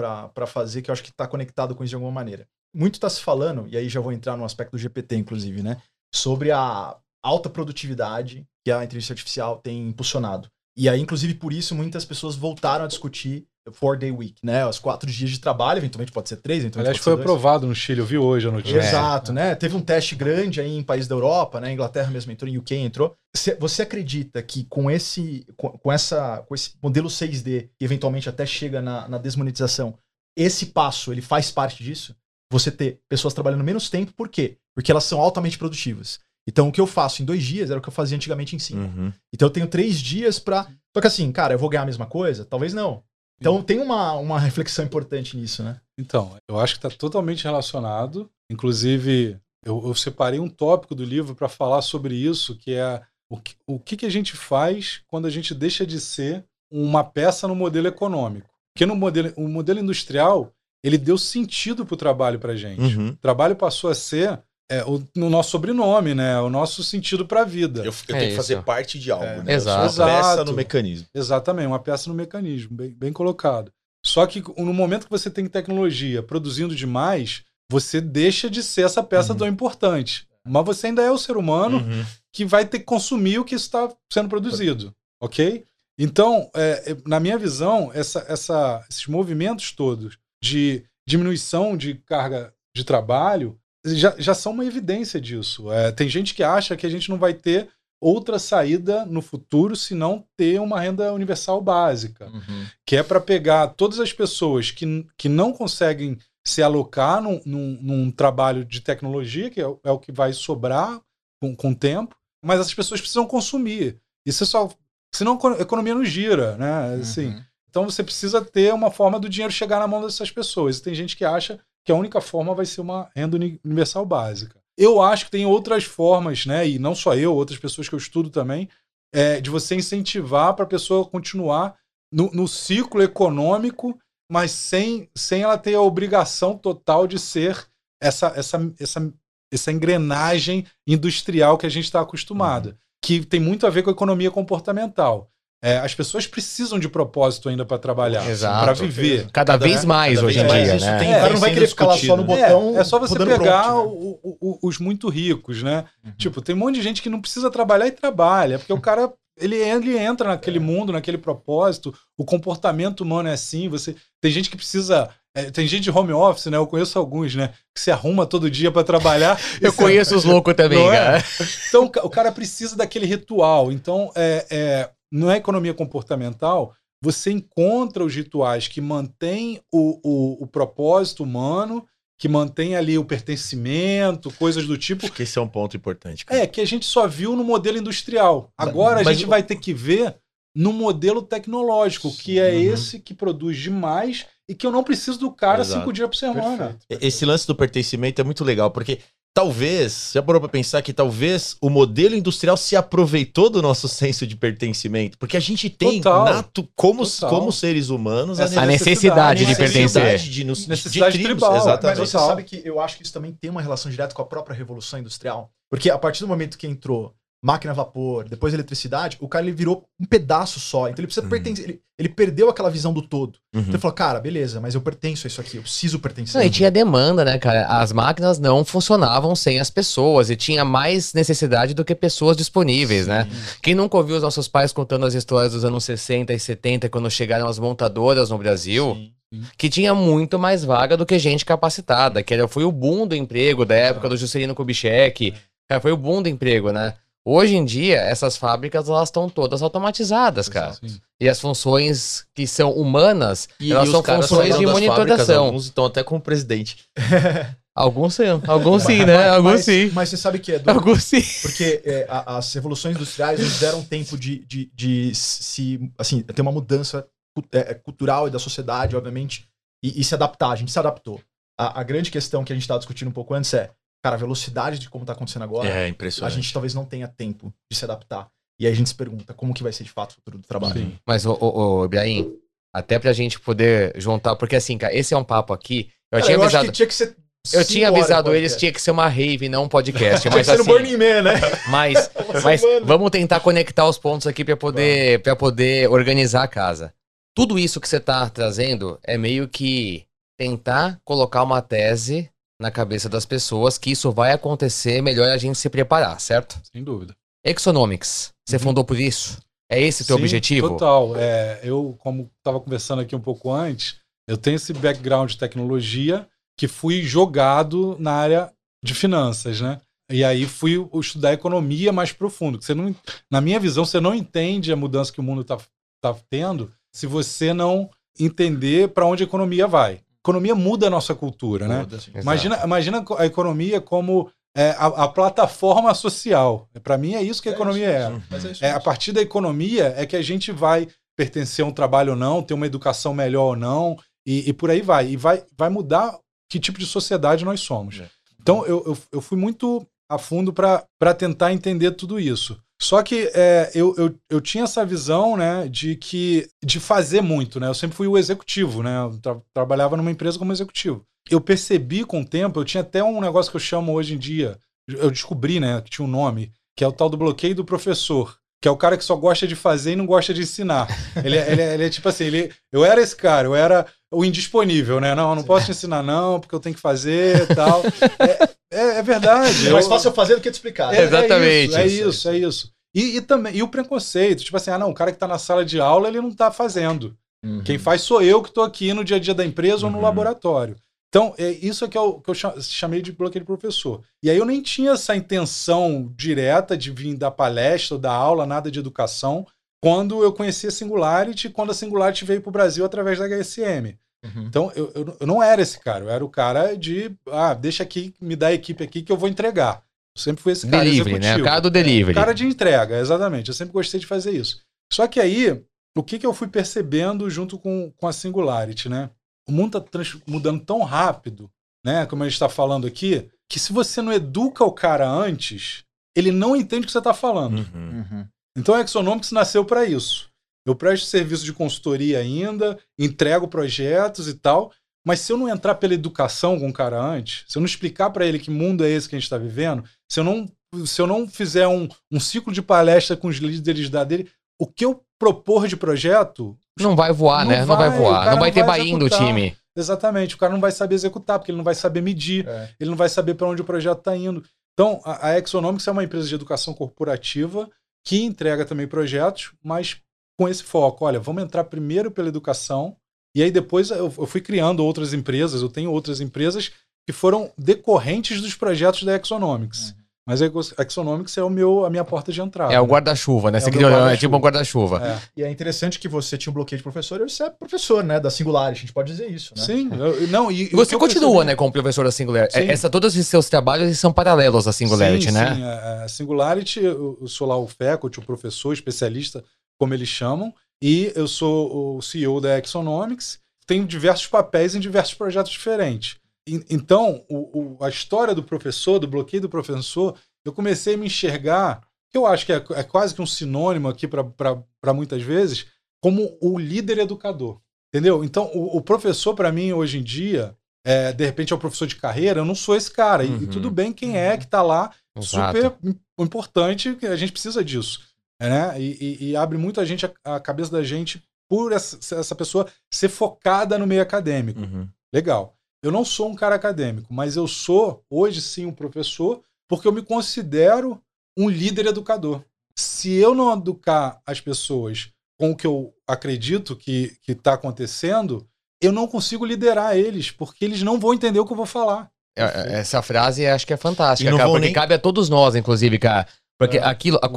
fazer, 0.48 0.82
que 0.82 0.90
eu 0.90 0.94
acho 0.94 1.04
que 1.04 1.14
tá 1.14 1.28
conectado 1.28 1.76
com 1.76 1.84
isso 1.84 1.90
de 1.92 1.96
alguma 1.96 2.12
maneira. 2.12 2.48
Muito 2.74 3.00
tá 3.00 3.08
se 3.10 3.22
falando, 3.22 3.68
e 3.70 3.78
aí 3.78 3.88
já 3.88 4.00
vou 4.02 4.12
entrar 4.12 4.36
no 4.36 4.44
aspecto 4.44 4.72
do 4.72 4.78
GPT, 4.80 5.16
inclusive, 5.16 5.62
né? 5.62 5.78
Sobre 6.14 6.52
a 6.52 6.98
alta 7.24 7.50
produtividade 7.52 8.44
que 8.66 8.72
a 8.72 8.84
inteligência 8.84 9.14
artificial 9.14 9.58
tem 9.58 9.88
impulsionado. 9.90 10.50
E 10.78 10.90
aí, 10.90 11.00
inclusive, 11.00 11.34
por 11.36 11.54
isso, 11.54 11.74
muitas 11.74 12.04
pessoas 12.04 12.36
voltaram 12.36 12.84
a 12.84 12.88
discutir 12.88 13.48
o 13.68 13.72
four 13.72 13.98
day 13.98 14.12
week, 14.12 14.36
né? 14.44 14.66
Os 14.66 14.78
quatro 14.78 15.10
dias 15.10 15.32
de 15.32 15.40
trabalho, 15.40 15.80
eventualmente 15.80 16.12
pode 16.12 16.30
ser 16.30 16.38
três, 16.38 16.60
eventualmente 16.60 16.90
Aliás, 16.90 17.04
foi 17.04 17.14
dois. 17.14 17.22
aprovado 17.22 17.66
no 17.66 17.74
Chile, 17.74 18.00
eu 18.00 18.06
vi 18.06 18.18
hoje 18.18 18.48
a 18.48 18.52
notícia. 18.52 18.78
Exato, 18.78 19.34
né? 19.34 19.56
Teve 19.56 19.76
um 19.76 19.82
teste 19.82 20.16
grande 20.16 20.62
aí 20.62 20.78
em 20.78 20.84
países 20.84 21.08
da 21.08 21.16
Europa, 21.16 21.60
né? 21.60 21.72
Inglaterra 21.72 22.12
mesmo 22.12 22.32
entrou, 22.32 22.50
em 22.50 22.58
UK 22.58 22.76
entrou. 22.76 23.16
Você, 23.60 23.82
acredita 23.82 24.42
que 24.44 24.66
com 24.66 24.90
esse, 24.90 25.46
com, 25.58 25.70
com 25.70 25.92
essa, 25.92 26.44
com 26.48 26.54
esse 26.54 26.72
modelo 26.82 27.10
6D, 27.10 27.70
que 27.78 27.86
eventualmente 27.86 28.30
até 28.30 28.46
chega 28.46 28.82
na, 28.82 29.08
na 29.08 29.18
desmonetização, 29.18 29.98
esse 30.38 30.68
passo 30.68 31.12
ele 31.12 31.22
faz 31.22 31.52
parte 31.52 31.84
disso? 31.84 32.16
Você 32.52 32.70
ter 32.70 33.00
pessoas 33.10 33.34
trabalhando 33.34 33.64
menos 33.64 33.90
tempo, 33.90 34.14
por 34.14 34.30
quê? 34.30 34.58
Porque 34.76 34.92
elas 34.92 35.06
são 35.06 35.20
altamente 35.20 35.58
produtivas. 35.58 36.20
Então, 36.48 36.68
o 36.68 36.72
que 36.72 36.80
eu 36.80 36.88
faço 36.88 37.22
em 37.22 37.26
dois 37.26 37.44
dias 37.44 37.70
era 37.70 37.80
o 37.80 37.82
que 37.82 37.90
eu 37.90 37.94
fazia 37.94 38.16
antigamente 38.16 38.56
em 38.56 38.60
cinco. 38.60 38.82
Uhum. 38.82 39.12
Então, 39.34 39.48
eu 39.48 39.52
tenho 39.52 39.68
três 39.68 40.00
dias 40.00 40.40
pra. 40.40 40.68
Só 40.96 41.02
que 41.02 41.08
assim, 41.08 41.32
cara, 41.32 41.54
eu 41.54 41.60
vou 41.60 41.70
ganhar 41.70 41.84
a 41.84 41.88
mesma 41.88 42.06
coisa? 42.06 42.46
Talvez 42.46 42.74
não. 42.74 43.04
Então, 43.40 43.62
tem 43.62 43.80
uma, 43.80 44.14
uma 44.14 44.40
reflexão 44.40 44.86
importante 44.86 45.36
nisso, 45.36 45.62
né? 45.62 45.80
Então, 45.98 46.38
eu 46.48 46.60
acho 46.60 46.80
que 46.80 46.86
está 46.86 46.98
totalmente 46.98 47.44
relacionado. 47.44 48.30
Inclusive, 48.50 49.38
eu, 49.66 49.82
eu 49.86 49.96
separei 49.96 50.40
um 50.40 50.48
tópico 50.48 50.96
do 50.96 51.04
livro 51.04 51.36
para 51.36 51.50
falar 51.50 51.82
sobre 51.82 52.16
isso, 52.16 52.56
que 52.56 52.74
é 52.74 53.02
o, 53.30 53.38
que, 53.38 53.56
o 53.68 53.80
que, 53.80 53.98
que 53.98 54.06
a 54.06 54.12
gente 54.12 54.38
faz 54.38 55.02
quando 55.08 55.26
a 55.26 55.30
gente 55.30 55.54
deixa 55.54 55.86
de 55.86 56.00
ser 56.00 56.46
uma 56.72 57.04
peça 57.04 57.48
no 57.48 57.56
modelo 57.56 57.88
econômico. 57.88 58.50
Porque 58.74 58.86
no 58.86 58.96
modelo, 58.96 59.34
o 59.36 59.48
modelo 59.48 59.80
industrial, 59.80 60.54
ele 60.84 60.98
deu 60.98 61.18
sentido 61.18 61.86
para 61.86 61.94
o 61.94 61.98
trabalho 61.98 62.40
para 62.40 62.56
gente. 62.56 62.96
Uhum. 62.96 63.10
O 63.10 63.18
trabalho 63.18 63.56
passou 63.56 63.90
a 63.90 63.96
ser 63.96 64.42
é, 64.72 64.84
o, 64.84 65.04
no 65.16 65.30
nosso 65.30 65.52
sobrenome, 65.52 66.14
né? 66.16 66.40
O 66.40 66.50
nosso 66.50 66.84
sentido 66.84 67.26
para 67.26 67.42
a 67.42 67.46
vida. 67.46 67.82
Eu, 67.82 67.94
eu 68.08 68.16
É 68.16 68.20
tenho 68.20 68.30
que 68.32 68.36
fazer 68.36 68.62
parte 68.64 68.98
de 69.00 69.12
algo, 69.12 69.26
É, 69.26 69.44
né? 69.44 69.54
exato. 69.54 69.86
Eu 69.86 69.90
sou 69.90 70.06
peça 70.06 70.20
Exato. 70.34 70.52
no 70.52 70.58
mecanismo. 70.58 71.08
Exatamente, 71.14 71.68
uma 71.68 71.80
peça 71.80 72.10
no 72.10 72.16
mecanismo, 72.16 72.76
bem, 72.76 72.90
bem 72.92 73.14
colocado. 73.14 73.72
Só 74.06 74.26
que 74.28 74.44
no 74.58 74.74
momento 74.74 75.06
que 75.06 75.12
você 75.12 75.30
tem 75.30 75.48
tecnologia 75.48 76.22
produzindo 76.22 76.76
demais, 76.76 77.44
você 77.72 78.00
deixa 78.00 78.50
de 78.50 78.62
ser 78.64 78.82
essa 78.86 79.02
peça 79.04 79.34
Uhum. 79.34 79.40
tão 79.40 79.48
importante. 79.48 80.28
Mas 80.48 80.66
você 80.66 80.88
ainda 80.88 81.02
é 81.02 81.10
o 81.12 81.18
ser 81.18 81.38
humano 81.38 81.78
Uhum. 81.78 82.06
que 82.32 82.46
vai 82.46 82.66
ter 82.66 82.80
que 82.80 82.86
consumir 82.86 83.40
o 83.40 83.46
que 83.46 83.56
está 83.56 83.90
sendo 84.14 84.30
produzido, 84.30 84.92
ok? 85.22 85.64
Então, 86.00 86.50
é, 86.54 86.92
é, 86.92 86.98
na 87.08 87.20
minha 87.20 87.38
visão, 87.38 87.90
essa- 87.94 88.24
essa- 88.28 88.86
esses 88.90 89.08
movimentos 89.08 89.72
todos 89.72 90.18
de 90.44 90.84
diminuição 91.08 91.76
de 91.78 91.96
carga 91.96 92.54
de 92.76 92.84
trabalho 92.84 93.58
já, 93.86 94.16
já 94.18 94.34
são 94.34 94.52
uma 94.52 94.66
evidência 94.66 95.20
disso. 95.22 95.72
É, 95.72 95.92
tem 95.92 96.10
gente 96.10 96.34
que 96.34 96.44
acha 96.44 96.76
que 96.76 96.86
a 96.86 96.90
gente 96.90 97.10
não 97.10 97.18
vai 97.18 97.34
ter 97.34 97.70
outra 98.02 98.38
saída 98.38 99.06
no 99.06 99.22
futuro 99.22 99.76
se 99.76 99.96
não 99.96 100.26
ter 100.38 100.60
uma 100.60 100.80
renda 100.80 101.14
universal 101.14 101.62
básica 101.62 102.28
Uhum. 102.28 102.66
que 102.86 102.96
é 102.98 103.02
para 103.04 103.20
pegar 103.22 103.68
todas 103.70 104.00
as 104.00 104.12
pessoas 104.12 104.70
que, 104.72 105.06
que 105.18 105.30
não 105.30 105.54
conseguem 105.54 106.18
se 106.46 106.62
alocar 106.62 107.22
num, 107.22 107.42
num, 107.46 107.80
num 107.82 108.12
trabalho 108.12 108.64
de 108.66 108.82
tecnologia, 108.82 109.50
que 109.50 109.60
é, 109.62 109.68
o- 109.68 109.80
é 109.84 109.90
o 109.92 109.98
que 109.98 110.12
vai 110.12 110.34
sobrar 110.34 111.00
com, 111.42 111.56
com 111.56 111.72
o 111.72 111.76
tempo, 111.76 112.16
mas 112.44 112.60
essas 112.60 112.74
pessoas 112.74 113.00
precisam 113.02 113.26
consumir. 113.26 114.00
Isso 114.26 114.44
é 114.44 114.48
só. 114.48 114.70
Senão 115.14 115.40
a 115.58 115.62
economia 115.62 115.96
não 115.96 116.06
gira, 116.06 116.56
né? 116.58 116.96
Assim, 117.02 117.28
Uhum. 117.28 117.44
Então 117.70 117.84
você 117.90 118.04
precisa 118.04 118.42
ter 118.42 118.74
uma 118.74 118.90
forma 118.90 119.20
do 119.20 119.28
dinheiro 119.28 119.52
chegar 119.52 119.80
na 119.80 119.88
mão 119.88 120.02
dessas 120.02 120.32
pessoas. 120.32 120.78
E 120.78 120.82
tem 120.84 120.94
gente 120.96 121.18
que 121.18 121.26
acha 121.26 121.60
que 121.86 121.92
a 121.92 121.96
única 121.96 122.20
forma 122.20 122.56
vai 122.56 122.66
ser 122.66 122.82
uma 122.82 123.10
renda 123.16 123.38
uni- 123.38 123.60
universal 123.64 124.06
básica. 124.06 124.60
Eu 124.78 125.02
acho 125.02 125.26
que 125.26 125.32
tem 125.32 125.46
outras 125.46 125.84
formas, 125.84 126.46
né? 126.46 126.68
E 126.68 126.80
não 126.80 126.96
só 126.96 127.16
eu, 127.16 127.34
outras 127.34 127.60
pessoas 127.60 127.88
que 127.88 127.96
eu 127.96 128.00
estudo 128.00 128.30
também, 128.30 128.68
é, 129.14 129.40
de 129.40 129.50
você 129.50 129.76
incentivar 129.76 130.54
para 130.54 130.66
a 130.66 130.68
pessoa 130.68 131.06
continuar 131.06 131.78
no, 132.12 132.30
no 132.32 132.48
ciclo 132.48 133.02
econômico, 133.02 133.98
mas 134.30 134.52
sem, 134.52 135.10
sem 135.16 135.44
ela 135.44 135.58
ter 135.58 135.76
a 135.76 135.82
obrigação 135.82 136.58
total 136.58 137.08
de 137.08 137.20
ser 137.20 137.66
essa, 138.02 138.34
essa, 138.36 138.74
essa, 138.80 139.14
essa 139.54 139.72
engrenagem 139.72 140.66
industrial 140.88 141.58
que 141.58 141.66
a 141.66 141.70
gente 141.70 141.86
está 141.86 142.02
acostumado, 142.02 142.78
que 143.02 143.26
tem 143.26 143.40
muito 143.40 143.66
a 143.66 143.70
ver 143.70 143.84
com 143.84 143.92
a 143.92 143.94
economia 143.94 144.32
comportamental. 144.32 145.30
É, 145.66 145.78
as 145.80 145.96
pessoas 145.96 146.28
precisam 146.28 146.78
de 146.78 146.88
propósito 146.88 147.50
ainda 147.50 147.66
para 147.66 147.80
trabalhar, 147.80 148.24
para 148.40 148.74
viver. 148.74 149.28
Cada, 149.34 149.54
Cada- 149.54 149.66
vez 149.66 149.84
mais 149.84 150.16
cada 150.16 150.28
hoje 150.28 150.40
em 150.40 150.46
dia, 150.48 150.76
isso 150.76 150.86
né? 150.86 151.00
tem- 151.00 151.10
o 151.10 151.16
cara 151.20 151.34
não 151.34 151.40
vai 151.40 151.54
querer 151.54 151.68
ficar 151.68 151.86
lá 151.88 151.98
só 151.98 152.16
no 152.16 152.24
discutido, 152.24 152.34
É, 152.46 152.54
botão. 152.54 152.80
é 152.80 152.84
só 152.84 153.00
você 153.00 153.18
pegar 153.18 153.64
prompt, 153.64 153.68
né? 153.68 153.72
o- 153.74 154.20
o- 154.24 154.38
o- 154.42 154.60
os 154.68 154.78
muito 154.78 155.10
ricos, 155.10 155.64
né? 155.64 155.86
Uhum. 156.06 156.12
Tipo, 156.20 156.40
tem 156.40 156.54
um 156.54 156.60
monte 156.60 156.76
de 156.76 156.84
gente 156.84 157.02
que 157.02 157.10
não 157.10 157.20
precisa 157.20 157.50
trabalhar 157.50 157.88
e 157.88 157.92
trabalha, 157.92 158.60
porque 158.60 158.74
o 158.74 158.80
cara 158.80 159.12
ele, 159.38 159.56
ele 159.58 159.98
entra 159.98 160.30
naquele 160.30 160.60
mundo, 160.60 160.94
naquele 160.94 161.18
propósito, 161.18 161.94
o 162.18 162.24
comportamento 162.24 163.02
humano 163.02 163.28
é 163.28 163.34
assim, 163.34 163.68
você 163.68 163.94
tem 164.22 164.32
gente 164.32 164.50
que 164.50 164.56
precisa 164.56 165.10
é, 165.38 165.52
tem 165.52 165.68
gente 165.68 165.84
de 165.84 165.92
home 165.92 166.14
office, 166.14 166.46
né? 166.46 166.56
Eu 166.56 166.66
conheço 166.66 166.98
alguns, 166.98 167.36
né? 167.36 167.50
Que 167.76 167.82
se 167.82 167.92
arruma 167.92 168.26
todo 168.26 168.50
dia 168.50 168.72
para 168.72 168.86
trabalhar. 168.86 169.38
Eu 169.60 169.74
conheço 169.74 170.16
os 170.16 170.24
loucos 170.24 170.54
também, 170.54 170.88
é? 170.88 170.92
cara. 170.98 171.24
Então, 171.68 171.92
o 172.04 172.10
cara 172.10 172.32
precisa 172.32 172.78
daquele 172.78 173.06
ritual. 173.06 173.70
Então, 173.70 174.10
é, 174.16 174.46
é, 174.50 174.90
na 175.16 175.38
economia 175.38 175.74
comportamental, 175.74 176.74
você 177.02 177.32
encontra 177.32 178.04
os 178.04 178.14
rituais 178.14 178.68
que 178.68 178.82
mantêm 178.82 179.62
o, 179.72 180.00
o, 180.04 180.44
o 180.44 180.48
propósito 180.48 181.24
humano, 181.24 181.86
que 182.18 182.28
mantém 182.28 182.76
ali 182.76 182.98
o 182.98 183.06
pertencimento, 183.06 184.32
coisas 184.32 184.66
do 184.66 184.78
tipo. 184.78 185.06
Acho 185.06 185.14
que 185.14 185.24
esse 185.24 185.38
é 185.38 185.42
um 185.42 185.48
ponto 185.48 185.78
importante. 185.78 186.26
cara. 186.26 186.42
É, 186.42 186.48
que 186.48 186.60
a 186.60 186.66
gente 186.66 186.86
só 186.86 187.08
viu 187.08 187.36
no 187.36 187.44
modelo 187.44 187.78
industrial. 187.78 188.52
Agora 188.58 188.96
Mas 188.98 189.08
a 189.08 189.14
gente 189.14 189.26
vai 189.26 189.44
ter 189.44 189.56
que 189.56 189.74
ver 189.74 190.16
no 190.56 190.72
modelo 190.74 191.22
tecnológico, 191.22 192.12
que 192.16 192.40
é 192.40 192.52
Uhum. 192.52 192.74
esse 192.74 193.00
que 193.00 193.14
produz 193.14 193.58
demais 193.58 194.26
e 194.50 194.56
que 194.56 194.66
eu 194.66 194.72
não 194.72 194.84
preciso 194.84 195.20
do 195.20 195.32
cara 195.32 195.62
Exato. 195.62 195.80
cinco 195.82 195.94
dias 195.94 196.08
por 196.08 196.16
semana. 196.16 196.78
Perfeito. 196.88 197.04
Esse 197.06 197.26
lance 197.26 197.46
do 197.48 197.56
pertencimento 197.56 198.22
é 198.22 198.24
muito 198.24 198.44
legal, 198.44 198.72
porque 198.72 199.00
talvez, 199.36 200.12
já 200.14 200.24
parou 200.24 200.40
pra 200.40 200.50
pensar 200.50 200.82
que 200.82 200.94
talvez 200.94 201.58
o 201.62 201.70
modelo 201.70 202.16
industrial 202.16 202.56
se 202.56 202.74
aproveitou 202.74 203.50
do 203.50 203.62
nosso 203.62 203.86
senso 203.90 204.26
de 204.26 204.34
pertencimento? 204.36 205.18
Porque 205.18 205.36
a 205.36 205.42
gente 205.42 205.70
tem 205.70 206.02
Total. 206.02 206.24
nato, 206.26 206.68
como, 206.74 207.06
Total. 207.06 207.30
como 207.30 207.52
seres 207.52 207.90
humanos, 207.90 208.40
Essa 208.40 208.62
A 208.62 208.66
necessidade 208.66 209.42
de 209.42 209.48
necessidade 209.48 209.90
pertencer. 209.92 210.18
de, 210.32 210.44
nos, 210.46 210.66
Necessidade 210.66 211.18
de 211.18 211.24
tribos, 211.24 211.44
tribal. 211.44 211.52
Mas 211.58 211.68
exatamente. 211.68 211.98
você 212.00 212.12
Total. 212.14 212.30
sabe 212.30 212.44
que 212.44 212.62
eu 212.64 212.80
acho 212.80 212.96
que 212.96 213.04
isso 213.04 213.12
também 213.14 213.34
tem 213.34 213.52
uma 213.52 213.62
relação 213.62 213.92
direta 213.92 214.16
com 214.16 214.22
a 214.22 214.26
própria 214.26 214.56
revolução 214.56 215.00
industrial. 215.00 215.52
Porque 215.70 215.90
a 215.90 215.98
partir 215.98 216.22
do 216.22 216.28
momento 216.28 216.58
que 216.58 216.66
entrou 216.66 217.14
máquina 217.46 217.74
a 217.74 217.76
vapor, 217.76 218.28
depois 218.28 218.56
eletricidade, 218.56 219.18
o 219.20 219.28
cara 219.28 219.46
ele 219.46 219.52
virou 219.52 219.86
um 220.02 220.06
pedaço 220.06 220.60
só. 220.60 220.88
Então 220.90 220.96
ele 221.02 221.06
precisa 221.06 221.24
Uhum. 221.26 221.30
pertencer. 221.30 221.64
Ele, 221.66 221.80
ele 222.00 222.10
perdeu 222.10 222.50
aquela 222.50 222.72
visão 222.72 222.92
do 222.92 223.04
todo. 223.04 223.36
Uhum. 223.54 223.62
Então 223.62 223.74
ele 223.74 223.78
falou, 223.78 223.94
cara, 223.94 224.20
beleza, 224.20 224.60
mas 224.60 224.74
eu 224.74 224.82
pertenço 224.82 225.26
a 225.26 225.30
isso 225.30 225.40
aqui, 225.40 225.58
eu 225.58 225.62
preciso 225.62 226.00
pertencer. 226.00 226.40
Não, 226.42 226.48
e 226.48 226.50
tinha 226.50 226.72
demanda, 226.72 227.24
né, 227.24 227.38
cara? 227.38 227.68
As 227.68 227.92
máquinas 227.92 228.40
não 228.40 228.66
funcionavam 228.66 229.36
sem 229.36 229.60
as 229.60 229.70
pessoas 229.70 230.32
e 230.32 230.36
tinha 230.36 230.66
mais 230.66 231.14
necessidade 231.14 231.76
do 231.76 231.86
que 231.86 231.94
pessoas 231.94 232.36
disponíveis, 232.36 233.06
né? 233.06 233.28
Quem 233.62 233.76
nunca 233.76 233.96
ouviu 233.96 234.16
os 234.16 234.24
nossos 234.24 234.48
pais 234.48 234.74
contando 234.74 235.06
as 235.06 235.14
histórias 235.14 235.54
dos 235.54 235.64
anos 235.64 235.84
60 235.86 236.34
e 236.34 236.40
70, 236.40 236.90
quando 236.90 237.12
chegaram 237.12 237.48
as 237.48 237.60
montadoras 237.60 238.32
no 238.32 238.40
Brasil, 238.40 238.96
Sim. 239.32 239.44
que 239.56 239.70
tinha 239.70 239.94
muito 239.94 240.40
mais 240.40 240.64
vaga 240.66 240.98
do 240.98 241.06
que 241.06 241.20
gente 241.20 241.46
capacitada, 241.46 242.24
que 242.24 242.34
era, 242.34 242.48
foi 242.48 242.64
o 242.64 242.72
boom 242.72 243.06
do 243.06 243.16
emprego 243.16 243.64
da 243.66 243.76
época 243.76 244.10
do 244.10 244.18
Juscelino 244.18 244.56
Kubitschek, 244.56 245.32
cara, 245.70 245.80
foi 245.80 245.92
o 245.92 245.98
boom 245.98 246.24
do 246.24 246.30
emprego, 246.30 246.72
né? 246.72 246.96
Hoje 247.28 247.56
em 247.56 247.66
dia, 247.66 247.98
essas 248.02 248.38
fábricas, 248.38 248.88
elas 248.88 249.10
estão 249.10 249.28
todas 249.28 249.64
automatizadas, 249.64 250.48
cara. 250.48 250.74
Sim. 250.74 251.00
E 251.20 251.28
as 251.28 251.40
funções 251.40 252.26
que 252.36 252.46
são 252.46 252.72
humanas, 252.72 253.50
E, 253.60 253.72
elas 253.72 253.90
e 253.90 253.92
são 253.92 254.04
funções 254.04 254.56
de 254.58 254.66
monitoração. 254.68 255.46
alguns 255.46 255.66
estão 255.66 255.86
até 255.86 256.04
com 256.04 256.18
o 256.18 256.22
presidente. 256.22 256.86
Alguns 257.78 258.14
sim, 258.16 258.24
alguns 258.48 258.84
sim, 258.84 259.04
né? 259.04 259.28
Alguns 259.28 259.52
mas, 259.52 259.66
sim. 259.66 259.90
Mas 259.94 260.08
você 260.08 260.16
sabe 260.16 260.40
que 260.40 260.54
é 260.54 260.60
doido, 260.60 260.78
Alguns 260.78 261.04
sim. 261.04 261.22
Porque 261.42 261.82
é, 261.84 262.06
a- 262.08 262.38
as 262.38 262.54
revoluções 262.54 262.96
industriais 262.96 263.38
nos 263.38 263.60
deram 263.60 263.84
tempo 263.84 264.18
de, 264.18 264.46
de, 264.46 264.72
de 264.74 265.14
se, 265.14 265.92
assim, 265.98 266.22
ter 266.22 266.42
uma 266.42 266.54
mudança 266.54 267.06
é, 267.52 267.74
cultural 267.74 268.30
e 268.30 268.32
da 268.32 268.40
sociedade, 268.40 268.96
obviamente, 268.96 269.46
e, 269.84 270.00
e 270.00 270.04
se 270.06 270.16
adaptar. 270.16 270.52
A 270.52 270.56
gente 270.56 270.72
se 270.72 270.80
adaptou. 270.80 271.20
A, 271.60 271.82
a 271.82 271.84
grande 271.84 272.10
questão 272.10 272.46
que 272.46 272.54
a 272.54 272.56
gente 272.56 272.64
estava 272.64 272.80
discutindo 272.80 273.10
um 273.10 273.14
pouco 273.14 273.34
antes 273.34 273.54
é, 273.54 273.70
cara, 274.06 274.18
a 274.18 274.20
velocidade 274.20 274.78
de 274.78 274.88
como 274.88 275.02
está 275.04 275.14
acontecendo 275.14 275.42
agora, 275.42 275.68
É 275.68 275.86
a 275.86 275.88
impressionante. 275.90 276.36
gente 276.36 276.54
talvez 276.54 276.76
não 276.76 276.86
tenha 276.86 277.08
tempo 277.08 277.52
de 277.72 277.76
se 277.76 277.84
adaptar. 277.84 278.28
E 278.60 278.68
aí 278.68 278.72
a 278.72 278.76
gente 278.76 278.88
se 278.88 278.94
pergunta 278.94 279.34
como 279.34 279.52
que 279.52 279.64
vai 279.64 279.74
ser 279.74 279.84
de 279.84 279.90
fato 279.90 280.12
o 280.12 280.14
futuro 280.14 280.38
do 280.38 280.48
trabalho. 280.48 280.76
Sim. 280.76 280.96
Mas, 281.08 281.26
ô, 281.26 281.34
ô, 281.42 281.80
ô, 281.80 281.86
Ibrahim, 281.86 282.32
até 282.72 283.00
pra 283.00 283.12
gente 283.14 283.40
poder 283.40 284.00
juntar, 284.00 284.36
porque 284.36 284.56
assim, 284.56 284.78
cara, 284.78 284.96
esse 284.96 285.12
é 285.16 285.18
um 285.18 285.24
papo 285.24 285.54
aqui. 285.54 285.90
Eu 286.12 286.20
Cara, 286.20 286.24
tinha 286.24 286.38
eu 286.38 286.44
acho 286.44 286.56
avisado, 286.56 286.66
que 286.68 286.72
tinha 286.74 286.88
que 286.88 286.94
ser. 286.94 287.08
eu 287.52 287.62
cinco 287.62 287.66
tinha 287.66 287.88
avisado 287.88 288.36
eles, 288.36 288.56
tinha 288.56 288.72
que 288.72 288.80
ser 288.80 288.92
uma 288.92 289.08
rave, 289.08 289.50
não 289.50 289.64
um 289.64 289.68
podcast. 289.68 290.22
Tinha 290.22 290.32
que 290.32 290.38
mas 290.38 290.48
assim, 290.50 290.64
Burning 290.64 290.98
Man, 290.98 291.24
né? 291.24 291.34
mas, 291.68 292.12
mas 292.44 292.62
vamos 292.84 293.10
tentar 293.10 293.40
conectar 293.40 293.90
os 293.90 293.98
pontos 293.98 294.28
aqui 294.28 294.46
pra 294.46 294.56
poder, 294.56 295.20
pra 295.24 295.36
poder 295.36 295.90
organizar 295.90 296.44
a 296.44 296.48
casa. 296.48 296.94
Tudo 297.36 297.58
isso 297.58 297.82
que 297.82 297.90
você 297.90 298.00
tá 298.00 298.30
trazendo 298.30 299.00
é 299.04 299.18
meio 299.18 299.48
que 299.48 300.06
tentar 300.38 301.00
colocar 301.04 301.42
uma 301.42 301.60
tese 301.60 302.30
na 302.60 302.72
cabeça 302.72 303.10
das 303.10 303.26
pessoas 303.26 303.78
que 303.78 303.92
isso 303.92 304.12
vai 304.12 304.32
acontecer, 304.32 305.02
melhor 305.02 305.30
a 305.30 305.38
gente 305.38 305.58
se 305.58 305.70
preparar, 305.70 306.20
certo? 306.20 306.60
Sem 306.72 306.84
dúvida. 306.84 307.16
Exonomics, 307.44 308.32
você 308.46 308.56
Uhum. 308.56 308.62
fundou 308.62 308.84
por 308.84 309.00
isso? 309.00 309.40
É 309.70 309.82
esse 309.82 310.04
o 310.04 310.06
teu 310.06 310.18
Sim, 310.18 310.24
objetivo? 310.24 310.70
Total. 310.70 311.16
É, 311.18 311.60
eu, 311.64 311.96
como 312.00 312.30
estava 312.38 312.60
conversando 312.60 313.02
aqui 313.02 313.16
um 313.16 313.20
pouco 313.22 313.52
antes, 313.52 313.98
eu 314.28 314.38
tenho 314.38 314.56
esse 314.56 314.74
background 314.74 315.30
de 315.32 315.38
tecnologia 315.38 316.28
que 316.58 316.68
fui 316.68 317.02
jogado 317.04 317.96
na 318.00 318.14
área 318.14 318.52
de 318.84 318.94
finanças, 318.94 319.60
né? 319.60 319.82
E 320.12 320.24
aí 320.24 320.46
fui 320.46 320.88
estudar 321.00 321.34
economia 321.34 321.92
mais 321.92 322.12
profundo. 322.12 322.62
Você 322.62 322.76
não, 322.76 322.96
na 323.30 323.42
minha 323.42 323.60
visão, 323.60 323.84
você 323.84 324.00
não 324.00 324.14
entende 324.14 324.72
a 324.72 324.76
mudança 324.76 325.12
que 325.12 325.20
o 325.20 325.24
mundo 325.24 325.42
está 325.42 325.58
tá 326.02 326.16
tendo 326.30 326.72
se 326.94 327.08
você 327.08 327.54
não 327.54 327.90
entender 328.20 328.90
para 328.90 329.06
onde 329.06 329.24
a 329.24 329.26
economia 329.26 329.68
vai. 329.68 330.00
A 330.26 330.32
economia 330.32 330.56
muda 330.56 330.88
a 330.88 330.90
nossa 330.90 331.14
cultura, 331.14 331.68
né? 331.68 331.80
Muda. 331.82 331.98
Exato. 331.98 332.20
Imagina, 332.20 332.64
imagina 332.64 333.06
a 333.18 333.26
economia 333.26 333.80
como 333.80 334.32
é, 334.58 334.72
a, 334.72 334.86
a 335.04 335.08
plataforma 335.08 335.94
social. 335.94 336.68
Para 336.82 336.98
mim 336.98 337.14
é 337.14 337.22
isso 337.22 337.44
que 337.44 337.50
a 337.50 337.52
economia 337.52 337.88
é. 337.88 338.10
isso, 338.10 338.24
Mas 338.32 338.46
é 338.46 338.52
isso 338.52 338.66
É, 338.66 338.72
a 338.72 338.80
partir 338.80 339.12
da 339.12 339.22
economia 339.22 339.94
é 339.96 340.06
que 340.06 340.16
a 340.16 340.22
gente 340.24 340.52
vai 340.52 340.88
pertencer 341.16 341.64
a 341.64 341.68
um 341.68 341.72
trabalho 341.72 342.14
ou 342.14 342.18
não, 342.18 342.42
ter 342.42 342.56
uma 342.56 342.66
educação 342.66 343.14
melhor 343.14 343.50
ou 343.50 343.56
não, 343.56 343.98
e, 344.26 344.50
e 344.50 344.54
por 344.54 344.72
aí 344.72 344.82
vai. 344.82 345.10
E 345.10 345.16
vai, 345.16 345.44
vai 345.58 345.70
mudar 345.70 346.18
que 346.50 346.60
tipo 346.60 346.80
de 346.80 346.86
sociedade 346.86 347.46
nós 347.46 347.60
somos. 347.60 348.00
É. 348.00 348.10
Então, 348.42 348.66
eu, 348.66 348.84
eu, 348.86 348.98
eu 349.12 349.22
fui 349.22 349.38
muito 349.38 349.86
a 350.10 350.18
fundo 350.18 350.52
para 350.52 351.14
tentar 351.14 351.54
entender 351.54 351.92
tudo 351.92 352.20
isso. 352.20 352.60
Só 352.86 353.02
que 353.02 353.32
é, 353.34 353.72
eu, 353.74 353.96
eu, 353.98 354.16
eu 354.30 354.40
tinha 354.40 354.64
essa 354.66 354.86
visão 354.86 355.36
né, 355.36 355.68
de 355.68 355.96
que 355.96 356.48
de 356.64 356.80
fazer 356.80 357.22
muito. 357.22 357.60
Né? 357.60 357.68
Eu 357.68 357.74
sempre 357.74 357.98
fui 357.98 358.06
o 358.08 358.18
executivo, 358.18 358.84
né? 358.84 359.02
Eu 359.04 359.18
tra- 359.20 359.38
trabalhava 359.54 359.98
numa 359.98 360.12
empresa 360.12 360.38
como 360.38 360.52
executivo. 360.52 361.04
Eu 361.30 361.42
percebi 361.42 362.04
com 362.04 362.22
o 362.22 362.26
tempo, 362.26 362.60
eu 362.60 362.66
tinha 362.66 362.82
até 362.82 363.04
um 363.04 363.20
negócio 363.20 363.50
que 363.50 363.56
eu 363.58 363.62
chamo 363.62 363.92
hoje 363.94 364.14
em 364.14 364.18
dia, 364.20 364.58
eu 364.88 365.10
descobri 365.10 365.60
né, 365.60 365.82
que 365.82 365.90
tinha 365.90 366.06
um 366.06 366.12
nome, 366.12 366.52
que 366.78 366.84
é 366.84 366.88
o 366.88 366.92
tal 366.92 367.10
do 367.10 367.18
bloqueio 367.18 367.56
do 367.56 367.66
professor. 367.66 368.38
Que 368.62 368.68
é 368.68 368.72
o 368.72 368.78
cara 368.78 368.98
que 368.98 369.04
só 369.04 369.16
gosta 369.16 369.46
de 369.48 369.56
fazer 369.56 369.92
e 369.94 369.96
não 369.96 370.06
gosta 370.06 370.34
de 370.34 370.42
ensinar. 370.42 370.88
Ele, 371.24 371.38
é- 371.38 371.52
ele, 371.52 371.62
é- 371.62 371.74
ele 371.74 371.86
é 371.86 371.90
tipo 371.90 372.08
assim, 372.08 372.26
ele, 372.26 372.52
eu 372.72 372.86
era 372.86 373.02
esse 373.02 373.16
cara, 373.16 373.48
eu 373.48 373.56
era 373.56 373.86
o 374.12 374.24
indisponível, 374.24 375.00
né? 375.00 375.14
Não, 375.16 375.32
eu 375.32 375.36
não 375.36 375.44
posso 375.44 375.66
te 375.66 375.72
ensinar, 375.72 376.04
não, 376.04 376.40
porque 376.40 376.54
eu 376.54 376.60
tenho 376.60 376.76
que 376.76 376.82
fazer 376.82 377.48
e 377.50 377.56
tal. 377.56 377.82
É, 378.72 378.78
é, 378.82 378.98
é 378.98 379.04
verdade. 379.04 379.68
É 379.68 379.72
mais 379.72 379.88
fácil 379.88 380.10
eu 380.10 380.14
fazer 380.14 380.36
do 380.36 380.42
que 380.42 380.50
te 380.52 380.56
explicar. 380.56 380.94
é, 380.94 381.04
Exatamente. 381.04 381.76
É 381.76 381.86
isso, 381.88 382.00
é 382.04 382.08
isso. 382.10 382.30
É 382.30 382.38
isso. 382.38 382.72
E, 382.96 383.18
e 383.18 383.22
também, 383.22 383.54
e 383.58 383.62
o 383.62 383.68
preconceito, 383.68 384.44
tipo 384.44 384.56
assim, 384.56 384.72
ah, 384.72 384.80
não, 384.80 384.90
o 384.90 384.94
cara 384.94 385.12
que 385.12 385.18
tá 385.20 385.28
na 385.28 385.38
sala 385.38 385.66
de 385.66 385.80
aula, 385.82 386.08
ele 386.08 386.22
não 386.22 386.32
tá 386.32 386.50
fazendo. 386.50 387.16
Uhum. 387.44 387.62
Quem 387.62 387.78
faz 387.78 388.02
sou 388.02 388.22
eu 388.22 388.42
que 388.42 388.52
tô 388.52 388.62
aqui 388.62 388.94
no 388.94 389.04
dia 389.04 389.18
a 389.18 389.20
dia 389.20 389.34
da 389.34 389.46
empresa 389.46 389.86
ou 389.86 389.92
no 389.92 389.98
Uhum. 389.98 390.04
laboratório. 390.04 390.78
Então, 391.10 391.34
é 391.38 391.50
isso 391.50 391.86
é 391.86 391.88
que 391.88 391.98
eu, 391.98 392.20
que 392.20 392.30
eu 392.30 392.34
cha- 392.34 392.56
chamei 392.62 393.02
de 393.02 393.12
bloqueio 393.12 393.42
de 393.44 393.46
professor. 393.48 394.02
E 394.24 394.30
aí 394.30 394.38
eu 394.38 394.46
nem 394.46 394.62
tinha 394.62 394.92
essa 394.92 395.16
intenção 395.16 396.12
direta 396.16 396.76
de 396.78 396.90
vir 396.92 397.16
dar 397.16 397.32
palestra 397.32 397.96
ou 397.96 398.02
dar 398.02 398.14
aula, 398.14 398.46
nada 398.46 398.72
de 398.72 398.80
educação, 398.80 399.46
quando 399.82 400.24
eu 400.24 400.34
conheci 400.34 400.68
a 400.68 400.72
Singularity, 400.72 401.50
quando 401.50 401.72
a 401.72 401.74
Singularity 401.74 402.26
veio 402.26 402.42
para 402.42 402.50
o 402.50 402.54
Brasil 402.54 402.84
através 402.84 403.20
da 403.20 403.26
HSM. 403.28 403.98
Uhum. 404.26 404.44
Então, 404.48 404.72
eu, 404.76 404.92
eu, 404.96 405.18
eu 405.20 405.28
não 405.28 405.44
era 405.44 405.62
esse 405.62 405.80
cara, 405.80 406.04
eu 406.06 406.10
era 406.10 406.26
o 406.26 406.30
cara 406.30 406.76
de, 406.76 407.12
ah, 407.32 407.54
deixa 407.54 407.84
aqui, 407.84 408.14
me 408.20 408.36
dá 408.36 408.48
a 408.48 408.54
equipe 408.54 408.84
aqui 408.84 409.04
que 409.04 409.12
eu 409.12 409.18
vou 409.18 409.30
entregar. 409.30 409.84
Eu 410.16 410.22
sempre 410.22 410.42
fui 410.42 410.54
esse 410.54 410.68
cara 410.68 410.84
Delivery, 410.84 411.12
né? 411.14 411.18
executivo. 411.20 411.42
O 411.42 411.46
cara 411.46 411.60
do 411.60 411.70
delivery. 411.70 412.16
Cara 412.16 412.34
de 412.34 412.46
entrega, 412.46 413.00
exatamente. 413.00 413.50
Eu 413.50 413.54
sempre 413.54 413.74
gostei 413.74 414.00
de 414.00 414.06
fazer 414.06 414.32
isso. 414.32 414.62
Só 414.92 415.08
que 415.08 415.20
aí, 415.20 415.62
o 415.98 416.04
que, 416.04 416.18
que 416.18 416.26
eu 416.26 416.34
fui 416.34 416.48
percebendo 416.48 417.30
junto 417.30 417.58
com, 417.60 417.92
com 417.98 418.08
a 418.08 418.14
Singularity, 418.14 418.88
né? 418.88 419.10
O 419.48 419.52
mundo 419.52 419.78
está 419.78 420.02
mudando 420.26 420.64
tão 420.64 420.82
rápido, 420.84 421.52
né? 421.86 422.06
Como 422.06 422.24
a 422.24 422.26
gente 422.26 422.34
está 422.34 422.50
falando 422.50 422.88
aqui, 422.88 423.30
que 423.50 423.60
se 423.60 423.74
você 423.74 424.02
não 424.02 424.14
educa 424.14 424.64
o 424.64 424.72
cara 424.72 425.08
antes, 425.08 425.84
ele 426.16 426.32
não 426.32 426.56
entende 426.56 426.84
o 426.84 426.86
que 426.86 426.92
você 426.92 426.98
está 426.98 427.14
falando. 427.14 427.60
Uhum. 427.60 428.06
Uhum. 428.12 428.28
Então 428.58 428.74
a 428.74 428.82
Exonomics 428.82 429.32
nasceu 429.32 429.66
para 429.66 429.86
isso. 429.86 430.30
Eu 430.66 430.76
presto 430.76 431.06
serviço 431.06 431.46
de 431.46 431.54
consultoria 431.54 432.20
ainda, 432.20 432.80
entrego 432.98 433.48
projetos 433.48 434.28
e 434.28 434.34
tal, 434.34 434.72
mas 435.06 435.20
se 435.20 435.32
eu 435.32 435.38
não 435.38 435.48
entrar 435.48 435.76
pela 435.76 435.94
educação 435.94 436.60
com 436.60 436.68
o 436.70 436.74
cara 436.74 437.00
antes, 437.00 437.46
se 437.48 437.58
eu 437.58 437.62
não 437.62 437.66
explicar 437.66 438.10
para 438.10 438.26
ele 438.26 438.40
que 438.40 438.50
mundo 438.50 438.84
é 438.84 438.90
esse 438.90 439.08
que 439.08 439.16
a 439.16 439.20
gente 439.20 439.26
está 439.26 439.38
vivendo, 439.38 439.84
se 440.10 440.20
eu 440.20 440.24
não, 440.24 440.50
se 440.86 441.02
eu 441.02 441.08
não 441.08 441.28
fizer 441.28 441.68
um, 441.68 441.88
um 442.12 442.20
ciclo 442.20 442.52
de 442.52 442.62
palestra 442.62 443.16
com 443.16 443.28
os 443.28 443.38
líderes 443.38 443.90
da 443.90 444.04
dele, 444.04 444.30
o 444.60 444.66
que 444.66 444.84
eu 444.84 445.02
propor 445.20 445.68
de 445.68 445.78
projeto, 445.78 446.58
Não 446.80 446.96
vai 446.96 447.12
voar, 447.14 447.44
Não 447.46 447.52
né? 447.52 447.60
não 447.60 447.68
vai 447.68 447.90
vai, 447.90 447.98
o 447.98 448.02
voar. 448.02 448.26
Não 448.32 448.40
vai 448.40 448.50
não 448.50 448.54
ter 448.54 448.64
vai 448.66 448.80
bainho 448.80 448.98
do 449.00 449.10
time. 449.10 449.56
exatamente, 449.78 450.36
o 450.36 450.38
cara 450.38 450.52
não 450.54 450.60
vai 450.60 450.72
saber 450.72 450.96
executar, 450.96 451.40
porque 451.40 451.52
ele 451.52 451.58
não 451.58 451.64
vai 451.64 451.76
saber 451.76 452.02
medir, 452.02 452.48
É. 452.48 452.70
ele 452.80 452.90
não 452.90 452.98
vai 452.98 453.08
saber 453.10 453.36
para 453.36 453.48
onde 453.48 453.62
o 453.62 453.66
projeto 453.66 454.00
está 454.00 454.16
indo. 454.16 454.44
Então, 454.74 455.00
a, 455.06 455.28
a 455.30 455.40
Exonomics 455.40 455.88
é 455.88 455.92
uma 455.92 456.04
empresa 456.04 456.28
de 456.28 456.36
educação 456.36 456.74
corporativa 456.74 457.70
que 458.06 458.24
entrega 458.24 458.66
também 458.66 458.88
projetos, 458.88 459.52
mas 459.64 459.98
com 460.38 460.50
esse 460.50 460.64
foco. 460.64 461.06
Olha, 461.06 461.20
vamos 461.20 461.42
entrar 461.44 461.64
primeiro 461.64 462.12
pela 462.12 462.28
educação, 462.28 462.96
e 463.36 463.44
aí 463.44 463.52
depois 463.52 463.90
eu, 463.92 464.12
eu 464.18 464.26
fui 464.26 464.42
criando 464.42 464.84
outras 464.84 465.14
empresas, 465.14 465.62
eu 465.62 465.70
tenho 465.70 465.92
outras 465.92 466.22
empresas 466.22 466.72
que 467.06 467.14
foram 467.14 467.52
decorrentes 467.58 468.42
dos 468.42 468.56
projetos 468.56 469.04
da 469.04 469.16
Exonomics. 469.16 469.94
Mas 470.28 470.42
a 470.42 470.48
Ex- 470.48 470.74
Exonomics 470.80 471.38
é 471.38 471.44
o 471.44 471.52
meu, 471.52 471.86
a 471.86 471.90
minha 471.92 472.04
porta 472.04 472.32
de 472.32 472.42
entrada. 472.42 472.74
É 472.74 472.82
o 472.82 472.86
guarda-chuva, 472.88 473.52
né? 473.52 473.60
É 473.60 473.62
Você 473.62 473.70
o 473.70 473.74
criou, 473.74 473.92
é 474.10 474.18
tipo 474.18 474.36
um 474.36 474.40
guarda-chuva. 474.40 475.00
É. 475.06 475.20
E 475.40 475.44
é 475.44 475.52
interessante 475.52 476.00
que 476.00 476.08
você 476.08 476.36
tinha 476.36 476.50
um 476.50 476.54
bloqueio 476.56 476.78
de 476.80 476.84
professor 476.84 477.22
e 477.22 477.30
você 477.30 477.44
é 477.44 477.50
professor, 477.52 478.04
né? 478.04 478.20
Da 478.20 478.32
Singularity, 478.32 478.80
a 478.80 478.82
gente 478.82 478.92
pode 478.94 479.12
dizer 479.12 479.30
isso, 479.30 479.54
né? 479.56 479.64
Sim, 479.64 479.88
eu- 479.94 480.28
não, 480.30 480.52
e, 480.52 480.64
E 480.64 480.70
você 480.72 480.98
continua, 480.98 481.30
percebi- 481.30 481.46
né, 481.46 481.56
como 481.56 481.72
professor 481.72 482.04
da 482.04 482.12
Singularity. 482.12 482.56
Sim. 482.58 482.68
Essa, 482.68 482.90
todos 482.90 483.16
os 483.16 483.28
seus 483.28 483.48
trabalhos 483.50 484.00
são 484.00 484.12
paralelos 484.12 484.68
à 484.68 484.74
Singularity, 484.74 485.26
sim, 485.28 485.32
né? 485.32 485.56
Sim, 485.58 485.64
a 485.64 486.04
a 486.06 486.08
Singularity, 486.10 486.80
eu 486.84 487.20
sou 487.28 487.48
lá 487.48 487.56
o 487.56 487.68
faculty, 487.68 488.18
o 488.18 488.24
professor, 488.24 488.74
especialista, 488.74 489.44
como 489.78 489.94
eles 489.94 490.10
chamam, 490.10 490.52
e 490.82 491.12
eu 491.16 491.28
sou 491.28 491.98
o 491.98 492.02
CEO 492.02 492.40
da 492.42 492.58
Exonomics, 492.60 493.40
tenho 493.66 493.86
diversos 493.86 494.28
papéis 494.28 494.76
em 494.76 494.80
diversos 494.80 495.14
projetos 495.14 495.52
diferentes. 495.52 496.18
en- 496.48 496.64
então, 496.70 497.26
o- 497.28 497.78
o- 497.80 497.84
a 497.84 497.90
história 497.90 498.36
do 498.36 498.44
professor, 498.44 499.00
do 499.00 499.08
bloqueio 499.08 499.42
do 499.42 499.50
professor, 499.50 500.16
eu 500.46 500.54
comecei 500.54 500.94
a 500.94 500.98
me 500.98 501.08
enxergar, 501.08 501.82
que 502.12 502.16
eu 502.18 502.28
acho 502.28 502.46
que 502.46 502.54
é, 502.54 502.64
é 502.76 502.84
quase 502.84 503.16
que 503.16 503.22
um 503.22 503.26
sinônimo 503.26 503.88
aqui 503.90 504.08
para 504.08 504.94
muitas 504.94 505.24
vezes, 505.24 505.66
como 506.00 506.38
o 506.40 506.60
líder 506.60 507.00
educador. 507.00 507.60
Entendeu? 507.92 508.24
Então, 508.24 508.52
o, 508.54 508.78
o 508.78 508.82
professor, 508.82 509.34
para 509.34 509.52
mim, 509.52 509.74
hoje 509.74 509.98
em 509.98 510.04
dia, 510.04 510.56
é, 510.86 511.12
de 511.14 511.26
repente 511.26 511.52
é 511.52 511.56
o 511.56 511.60
professor 511.60 511.88
de 511.88 511.96
carreira, 511.96 512.42
eu 512.42 512.46
não 512.46 512.54
sou 512.54 512.76
esse 512.76 512.92
cara. 512.92 513.24
E- 513.24 513.28
E, 513.28 513.32
Uhum. 513.32 513.48
tudo 513.48 513.72
bem 513.72 513.92
quem 513.92 514.16
é 514.16 514.38
que 514.38 514.44
está 514.46 514.62
lá, 514.62 514.92
Exato. 515.18 515.58
super 515.58 515.76
im- 515.84 516.00
importante, 516.24 516.94
que 516.94 517.08
a 517.08 517.16
gente 517.16 517.32
precisa 517.32 517.64
disso. 517.64 518.02
Né? 518.42 518.80
E, 518.82 518.98
e- 519.00 519.30
e 519.32 519.36
abre 519.36 519.58
muito 519.58 519.80
a 519.80 519.86
gente, 519.86 520.06
a, 520.06 520.36
a 520.36 520.40
cabeça 520.40 520.72
da 520.72 520.84
gente, 520.84 521.24
por 521.50 521.72
essa, 521.72 521.98
essa 522.16 522.36
pessoa 522.36 522.68
ser 522.92 523.10
focada 523.10 523.78
no 523.78 523.88
meio 523.88 524.02
acadêmico. 524.02 524.60
Uhum. 524.60 524.88
Legal. 525.14 525.56
Eu 525.84 525.92
não 525.92 526.04
sou 526.04 526.30
um 526.30 526.36
cara 526.36 526.56
acadêmico, 526.56 527.14
mas 527.14 527.36
eu 527.36 527.48
sou, 527.48 528.04
hoje 528.10 528.42
sim, 528.42 528.66
um 528.66 528.72
professor, 528.74 529.42
porque 529.70 529.88
eu 529.88 529.92
me 529.92 530.02
considero 530.02 531.00
um 531.38 531.48
líder 531.50 531.86
educador. 531.88 532.42
Se 532.76 533.14
eu 533.14 533.34
não 533.36 533.54
educar 533.54 534.20
as 534.26 534.42
pessoas 534.42 535.10
com 535.40 535.52
o 535.52 535.56
que 535.56 535.68
eu 535.68 535.94
acredito 536.08 536.76
que 536.76 537.16
está 537.28 537.54
acontecendo, 537.54 538.48
eu 538.82 538.92
não 538.92 539.08
consigo 539.08 539.46
liderar 539.46 539.96
eles, 539.96 540.32
porque 540.32 540.66
eles 540.66 540.82
não 540.82 541.00
vão 541.00 541.14
entender 541.14 541.40
o 541.40 541.46
que 541.46 541.54
eu 541.54 541.58
vou 541.58 541.66
falar. 541.66 542.10
É, 542.38 542.44
é, 542.44 542.80
Essa 542.80 543.02
frase 543.02 543.46
acho 543.48 543.66
que 543.66 543.74
é 543.74 543.78
fantástica, 543.78 544.30
E 544.30 544.36
cara, 544.38 544.50
porque 544.50 544.60
nem- 544.66 544.74
cabe 544.74 544.94
a 544.94 545.00
todos 545.00 545.30
nós, 545.30 545.56
inclusive, 545.56 545.98
cara. 546.00 546.28
Porque 546.58 546.78
É, 546.78 546.84
aquilo. 546.84 547.20
a 547.22 547.30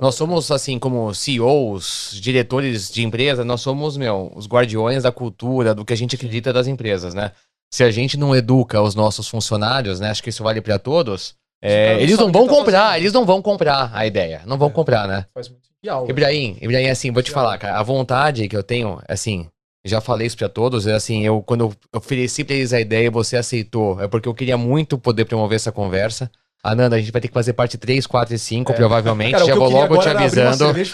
nós 0.00 0.14
somos, 0.14 0.50
assim, 0.50 0.78
como 0.78 1.12
CEOs, 1.14 2.18
diretores 2.20 2.90
de 2.90 3.02
empresa, 3.04 3.44
nós 3.44 3.60
somos, 3.60 3.96
meu, 3.96 4.32
os 4.34 4.46
guardiões 4.46 5.02
da 5.02 5.12
cultura, 5.12 5.74
do 5.74 5.84
que 5.84 5.92
a 5.92 5.96
gente 5.96 6.16
acredita 6.16 6.52
das 6.52 6.66
empresas, 6.66 7.12
né? 7.14 7.32
Se 7.72 7.82
a 7.84 7.90
gente 7.90 8.16
não 8.16 8.34
educa 8.34 8.80
os 8.80 8.94
nossos 8.94 9.28
funcionários, 9.28 10.00
né? 10.00 10.10
Acho 10.10 10.22
que 10.22 10.30
isso 10.30 10.42
vale 10.42 10.60
para 10.60 10.78
todos. 10.78 11.34
é, 11.62 12.00
eles 12.02 12.18
não 12.18 12.30
vão 12.30 12.46
tá 12.46 12.52
comprar, 12.54 12.86
fazendo. 12.88 13.00
eles 13.02 13.12
não 13.12 13.24
vão 13.24 13.40
comprar 13.42 13.90
a 13.94 14.06
ideia. 14.06 14.42
Não 14.44 14.58
vão 14.58 14.68
É. 14.68 14.70
comprar, 14.70 15.08
né? 15.08 15.24
Faz 15.32 15.48
muito 15.48 15.62
vial. 15.82 16.06
Ibrahim, 16.08 16.58
Ibrahim, 16.60 16.88
assim, 16.88 17.10
vou 17.10 17.22
te 17.22 17.30
falar, 17.30 17.56
cara, 17.58 17.78
a 17.78 17.82
vontade 17.82 18.46
que 18.48 18.56
eu 18.56 18.62
tenho, 18.62 19.00
assim, 19.08 19.46
já 19.84 19.98
falei 20.00 20.26
isso 20.26 20.36
pra 20.36 20.48
todos, 20.48 20.86
é 20.86 20.92
assim, 20.94 21.22
eu, 21.24 21.42
quando 21.42 21.62
eu 21.62 21.74
ofereci 21.98 22.44
pra 22.44 22.54
eles 22.54 22.72
a 22.74 22.80
ideia 22.80 23.06
e 23.06 23.10
você 23.10 23.36
aceitou, 23.38 23.98
é 24.00 24.06
porque 24.06 24.28
eu 24.28 24.34
queria 24.34 24.56
muito 24.58 24.98
poder 24.98 25.24
promover 25.24 25.56
essa 25.56 25.72
conversa. 25.72 26.30
Ananda, 26.64 26.96
a 26.96 26.98
gente 26.98 27.12
vai 27.12 27.20
ter 27.20 27.28
que 27.28 27.34
fazer 27.34 27.52
parte 27.52 27.76
3, 27.76 28.06
4 28.06 28.34
e 28.34 28.38
5, 28.38 28.72
É. 28.72 28.74
provavelmente, 28.74 29.32
Cara, 29.32 29.44
o 29.44 29.46
já 29.46 29.54
vou 29.54 29.68
logo 29.68 29.98
te 29.98 30.08
avisando. 30.08 30.56
cerveja 30.64 30.92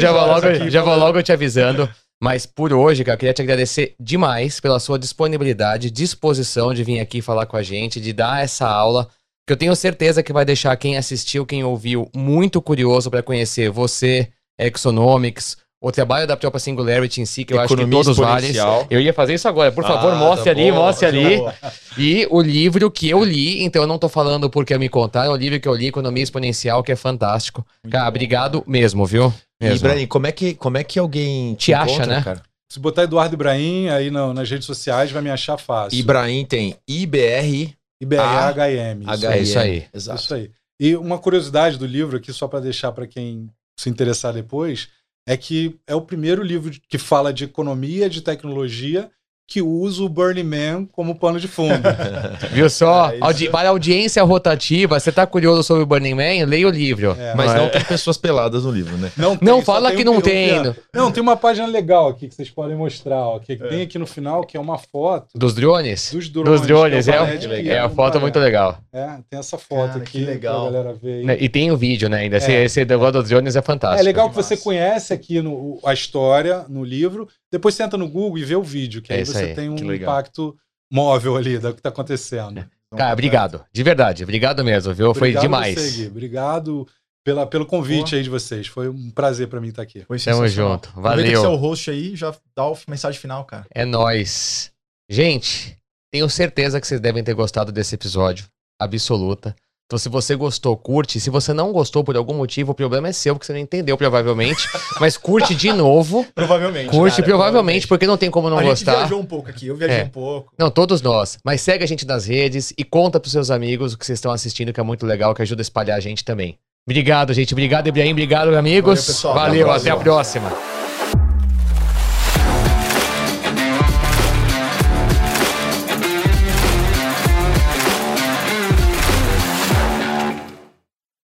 Já 0.00 0.12
vou, 0.12 0.26
logo, 0.26 0.46
aqui 0.48 0.70
já 0.70 0.82
vou 0.82 0.96
logo 0.96 1.22
te 1.22 1.32
avisando. 1.32 1.88
Mas 2.20 2.44
por 2.44 2.72
hoje, 2.72 3.04
cara, 3.04 3.14
eu 3.14 3.18
queria 3.18 3.32
te 3.32 3.42
agradecer 3.42 3.94
demais 3.98 4.60
pela 4.60 4.78
sua 4.80 4.98
disponibilidade, 4.98 5.90
disposição 5.90 6.74
de 6.74 6.84
vir 6.84 7.00
aqui 7.00 7.22
falar 7.22 7.46
com 7.46 7.56
a 7.56 7.62
gente, 7.62 8.00
de 8.00 8.12
dar 8.12 8.42
essa 8.42 8.68
aula, 8.68 9.08
que 9.46 9.52
eu 9.52 9.56
tenho 9.56 9.74
certeza 9.74 10.22
que 10.22 10.32
vai 10.32 10.44
deixar 10.44 10.76
quem 10.76 10.96
assistiu, 10.96 11.46
quem 11.46 11.64
ouviu, 11.64 12.08
muito 12.14 12.60
curioso 12.60 13.10
para 13.10 13.22
conhecer 13.22 13.70
você, 13.70 14.28
Exonomics, 14.58 15.56
o 15.82 15.90
trabalho 15.90 16.26
da 16.26 16.36
própria 16.36 16.60
Singularity 16.60 17.20
em 17.20 17.26
si, 17.26 17.44
que 17.44 17.52
eu 17.52 17.60
acho 17.60 17.76
que 17.76 17.86
todos 17.86 18.16
valem. 18.16 18.52
Eu 18.88 19.00
ia 19.00 19.12
fazer 19.12 19.34
isso 19.34 19.48
agora, 19.48 19.72
por 19.72 19.84
favor, 19.84 20.12
Ah, 20.12 20.16
mostre 20.16 20.44
tá 20.44 20.50
ali, 20.60 20.70
bom, 20.70 20.76
mostre 20.78 21.10
tá 21.10 21.16
ali. 21.16 21.36
bom. 21.38 21.52
E 21.98 22.26
o 22.30 22.40
livro 22.40 22.90
que 22.90 23.10
eu 23.10 23.22
li, 23.24 23.62
então 23.64 23.82
eu 23.82 23.88
não 23.88 23.98
tô 23.98 24.08
falando 24.08 24.48
porque 24.48 24.78
me 24.78 24.88
contaram, 24.88 25.32
é 25.32 25.34
o 25.34 25.36
livro 25.36 25.58
que 25.60 25.66
eu 25.68 25.74
li, 25.74 25.88
Economia 25.88 26.22
Exponencial, 26.22 26.82
que 26.82 26.92
é 26.92 26.96
fantástico. 26.96 27.66
Cara, 27.90 28.08
obrigado 28.08 28.62
mesmo, 28.66 29.04
viu? 29.04 29.34
E, 29.60 29.64
Mesmo. 29.64 29.86
Ibrahim, 29.86 30.06
como 30.06 30.26
é 30.26 30.32
que, 30.32 30.54
como 30.54 30.78
é 30.78 30.84
que 30.84 30.98
alguém 30.98 31.54
Te 31.54 31.74
acha, 31.74 32.06
né? 32.06 32.22
cara? 32.22 32.42
Se 32.70 32.78
botar 32.80 33.02
Eduardo 33.02 33.34
Ibrahim 33.34 33.88
aí 33.88 34.10
nas 34.10 34.48
redes 34.48 34.64
sociais, 34.66 35.10
vai 35.10 35.20
me 35.20 35.30
achar 35.30 35.58
fácil. 35.58 35.98
Ibrahim 35.98 36.44
tem 36.44 36.74
IBR, 36.88 37.74
IBRHM. 38.00 39.02
isso 39.14 39.26
É 39.26 39.38
isso 39.40 39.58
aí. 39.58 39.84
Exato. 39.92 40.20
Isso 40.22 40.34
aí. 40.34 40.50
E 40.80 40.96
uma 40.96 41.18
curiosidade 41.18 41.76
do 41.76 41.86
livro 41.86 42.16
aqui, 42.16 42.32
só 42.32 42.48
para 42.48 42.60
deixar 42.60 42.90
para 42.92 43.06
quem 43.06 43.48
se 43.78 43.88
interessar 43.90 44.32
depois, 44.32 44.88
é 45.26 45.36
que 45.36 45.80
é 45.86 45.94
o 45.94 46.02
primeiro 46.02 46.42
livro 46.42 46.70
que 46.88 46.98
fala 46.98 47.32
de 47.32 47.44
economia, 47.44 48.10
de 48.10 48.22
tecnologia, 48.22 49.10
que 49.52 49.60
usa 49.60 50.02
o 50.02 50.08
Burning 50.08 50.44
Man 50.44 50.86
como 50.92 51.14
pano 51.14 51.38
de 51.38 51.46
fundo. 51.46 51.74
Viu 52.52 52.70
só? 52.70 53.10
É, 53.10 53.18
Audi- 53.20 53.48
é- 53.48 53.50
Para 53.50 53.68
a 53.68 53.70
audiência 53.70 54.22
rotativa, 54.22 54.98
você 54.98 55.12
tá 55.12 55.26
curioso 55.26 55.62
sobre 55.62 55.82
o 55.82 55.86
Burning 55.86 56.14
Man? 56.14 56.46
Leia 56.46 56.66
o 56.66 56.70
livro. 56.70 57.14
É. 57.18 57.34
Mas 57.34 57.54
Não 57.54 57.64
é? 57.64 57.68
tem 57.68 57.84
pessoas 57.84 58.16
peladas 58.16 58.64
no 58.64 58.70
livro, 58.70 58.96
né? 58.96 59.12
Não, 59.16 59.36
tem, 59.36 59.46
Não 59.48 59.60
fala 59.62 59.88
tem 59.88 59.98
que 59.98 60.02
um- 60.02 60.12
não 60.12 60.18
um- 60.18 60.20
tem. 60.22 60.74
Não, 60.94 61.12
tem 61.12 61.22
uma 61.22 61.36
página 61.36 61.66
legal 61.66 62.08
aqui 62.08 62.28
que 62.28 62.34
vocês 62.34 62.48
podem 62.48 62.76
mostrar, 62.76 63.18
ó, 63.18 63.38
que 63.38 63.54
tem 63.56 63.82
aqui 63.82 63.98
no 63.98 64.06
final, 64.06 64.42
que 64.44 64.56
é 64.56 64.60
uma 64.60 64.78
foto 64.78 65.26
Dos 65.34 65.54
drones? 65.54 66.10
dos 66.12 66.28
drones. 66.30 66.50
Dos 66.50 66.66
drones, 66.66 67.08
é, 67.08 67.12
é 67.16 67.36
Kiel, 67.62 67.84
a 67.84 67.86
um 67.86 67.90
foto 67.90 68.18
muito 68.20 68.38
legal. 68.38 68.78
É, 68.92 69.06
tem 69.28 69.38
essa 69.38 69.58
foto 69.58 69.88
Cara, 69.92 70.00
aqui 70.02 70.12
que 70.20 70.24
legal. 70.24 70.62
pra 70.62 70.70
galera 70.80 70.94
ver 70.94 71.12
aí. 71.20 71.24
Né, 71.24 71.36
E 71.40 71.48
tem 71.48 71.70
o 71.70 71.76
vídeo, 71.76 72.08
né, 72.08 72.18
ainda. 72.20 72.38
Esse, 72.38 72.52
É. 72.52 72.64
esse 72.64 72.84
negócio 72.84 73.12
dos 73.20 73.28
drones 73.28 73.54
é 73.56 73.60
fantástico. 73.62 74.00
É 74.00 74.04
legal 74.04 74.30
que 74.30 74.36
você 74.36 74.56
conhece 74.56 75.12
aqui 75.12 75.40
no, 75.42 75.78
a 75.84 75.92
história, 75.92 76.64
no 76.68 76.82
livro, 76.84 77.28
depois 77.52 77.74
você 77.74 77.82
entra 77.82 77.98
no 77.98 78.08
Google 78.08 78.38
e 78.38 78.44
vê 78.44 78.56
o 78.56 78.62
vídeo, 78.62 79.02
que 79.02 79.12
É 79.12 79.16
aí 79.16 79.22
isso 79.22 79.32
você 79.32 79.44
aí, 79.44 79.54
tem 79.54 79.68
um 79.68 79.92
impacto 79.92 80.56
móvel 80.90 81.36
ali 81.36 81.58
do 81.58 81.72
que 81.74 81.80
está 81.80 81.90
acontecendo. 81.90 82.66
Cara, 82.96 83.12
obrigado. 83.12 83.64
De 83.72 83.82
verdade. 83.82 84.22
Obrigado 84.22 84.64
mesmo, 84.64 84.92
viu? 84.92 85.14
Foi 85.14 85.28
Obrigado 85.28 85.42
demais. 85.42 85.74
Você, 85.74 85.90
Gui. 85.90 86.06
Obrigado 86.08 86.88
pela, 87.24 87.46
pelo 87.46 87.64
convite 87.66 88.10
Boa. 88.10 88.16
aí 88.18 88.22
de 88.22 88.30
vocês. 88.30 88.66
Foi 88.66 88.88
um 88.88 89.10
prazer 89.10 89.48
para 89.48 89.60
mim 89.60 89.68
estar 89.68 89.82
aqui. 89.82 90.02
Foi 90.06 90.18
Tamo 90.18 90.46
junto. 90.48 90.88
Aproveita 90.90 91.22
que 91.22 91.28
você 91.30 91.36
é 91.36 91.42
Valeu. 91.42 91.52
o 91.52 91.56
host 91.56 91.90
aí, 91.90 92.16
já 92.16 92.34
dá 92.56 92.64
a 92.64 92.74
mensagem 92.88 93.20
final, 93.20 93.44
cara. 93.44 93.66
É 93.70 93.84
nóis. 93.84 94.72
Gente, 95.10 95.78
tenho 96.10 96.28
certeza 96.28 96.80
que 96.80 96.86
vocês 96.86 97.00
devem 97.00 97.22
ter 97.22 97.34
gostado 97.34 97.70
desse 97.70 97.94
episódio. 97.94 98.46
Absoluta. 98.78 99.54
Então, 99.92 99.98
se 99.98 100.08
você 100.08 100.34
gostou, 100.34 100.74
curte. 100.74 101.20
Se 101.20 101.28
você 101.28 101.52
não 101.52 101.70
gostou 101.70 102.02
por 102.02 102.16
algum 102.16 102.32
motivo, 102.32 102.72
o 102.72 102.74
problema 102.74 103.08
é 103.08 103.12
seu, 103.12 103.34
porque 103.34 103.44
você 103.44 103.52
não 103.52 103.60
entendeu, 103.60 103.94
provavelmente. 103.94 104.66
Mas 104.98 105.18
curte 105.18 105.54
de 105.54 105.70
novo. 105.70 106.24
Provavelmente. 106.34 106.88
Curte, 106.88 107.16
cara, 107.16 107.28
provavelmente, 107.28 107.86
porque 107.86 108.06
não 108.06 108.16
tem 108.16 108.30
como 108.30 108.48
não 108.48 108.56
a 108.58 108.62
gostar. 108.62 108.92
gente 108.92 108.98
viajou 109.00 109.20
um 109.20 109.26
pouco 109.26 109.50
aqui, 109.50 109.66
eu 109.66 109.76
viajei 109.76 109.98
É. 109.98 110.04
um 110.04 110.08
pouco. 110.08 110.50
Não, 110.58 110.70
todos 110.70 111.02
nós. 111.02 111.36
Mas 111.44 111.60
segue 111.60 111.84
a 111.84 111.86
gente 111.86 112.06
nas 112.06 112.24
redes 112.24 112.72
e 112.78 112.82
conta 112.84 113.20
pros 113.20 113.32
seus 113.32 113.50
amigos 113.50 113.92
o 113.92 113.98
que 113.98 114.06
vocês 114.06 114.16
estão 114.16 114.32
assistindo, 114.32 114.72
que 114.72 114.80
é 114.80 114.82
muito 114.82 115.04
legal, 115.04 115.34
que 115.34 115.42
ajuda 115.42 115.60
a 115.60 115.64
espalhar 115.64 115.98
a 115.98 116.00
gente 116.00 116.24
também. 116.24 116.56
Obrigado, 116.88 117.34
gente. 117.34 117.52
Obrigado, 117.52 117.86
Ibrahim. 117.86 118.12
Obrigado, 118.12 118.56
amigos. 118.56 119.00
Valeu, 119.00 119.04
pessoal. 119.04 119.34
Valeu, 119.34 119.70
Até 119.70 119.72
a 119.72 119.76
até 119.76 119.90
a 119.90 119.96
próxima. 120.02 120.71